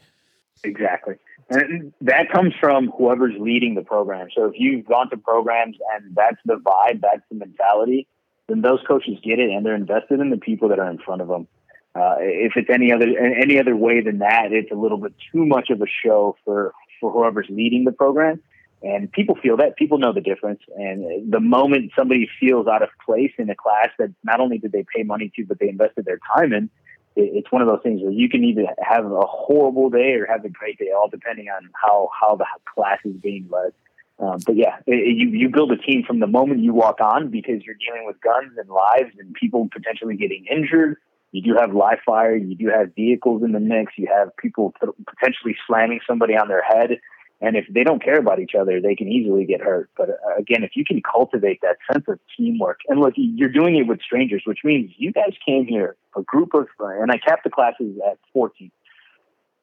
Exactly. 0.63 1.15
And 1.49 1.93
that 2.01 2.31
comes 2.31 2.53
from 2.59 2.89
whoever's 2.97 3.35
leading 3.37 3.75
the 3.75 3.83
program. 3.83 4.27
So 4.35 4.45
if 4.45 4.53
you've 4.55 4.85
gone 4.85 5.09
to 5.09 5.17
programs 5.17 5.77
and 5.93 6.15
that's 6.15 6.37
the 6.45 6.55
vibe, 6.55 7.01
that's 7.01 7.21
the 7.29 7.35
mentality, 7.35 8.07
then 8.47 8.61
those 8.61 8.79
coaches 8.87 9.17
get 9.23 9.39
it 9.39 9.49
and 9.49 9.65
they're 9.65 9.75
invested 9.75 10.19
in 10.19 10.29
the 10.29 10.37
people 10.37 10.69
that 10.69 10.79
are 10.79 10.89
in 10.89 10.97
front 10.99 11.21
of 11.21 11.27
them. 11.27 11.47
Uh, 11.95 12.15
if 12.19 12.53
it's 12.55 12.69
any 12.69 12.91
other 12.91 13.05
any 13.17 13.59
other 13.59 13.75
way 13.75 14.01
than 14.01 14.19
that, 14.19 14.51
it's 14.51 14.71
a 14.71 14.75
little 14.75 14.97
bit 14.97 15.13
too 15.31 15.45
much 15.45 15.69
of 15.69 15.81
a 15.81 15.85
show 16.03 16.35
for 16.43 16.73
for 16.99 17.11
whoever's 17.11 17.47
leading 17.49 17.83
the 17.83 17.91
program. 17.91 18.41
And 18.81 19.09
people 19.11 19.35
feel 19.35 19.55
that 19.57 19.77
people 19.77 19.97
know 19.97 20.11
the 20.11 20.19
difference. 20.19 20.59
And 20.75 21.31
the 21.31 21.39
moment 21.39 21.91
somebody 21.97 22.29
feels 22.39 22.67
out 22.67 22.81
of 22.81 22.89
place 23.05 23.31
in 23.37 23.49
a 23.49 23.55
class 23.55 23.89
that 23.97 24.13
not 24.23 24.41
only 24.41 24.57
did 24.57 24.73
they 24.73 24.85
pay 24.93 25.03
money 25.03 25.31
to, 25.37 25.45
but 25.45 25.59
they 25.59 25.69
invested 25.69 26.03
their 26.03 26.19
time 26.35 26.51
in, 26.51 26.69
it- 27.15 27.31
it's 27.33 27.51
one 27.51 27.61
of 27.61 27.67
those 27.67 27.81
things 27.81 28.01
where 28.01 28.11
you 28.11 28.27
can 28.27 28.43
either 28.43 28.65
have 28.81 29.05
a 29.09 29.25
horrible 29.25 29.89
day 29.89 30.13
or 30.15 30.25
have 30.25 30.43
a 30.43 30.49
great 30.49 30.77
day, 30.79 30.89
all 30.91 31.07
depending 31.07 31.47
on 31.49 31.69
how 31.73 32.09
how 32.19 32.35
the 32.35 32.45
class 32.73 32.99
is 33.05 33.15
being 33.17 33.47
led. 33.49 33.71
Um, 34.19 34.39
but 34.45 34.55
yeah, 34.55 34.77
it- 34.87 35.15
you 35.15 35.29
you 35.29 35.49
build 35.49 35.71
a 35.71 35.77
team 35.77 36.03
from 36.03 36.19
the 36.19 36.27
moment 36.27 36.61
you 36.61 36.73
walk 36.73 36.99
on 37.01 37.29
because 37.29 37.63
you're 37.63 37.75
dealing 37.85 38.05
with 38.05 38.19
guns 38.21 38.57
and 38.57 38.69
lives 38.69 39.11
and 39.19 39.33
people 39.35 39.69
potentially 39.71 40.15
getting 40.15 40.45
injured. 40.45 40.97
You 41.33 41.41
do 41.41 41.55
have 41.59 41.73
live 41.73 41.97
fire. 42.05 42.35
You 42.35 42.55
do 42.55 42.67
have 42.67 42.93
vehicles 42.95 43.41
in 43.43 43.53
the 43.53 43.59
mix. 43.59 43.93
You 43.97 44.07
have 44.15 44.37
people 44.37 44.71
potentially 44.79 45.55
slamming 45.67 45.99
somebody 46.07 46.37
on 46.37 46.47
their 46.47 46.61
head. 46.61 46.99
And 47.41 47.57
if 47.57 47.65
they 47.69 47.83
don't 47.83 48.01
care 48.01 48.19
about 48.19 48.39
each 48.39 48.53
other, 48.53 48.79
they 48.79 48.95
can 48.95 49.07
easily 49.07 49.43
get 49.43 49.59
hurt. 49.59 49.89
But 49.97 50.11
uh, 50.11 50.35
again, 50.37 50.63
if 50.63 50.75
you 50.75 50.85
can 50.85 51.01
cultivate 51.01 51.59
that 51.61 51.77
sense 51.91 52.05
of 52.07 52.19
teamwork, 52.37 52.81
and 52.87 52.99
look, 52.99 53.15
you're 53.17 53.49
doing 53.49 53.75
it 53.75 53.87
with 53.87 53.99
strangers, 54.01 54.43
which 54.45 54.59
means 54.63 54.91
you 54.95 55.11
guys 55.11 55.33
came 55.43 55.65
here, 55.65 55.97
a 56.15 56.21
group 56.21 56.53
of, 56.53 56.67
uh, 56.79 57.01
and 57.01 57.11
I 57.11 57.17
capped 57.17 57.43
the 57.43 57.49
classes 57.49 57.97
at 58.09 58.19
14. 58.31 58.71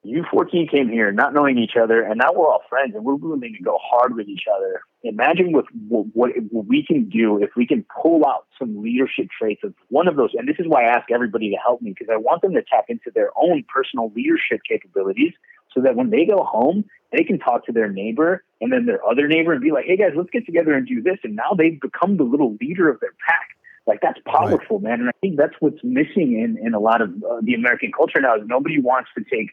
You 0.02 0.24
14 0.28 0.68
came 0.68 0.88
here 0.88 1.12
not 1.12 1.32
knowing 1.32 1.56
each 1.56 1.76
other, 1.80 2.02
and 2.02 2.18
now 2.18 2.32
we're 2.34 2.48
all 2.48 2.62
friends, 2.68 2.96
and 2.96 3.04
we're 3.04 3.14
willing 3.14 3.54
to 3.56 3.62
go 3.62 3.78
hard 3.80 4.16
with 4.16 4.28
each 4.28 4.44
other. 4.52 4.82
Imagine 5.02 5.52
with 5.52 5.64
what, 5.88 6.06
what, 6.12 6.32
we 6.50 6.84
can 6.84 7.08
do 7.08 7.42
if 7.42 7.50
we 7.56 7.66
can 7.66 7.84
pull 8.02 8.26
out 8.26 8.46
some 8.58 8.82
leadership 8.82 9.28
traits 9.36 9.62
of 9.64 9.74
one 9.88 10.06
of 10.06 10.16
those. 10.16 10.30
And 10.34 10.46
this 10.46 10.56
is 10.58 10.66
why 10.68 10.84
I 10.84 10.88
ask 10.88 11.10
everybody 11.10 11.50
to 11.50 11.56
help 11.56 11.80
me 11.80 11.94
because 11.98 12.12
I 12.12 12.18
want 12.18 12.42
them 12.42 12.52
to 12.52 12.62
tap 12.62 12.84
into 12.88 13.10
their 13.14 13.30
own 13.36 13.64
personal 13.72 14.12
leadership 14.14 14.60
capabilities 14.68 15.32
so 15.74 15.80
that 15.80 15.96
when 15.96 16.10
they 16.10 16.26
go 16.26 16.44
home, 16.44 16.84
they 17.12 17.24
can 17.24 17.38
talk 17.38 17.64
to 17.66 17.72
their 17.72 17.88
neighbor 17.88 18.44
and 18.60 18.72
then 18.72 18.86
their 18.86 19.04
other 19.06 19.26
neighbor 19.26 19.52
and 19.52 19.62
be 19.62 19.72
like, 19.72 19.86
hey 19.86 19.96
guys, 19.96 20.12
let's 20.14 20.30
get 20.30 20.44
together 20.44 20.74
and 20.74 20.86
do 20.86 21.00
this. 21.02 21.18
And 21.24 21.34
now 21.34 21.52
they've 21.56 21.80
become 21.80 22.16
the 22.18 22.24
little 22.24 22.56
leader 22.60 22.90
of 22.90 23.00
their 23.00 23.14
pack. 23.26 23.56
Like 23.86 24.00
that's 24.02 24.20
powerful, 24.26 24.80
man. 24.80 25.00
And 25.00 25.08
I 25.08 25.12
think 25.20 25.36
that's 25.36 25.54
what's 25.60 25.82
missing 25.82 26.38
in, 26.38 26.58
in 26.64 26.74
a 26.74 26.78
lot 26.78 27.00
of 27.00 27.10
uh, 27.24 27.40
the 27.42 27.54
American 27.54 27.90
culture 27.96 28.20
now 28.20 28.36
is 28.36 28.42
nobody 28.46 28.78
wants 28.78 29.08
to 29.16 29.24
take 29.24 29.50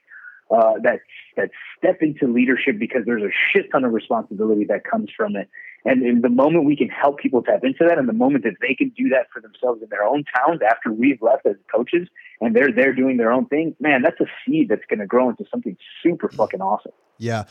uh, 0.51 0.73
that 0.83 0.99
that 1.35 1.49
step 1.77 1.97
into 2.01 2.27
leadership 2.31 2.79
because 2.79 3.03
there's 3.05 3.23
a 3.23 3.31
shit 3.53 3.71
ton 3.71 3.83
of 3.83 3.91
responsibility 3.93 4.65
that 4.65 4.83
comes 4.83 5.09
from 5.15 5.35
it. 5.35 5.49
And 5.85 6.03
in 6.03 6.21
the 6.21 6.29
moment 6.29 6.65
we 6.65 6.75
can 6.75 6.89
help 6.89 7.19
people 7.19 7.41
tap 7.43 7.63
into 7.63 7.85
that, 7.87 7.97
and 7.97 8.09
the 8.09 8.13
moment 8.13 8.43
that 8.43 8.55
they 8.61 8.73
can 8.73 8.89
do 8.97 9.09
that 9.09 9.27
for 9.31 9.41
themselves 9.41 9.81
in 9.81 9.89
their 9.89 10.03
own 10.03 10.23
towns 10.35 10.59
after 10.67 10.91
we've 10.91 11.21
left 11.21 11.45
as 11.45 11.55
coaches, 11.73 12.07
and 12.41 12.55
they're 12.55 12.71
there 12.71 12.93
doing 12.93 13.17
their 13.17 13.31
own 13.31 13.45
thing, 13.45 13.75
man, 13.79 14.01
that's 14.01 14.19
a 14.19 14.25
seed 14.45 14.69
that's 14.69 14.81
going 14.89 14.99
to 14.99 15.05
grow 15.05 15.29
into 15.29 15.45
something 15.49 15.77
super 16.03 16.29
fucking 16.29 16.61
awesome. 16.61 16.91
Yeah, 17.19 17.43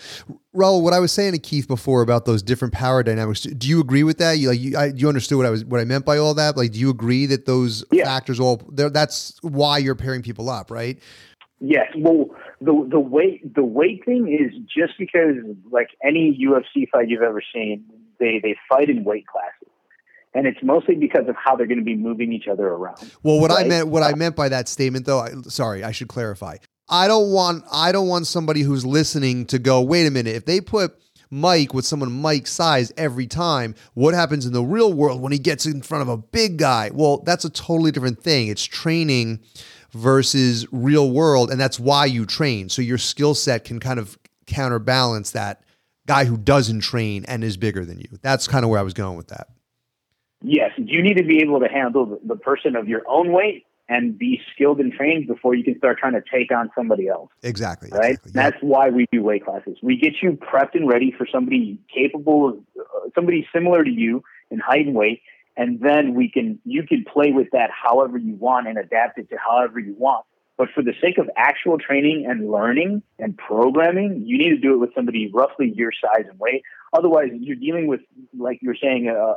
Raul, 0.55 0.83
what 0.83 0.93
I 0.93 1.01
was 1.01 1.13
saying 1.13 1.33
to 1.33 1.39
Keith 1.39 1.67
before 1.67 2.03
about 2.03 2.25
those 2.25 2.43
different 2.43 2.73
power 2.75 3.03
dynamics, 3.03 3.43
do 3.43 3.69
you 3.69 3.81
agree 3.81 4.05
with 4.05 4.19
that? 4.19 4.39
You 4.39 4.51
like 4.51 4.61
you, 4.61 4.77
I, 4.77 4.87
you 4.87 5.09
understood 5.09 5.39
what 5.39 5.47
I 5.47 5.51
was 5.51 5.65
what 5.65 5.81
I 5.81 5.85
meant 5.85 6.05
by 6.05 6.19
all 6.19 6.35
that? 6.35 6.57
Like, 6.57 6.73
do 6.73 6.79
you 6.79 6.91
agree 6.91 7.27
that 7.27 7.47
those 7.47 7.85
Yeah. 7.91 8.05
factors 8.05 8.39
all? 8.39 8.63
That's 8.71 9.39
why 9.43 9.79
you're 9.79 9.97
pairing 9.97 10.23
people 10.23 10.51
up, 10.51 10.71
right? 10.71 10.99
Yes, 11.61 11.87
well, 11.97 12.27
the 12.61 12.89
the 12.91 13.01
weight 13.01 13.55
the 13.55 13.65
weight 13.65 14.05
thing 14.05 14.29
is 14.29 14.57
just 14.65 14.99
because 14.99 15.37
like 15.71 15.89
any 16.03 16.39
UFC 16.43 16.89
fight 16.91 17.09
you've 17.09 17.23
ever 17.23 17.43
seen, 17.53 17.85
they 18.19 18.41
they 18.43 18.57
fight 18.69 18.89
in 18.89 19.05
weight 19.05 19.27
classes, 19.27 19.69
and 20.35 20.47
it's 20.47 20.63
mostly 20.63 20.95
because 20.95 21.29
of 21.29 21.37
how 21.37 21.57
they're 21.57 21.67
going 21.67 21.79
to 21.79 21.85
be 21.85 21.97
moving 21.97 22.33
each 22.33 22.49
other 22.49 22.67
around. 22.67 23.13
Well, 23.23 23.41
what 23.41 23.51
I 23.51 23.65
meant 23.65 23.89
what 23.89 24.03
I 24.03 24.15
meant 24.15 24.37
by 24.37 24.49
that 24.49 24.69
statement, 24.69 25.07
though, 25.07 25.21
I, 25.21 25.33
sorry, 25.49 25.85
I 25.85 25.93
should 25.93 26.09
clarify. 26.09 26.57
I 26.89 27.09
don't 27.09 27.33
want 27.33 27.65
I 27.71 27.93
don't 27.93 28.09
want 28.09 28.27
somebody 28.27 28.63
who's 28.63 28.87
listening 28.87 29.47
to 29.47 29.59
go, 29.59 29.81
wait 29.83 30.07
a 30.07 30.11
minute, 30.11 30.37
if 30.37 30.45
they 30.45 30.61
put 30.61 30.99
Mike 31.31 31.75
with 31.75 31.85
someone 31.85 32.13
Mike's 32.13 32.53
size 32.53 32.93
every 32.97 33.27
time, 33.27 33.75
what 33.95 34.15
happens 34.15 34.47
in 34.47 34.53
the 34.53 34.63
real 34.63 34.93
world 34.93 35.21
when 35.21 35.33
he 35.33 35.39
gets 35.39 35.67
in 35.67 35.83
front 35.83 36.03
of 36.03 36.09
a 36.09 36.17
big 36.17 36.57
guy? 36.57 36.91
Well, 36.95 37.19
that's 37.19 37.45
a 37.45 37.51
totally 37.51 37.91
different 37.91 38.23
thing. 38.23 38.49
It's 38.49 38.65
training 38.65 39.41
versus 39.97 40.67
real 40.71 41.11
world, 41.11 41.51
and 41.51 41.61
that's 41.61 41.81
why 41.81 42.05
you 42.05 42.27
train. 42.27 42.69
So 42.69 42.83
your 42.83 42.99
skill 42.99 43.35
set 43.35 43.65
can 43.65 43.81
kind 43.81 43.99
of 43.99 44.19
counterbalance 44.47 45.33
that 45.33 45.63
guy 46.07 46.25
who 46.25 46.37
doesn't 46.37 46.81
train 46.81 47.25
and 47.27 47.43
is 47.43 47.57
bigger 47.57 47.85
than 47.85 47.99
you. 47.99 48.19
That's 48.23 48.47
kind 48.47 48.65
of 48.65 48.71
where 48.71 48.79
I 48.79 48.83
was 48.83 48.95
going 48.95 49.17
with 49.17 49.29
that. 49.29 49.49
Yes, 50.43 50.71
you 50.77 51.03
need 51.03 51.17
to 51.17 51.25
be 51.25 51.41
able 51.41 51.61
to 51.61 51.69
handle 51.69 52.21
the, 52.25 52.37
person 52.37 52.77
of 52.77 52.87
your 52.89 53.03
own 53.09 53.33
weight 53.33 53.67
and 53.89 54.19
be 54.19 54.41
skilled 54.53 54.79
and 54.79 54.93
trained 54.93 55.27
before 55.27 55.55
you 55.55 55.65
can 55.65 55.77
start 55.79 55.99
trying 55.99 56.13
to 56.13 56.23
take 56.33 56.53
on 56.53 56.71
somebody 56.75 57.09
else. 57.09 57.31
Exactly. 57.43 57.89
Right. 57.91 58.11
exactly. 58.11 58.33
Yeah. 58.35 58.51
That's 58.51 58.63
why 58.63 58.91
we 58.91 59.07
do 59.11 59.23
weight 59.23 59.45
classes. 59.45 59.79
We 59.83 59.97
get 59.97 60.15
you 60.23 60.33
prepped 60.33 60.75
and 60.75 60.89
ready 60.89 61.13
for 61.17 61.27
somebody 61.27 61.79
capable, 61.93 62.51
of, 62.51 62.59
uh, 62.79 63.09
somebody 63.15 63.49
similar 63.53 63.83
to 63.83 63.91
you 63.91 64.23
in 64.51 64.59
height 64.59 64.87
and 64.87 64.95
weight, 64.95 65.23
and 65.57 65.81
then 65.81 66.15
we 66.15 66.31
can 66.31 66.59
you 66.65 66.83
can 66.85 67.05
play 67.11 67.33
with 67.33 67.49
that 67.53 67.71
however 67.71 68.19
you 68.19 68.35
want 68.35 68.69
and 68.69 68.79
adapt 68.79 69.19
it 69.19 69.29
to 69.31 69.37
however 69.37 69.79
you 69.79 69.95
want. 69.99 70.25
But 70.59 70.69
for 70.75 70.83
the 70.83 70.95
sake 71.03 71.19
of 71.19 71.29
actual 71.37 71.77
training 71.79 72.27
and 72.27 72.51
learning 72.51 73.03
and 73.19 73.37
programming, 73.37 74.23
you 74.25 74.39
need 74.39 74.51
to 74.51 74.59
do 74.59 74.73
it 74.73 74.79
with 74.79 74.95
somebody 74.95 75.31
roughly 75.33 75.71
your 75.75 75.93
size 75.93 76.25
and 76.31 76.39
weight. 76.39 76.63
Otherwise, 76.97 77.29
you're 77.39 77.57
dealing 77.57 77.89
with, 77.89 78.01
like 78.39 78.61
you 78.63 78.69
were 78.71 78.77
saying, 78.81 79.09
a, 79.09 79.15
a, 79.15 79.37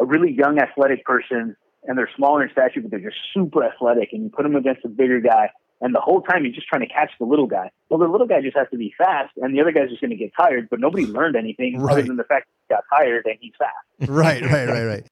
a 0.00 0.04
really 0.04 0.30
young 0.30 0.58
athletic 0.58 1.06
person 1.06 1.56
and 1.84 1.98
they're 1.98 2.10
smaller 2.16 2.42
in 2.44 2.50
stature, 2.52 2.80
but 2.80 2.90
they're 2.90 3.00
just 3.00 3.16
super 3.34 3.64
athletic, 3.64 4.10
and 4.12 4.22
you 4.22 4.28
put 4.30 4.44
them 4.44 4.54
against 4.56 4.84
a 4.84 4.88
bigger 4.88 5.20
guy, 5.20 5.50
and 5.80 5.94
the 5.94 6.00
whole 6.00 6.22
time 6.22 6.44
you're 6.44 6.54
just 6.54 6.68
trying 6.68 6.82
to 6.82 6.86
catch 6.86 7.10
the 7.18 7.24
little 7.26 7.46
guy. 7.46 7.70
Well, 7.88 7.98
the 7.98 8.06
little 8.06 8.26
guy 8.26 8.40
just 8.40 8.56
has 8.56 8.68
to 8.70 8.76
be 8.76 8.94
fast, 8.96 9.32
and 9.36 9.54
the 9.54 9.60
other 9.60 9.72
guy's 9.72 9.88
just 9.88 10.00
going 10.00 10.10
to 10.10 10.16
get 10.16 10.32
tired, 10.38 10.68
but 10.70 10.78
nobody 10.80 11.06
learned 11.06 11.34
anything 11.36 11.80
Right. 11.80 11.92
other 11.92 12.02
than 12.02 12.16
the 12.16 12.24
fact 12.24 12.46
that 12.46 12.54
he 12.68 12.74
got 12.74 12.84
tired 12.96 13.26
and 13.26 13.36
he's 13.40 13.52
fast. 13.58 14.10
right, 14.10 14.42
right, 14.42 14.68
right, 14.68 14.84
right. 14.84 15.06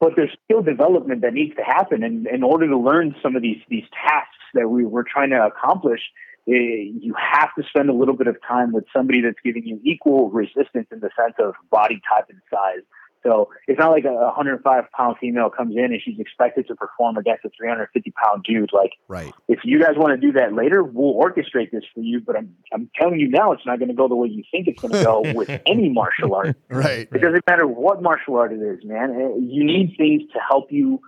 But 0.00 0.12
there's 0.16 0.34
skill 0.44 0.62
development 0.62 1.20
that 1.20 1.34
needs 1.34 1.54
to 1.56 1.62
happen, 1.62 2.02
and 2.02 2.26
in 2.26 2.42
order 2.42 2.66
to 2.66 2.76
learn 2.76 3.14
some 3.22 3.36
of 3.36 3.42
these 3.42 3.60
these 3.68 3.84
tasks 3.92 4.44
that 4.54 4.68
we 4.68 4.84
were 4.84 5.04
trying 5.04 5.30
to 5.30 5.44
accomplish, 5.44 6.00
eh, 6.48 6.88
you 6.98 7.14
have 7.14 7.50
to 7.58 7.62
spend 7.68 7.90
a 7.90 7.92
little 7.92 8.16
bit 8.16 8.26
of 8.26 8.36
time 8.46 8.72
with 8.72 8.84
somebody 8.96 9.20
that's 9.20 9.38
giving 9.44 9.66
you 9.66 9.78
equal 9.84 10.30
resistance 10.30 10.88
in 10.90 11.00
the 11.00 11.10
sense 11.18 11.34
of 11.38 11.54
body 11.70 12.00
type 12.08 12.26
and 12.30 12.40
size. 12.50 12.82
So 13.22 13.50
it's 13.68 13.78
not 13.78 13.90
like 13.90 14.04
a 14.04 14.12
105 14.12 14.84
pound 14.96 15.16
female 15.20 15.50
comes 15.50 15.76
in 15.76 15.84
and 15.84 16.00
she's 16.02 16.18
expected 16.18 16.66
to 16.68 16.74
perform 16.74 17.16
against 17.16 17.44
a 17.44 17.50
350 17.56 18.10
pound 18.12 18.44
dude. 18.44 18.70
Like 18.72 18.92
Right. 19.08 19.32
if 19.48 19.60
you 19.64 19.78
guys 19.80 19.92
want 19.96 20.18
to 20.18 20.26
do 20.26 20.32
that 20.38 20.54
later, 20.54 20.82
we'll 20.82 21.14
orchestrate 21.14 21.70
this 21.70 21.84
for 21.94 22.00
you. 22.00 22.20
But 22.20 22.36
I'm 22.36 22.54
I'm 22.72 22.90
telling 22.98 23.20
you 23.20 23.28
now, 23.28 23.52
it's 23.52 23.66
not 23.66 23.78
going 23.78 23.88
to 23.88 23.94
go 23.94 24.08
the 24.08 24.16
way 24.16 24.28
you 24.28 24.42
think 24.50 24.68
it's 24.68 24.80
going 24.80 24.92
to 24.92 25.04
go 25.04 25.20
with 25.34 25.50
any 25.66 25.88
martial 25.88 26.34
art. 26.34 26.56
Right. 26.70 27.08
It 27.12 27.20
doesn't 27.20 27.44
matter 27.46 27.66
what 27.66 28.00
martial 28.02 28.36
art 28.36 28.52
it 28.52 28.60
is, 28.62 28.84
man. 28.84 29.10
Uh, 29.10 29.36
You 29.38 29.64
need 29.64 29.94
things 29.98 30.22
to 30.32 30.38
help 30.48 30.70
you 30.72 31.00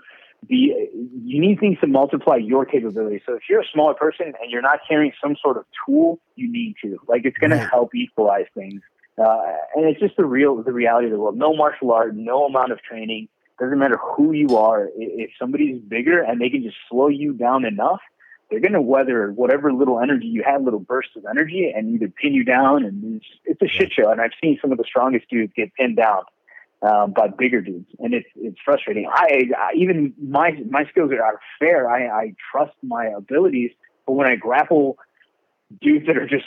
be. 0.48 0.74
You 1.24 1.40
need 1.40 1.60
things 1.60 1.78
to 1.80 1.86
multiply 1.86 2.36
your 2.36 2.64
capabilities. 2.66 3.22
So 3.26 3.34
if 3.34 3.42
you're 3.48 3.60
a 3.62 3.66
smaller 3.72 3.94
person 3.94 4.26
and 4.40 4.50
you're 4.50 4.60
not 4.62 4.80
carrying 4.88 5.12
some 5.22 5.36
sort 5.42 5.56
of 5.56 5.64
tool, 5.86 6.18
you 6.34 6.50
need 6.50 6.74
to. 6.84 6.98
Like 7.06 7.22
it's 7.24 7.38
going 7.38 7.50
to 7.50 7.58
help 7.58 7.94
equalize 7.94 8.46
things. 8.54 8.82
Uh, 9.18 9.42
and 9.74 9.84
it's 9.86 10.00
just 10.00 10.16
the 10.16 10.24
real, 10.24 10.62
the 10.62 10.72
reality 10.72 11.06
of 11.06 11.12
the 11.12 11.18
world. 11.18 11.36
No 11.36 11.54
martial 11.54 11.92
art, 11.92 12.14
no 12.14 12.46
amount 12.46 12.72
of 12.72 12.82
training. 12.82 13.28
Doesn't 13.60 13.78
matter 13.78 13.98
who 13.98 14.32
you 14.32 14.56
are. 14.56 14.88
If 14.96 15.30
somebody's 15.38 15.80
bigger 15.80 16.22
and 16.22 16.40
they 16.40 16.48
can 16.48 16.62
just 16.62 16.76
slow 16.88 17.08
you 17.08 17.32
down 17.32 17.64
enough, 17.64 18.00
they're 18.50 18.60
going 18.60 18.72
to 18.72 18.82
weather 18.82 19.30
whatever 19.32 19.72
little 19.72 20.00
energy 20.00 20.26
you 20.26 20.42
have, 20.44 20.62
little 20.62 20.80
bursts 20.80 21.12
of 21.16 21.24
energy, 21.30 21.72
and 21.74 21.94
either 21.94 22.08
pin 22.08 22.34
you 22.34 22.44
down. 22.44 22.84
And 22.84 23.16
it's, 23.16 23.26
it's 23.44 23.62
a 23.62 23.68
shit 23.68 23.92
show. 23.92 24.10
And 24.10 24.20
I've 24.20 24.32
seen 24.42 24.58
some 24.60 24.72
of 24.72 24.78
the 24.78 24.84
strongest 24.84 25.28
dudes 25.30 25.52
get 25.54 25.72
pinned 25.74 25.96
down 25.96 26.24
um, 26.82 27.12
by 27.12 27.28
bigger 27.28 27.60
dudes, 27.60 27.88
and 28.00 28.12
it's 28.12 28.26
it's 28.34 28.58
frustrating. 28.64 29.08
I, 29.08 29.44
I 29.56 29.72
even 29.76 30.14
my 30.20 30.52
my 30.68 30.84
skills 30.90 31.12
are, 31.12 31.22
are 31.22 31.40
fair. 31.58 31.88
I, 31.88 32.08
I 32.08 32.34
trust 32.50 32.74
my 32.82 33.06
abilities, 33.06 33.70
but 34.06 34.14
when 34.14 34.26
I 34.26 34.34
grapple 34.34 34.98
dudes 35.81 36.07
that 36.07 36.16
are 36.16 36.27
just 36.27 36.45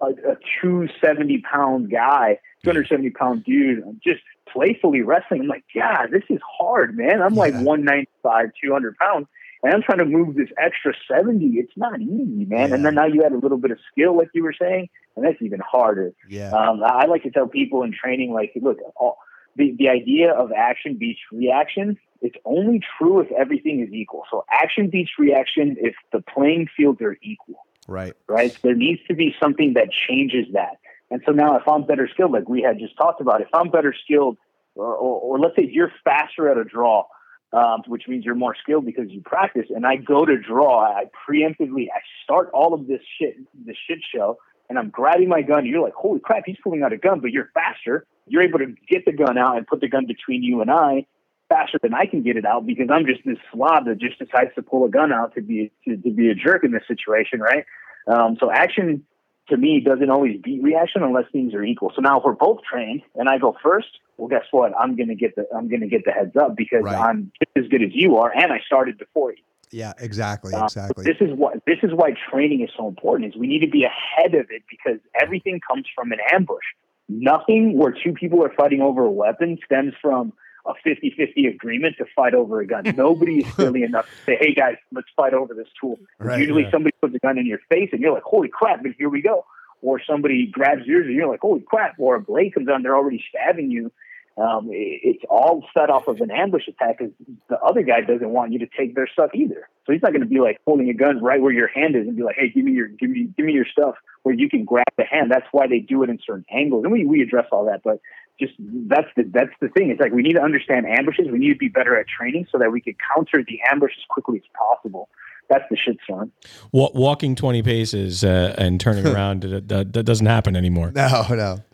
a, 0.00 0.06
a 0.06 0.36
two 0.60 0.88
seventy 1.02 1.42
pound 1.50 1.90
guy, 1.90 2.38
two 2.62 2.70
hundred 2.70 2.88
seventy 2.88 3.10
pound 3.10 3.44
dude, 3.44 3.82
just 4.02 4.20
playfully 4.52 5.02
wrestling. 5.02 5.42
I'm 5.42 5.48
like, 5.48 5.64
God, 5.74 6.08
this 6.12 6.24
is 6.28 6.40
hard, 6.58 6.96
man. 6.96 7.22
I'm 7.22 7.34
like 7.34 7.54
one 7.54 7.84
ninety 7.84 8.10
five, 8.22 8.50
two 8.62 8.72
hundred 8.72 8.96
pounds. 8.98 9.26
And 9.62 9.74
I'm 9.74 9.82
trying 9.82 9.98
to 9.98 10.06
move 10.06 10.36
this 10.36 10.48
extra 10.56 10.94
70. 11.06 11.44
It's 11.58 11.76
not 11.76 12.00
easy, 12.00 12.46
man. 12.46 12.70
Yeah. 12.70 12.74
And 12.76 12.82
then 12.82 12.94
now 12.94 13.04
you 13.04 13.22
add 13.24 13.32
a 13.32 13.36
little 13.36 13.58
bit 13.58 13.70
of 13.70 13.78
skill, 13.92 14.16
like 14.16 14.30
you 14.32 14.42
were 14.42 14.54
saying, 14.58 14.88
and 15.16 15.24
that's 15.24 15.36
even 15.42 15.60
harder. 15.60 16.12
Yeah. 16.30 16.50
Um, 16.50 16.82
I 16.82 17.02
I 17.02 17.06
like 17.06 17.24
to 17.24 17.30
tell 17.30 17.46
people 17.46 17.82
in 17.82 17.92
training, 17.92 18.32
like, 18.32 18.52
look, 18.56 18.78
all, 18.96 19.18
the, 19.56 19.74
the 19.78 19.88
idea 19.88 20.32
of 20.32 20.52
action 20.52 20.96
beats 20.98 21.20
reaction, 21.32 21.98
it's 22.22 22.36
only 22.44 22.80
true 22.98 23.20
if 23.20 23.30
everything 23.32 23.80
is 23.80 23.92
equal. 23.92 24.24
So 24.30 24.44
action 24.50 24.88
beats 24.90 25.10
reaction 25.18 25.76
if 25.78 25.94
the 26.12 26.20
playing 26.20 26.68
fields 26.76 27.00
are 27.02 27.16
equal, 27.22 27.66
Right. 27.88 28.14
right? 28.28 28.56
There 28.62 28.74
needs 28.74 29.00
to 29.08 29.14
be 29.14 29.34
something 29.42 29.74
that 29.74 29.88
changes 29.90 30.46
that. 30.52 30.78
And 31.10 31.22
so 31.26 31.32
now 31.32 31.56
if 31.56 31.66
I'm 31.66 31.84
better 31.84 32.08
skilled, 32.08 32.32
like 32.32 32.48
we 32.48 32.62
had 32.62 32.78
just 32.78 32.96
talked 32.96 33.20
about, 33.20 33.40
if 33.40 33.48
I'm 33.52 33.70
better 33.70 33.94
skilled, 34.04 34.36
or, 34.76 34.94
or, 34.94 35.20
or 35.20 35.38
let's 35.38 35.56
say 35.56 35.68
you're 35.70 35.92
faster 36.04 36.48
at 36.48 36.56
a 36.56 36.64
draw, 36.64 37.04
um, 37.52 37.82
which 37.86 38.06
means 38.06 38.24
you're 38.24 38.36
more 38.36 38.54
skilled 38.54 38.86
because 38.86 39.10
you 39.10 39.20
practice, 39.22 39.66
and 39.74 39.84
I 39.84 39.96
go 39.96 40.24
to 40.24 40.38
draw, 40.38 40.84
I 40.84 41.06
preemptively, 41.28 41.88
I 41.92 42.00
start 42.22 42.50
all 42.54 42.74
of 42.74 42.86
this 42.86 43.00
shit, 43.18 43.36
this 43.66 43.76
shit 43.88 43.98
show, 44.14 44.38
and 44.68 44.78
I'm 44.78 44.90
grabbing 44.90 45.28
my 45.28 45.42
gun. 45.42 45.60
And 45.60 45.66
you're 45.66 45.82
like, 45.82 45.94
holy 45.94 46.20
crap, 46.20 46.44
he's 46.46 46.58
pulling 46.62 46.84
out 46.84 46.92
a 46.92 46.96
gun, 46.96 47.18
but 47.18 47.32
you're 47.32 47.50
faster. 47.52 48.06
You're 48.28 48.42
able 48.42 48.60
to 48.60 48.72
get 48.88 49.04
the 49.04 49.12
gun 49.12 49.36
out 49.36 49.56
and 49.56 49.66
put 49.66 49.80
the 49.80 49.88
gun 49.88 50.06
between 50.06 50.44
you 50.44 50.60
and 50.60 50.70
I 50.70 51.06
faster 51.50 51.78
than 51.82 51.92
I 51.92 52.06
can 52.06 52.22
get 52.22 52.36
it 52.38 52.46
out 52.46 52.64
because 52.64 52.88
I'm 52.90 53.04
just 53.04 53.20
this 53.26 53.36
slob 53.52 53.84
that 53.86 53.98
just 53.98 54.18
decides 54.18 54.54
to 54.54 54.62
pull 54.62 54.86
a 54.86 54.88
gun 54.88 55.12
out 55.12 55.34
to 55.34 55.42
be 55.42 55.70
to, 55.84 55.96
to 55.96 56.10
be 56.10 56.30
a 56.30 56.34
jerk 56.34 56.64
in 56.64 56.70
this 56.70 56.84
situation, 56.88 57.40
right? 57.40 57.66
Um, 58.06 58.38
so 58.40 58.50
action 58.50 59.04
to 59.50 59.56
me 59.56 59.80
doesn't 59.80 60.08
always 60.08 60.40
beat 60.42 60.62
reaction 60.62 61.02
unless 61.02 61.24
things 61.32 61.52
are 61.52 61.64
equal. 61.64 61.92
So 61.94 62.00
now 62.00 62.18
if 62.18 62.24
we're 62.24 62.32
both 62.32 62.60
trained 62.62 63.02
and 63.16 63.28
I 63.28 63.38
go 63.38 63.54
first, 63.62 63.88
well, 64.16 64.28
guess 64.28 64.44
what? 64.52 64.72
I'm 64.78 64.96
gonna 64.96 65.16
get 65.16 65.34
the 65.34 65.46
I'm 65.54 65.68
gonna 65.68 65.88
get 65.88 66.04
the 66.06 66.12
heads 66.12 66.36
up 66.36 66.56
because 66.56 66.84
Right. 66.84 66.96
I'm 66.96 67.32
as 67.56 67.66
good 67.68 67.82
as 67.82 67.90
you 67.92 68.16
are, 68.16 68.32
and 68.34 68.52
I 68.52 68.60
started 68.64 68.96
before 68.96 69.32
you. 69.32 69.42
Yeah. 69.72 69.92
Exactly. 69.98 70.54
Uh, 70.54 70.64
Exactly. 70.64 71.04
This 71.04 71.16
is 71.20 71.36
what 71.36 71.64
this 71.66 71.78
is 71.82 71.90
why 71.92 72.14
training 72.30 72.62
is 72.62 72.70
so 72.76 72.88
important. 72.88 73.34
Is 73.34 73.38
we 73.38 73.48
need 73.48 73.60
to 73.60 73.70
be 73.70 73.84
ahead 73.84 74.34
of 74.34 74.46
it 74.50 74.62
because 74.70 75.00
everything 75.20 75.60
comes 75.68 75.86
from 75.94 76.12
an 76.12 76.18
ambush. 76.32 76.64
Nothing 77.08 77.76
where 77.76 77.92
two 77.92 78.12
people 78.12 78.44
are 78.44 78.52
fighting 78.56 78.80
over 78.80 79.04
a 79.04 79.10
weapon 79.10 79.58
stems 79.64 79.94
from 80.00 80.32
a 80.66 80.72
50-50 80.86 81.48
agreement 81.54 81.96
to 81.98 82.04
fight 82.14 82.34
over 82.34 82.60
a 82.60 82.66
gun. 82.66 82.84
Nobody 82.96 83.38
is 83.40 83.54
silly 83.56 83.82
enough 83.82 84.06
to 84.06 84.24
say, 84.24 84.36
"Hey 84.40 84.54
guys, 84.54 84.76
let's 84.92 85.08
fight 85.16 85.34
over 85.34 85.54
this 85.54 85.68
tool." 85.80 85.98
Right, 86.18 86.40
Usually, 86.40 86.62
yeah. 86.64 86.70
somebody 86.70 86.94
puts 87.00 87.14
a 87.14 87.18
gun 87.18 87.38
in 87.38 87.46
your 87.46 87.60
face, 87.68 87.90
and 87.92 88.00
you're 88.00 88.12
like, 88.12 88.22
"Holy 88.24 88.48
crap!" 88.48 88.82
But 88.82 88.92
here 88.98 89.08
we 89.08 89.22
go. 89.22 89.44
Or 89.82 90.00
somebody 90.06 90.46
grabs 90.46 90.86
yours, 90.86 91.06
and 91.06 91.14
you're 91.14 91.28
like, 91.28 91.40
"Holy 91.40 91.60
crap!" 91.62 91.94
Or 91.98 92.16
a 92.16 92.20
blade 92.20 92.54
comes 92.54 92.68
on, 92.68 92.82
they're 92.82 92.96
already 92.96 93.24
stabbing 93.30 93.70
you. 93.70 93.90
Um, 94.36 94.68
it- 94.70 95.00
it's 95.02 95.24
all 95.28 95.64
set 95.76 95.90
off 95.90 96.06
of 96.08 96.20
an 96.20 96.30
ambush 96.30 96.68
attack 96.68 96.98
because 96.98 97.12
the 97.48 97.58
other 97.60 97.82
guy 97.82 98.00
doesn't 98.02 98.30
want 98.30 98.52
you 98.52 98.58
to 98.60 98.66
take 98.76 98.94
their 98.94 99.06
stuff 99.06 99.30
either. 99.34 99.68
So 99.86 99.92
he's 99.92 100.02
not 100.02 100.12
going 100.12 100.22
to 100.22 100.28
be 100.28 100.38
like 100.40 100.60
holding 100.66 100.88
a 100.88 100.94
gun 100.94 101.20
right 101.22 101.40
where 101.42 101.52
your 101.52 101.66
hand 101.68 101.96
is 101.96 102.06
and 102.06 102.16
be 102.16 102.22
like, 102.22 102.36
"Hey, 102.36 102.48
give 102.50 102.64
me 102.64 102.72
your 102.72 102.88
give 102.88 103.10
me 103.10 103.28
give 103.36 103.44
me 103.46 103.52
your 103.52 103.64
stuff," 103.66 103.96
where 104.22 104.34
you 104.34 104.48
can 104.48 104.64
grab 104.64 104.86
the 104.96 105.04
hand. 105.04 105.30
That's 105.30 105.46
why 105.52 105.66
they 105.66 105.80
do 105.80 106.02
it 106.04 106.10
in 106.10 106.18
certain 106.24 106.44
angles, 106.50 106.84
and 106.84 106.92
we 106.92 107.04
we 107.06 107.22
address 107.22 107.46
all 107.50 107.64
that. 107.66 107.82
But 107.82 108.00
just 108.40 108.54
that's 108.58 109.08
the 109.16 109.24
that's 109.32 109.52
the 109.60 109.68
thing. 109.68 109.90
It's 109.90 110.00
like 110.00 110.12
we 110.12 110.22
need 110.22 110.34
to 110.34 110.42
understand 110.42 110.86
ambushes. 110.86 111.28
We 111.30 111.38
need 111.38 111.52
to 111.52 111.58
be 111.58 111.68
better 111.68 111.98
at 111.98 112.06
training 112.08 112.46
so 112.50 112.58
that 112.58 112.72
we 112.72 112.80
can 112.80 112.96
counter 113.14 113.44
the 113.46 113.60
ambush 113.70 113.92
as 113.96 114.04
quickly 114.08 114.38
as 114.38 114.50
possible. 114.56 115.08
That's 115.50 115.64
the 115.68 115.76
shit, 115.76 115.98
son. 116.08 116.30
Wa- 116.70 116.92
walking 116.94 117.34
20 117.34 117.62
paces 117.64 118.22
uh, 118.22 118.54
and 118.56 118.80
turning 118.80 119.04
around, 119.14 119.42
that, 119.42 119.68
that, 119.68 119.92
that 119.92 120.04
doesn't 120.04 120.26
happen 120.26 120.54
anymore. 120.54 120.92
no. 120.94 121.26
No. 121.28 121.58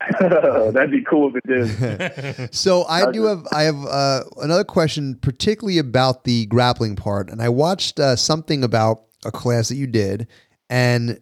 That'd 0.72 0.92
be 0.92 1.02
cool 1.02 1.32
if 1.34 1.42
it 1.44 2.36
did. 2.38 2.54
So 2.54 2.84
I 2.84 3.10
do 3.10 3.24
have 3.24 3.46
I 3.52 3.62
have 3.64 3.84
uh, 3.84 4.22
another 4.40 4.64
question, 4.64 5.16
particularly 5.16 5.78
about 5.78 6.24
the 6.24 6.46
grappling 6.46 6.94
part, 6.94 7.28
and 7.30 7.42
I 7.42 7.48
watched 7.48 7.98
uh, 7.98 8.14
something 8.14 8.62
about 8.62 9.02
a 9.24 9.32
class 9.32 9.68
that 9.68 9.74
you 9.74 9.88
did, 9.88 10.28
and 10.70 11.20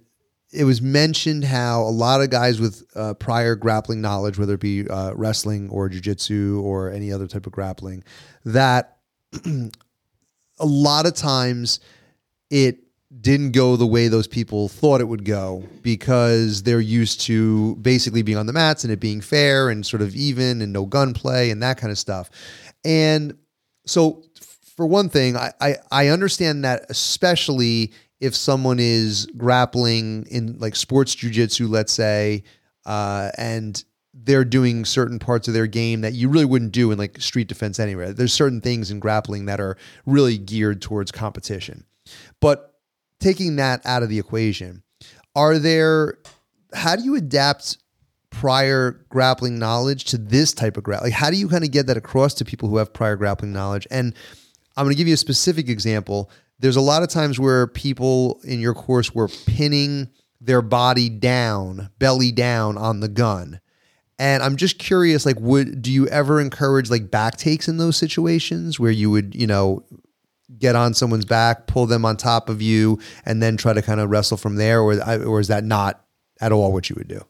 it 0.56 0.64
was 0.64 0.80
mentioned 0.80 1.44
how 1.44 1.82
a 1.82 1.90
lot 1.90 2.22
of 2.22 2.30
guys 2.30 2.60
with 2.60 2.82
uh, 2.96 3.14
prior 3.14 3.54
grappling 3.54 4.00
knowledge, 4.00 4.38
whether 4.38 4.54
it 4.54 4.60
be 4.60 4.88
uh, 4.88 5.12
wrestling 5.14 5.68
or 5.68 5.90
jujitsu 5.90 6.62
or 6.62 6.90
any 6.90 7.12
other 7.12 7.26
type 7.26 7.46
of 7.46 7.52
grappling, 7.52 8.02
that 8.44 8.98
a 9.44 10.66
lot 10.66 11.04
of 11.04 11.14
times 11.14 11.80
it 12.50 12.78
didn't 13.20 13.52
go 13.52 13.76
the 13.76 13.86
way 13.86 14.08
those 14.08 14.26
people 14.26 14.68
thought 14.68 15.00
it 15.00 15.08
would 15.08 15.24
go 15.24 15.62
because 15.82 16.62
they're 16.62 16.80
used 16.80 17.20
to 17.22 17.76
basically 17.76 18.22
being 18.22 18.38
on 18.38 18.46
the 18.46 18.52
mats 18.52 18.82
and 18.82 18.92
it 18.92 19.00
being 19.00 19.20
fair 19.20 19.68
and 19.68 19.86
sort 19.86 20.02
of 20.02 20.14
even 20.16 20.60
and 20.62 20.72
no 20.72 20.86
gunplay 20.86 21.50
and 21.50 21.62
that 21.62 21.78
kind 21.78 21.90
of 21.90 21.98
stuff. 21.98 22.30
And 22.84 23.36
so, 23.86 24.22
for 24.74 24.86
one 24.86 25.08
thing, 25.08 25.36
I, 25.36 25.52
I, 25.60 25.76
I 25.90 26.08
understand 26.08 26.64
that, 26.64 26.86
especially 26.90 27.92
if 28.20 28.34
someone 28.34 28.78
is 28.78 29.26
grappling 29.36 30.26
in 30.30 30.58
like 30.58 30.76
sports 30.76 31.14
jujitsu, 31.14 31.68
let's 31.68 31.92
say, 31.92 32.44
uh, 32.84 33.30
and 33.36 33.84
they're 34.14 34.44
doing 34.44 34.84
certain 34.84 35.18
parts 35.18 35.46
of 35.46 35.54
their 35.54 35.66
game 35.66 36.00
that 36.00 36.14
you 36.14 36.28
really 36.28 36.46
wouldn't 36.46 36.72
do 36.72 36.90
in 36.90 36.98
like 36.98 37.20
street 37.20 37.48
defense 37.48 37.78
anywhere. 37.78 38.12
There's 38.12 38.32
certain 38.32 38.60
things 38.60 38.90
in 38.90 38.98
grappling 38.98 39.46
that 39.46 39.60
are 39.60 39.76
really 40.06 40.38
geared 40.38 40.80
towards 40.80 41.12
competition. 41.12 41.84
But 42.40 42.74
taking 43.20 43.56
that 43.56 43.84
out 43.84 44.02
of 44.02 44.08
the 44.08 44.18
equation, 44.18 44.82
are 45.34 45.58
there 45.58 46.18
how 46.72 46.96
do 46.96 47.04
you 47.04 47.14
adapt 47.16 47.78
prior 48.30 49.04
grappling 49.08 49.58
knowledge 49.58 50.04
to 50.04 50.18
this 50.18 50.52
type 50.52 50.76
of 50.76 50.82
grappling? 50.82 51.12
Like, 51.12 51.18
how 51.18 51.30
do 51.30 51.36
you 51.36 51.48
kind 51.48 51.64
of 51.64 51.70
get 51.70 51.86
that 51.86 51.96
across 51.96 52.34
to 52.34 52.44
people 52.44 52.68
who 52.68 52.76
have 52.78 52.92
prior 52.92 53.16
grappling 53.16 53.52
knowledge? 53.52 53.86
And 53.90 54.14
I'm 54.76 54.84
going 54.84 54.94
to 54.94 54.98
give 54.98 55.08
you 55.08 55.14
a 55.14 55.18
specific 55.18 55.68
example. 55.68 56.30
There's 56.58 56.76
a 56.76 56.80
lot 56.80 57.02
of 57.02 57.08
times 57.08 57.38
where 57.38 57.66
people 57.66 58.40
in 58.44 58.60
your 58.60 58.74
course 58.74 59.14
were 59.14 59.28
pinning 59.28 60.08
their 60.40 60.62
body 60.62 61.08
down, 61.08 61.90
belly 61.98 62.32
down 62.32 62.78
on 62.78 63.00
the 63.00 63.08
gun. 63.08 63.60
And 64.18 64.42
I'm 64.42 64.56
just 64.56 64.78
curious, 64.78 65.26
like, 65.26 65.38
would 65.40 65.82
do 65.82 65.92
you 65.92 66.08
ever 66.08 66.40
encourage 66.40 66.90
like 66.90 67.10
back 67.10 67.36
takes 67.36 67.68
in 67.68 67.76
those 67.76 67.98
situations 67.98 68.80
where 68.80 68.90
you 68.90 69.10
would, 69.10 69.34
you 69.34 69.46
know, 69.46 69.84
get 70.58 70.74
on 70.74 70.94
someone's 70.94 71.26
back, 71.26 71.66
pull 71.66 71.86
them 71.86 72.04
on 72.04 72.16
top 72.16 72.48
of 72.48 72.62
you, 72.62 72.98
and 73.26 73.42
then 73.42 73.58
try 73.58 73.74
to 73.74 73.82
kind 73.82 74.00
of 74.00 74.10
wrestle 74.10 74.38
from 74.38 74.56
there, 74.56 74.80
or 74.80 74.94
or 75.22 75.40
is 75.40 75.48
that 75.48 75.64
not 75.64 76.04
at 76.40 76.52
all 76.52 76.72
what 76.72 76.88
you 76.88 76.94
would 76.96 77.08
do? 77.08 77.20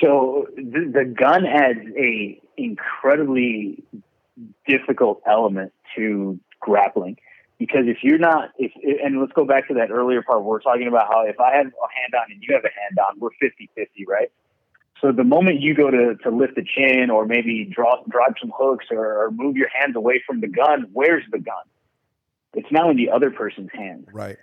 So 0.00 0.46
the, 0.56 0.90
the 0.92 1.04
gun 1.04 1.44
has 1.44 1.76
a 1.98 2.40
incredibly 2.56 3.82
difficult 4.66 5.22
element 5.26 5.72
to 5.96 6.38
grappling 6.60 7.16
because 7.60 7.82
if 7.84 7.98
you're 8.02 8.18
not 8.18 8.52
if 8.58 8.72
and 9.04 9.20
let's 9.20 9.32
go 9.32 9.44
back 9.44 9.68
to 9.68 9.74
that 9.74 9.90
earlier 9.90 10.22
part 10.22 10.40
where 10.40 10.48
we're 10.48 10.60
talking 10.60 10.88
about 10.88 11.06
how 11.08 11.26
if 11.26 11.38
I 11.38 11.54
have 11.56 11.66
a 11.66 11.90
hand 11.94 12.14
on 12.16 12.32
and 12.32 12.42
you 12.42 12.54
have 12.54 12.64
a 12.64 12.72
hand 12.72 12.98
on, 12.98 13.20
we're 13.20 13.28
50-50, 13.40 14.08
right? 14.08 14.32
So 15.00 15.12
the 15.12 15.24
moment 15.24 15.60
you 15.60 15.74
go 15.74 15.90
to, 15.90 16.16
to 16.24 16.30
lift 16.30 16.56
the 16.56 16.64
chin 16.64 17.10
or 17.10 17.26
maybe 17.26 17.70
draw 17.70 18.02
drive 18.08 18.34
some 18.40 18.50
hooks 18.56 18.86
or, 18.90 19.24
or 19.24 19.30
move 19.30 19.56
your 19.56 19.68
hands 19.68 19.94
away 19.94 20.22
from 20.26 20.40
the 20.40 20.48
gun, 20.48 20.86
where's 20.92 21.24
the 21.30 21.38
gun? 21.38 21.62
It's 22.54 22.66
now 22.72 22.90
in 22.90 22.96
the 22.96 23.10
other 23.10 23.30
person's 23.30 23.70
hand. 23.74 24.08
Right. 24.10 24.38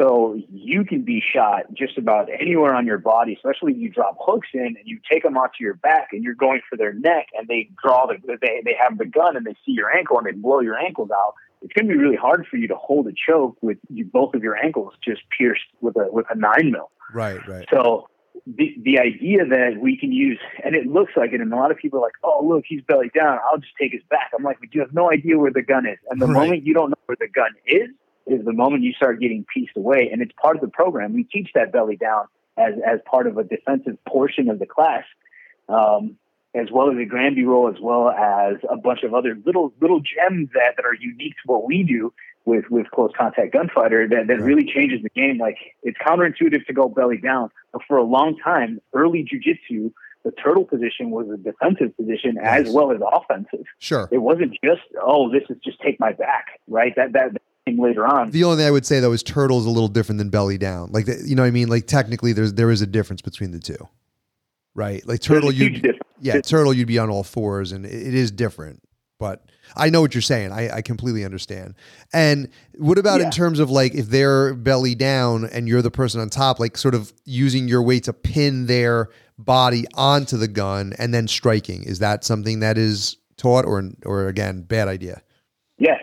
So 0.00 0.40
you 0.50 0.84
can 0.84 1.02
be 1.02 1.20
shot 1.20 1.74
just 1.74 1.98
about 1.98 2.28
anywhere 2.30 2.74
on 2.74 2.86
your 2.86 2.98
body, 2.98 3.34
especially 3.34 3.72
if 3.72 3.78
you 3.78 3.88
drop 3.88 4.16
hooks 4.20 4.48
in 4.54 4.76
and 4.78 4.84
you 4.84 5.00
take 5.10 5.24
them 5.24 5.36
onto 5.36 5.56
your 5.60 5.74
back 5.74 6.08
and 6.12 6.22
you're 6.22 6.34
going 6.34 6.60
for 6.70 6.76
their 6.76 6.92
neck 6.92 7.26
and 7.36 7.48
they 7.48 7.68
draw 7.82 8.06
the 8.06 8.16
they 8.40 8.62
they 8.64 8.76
have 8.80 8.96
the 8.96 9.06
gun 9.06 9.36
and 9.36 9.44
they 9.44 9.54
see 9.66 9.72
your 9.72 9.90
ankle 9.94 10.18
and 10.18 10.26
they 10.26 10.32
blow 10.32 10.60
your 10.60 10.78
ankles 10.78 11.10
out. 11.10 11.34
It's 11.62 11.72
going 11.74 11.86
to 11.88 11.92
be 11.92 11.98
really 11.98 12.16
hard 12.16 12.46
for 12.50 12.56
you 12.56 12.68
to 12.68 12.76
hold 12.76 13.06
a 13.06 13.12
choke 13.12 13.56
with 13.60 13.78
you, 13.88 14.04
both 14.04 14.34
of 14.34 14.42
your 14.42 14.56
ankles 14.56 14.94
just 15.04 15.22
pierced 15.36 15.66
with 15.80 15.96
a 15.96 16.10
with 16.10 16.26
a 16.30 16.34
nine 16.34 16.72
mil. 16.72 16.90
Right, 17.12 17.46
right. 17.46 17.66
So 17.70 18.08
the 18.46 18.74
the 18.82 18.98
idea 18.98 19.44
that 19.44 19.78
we 19.80 19.96
can 19.96 20.12
use, 20.12 20.38
and 20.64 20.74
it 20.74 20.86
looks 20.86 21.12
like 21.16 21.32
it, 21.32 21.40
and 21.40 21.52
a 21.52 21.56
lot 21.56 21.70
of 21.70 21.76
people 21.76 21.98
are 21.98 22.02
like, 22.02 22.14
"Oh, 22.24 22.44
look, 22.44 22.64
he's 22.66 22.82
belly 22.82 23.10
down. 23.14 23.38
I'll 23.50 23.58
just 23.58 23.74
take 23.78 23.92
his 23.92 24.02
back." 24.08 24.30
I'm 24.36 24.42
like, 24.42 24.58
"But 24.60 24.74
you 24.74 24.80
have 24.80 24.94
no 24.94 25.10
idea 25.10 25.38
where 25.38 25.52
the 25.52 25.62
gun 25.62 25.86
is." 25.86 25.98
And 26.10 26.20
the 26.20 26.26
Right. 26.26 26.40
moment 26.40 26.66
you 26.66 26.72
don't 26.72 26.90
know 26.90 26.96
where 27.06 27.16
the 27.20 27.28
gun 27.28 27.50
is, 27.66 27.90
is 28.26 28.44
the 28.44 28.52
moment 28.52 28.82
you 28.82 28.92
start 28.92 29.20
getting 29.20 29.44
pieced 29.52 29.76
away. 29.76 30.08
And 30.10 30.22
it's 30.22 30.32
part 30.40 30.56
of 30.56 30.62
the 30.62 30.68
program. 30.68 31.12
We 31.12 31.24
teach 31.24 31.50
that 31.54 31.72
belly 31.72 31.96
down 31.96 32.26
as 32.56 32.74
as 32.86 33.00
part 33.04 33.26
of 33.26 33.36
a 33.38 33.44
defensive 33.44 33.98
portion 34.06 34.48
of 34.48 34.58
the 34.58 34.66
class, 34.66 35.04
um, 35.68 36.16
as 36.54 36.68
well 36.72 36.90
as 36.90 36.98
a 36.98 37.04
Granby 37.04 37.44
roll, 37.44 37.68
as 37.68 37.80
well 37.80 38.10
as 38.10 38.56
a 38.68 38.76
bunch 38.76 39.02
of 39.02 39.14
other 39.14 39.36
little 39.44 39.72
little 39.80 40.00
gems 40.00 40.48
that, 40.54 40.74
that 40.76 40.84
are 40.84 40.94
unique 40.94 41.34
to 41.34 41.42
what 41.46 41.64
we 41.66 41.82
do 41.82 42.12
with 42.44 42.64
with 42.70 42.90
close 42.90 43.12
contact 43.16 43.52
gunfighter 43.52 44.08
that, 44.08 44.26
that 44.26 44.34
Right. 44.40 44.42
really 44.44 44.64
changes 44.64 45.02
the 45.02 45.10
game. 45.10 45.38
Like 45.38 45.58
it's 45.82 45.98
counterintuitive 45.98 46.66
to 46.66 46.72
go 46.72 46.88
belly 46.88 47.18
down, 47.18 47.50
but 47.72 47.82
for 47.86 47.96
a 47.96 48.02
long 48.02 48.36
time, 48.42 48.80
early 48.94 49.24
jujitsu, 49.24 49.92
the 50.24 50.32
turtle 50.32 50.64
position 50.64 51.10
was 51.10 51.28
a 51.30 51.36
defensive 51.36 51.96
position 51.96 52.36
as 52.42 52.68
well 52.70 52.92
as 52.92 53.00
offensive. 53.12 53.64
Sure. 53.78 54.08
It 54.10 54.18
wasn't 54.18 54.52
just 54.64 54.82
oh, 55.02 55.30
this 55.30 55.44
is 55.50 55.56
just 55.64 55.80
take 55.80 56.00
my 56.00 56.12
back, 56.12 56.60
right? 56.66 56.94
That 56.96 57.12
that, 57.12 57.32
that 57.34 57.42
later 57.78 58.04
on. 58.04 58.30
The 58.30 58.42
only 58.42 58.56
thing 58.56 58.66
I 58.66 58.70
would 58.72 58.84
say 58.84 58.98
though 58.98 59.12
is 59.12 59.22
turtle's 59.22 59.64
a 59.66 59.70
little 59.70 59.86
different 59.88 60.18
than 60.18 60.28
belly 60.30 60.58
down. 60.58 60.90
Like 60.90 61.06
the, 61.06 61.22
you 61.24 61.36
know 61.36 61.42
what 61.42 61.48
I 61.48 61.52
mean? 61.52 61.68
Like 61.68 61.86
technically 61.86 62.32
there's 62.32 62.54
there 62.54 62.70
is 62.70 62.82
a 62.82 62.86
difference 62.86 63.22
between 63.22 63.52
the 63.52 63.60
two. 63.60 63.88
Right? 64.74 65.06
Like 65.06 65.20
turtle 65.20 65.52
you 65.52 65.80
yeah, 66.20 66.40
turtle 66.40 66.72
you'd 66.72 66.88
be 66.88 66.98
on 66.98 67.10
all 67.10 67.24
fours 67.24 67.72
and 67.72 67.84
it, 67.84 68.14
is 68.14 68.30
different. 68.30 68.82
But 69.18 69.44
I 69.76 69.90
know 69.90 70.00
what 70.00 70.14
you're 70.14 70.22
saying. 70.22 70.50
I, 70.50 70.76
I 70.76 70.82
completely 70.82 71.24
understand. 71.24 71.74
And 72.12 72.48
what 72.76 72.98
about 72.98 73.20
in 73.20 73.30
terms 73.30 73.58
of 73.58 73.70
like 73.70 73.94
if 73.94 74.06
they're 74.06 74.54
belly 74.54 74.94
down 74.94 75.44
and 75.44 75.68
you're 75.68 75.82
the 75.82 75.90
person 75.90 76.20
on 76.20 76.30
top, 76.30 76.58
like 76.58 76.78
sort 76.78 76.94
of 76.94 77.12
using 77.24 77.68
your 77.68 77.82
weight 77.82 78.04
to 78.04 78.14
pin 78.14 78.66
their 78.66 79.10
body 79.38 79.84
onto 79.94 80.38
the 80.38 80.48
gun 80.48 80.94
and 80.98 81.12
then 81.12 81.28
striking? 81.28 81.82
Is 81.82 81.98
that 81.98 82.24
something 82.24 82.60
that 82.60 82.78
is 82.78 83.18
taught 83.36 83.66
or 83.66 83.90
or 84.06 84.26
again, 84.28 84.62
bad 84.62 84.88
idea? 84.88 85.20
Yeah, 85.78 85.98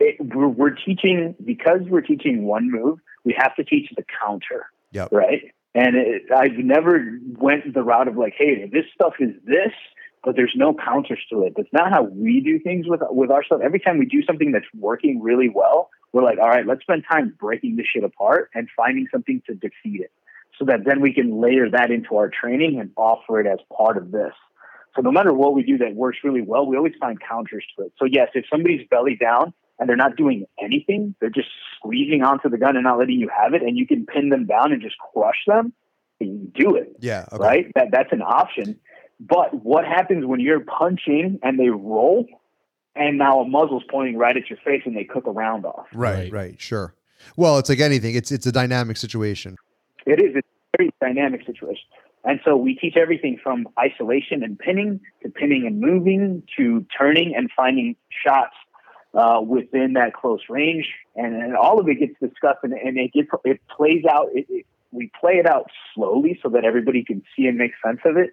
it, 0.00 0.16
we're, 0.34 0.48
we're 0.48 0.74
teaching 0.74 1.34
because 1.44 1.80
we're 1.88 2.00
teaching 2.00 2.44
one 2.44 2.70
move. 2.70 2.98
We 3.24 3.34
have 3.38 3.54
to 3.56 3.64
teach 3.64 3.90
the 3.96 4.04
counter. 4.20 4.66
Yep. 4.92 5.12
Right. 5.12 5.52
And 5.74 5.96
it, 5.96 6.22
I've 6.34 6.56
never 6.56 7.18
went 7.36 7.74
the 7.74 7.82
route 7.82 8.06
of 8.06 8.16
like, 8.16 8.34
hey, 8.38 8.68
this 8.72 8.84
stuff 8.94 9.14
is 9.18 9.34
this, 9.44 9.72
but 10.22 10.36
there's 10.36 10.54
no 10.54 10.72
counters 10.74 11.18
to 11.30 11.44
it. 11.44 11.54
That's 11.56 11.72
not 11.72 11.90
how 11.90 12.04
we 12.04 12.40
do 12.40 12.58
things 12.60 12.86
with 12.88 13.00
with 13.10 13.30
our 13.30 13.44
stuff. 13.44 13.60
Every 13.62 13.80
time 13.80 13.98
we 13.98 14.06
do 14.06 14.22
something 14.24 14.52
that's 14.52 14.66
working 14.72 15.20
really 15.20 15.48
well, 15.48 15.90
we're 16.12 16.22
like, 16.22 16.38
all 16.38 16.48
right, 16.48 16.66
let's 16.66 16.82
spend 16.82 17.04
time 17.10 17.34
breaking 17.40 17.76
this 17.76 17.86
shit 17.92 18.04
apart 18.04 18.50
and 18.54 18.68
finding 18.76 19.08
something 19.10 19.42
to 19.46 19.54
defeat 19.54 20.00
it, 20.00 20.12
so 20.58 20.64
that 20.66 20.84
then 20.84 21.00
we 21.00 21.12
can 21.12 21.40
layer 21.40 21.68
that 21.68 21.90
into 21.90 22.16
our 22.16 22.30
training 22.30 22.78
and 22.78 22.90
offer 22.96 23.40
it 23.40 23.46
as 23.46 23.58
part 23.76 23.96
of 23.96 24.12
this. 24.12 24.32
So 24.94 25.02
no 25.02 25.10
matter 25.10 25.32
what 25.32 25.54
we 25.54 25.64
do 25.64 25.76
that 25.78 25.96
works 25.96 26.18
really 26.22 26.42
well, 26.42 26.66
we 26.66 26.76
always 26.76 26.94
find 27.00 27.18
counters 27.20 27.64
to 27.76 27.86
it. 27.86 27.92
So 27.98 28.04
yes, 28.04 28.28
if 28.34 28.44
somebody's 28.48 28.86
belly 28.88 29.16
down 29.16 29.52
and 29.78 29.88
they're 29.88 29.96
not 29.96 30.16
doing 30.16 30.46
anything, 30.62 31.14
they're 31.20 31.30
just 31.30 31.48
squeezing 31.76 32.22
onto 32.22 32.48
the 32.48 32.58
gun 32.58 32.76
and 32.76 32.84
not 32.84 32.98
letting 32.98 33.18
you 33.18 33.28
have 33.36 33.54
it, 33.54 33.62
and 33.62 33.76
you 33.76 33.86
can 33.86 34.06
pin 34.06 34.28
them 34.28 34.46
down 34.46 34.72
and 34.72 34.80
just 34.80 34.96
crush 35.12 35.42
them, 35.46 35.72
you 36.20 36.50
do 36.54 36.76
it, 36.76 36.94
Yeah. 37.00 37.26
Okay. 37.32 37.42
right? 37.44 37.72
That 37.74 37.88
that's 37.90 38.12
an 38.12 38.22
option. 38.22 38.78
But 39.20 39.64
what 39.64 39.84
happens 39.84 40.24
when 40.26 40.40
you're 40.40 40.60
punching 40.60 41.38
and 41.42 41.58
they 41.58 41.68
roll, 41.68 42.26
and 42.96 43.18
now 43.18 43.40
a 43.40 43.48
muzzle's 43.48 43.84
pointing 43.90 44.16
right 44.16 44.36
at 44.36 44.48
your 44.48 44.58
face 44.64 44.82
and 44.84 44.96
they 44.96 45.04
cook 45.04 45.26
a 45.26 45.30
round 45.30 45.64
off? 45.64 45.86
Right, 45.92 46.14
Right. 46.14 46.32
right, 46.32 46.60
sure. 46.60 46.94
Well, 47.36 47.58
it's 47.58 47.68
like 47.68 47.80
anything. 47.80 48.14
It's 48.14 48.30
it's 48.30 48.46
a 48.46 48.52
dynamic 48.52 48.96
situation. 48.96 49.56
It 50.06 50.20
is. 50.20 50.36
It's 50.36 50.46
a 50.74 50.76
very 50.76 50.90
dynamic 51.00 51.46
situation. 51.46 51.84
And 52.24 52.40
so 52.44 52.56
we 52.56 52.74
teach 52.74 52.96
everything 52.96 53.38
from 53.42 53.68
isolation 53.78 54.42
and 54.42 54.58
pinning 54.58 55.00
to 55.22 55.28
pinning 55.30 55.66
and 55.66 55.80
moving 55.80 56.42
to 56.56 56.84
turning 56.96 57.34
and 57.36 57.50
finding 57.56 57.96
shots 58.24 58.54
uh, 59.14 59.40
within 59.40 59.94
that 59.94 60.14
close 60.14 60.40
range. 60.48 60.86
And, 61.16 61.34
and 61.34 61.56
all 61.56 61.80
of 61.80 61.88
it 61.88 62.00
gets 62.00 62.14
discussed 62.20 62.60
and, 62.62 62.72
and 62.72 62.98
it 62.98 63.12
gets, 63.12 63.28
it 63.44 63.60
plays 63.68 64.04
out. 64.10 64.28
It, 64.34 64.46
it, 64.48 64.66
we 64.90 65.10
play 65.18 65.34
it 65.34 65.46
out 65.46 65.70
slowly 65.94 66.38
so 66.42 66.48
that 66.50 66.64
everybody 66.64 67.04
can 67.04 67.22
see 67.36 67.46
and 67.46 67.58
make 67.58 67.72
sense 67.84 68.00
of 68.04 68.16
it. 68.16 68.30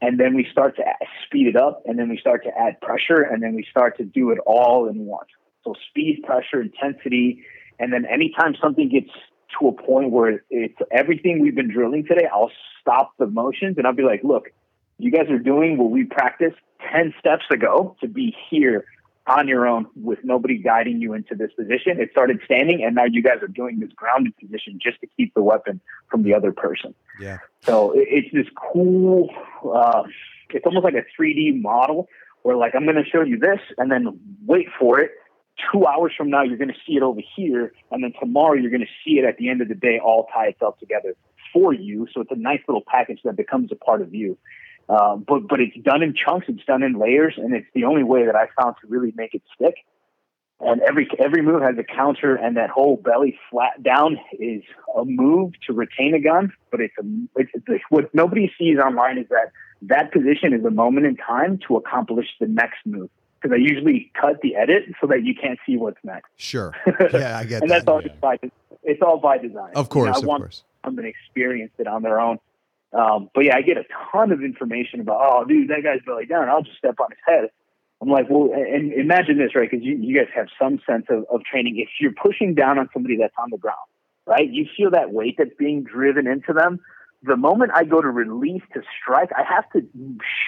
And 0.00 0.20
then 0.20 0.34
we 0.34 0.46
start 0.50 0.76
to 0.76 0.84
speed 1.24 1.48
it 1.48 1.56
up 1.56 1.82
and 1.86 1.98
then 1.98 2.08
we 2.08 2.18
start 2.18 2.44
to 2.44 2.50
add 2.56 2.80
pressure 2.80 3.22
and 3.22 3.42
then 3.42 3.54
we 3.54 3.66
start 3.70 3.96
to 3.98 4.04
do 4.04 4.30
it 4.30 4.38
all 4.46 4.88
in 4.88 5.06
one. 5.06 5.26
So 5.64 5.74
speed, 5.88 6.22
pressure, 6.24 6.60
intensity. 6.60 7.44
And 7.78 7.92
then 7.92 8.04
anytime 8.06 8.54
something 8.62 8.88
gets 8.88 9.10
to 9.58 9.68
a 9.68 9.72
point 9.72 10.10
where 10.10 10.44
it's 10.50 10.78
everything 10.92 11.40
we've 11.40 11.54
been 11.54 11.72
drilling 11.72 12.04
today, 12.06 12.28
I'll 12.32 12.52
stop 12.80 13.12
the 13.18 13.26
motions 13.26 13.76
and 13.78 13.86
I'll 13.86 13.94
be 13.94 14.02
like, 14.02 14.22
look, 14.22 14.50
you 14.98 15.10
guys 15.10 15.28
are 15.30 15.38
doing 15.38 15.78
what 15.78 15.90
we 15.90 16.04
practiced 16.04 16.56
10 16.92 17.14
steps 17.18 17.44
ago 17.50 17.96
to 18.00 18.08
be 18.08 18.36
here 18.50 18.84
on 19.28 19.48
your 19.48 19.66
own 19.66 19.86
with 19.94 20.18
nobody 20.24 20.58
guiding 20.58 21.00
you 21.00 21.12
into 21.12 21.34
this 21.34 21.52
position. 21.52 22.00
It 22.00 22.10
started 22.10 22.40
standing 22.44 22.82
and 22.82 22.94
now 22.94 23.04
you 23.04 23.22
guys 23.22 23.42
are 23.42 23.48
doing 23.48 23.80
this 23.80 23.90
grounded 23.94 24.36
position 24.38 24.78
just 24.82 25.00
to 25.00 25.06
keep 25.16 25.34
the 25.34 25.42
weapon 25.42 25.80
from 26.10 26.22
the 26.22 26.34
other 26.34 26.52
person. 26.52 26.94
Yeah. 27.20 27.38
So 27.62 27.92
it- 27.92 28.08
it's 28.10 28.32
this 28.32 28.46
cool, 28.72 29.30
uh, 29.64 30.04
it's 30.50 30.64
almost 30.64 30.84
like 30.84 30.94
a 30.94 31.04
3D 31.16 31.60
model 31.60 32.08
where 32.42 32.56
like, 32.56 32.74
I'm 32.74 32.84
going 32.84 32.96
to 32.96 33.04
show 33.04 33.22
you 33.22 33.38
this 33.38 33.60
and 33.76 33.90
then 33.90 34.18
wait 34.46 34.68
for 34.78 35.00
it. 35.00 35.10
Two 35.72 35.86
hours 35.86 36.12
from 36.16 36.30
now, 36.30 36.42
you're 36.42 36.56
going 36.56 36.68
to 36.72 36.80
see 36.86 36.96
it 36.96 37.02
over 37.02 37.20
here. 37.36 37.72
And 37.90 38.02
then 38.02 38.12
tomorrow, 38.20 38.54
you're 38.54 38.70
going 38.70 38.80
to 38.80 38.86
see 39.04 39.18
it 39.18 39.24
at 39.24 39.38
the 39.38 39.48
end 39.50 39.60
of 39.60 39.68
the 39.68 39.74
day, 39.74 39.98
all 39.98 40.28
tie 40.32 40.46
itself 40.46 40.78
together 40.78 41.14
for 41.52 41.72
you. 41.72 42.06
So 42.14 42.20
it's 42.20 42.30
a 42.30 42.36
nice 42.36 42.60
little 42.68 42.84
package 42.86 43.20
that 43.24 43.36
becomes 43.36 43.72
a 43.72 43.76
part 43.76 44.00
of 44.00 44.14
you. 44.14 44.38
Um, 44.88 45.24
but, 45.28 45.46
but 45.48 45.60
it's 45.60 45.76
done 45.82 46.02
in 46.02 46.14
chunks, 46.14 46.46
it's 46.48 46.64
done 46.64 46.82
in 46.82 46.94
layers, 46.98 47.34
and 47.36 47.54
it's 47.54 47.66
the 47.74 47.84
only 47.84 48.02
way 48.02 48.24
that 48.24 48.34
I 48.34 48.46
found 48.60 48.76
to 48.80 48.86
really 48.86 49.12
make 49.16 49.34
it 49.34 49.42
stick. 49.54 49.74
And 50.60 50.80
every 50.82 51.08
every 51.20 51.40
move 51.42 51.62
has 51.62 51.76
a 51.78 51.84
counter, 51.84 52.34
and 52.34 52.56
that 52.56 52.68
whole 52.68 52.96
belly 52.96 53.38
flat 53.48 53.80
down 53.80 54.18
is 54.32 54.62
a 54.96 55.04
move 55.04 55.52
to 55.68 55.72
retain 55.72 56.14
a 56.14 56.20
gun. 56.20 56.52
But 56.72 56.80
it's 56.80 56.94
a 56.98 57.04
it's, 57.36 57.50
it's 57.54 57.84
what 57.90 58.12
nobody 58.12 58.50
sees 58.58 58.78
online 58.78 59.18
is 59.18 59.28
that 59.28 59.52
that 59.82 60.10
position 60.12 60.52
is 60.52 60.64
a 60.64 60.70
moment 60.70 61.06
in 61.06 61.16
time 61.16 61.60
to 61.68 61.76
accomplish 61.76 62.26
the 62.40 62.48
next 62.48 62.78
move. 62.84 63.08
Because 63.40 63.54
I 63.54 63.58
usually 63.58 64.10
cut 64.20 64.40
the 64.42 64.56
edit 64.56 64.82
so 65.00 65.06
that 65.06 65.22
you 65.22 65.32
can't 65.32 65.60
see 65.64 65.76
what's 65.76 66.00
next. 66.02 66.28
Sure. 66.36 66.74
Yeah, 67.12 67.38
I 67.38 67.44
get 67.44 67.62
and 67.62 67.70
that. 67.70 67.84
that's 67.84 67.86
all 67.86 68.02
yeah. 68.02 68.08
just 68.08 68.20
by 68.20 68.38
it's 68.82 69.00
all 69.00 69.18
by 69.18 69.38
design. 69.38 69.70
Of 69.76 69.90
course, 69.90 70.06
You 70.06 70.10
know, 70.10 70.16
I 70.16 70.18
of 70.18 70.24
want 70.24 70.42
course. 70.42 70.64
them 70.82 70.98
and 70.98 71.06
experience 71.06 71.70
it 71.78 71.86
on 71.86 72.02
their 72.02 72.18
own. 72.20 72.38
Um, 72.92 73.30
but 73.34 73.44
yeah, 73.44 73.56
I 73.56 73.62
get 73.62 73.76
a 73.76 73.84
ton 74.10 74.32
of 74.32 74.42
information 74.42 75.00
about, 75.00 75.20
oh, 75.20 75.44
dude, 75.44 75.68
that 75.68 75.82
guy's 75.82 76.00
belly 76.06 76.26
down. 76.26 76.48
I'll 76.48 76.62
just 76.62 76.78
step 76.78 76.96
on 77.00 77.10
his 77.10 77.18
head. 77.26 77.50
I'm 78.00 78.08
like, 78.08 78.30
well, 78.30 78.50
and 78.54 78.92
imagine 78.92 79.38
this, 79.38 79.54
right? 79.54 79.68
Because 79.70 79.84
you, 79.84 79.96
you 79.96 80.16
guys 80.16 80.28
have 80.34 80.46
some 80.60 80.80
sense 80.88 81.06
of, 81.10 81.24
of 81.30 81.42
training. 81.44 81.78
If 81.78 81.88
you're 82.00 82.12
pushing 82.12 82.54
down 82.54 82.78
on 82.78 82.88
somebody 82.92 83.16
that's 83.16 83.34
on 83.38 83.50
the 83.50 83.58
ground, 83.58 83.76
right, 84.26 84.48
you 84.48 84.66
feel 84.76 84.90
that 84.92 85.12
weight 85.12 85.34
that's 85.36 85.50
being 85.58 85.82
driven 85.82 86.26
into 86.26 86.52
them. 86.52 86.80
the 87.22 87.36
moment 87.36 87.72
I 87.74 87.84
go 87.84 88.00
to 88.00 88.08
release 88.08 88.62
to 88.74 88.82
strike, 89.02 89.30
I 89.36 89.42
have 89.42 89.68
to 89.72 89.80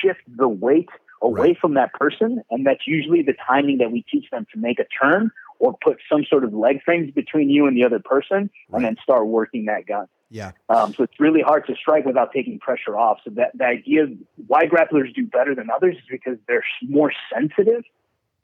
shift 0.01 0.21
the 0.29 0.49
weight 0.49 0.89
away 1.21 1.49
right. 1.49 1.59
from 1.59 1.75
that 1.75 1.93
person. 1.95 2.41
And 2.51 2.65
that's 2.65 2.87
usually 2.87 3.23
the 3.23 3.35
timing 3.47 3.79
that 3.79 3.91
we 3.91 4.05
teach 4.11 4.31
them 4.31 4.47
to 4.55 4.61
make 4.61 4.79
a 4.79 4.87
turn 5.03 5.31
or 5.61 5.77
put 5.85 5.99
some 6.11 6.24
sort 6.24 6.43
of 6.43 6.53
leg 6.53 6.82
frames 6.85 7.12
between 7.12 7.51
you 7.51 7.66
and 7.66 7.77
the 7.77 7.85
other 7.85 8.01
person 8.01 8.51
right. 8.70 8.78
and 8.78 8.85
then 8.85 8.97
start 9.03 9.27
working 9.27 9.66
that 9.66 9.87
gun. 9.87 10.07
Yeah. 10.31 10.53
Um, 10.69 10.95
so 10.95 11.03
it's 11.05 11.20
really 11.20 11.43
hard 11.43 11.66
to 11.66 11.74
strike 11.74 12.07
without 12.07 12.32
taking 12.32 12.59
pressure 12.59 12.97
off. 12.97 13.19
So 13.24 13.31
that 13.35 13.51
the 13.55 13.66
idea 13.66 14.05
of 14.05 14.11
why 14.47 14.65
grapplers 14.65 15.15
do 15.15 15.27
better 15.27 15.55
than 15.55 15.69
others 15.70 15.97
is 15.97 16.03
because 16.11 16.39
they're 16.49 16.65
more 16.89 17.12
sensitive 17.32 17.85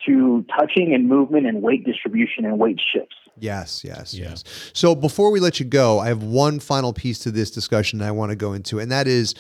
to 0.05 0.44
touching 0.59 0.93
and 0.93 1.09
movement 1.09 1.47
and 1.47 1.62
weight 1.62 1.86
distribution 1.86 2.44
and 2.44 2.59
weight 2.59 2.80
shifts. 2.93 3.16
Yes, 3.38 3.82
yes, 3.82 4.12
yeah. 4.12 4.30
yes. 4.30 4.44
So 4.74 4.94
before 4.94 5.30
we 5.30 5.40
let 5.40 5.59
you 5.59 5.66
go, 5.66 5.98
I 5.98 6.09
have 6.09 6.22
one 6.22 6.60
final 6.60 6.93
piece 6.93 7.18
to 7.20 7.30
this 7.30 7.51
discussion 7.51 8.02
I 8.02 8.10
want 8.10 8.30
to 8.30 8.36
go 8.36 8.52
into, 8.52 8.78
and 8.78 8.90
that 8.93 9.06
is 9.06 9.34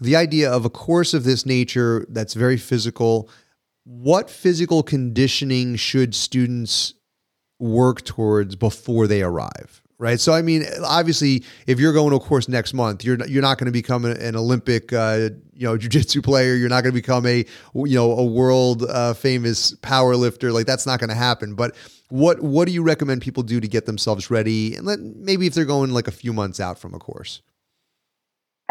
the 0.00 0.16
idea 0.16 0.50
of 0.50 0.64
a 0.64 0.70
course 0.70 1.12
of 1.12 1.24
this 1.24 1.44
nature 1.44 2.06
that's 2.08 2.34
very 2.34 2.56
physical. 2.56 3.28
What 3.84 4.30
physical 4.30 4.82
conditioning 4.82 5.76
should 5.76 6.14
students 6.14 6.94
work 7.58 8.04
towards 8.04 8.56
before 8.56 9.06
they 9.06 9.22
arrive? 9.22 9.82
right? 9.98 10.20
So 10.20 10.32
I 10.32 10.42
mean, 10.42 10.64
obviously, 10.84 11.44
if 11.66 11.78
you're 11.78 11.92
going 11.92 12.10
to 12.10 12.16
a 12.16 12.20
course 12.20 12.48
next 12.48 12.72
month, 12.72 13.04
you're 13.04 13.24
you're 13.26 13.42
not 13.42 13.58
going 13.58 13.66
to 13.66 13.72
become 13.72 14.04
an 14.04 14.36
Olympic, 14.36 14.92
uh, 14.92 15.30
you 15.54 15.66
know, 15.66 15.76
jujitsu 15.78 16.22
player. 16.22 16.54
You're 16.54 16.68
not 16.68 16.82
going 16.82 16.94
to 16.94 17.00
become 17.00 17.26
a 17.26 17.44
you 17.74 17.96
know 17.96 18.12
a 18.12 18.24
world 18.24 18.84
uh, 18.84 19.14
famous 19.14 19.74
power 19.82 20.16
lifter. 20.16 20.52
Like 20.52 20.66
that's 20.66 20.86
not 20.86 21.00
going 21.00 21.10
to 21.10 21.16
happen. 21.16 21.54
But 21.54 21.74
what 22.08 22.40
what 22.40 22.66
do 22.66 22.72
you 22.72 22.82
recommend 22.82 23.22
people 23.22 23.42
do 23.42 23.60
to 23.60 23.68
get 23.68 23.86
themselves 23.86 24.30
ready? 24.30 24.74
And 24.74 24.86
let, 24.86 25.00
maybe 25.00 25.46
if 25.46 25.54
they're 25.54 25.64
going 25.64 25.90
like 25.90 26.08
a 26.08 26.12
few 26.12 26.32
months 26.32 26.60
out 26.60 26.78
from 26.78 26.94
a 26.94 26.98
course. 26.98 27.42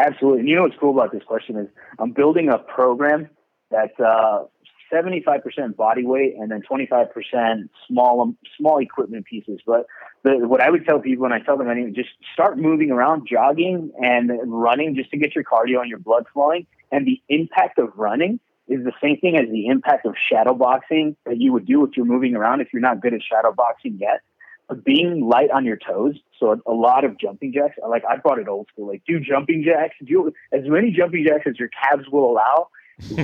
Absolutely. 0.00 0.40
And 0.40 0.48
you 0.48 0.54
know 0.54 0.62
what's 0.62 0.76
cool 0.78 0.92
about 0.96 1.12
this 1.12 1.24
question 1.24 1.56
is 1.56 1.68
I'm 1.98 2.12
building 2.12 2.48
a 2.48 2.58
program 2.58 3.28
that 3.70 3.98
uh, 4.00 4.44
75% 4.92 5.76
body 5.76 6.04
weight 6.04 6.34
and 6.38 6.50
then 6.50 6.62
25% 6.62 7.68
small 7.86 8.34
small 8.56 8.78
equipment 8.78 9.26
pieces. 9.26 9.60
But 9.66 9.86
the, 10.22 10.46
what 10.46 10.60
I 10.60 10.70
would 10.70 10.86
tell 10.86 10.98
people 10.98 11.22
when 11.22 11.32
I 11.32 11.40
tell 11.40 11.56
them 11.56 11.70
anyway, 11.70 11.92
just 11.92 12.10
start 12.32 12.58
moving 12.58 12.90
around, 12.90 13.28
jogging 13.30 13.90
and 13.98 14.30
running 14.46 14.94
just 14.96 15.10
to 15.10 15.16
get 15.16 15.34
your 15.34 15.44
cardio 15.44 15.80
and 15.80 15.88
your 15.88 15.98
blood 15.98 16.26
flowing. 16.32 16.66
And 16.90 17.06
the 17.06 17.20
impact 17.28 17.78
of 17.78 17.90
running 17.96 18.40
is 18.68 18.84
the 18.84 18.92
same 19.02 19.18
thing 19.18 19.36
as 19.36 19.50
the 19.50 19.66
impact 19.66 20.06
of 20.06 20.14
shadow 20.30 20.54
boxing 20.54 21.16
that 21.24 21.40
you 21.40 21.52
would 21.52 21.66
do 21.66 21.84
if 21.84 21.96
you're 21.96 22.06
moving 22.06 22.36
around 22.36 22.60
if 22.60 22.68
you're 22.72 22.82
not 22.82 23.00
good 23.00 23.14
at 23.14 23.20
shadow 23.22 23.52
boxing 23.52 23.98
yet. 24.00 24.20
But 24.68 24.84
being 24.84 25.26
light 25.26 25.50
on 25.50 25.64
your 25.64 25.78
toes, 25.78 26.16
so 26.38 26.60
a, 26.66 26.72
lot 26.72 27.04
of 27.04 27.18
jumping 27.18 27.54
jacks. 27.54 27.76
Like 27.88 28.04
I 28.04 28.18
brought 28.18 28.38
it 28.38 28.48
old 28.48 28.68
school. 28.70 28.88
Like 28.88 29.02
do 29.06 29.18
jumping 29.18 29.64
jacks, 29.64 29.94
do 30.04 30.30
as 30.52 30.60
many 30.64 30.90
jumping 30.90 31.24
jacks 31.26 31.44
as 31.46 31.58
your 31.58 31.70
calves 31.70 32.06
will 32.12 32.30
allow, 32.30 32.68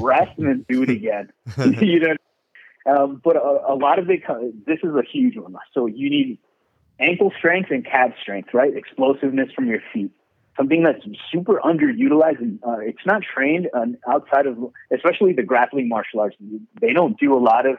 rest 0.01 0.38
and 0.38 0.46
then 0.46 0.66
do 0.68 0.82
it 0.82 0.90
again. 0.90 1.32
you 1.80 2.01
know, 2.01 2.16
um, 2.86 3.20
but 3.24 3.36
a, 3.36 3.72
a, 3.72 3.74
lot 3.74 3.98
of 3.98 4.10
it. 4.10 4.22
This 4.66 4.78
is 4.82 4.94
a 4.94 5.02
huge 5.02 5.36
one. 5.36 5.55
So 5.72 5.86
you 5.86 6.10
need 6.10 6.38
ankle 7.01 7.32
strength 7.38 7.70
and 7.70 7.84
calf 7.84 8.10
strength, 8.20 8.51
right? 8.52 8.74
Explosiveness 8.76 9.51
from 9.55 9.66
your 9.66 9.80
feet. 9.92 10.10
Something 10.56 10.84
that's 10.84 11.05
super 11.32 11.60
underutilized. 11.64 12.38
And, 12.38 12.60
uh, 12.66 12.78
it's 12.78 13.05
not 13.06 13.22
trained 13.22 13.68
um, 13.74 13.96
outside 14.09 14.46
of, 14.46 14.59
especially 14.94 15.32
the 15.32 15.42
grappling 15.42 15.88
martial 15.88 16.20
arts. 16.20 16.36
They 16.80 16.92
don't 16.92 17.18
do 17.18 17.34
a 17.34 17.40
lot 17.40 17.66
of 17.66 17.76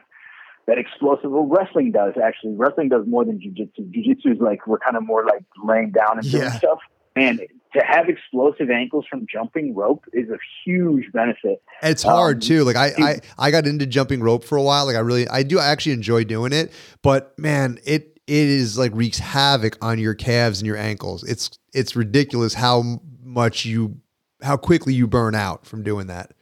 that 0.66 0.78
explosive. 0.78 1.30
Well, 1.30 1.46
wrestling 1.46 1.92
does 1.92 2.14
actually. 2.22 2.54
Wrestling 2.54 2.88
does 2.88 3.06
more 3.06 3.24
than 3.24 3.38
jujitsu. 3.38 3.90
Jujitsu 3.92 4.34
is 4.34 4.40
like 4.40 4.66
we're 4.66 4.78
kind 4.78 4.96
of 4.96 5.04
more 5.04 5.24
like 5.24 5.44
laying 5.64 5.92
down 5.92 6.18
and 6.18 6.30
doing 6.30 6.42
yeah. 6.42 6.58
stuff. 6.58 6.78
And 7.16 7.40
to 7.72 7.80
have 7.84 8.08
explosive 8.08 8.70
ankles 8.70 9.06
from 9.08 9.26
jumping 9.30 9.74
rope 9.74 10.04
is 10.12 10.28
a 10.30 10.38
huge 10.64 11.10
benefit. 11.12 11.62
It's 11.82 12.02
hard 12.02 12.36
um, 12.36 12.40
too. 12.40 12.64
Like 12.64 12.76
I, 12.76 12.92
I, 12.98 13.20
I 13.38 13.50
got 13.50 13.66
into 13.66 13.86
jumping 13.86 14.20
rope 14.20 14.44
for 14.44 14.56
a 14.56 14.62
while. 14.62 14.86
Like 14.86 14.96
I 14.96 15.00
really, 15.00 15.26
I 15.28 15.42
do 15.42 15.58
I 15.58 15.66
actually 15.66 15.92
enjoy 15.92 16.24
doing 16.24 16.52
it, 16.52 16.72
but 17.02 17.36
man, 17.38 17.78
it 17.84 18.16
it 18.26 18.48
is 18.48 18.76
like 18.76 18.92
wreaks 18.94 19.18
havoc 19.18 19.76
on 19.82 19.98
your 19.98 20.14
calves 20.14 20.60
and 20.60 20.66
your 20.66 20.76
ankles. 20.76 21.22
It's 21.24 21.58
it's 21.72 21.96
ridiculous 21.96 22.54
how 22.54 23.00
much 23.22 23.64
you 23.64 24.00
how 24.42 24.56
quickly 24.56 24.94
you 24.94 25.06
burn 25.06 25.34
out 25.34 25.66
from 25.66 25.82
doing 25.82 26.06
that. 26.08 26.32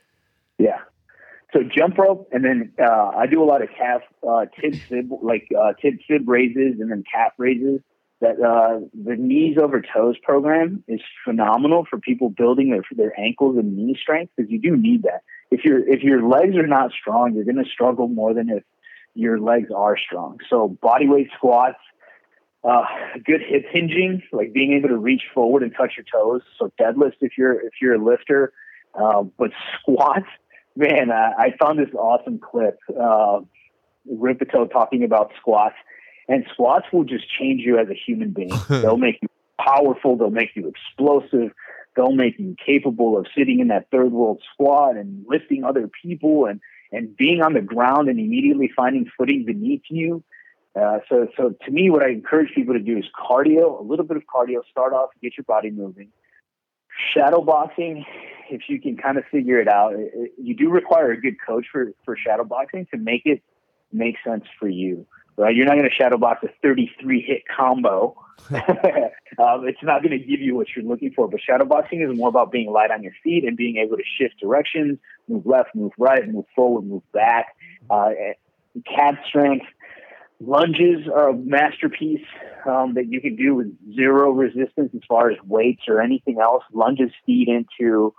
Yeah. 0.59 0.79
So 1.53 1.61
jump 1.63 1.97
rope, 1.99 2.29
and 2.33 2.45
then 2.45 2.73
uh, 2.83 3.11
I 3.17 3.27
do 3.27 3.43
a 3.43 3.47
lot 3.47 3.63
of 3.63 3.69
calf 3.77 4.03
uh, 4.29 4.47
tib 4.61 5.11
like 5.23 5.49
uh, 5.57 5.73
tib 5.81 5.99
fib 6.09 6.29
raises, 6.29 6.81
and 6.81 6.91
then 6.91 7.05
calf 7.13 7.33
raises. 7.39 7.81
That 8.25 8.41
uh, 8.41 8.81
the 8.95 9.17
knees 9.17 9.59
over 9.63 9.83
toes 9.83 10.17
program 10.23 10.83
is 10.89 11.01
phenomenal 11.27 11.85
for 11.89 11.99
people 11.99 12.31
building 12.31 12.71
their 12.71 12.83
their 12.97 13.21
ankles 13.21 13.59
and 13.59 13.77
knee 13.77 13.97
strength 14.01 14.33
because 14.35 14.51
you 14.51 14.59
do 14.59 14.77
need 14.77 15.03
that. 15.03 15.21
If 15.51 15.65
your 15.65 15.87
if 15.87 16.03
your 16.03 16.27
legs 16.27 16.57
are 16.57 16.67
not 16.67 16.93
strong, 16.99 17.35
you're 17.35 17.45
going 17.45 17.63
to 17.63 17.71
struggle 17.71 18.09
more 18.09 18.33
than 18.33 18.49
if 18.49 18.65
your 19.15 19.39
legs 19.39 19.69
are 19.75 19.97
strong. 19.99 20.39
So 20.49 20.69
body 20.69 21.07
weight 21.07 21.29
squats, 21.37 21.79
uh, 22.65 22.85
good 23.25 23.43
hip 23.47 23.67
hinging, 23.71 24.23
like 24.33 24.55
being 24.55 24.73
able 24.73 24.89
to 24.89 24.97
reach 24.97 25.23
forward 25.35 25.63
and 25.63 25.73
touch 25.77 25.93
your 25.99 26.07
toes. 26.11 26.43
So 26.59 26.73
deadlift 26.81 27.19
if 27.21 27.33
you're 27.37 27.61
if 27.61 27.75
you're 27.81 27.95
a 27.95 28.05
lifter, 28.05 28.55
uh, 28.95 29.23
but 29.39 29.51
squats, 29.81 30.27
man, 30.77 31.11
I, 31.11 31.33
I 31.39 31.57
found 31.61 31.79
this 31.79 31.93
awesome 31.95 32.39
clip. 32.39 32.79
Uh, 32.89 33.41
Rippetoe 34.11 34.67
talking 34.67 35.03
about 35.03 35.33
squats, 35.41 35.77
and 36.29 36.45
squats 36.53 36.87
will 36.93 37.05
just 37.05 37.25
change 37.29 37.63
you 37.63 37.79
as 37.79 37.89
a 37.89 37.95
human 37.95 38.31
being. 38.31 38.53
they'll 38.69 38.97
make 38.97 39.19
you 39.23 39.29
powerful. 39.59 40.17
They'll 40.17 40.31
make 40.31 40.51
you 40.55 40.69
explosive. 40.69 41.53
They'll 41.97 42.15
make 42.15 42.39
you 42.39 42.57
capable 42.65 43.19
of 43.19 43.27
sitting 43.37 43.61
in 43.61 43.69
that 43.69 43.91
third 43.91 44.13
world 44.13 44.43
squat 44.53 44.97
and 44.97 45.25
lifting 45.29 45.65
other 45.65 45.89
people 46.03 46.47
and 46.47 46.61
and 46.93 47.17
being 47.17 47.43
on 47.43 47.55
the 47.55 47.61
ground 47.61 48.09
and 48.09 48.21
immediately 48.21 48.71
finding 48.75 49.11
footing 49.19 49.45
beneath 49.45 49.83
you. 49.89 50.23
Uh, 50.81 50.99
so, 51.09 51.29
so 51.37 51.55
to 51.65 51.71
me, 51.71 51.91
what 51.91 52.03
I 52.03 52.11
encourage 52.11 52.55
people 52.55 52.75
to 52.75 52.81
do 52.81 52.99
is 52.99 53.05
cardio, 53.17 53.79
a 53.79 53.83
little 53.83 54.05
bit 54.05 54.17
of 54.17 54.25
cardio. 54.33 54.59
Start 54.71 54.93
off, 54.93 55.11
get 55.23 55.37
your 55.37 55.45
body 55.45 55.71
moving. 55.71 56.11
Shadow 57.13 57.43
boxing, 57.43 58.05
if 58.51 58.63
you 58.69 58.81
can 58.81 58.97
kind 58.97 59.19
of 59.19 59.25
figure 59.31 59.61
it 59.61 59.69
out, 59.69 59.95
it, 59.95 60.33
you 60.41 60.55
do 60.55 60.71
require 60.71 61.11
a 61.11 61.21
good 61.21 61.37
coach 61.45 61.67
for 61.71 61.93
for 62.05 62.17
shadow 62.17 62.45
boxing 62.45 62.87
to 62.93 62.97
make 62.97 63.23
it 63.25 63.43
make 63.93 64.17
sense 64.25 64.45
for 64.59 64.69
you. 64.69 65.07
Right? 65.37 65.55
You're 65.55 65.67
not 65.67 65.75
going 65.75 65.89
to 65.89 65.95
shadow 65.95 66.17
box 66.17 66.45
a 66.45 66.49
33 66.63 67.23
hit 67.23 67.43
combo. 67.55 68.17
um, 68.51 69.67
it's 69.67 69.83
not 69.83 70.03
going 70.03 70.11
to 70.11 70.19
give 70.19 70.41
you 70.41 70.55
what 70.55 70.69
you're 70.75 70.85
looking 70.85 71.13
for. 71.13 71.29
But 71.29 71.41
shadow 71.41 71.65
boxing 71.65 72.03
is 72.03 72.17
more 72.17 72.29
about 72.29 72.53
being 72.53 72.71
light 72.71 72.91
on 72.91 73.03
your 73.03 73.13
feet 73.23 73.45
and 73.45 73.57
being 73.57 73.77
able 73.79 73.97
to 73.97 74.03
shift 74.19 74.39
directions, 74.41 74.99
move 75.29 75.47
left, 75.47 75.75
move 75.75 75.93
right, 75.99 76.27
move 76.29 76.45
forward, 76.55 76.87
move 76.87 77.03
back. 77.13 77.57
Uh, 77.91 78.11
strength, 79.29 79.67
lunges 80.41 81.07
are 81.13 81.31
a 81.31 81.35
masterpiece 81.35 82.27
um, 82.67 82.95
that 82.95 83.07
you 83.11 83.21
can 83.21 83.37
do 83.37 83.55
with 83.55 83.73
zero 83.95 84.31
resistance 84.31 84.91
as 84.95 85.01
far 85.09 85.31
as 85.31 85.39
weights 85.45 85.83
or 85.89 86.01
anything 86.01 86.39
else. 86.41 86.63
Lunges 86.73 87.11
feed 87.27 87.49
into 87.49 88.15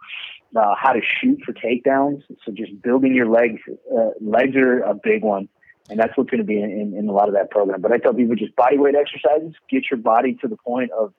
uh, 0.56 0.76
how 0.78 0.94
to 0.94 1.02
shoot 1.22 1.40
for 1.46 1.54
takedowns. 1.54 2.24
So 2.46 2.52
just 2.52 2.82
building 2.82 3.14
your 3.14 3.28
legs, 3.28 3.62
uh, 3.96 4.10
legs 4.22 4.56
are 4.56 4.80
a 4.82 4.94
big 4.94 5.24
one. 5.24 5.50
And 5.90 6.00
that's 6.00 6.18
what's 6.18 6.30
going 6.30 6.42
to 6.42 6.48
be 6.48 6.60
in, 6.62 6.72
in, 6.72 6.98
in 6.98 7.08
a 7.08 7.12
lot 7.12 7.28
of 7.28 7.36
that 7.36 7.52
program. 7.52 7.82
But 7.82 7.92
I 7.92 7.98
tell 7.98 8.14
people 8.14 8.36
just 8.36 8.56
body 8.56 8.78
weight 8.78 8.96
exercises, 8.96 9.54
get 9.70 9.84
your 9.92 10.00
body 10.00 10.34
to 10.42 10.48
the 10.48 10.58
point 10.58 10.92
of 10.92 11.14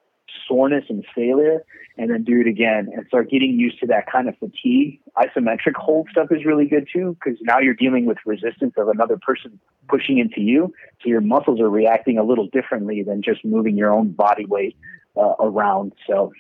soreness 0.48 0.84
and 0.88 1.05
failure 1.14 1.64
and 1.98 2.10
then 2.10 2.24
do 2.24 2.40
it 2.40 2.47
again 2.47 2.90
and 2.94 3.06
start 3.06 3.30
getting 3.30 3.59
used 3.59 3.80
to 3.80 3.86
that 3.86 4.10
kind 4.10 4.28
of 4.28 4.36
fatigue. 4.38 5.01
Isometric 5.16 5.74
hold 5.76 6.09
stuff 6.10 6.28
is 6.30 6.44
really 6.44 6.66
good 6.66 6.88
too 6.93 7.16
because 7.18 7.38
now 7.43 7.59
you're 7.59 7.74
dealing 7.74 8.06
with 8.06 8.18
resistance 8.26 8.74
of 8.76 8.88
another 8.88 9.16
person 9.16 9.59
pushing 9.88 10.18
into 10.18 10.40
you. 10.40 10.72
So 11.02 11.09
your 11.09 11.20
muscles 11.20 11.60
are 11.60 11.70
reacting 11.70 12.18
a 12.18 12.24
little 12.24 12.48
differently 12.48 13.02
than 13.02 13.22
just 13.22 13.44
moving 13.44 13.76
your 13.76 13.93
own 13.93 14.10
body 14.10 14.44
weight 14.44 14.76
uh, 15.16 15.34
around. 15.40 15.93
So 16.06 16.32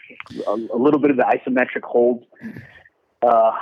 a, 0.46 0.50
a, 0.50 0.78
little 0.78 1.00
bit 1.00 1.10
of 1.10 1.16
the 1.16 1.22
isometric 1.22 1.82
hold. 1.82 2.26
Uh, 3.22 3.52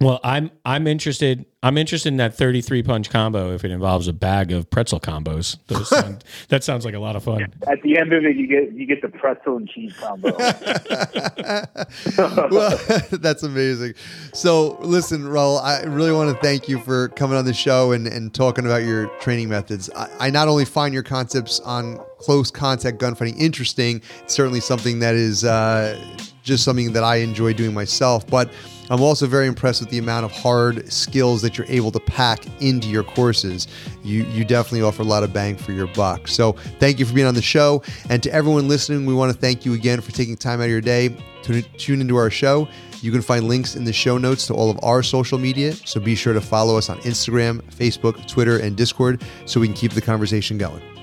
well, 0.00 0.20
I'm 0.22 0.52
I'm 0.64 0.86
interested. 0.86 1.44
I'm 1.60 1.76
interested 1.76 2.10
in 2.10 2.18
that 2.18 2.36
33 2.36 2.84
punch 2.84 3.10
combo 3.10 3.52
if 3.52 3.64
it 3.64 3.72
involves 3.72 4.06
a 4.06 4.12
bag 4.12 4.52
of 4.52 4.70
pretzel 4.70 5.00
combos. 5.00 5.56
Sound, 5.86 6.22
that 6.50 6.62
sounds 6.62 6.84
like 6.84 6.94
a 6.94 7.00
lot 7.00 7.16
of 7.16 7.24
fun. 7.24 7.52
At 7.66 7.82
the 7.82 7.98
end 7.98 8.12
of 8.12 8.24
it, 8.24 8.36
you 8.36 8.46
get 8.46 8.72
you 8.72 8.86
get 8.86 9.02
the 9.02 9.08
pretzel 9.08 9.56
and 9.56 9.68
cheese 9.68 9.92
combo. 9.98 10.36
well, 12.50 12.78
that's 13.10 13.42
amazing. 13.42 13.94
So, 14.32 14.78
listen, 14.80 15.24
Raul, 15.24 15.60
I 15.60 15.82
really 15.82 16.12
want 16.12 16.32
to 16.34 16.40
thank 16.40 16.68
you 16.68 16.78
for 16.78 17.08
coming 17.08 17.36
on 17.36 17.44
the 17.44 17.54
show 17.54 17.90
and, 17.92 18.06
and 18.06 18.32
talking 18.32 18.66
about 18.66 18.84
your 18.84 19.08
training 19.18 19.48
methods. 19.48 19.90
I, 19.96 20.08
I 20.20 20.30
not 20.30 20.46
only 20.46 20.64
find 20.64 20.94
your 20.94 21.02
concepts 21.02 21.58
on 21.60 21.98
close 22.18 22.52
contact 22.52 22.98
gunfighting 22.98 23.36
interesting, 23.36 24.00
it's 24.22 24.34
certainly 24.34 24.60
something 24.60 25.00
that 25.00 25.16
is. 25.16 25.44
Uh, 25.44 26.00
just 26.48 26.64
something 26.64 26.92
that 26.94 27.04
I 27.04 27.16
enjoy 27.16 27.52
doing 27.52 27.74
myself. 27.74 28.26
But 28.26 28.50
I'm 28.90 29.02
also 29.02 29.26
very 29.26 29.46
impressed 29.46 29.80
with 29.80 29.90
the 29.90 29.98
amount 29.98 30.24
of 30.24 30.32
hard 30.32 30.90
skills 30.90 31.42
that 31.42 31.58
you're 31.58 31.66
able 31.68 31.90
to 31.92 32.00
pack 32.00 32.46
into 32.60 32.88
your 32.88 33.02
courses. 33.02 33.68
You 34.02 34.24
you 34.24 34.44
definitely 34.44 34.82
offer 34.82 35.02
a 35.02 35.04
lot 35.04 35.22
of 35.22 35.32
bang 35.32 35.56
for 35.56 35.72
your 35.72 35.86
buck. 35.88 36.28
So 36.28 36.52
thank 36.80 36.98
you 36.98 37.06
for 37.06 37.14
being 37.14 37.26
on 37.26 37.34
the 37.34 37.42
show, 37.42 37.82
and 38.08 38.22
to 38.22 38.32
everyone 38.32 38.68
listening, 38.68 39.06
we 39.06 39.14
want 39.14 39.32
to 39.32 39.38
thank 39.38 39.64
you 39.64 39.74
again 39.74 40.00
for 40.00 40.12
taking 40.12 40.36
time 40.36 40.60
out 40.60 40.64
of 40.64 40.70
your 40.70 40.80
day 40.80 41.16
to 41.42 41.62
tune 41.62 42.00
into 42.00 42.16
our 42.16 42.30
show. 42.30 42.68
You 43.00 43.12
can 43.12 43.22
find 43.22 43.46
links 43.46 43.76
in 43.76 43.84
the 43.84 43.92
show 43.92 44.18
notes 44.18 44.46
to 44.48 44.54
all 44.54 44.70
of 44.70 44.78
our 44.82 45.02
social 45.02 45.38
media, 45.38 45.72
so 45.72 46.00
be 46.00 46.16
sure 46.16 46.32
to 46.32 46.40
follow 46.40 46.76
us 46.76 46.90
on 46.90 46.98
Instagram, 47.00 47.62
Facebook, 47.72 48.26
Twitter, 48.26 48.58
and 48.58 48.76
Discord 48.76 49.22
so 49.46 49.60
we 49.60 49.68
can 49.68 49.76
keep 49.76 49.92
the 49.92 50.00
conversation 50.00 50.58
going. 50.58 50.97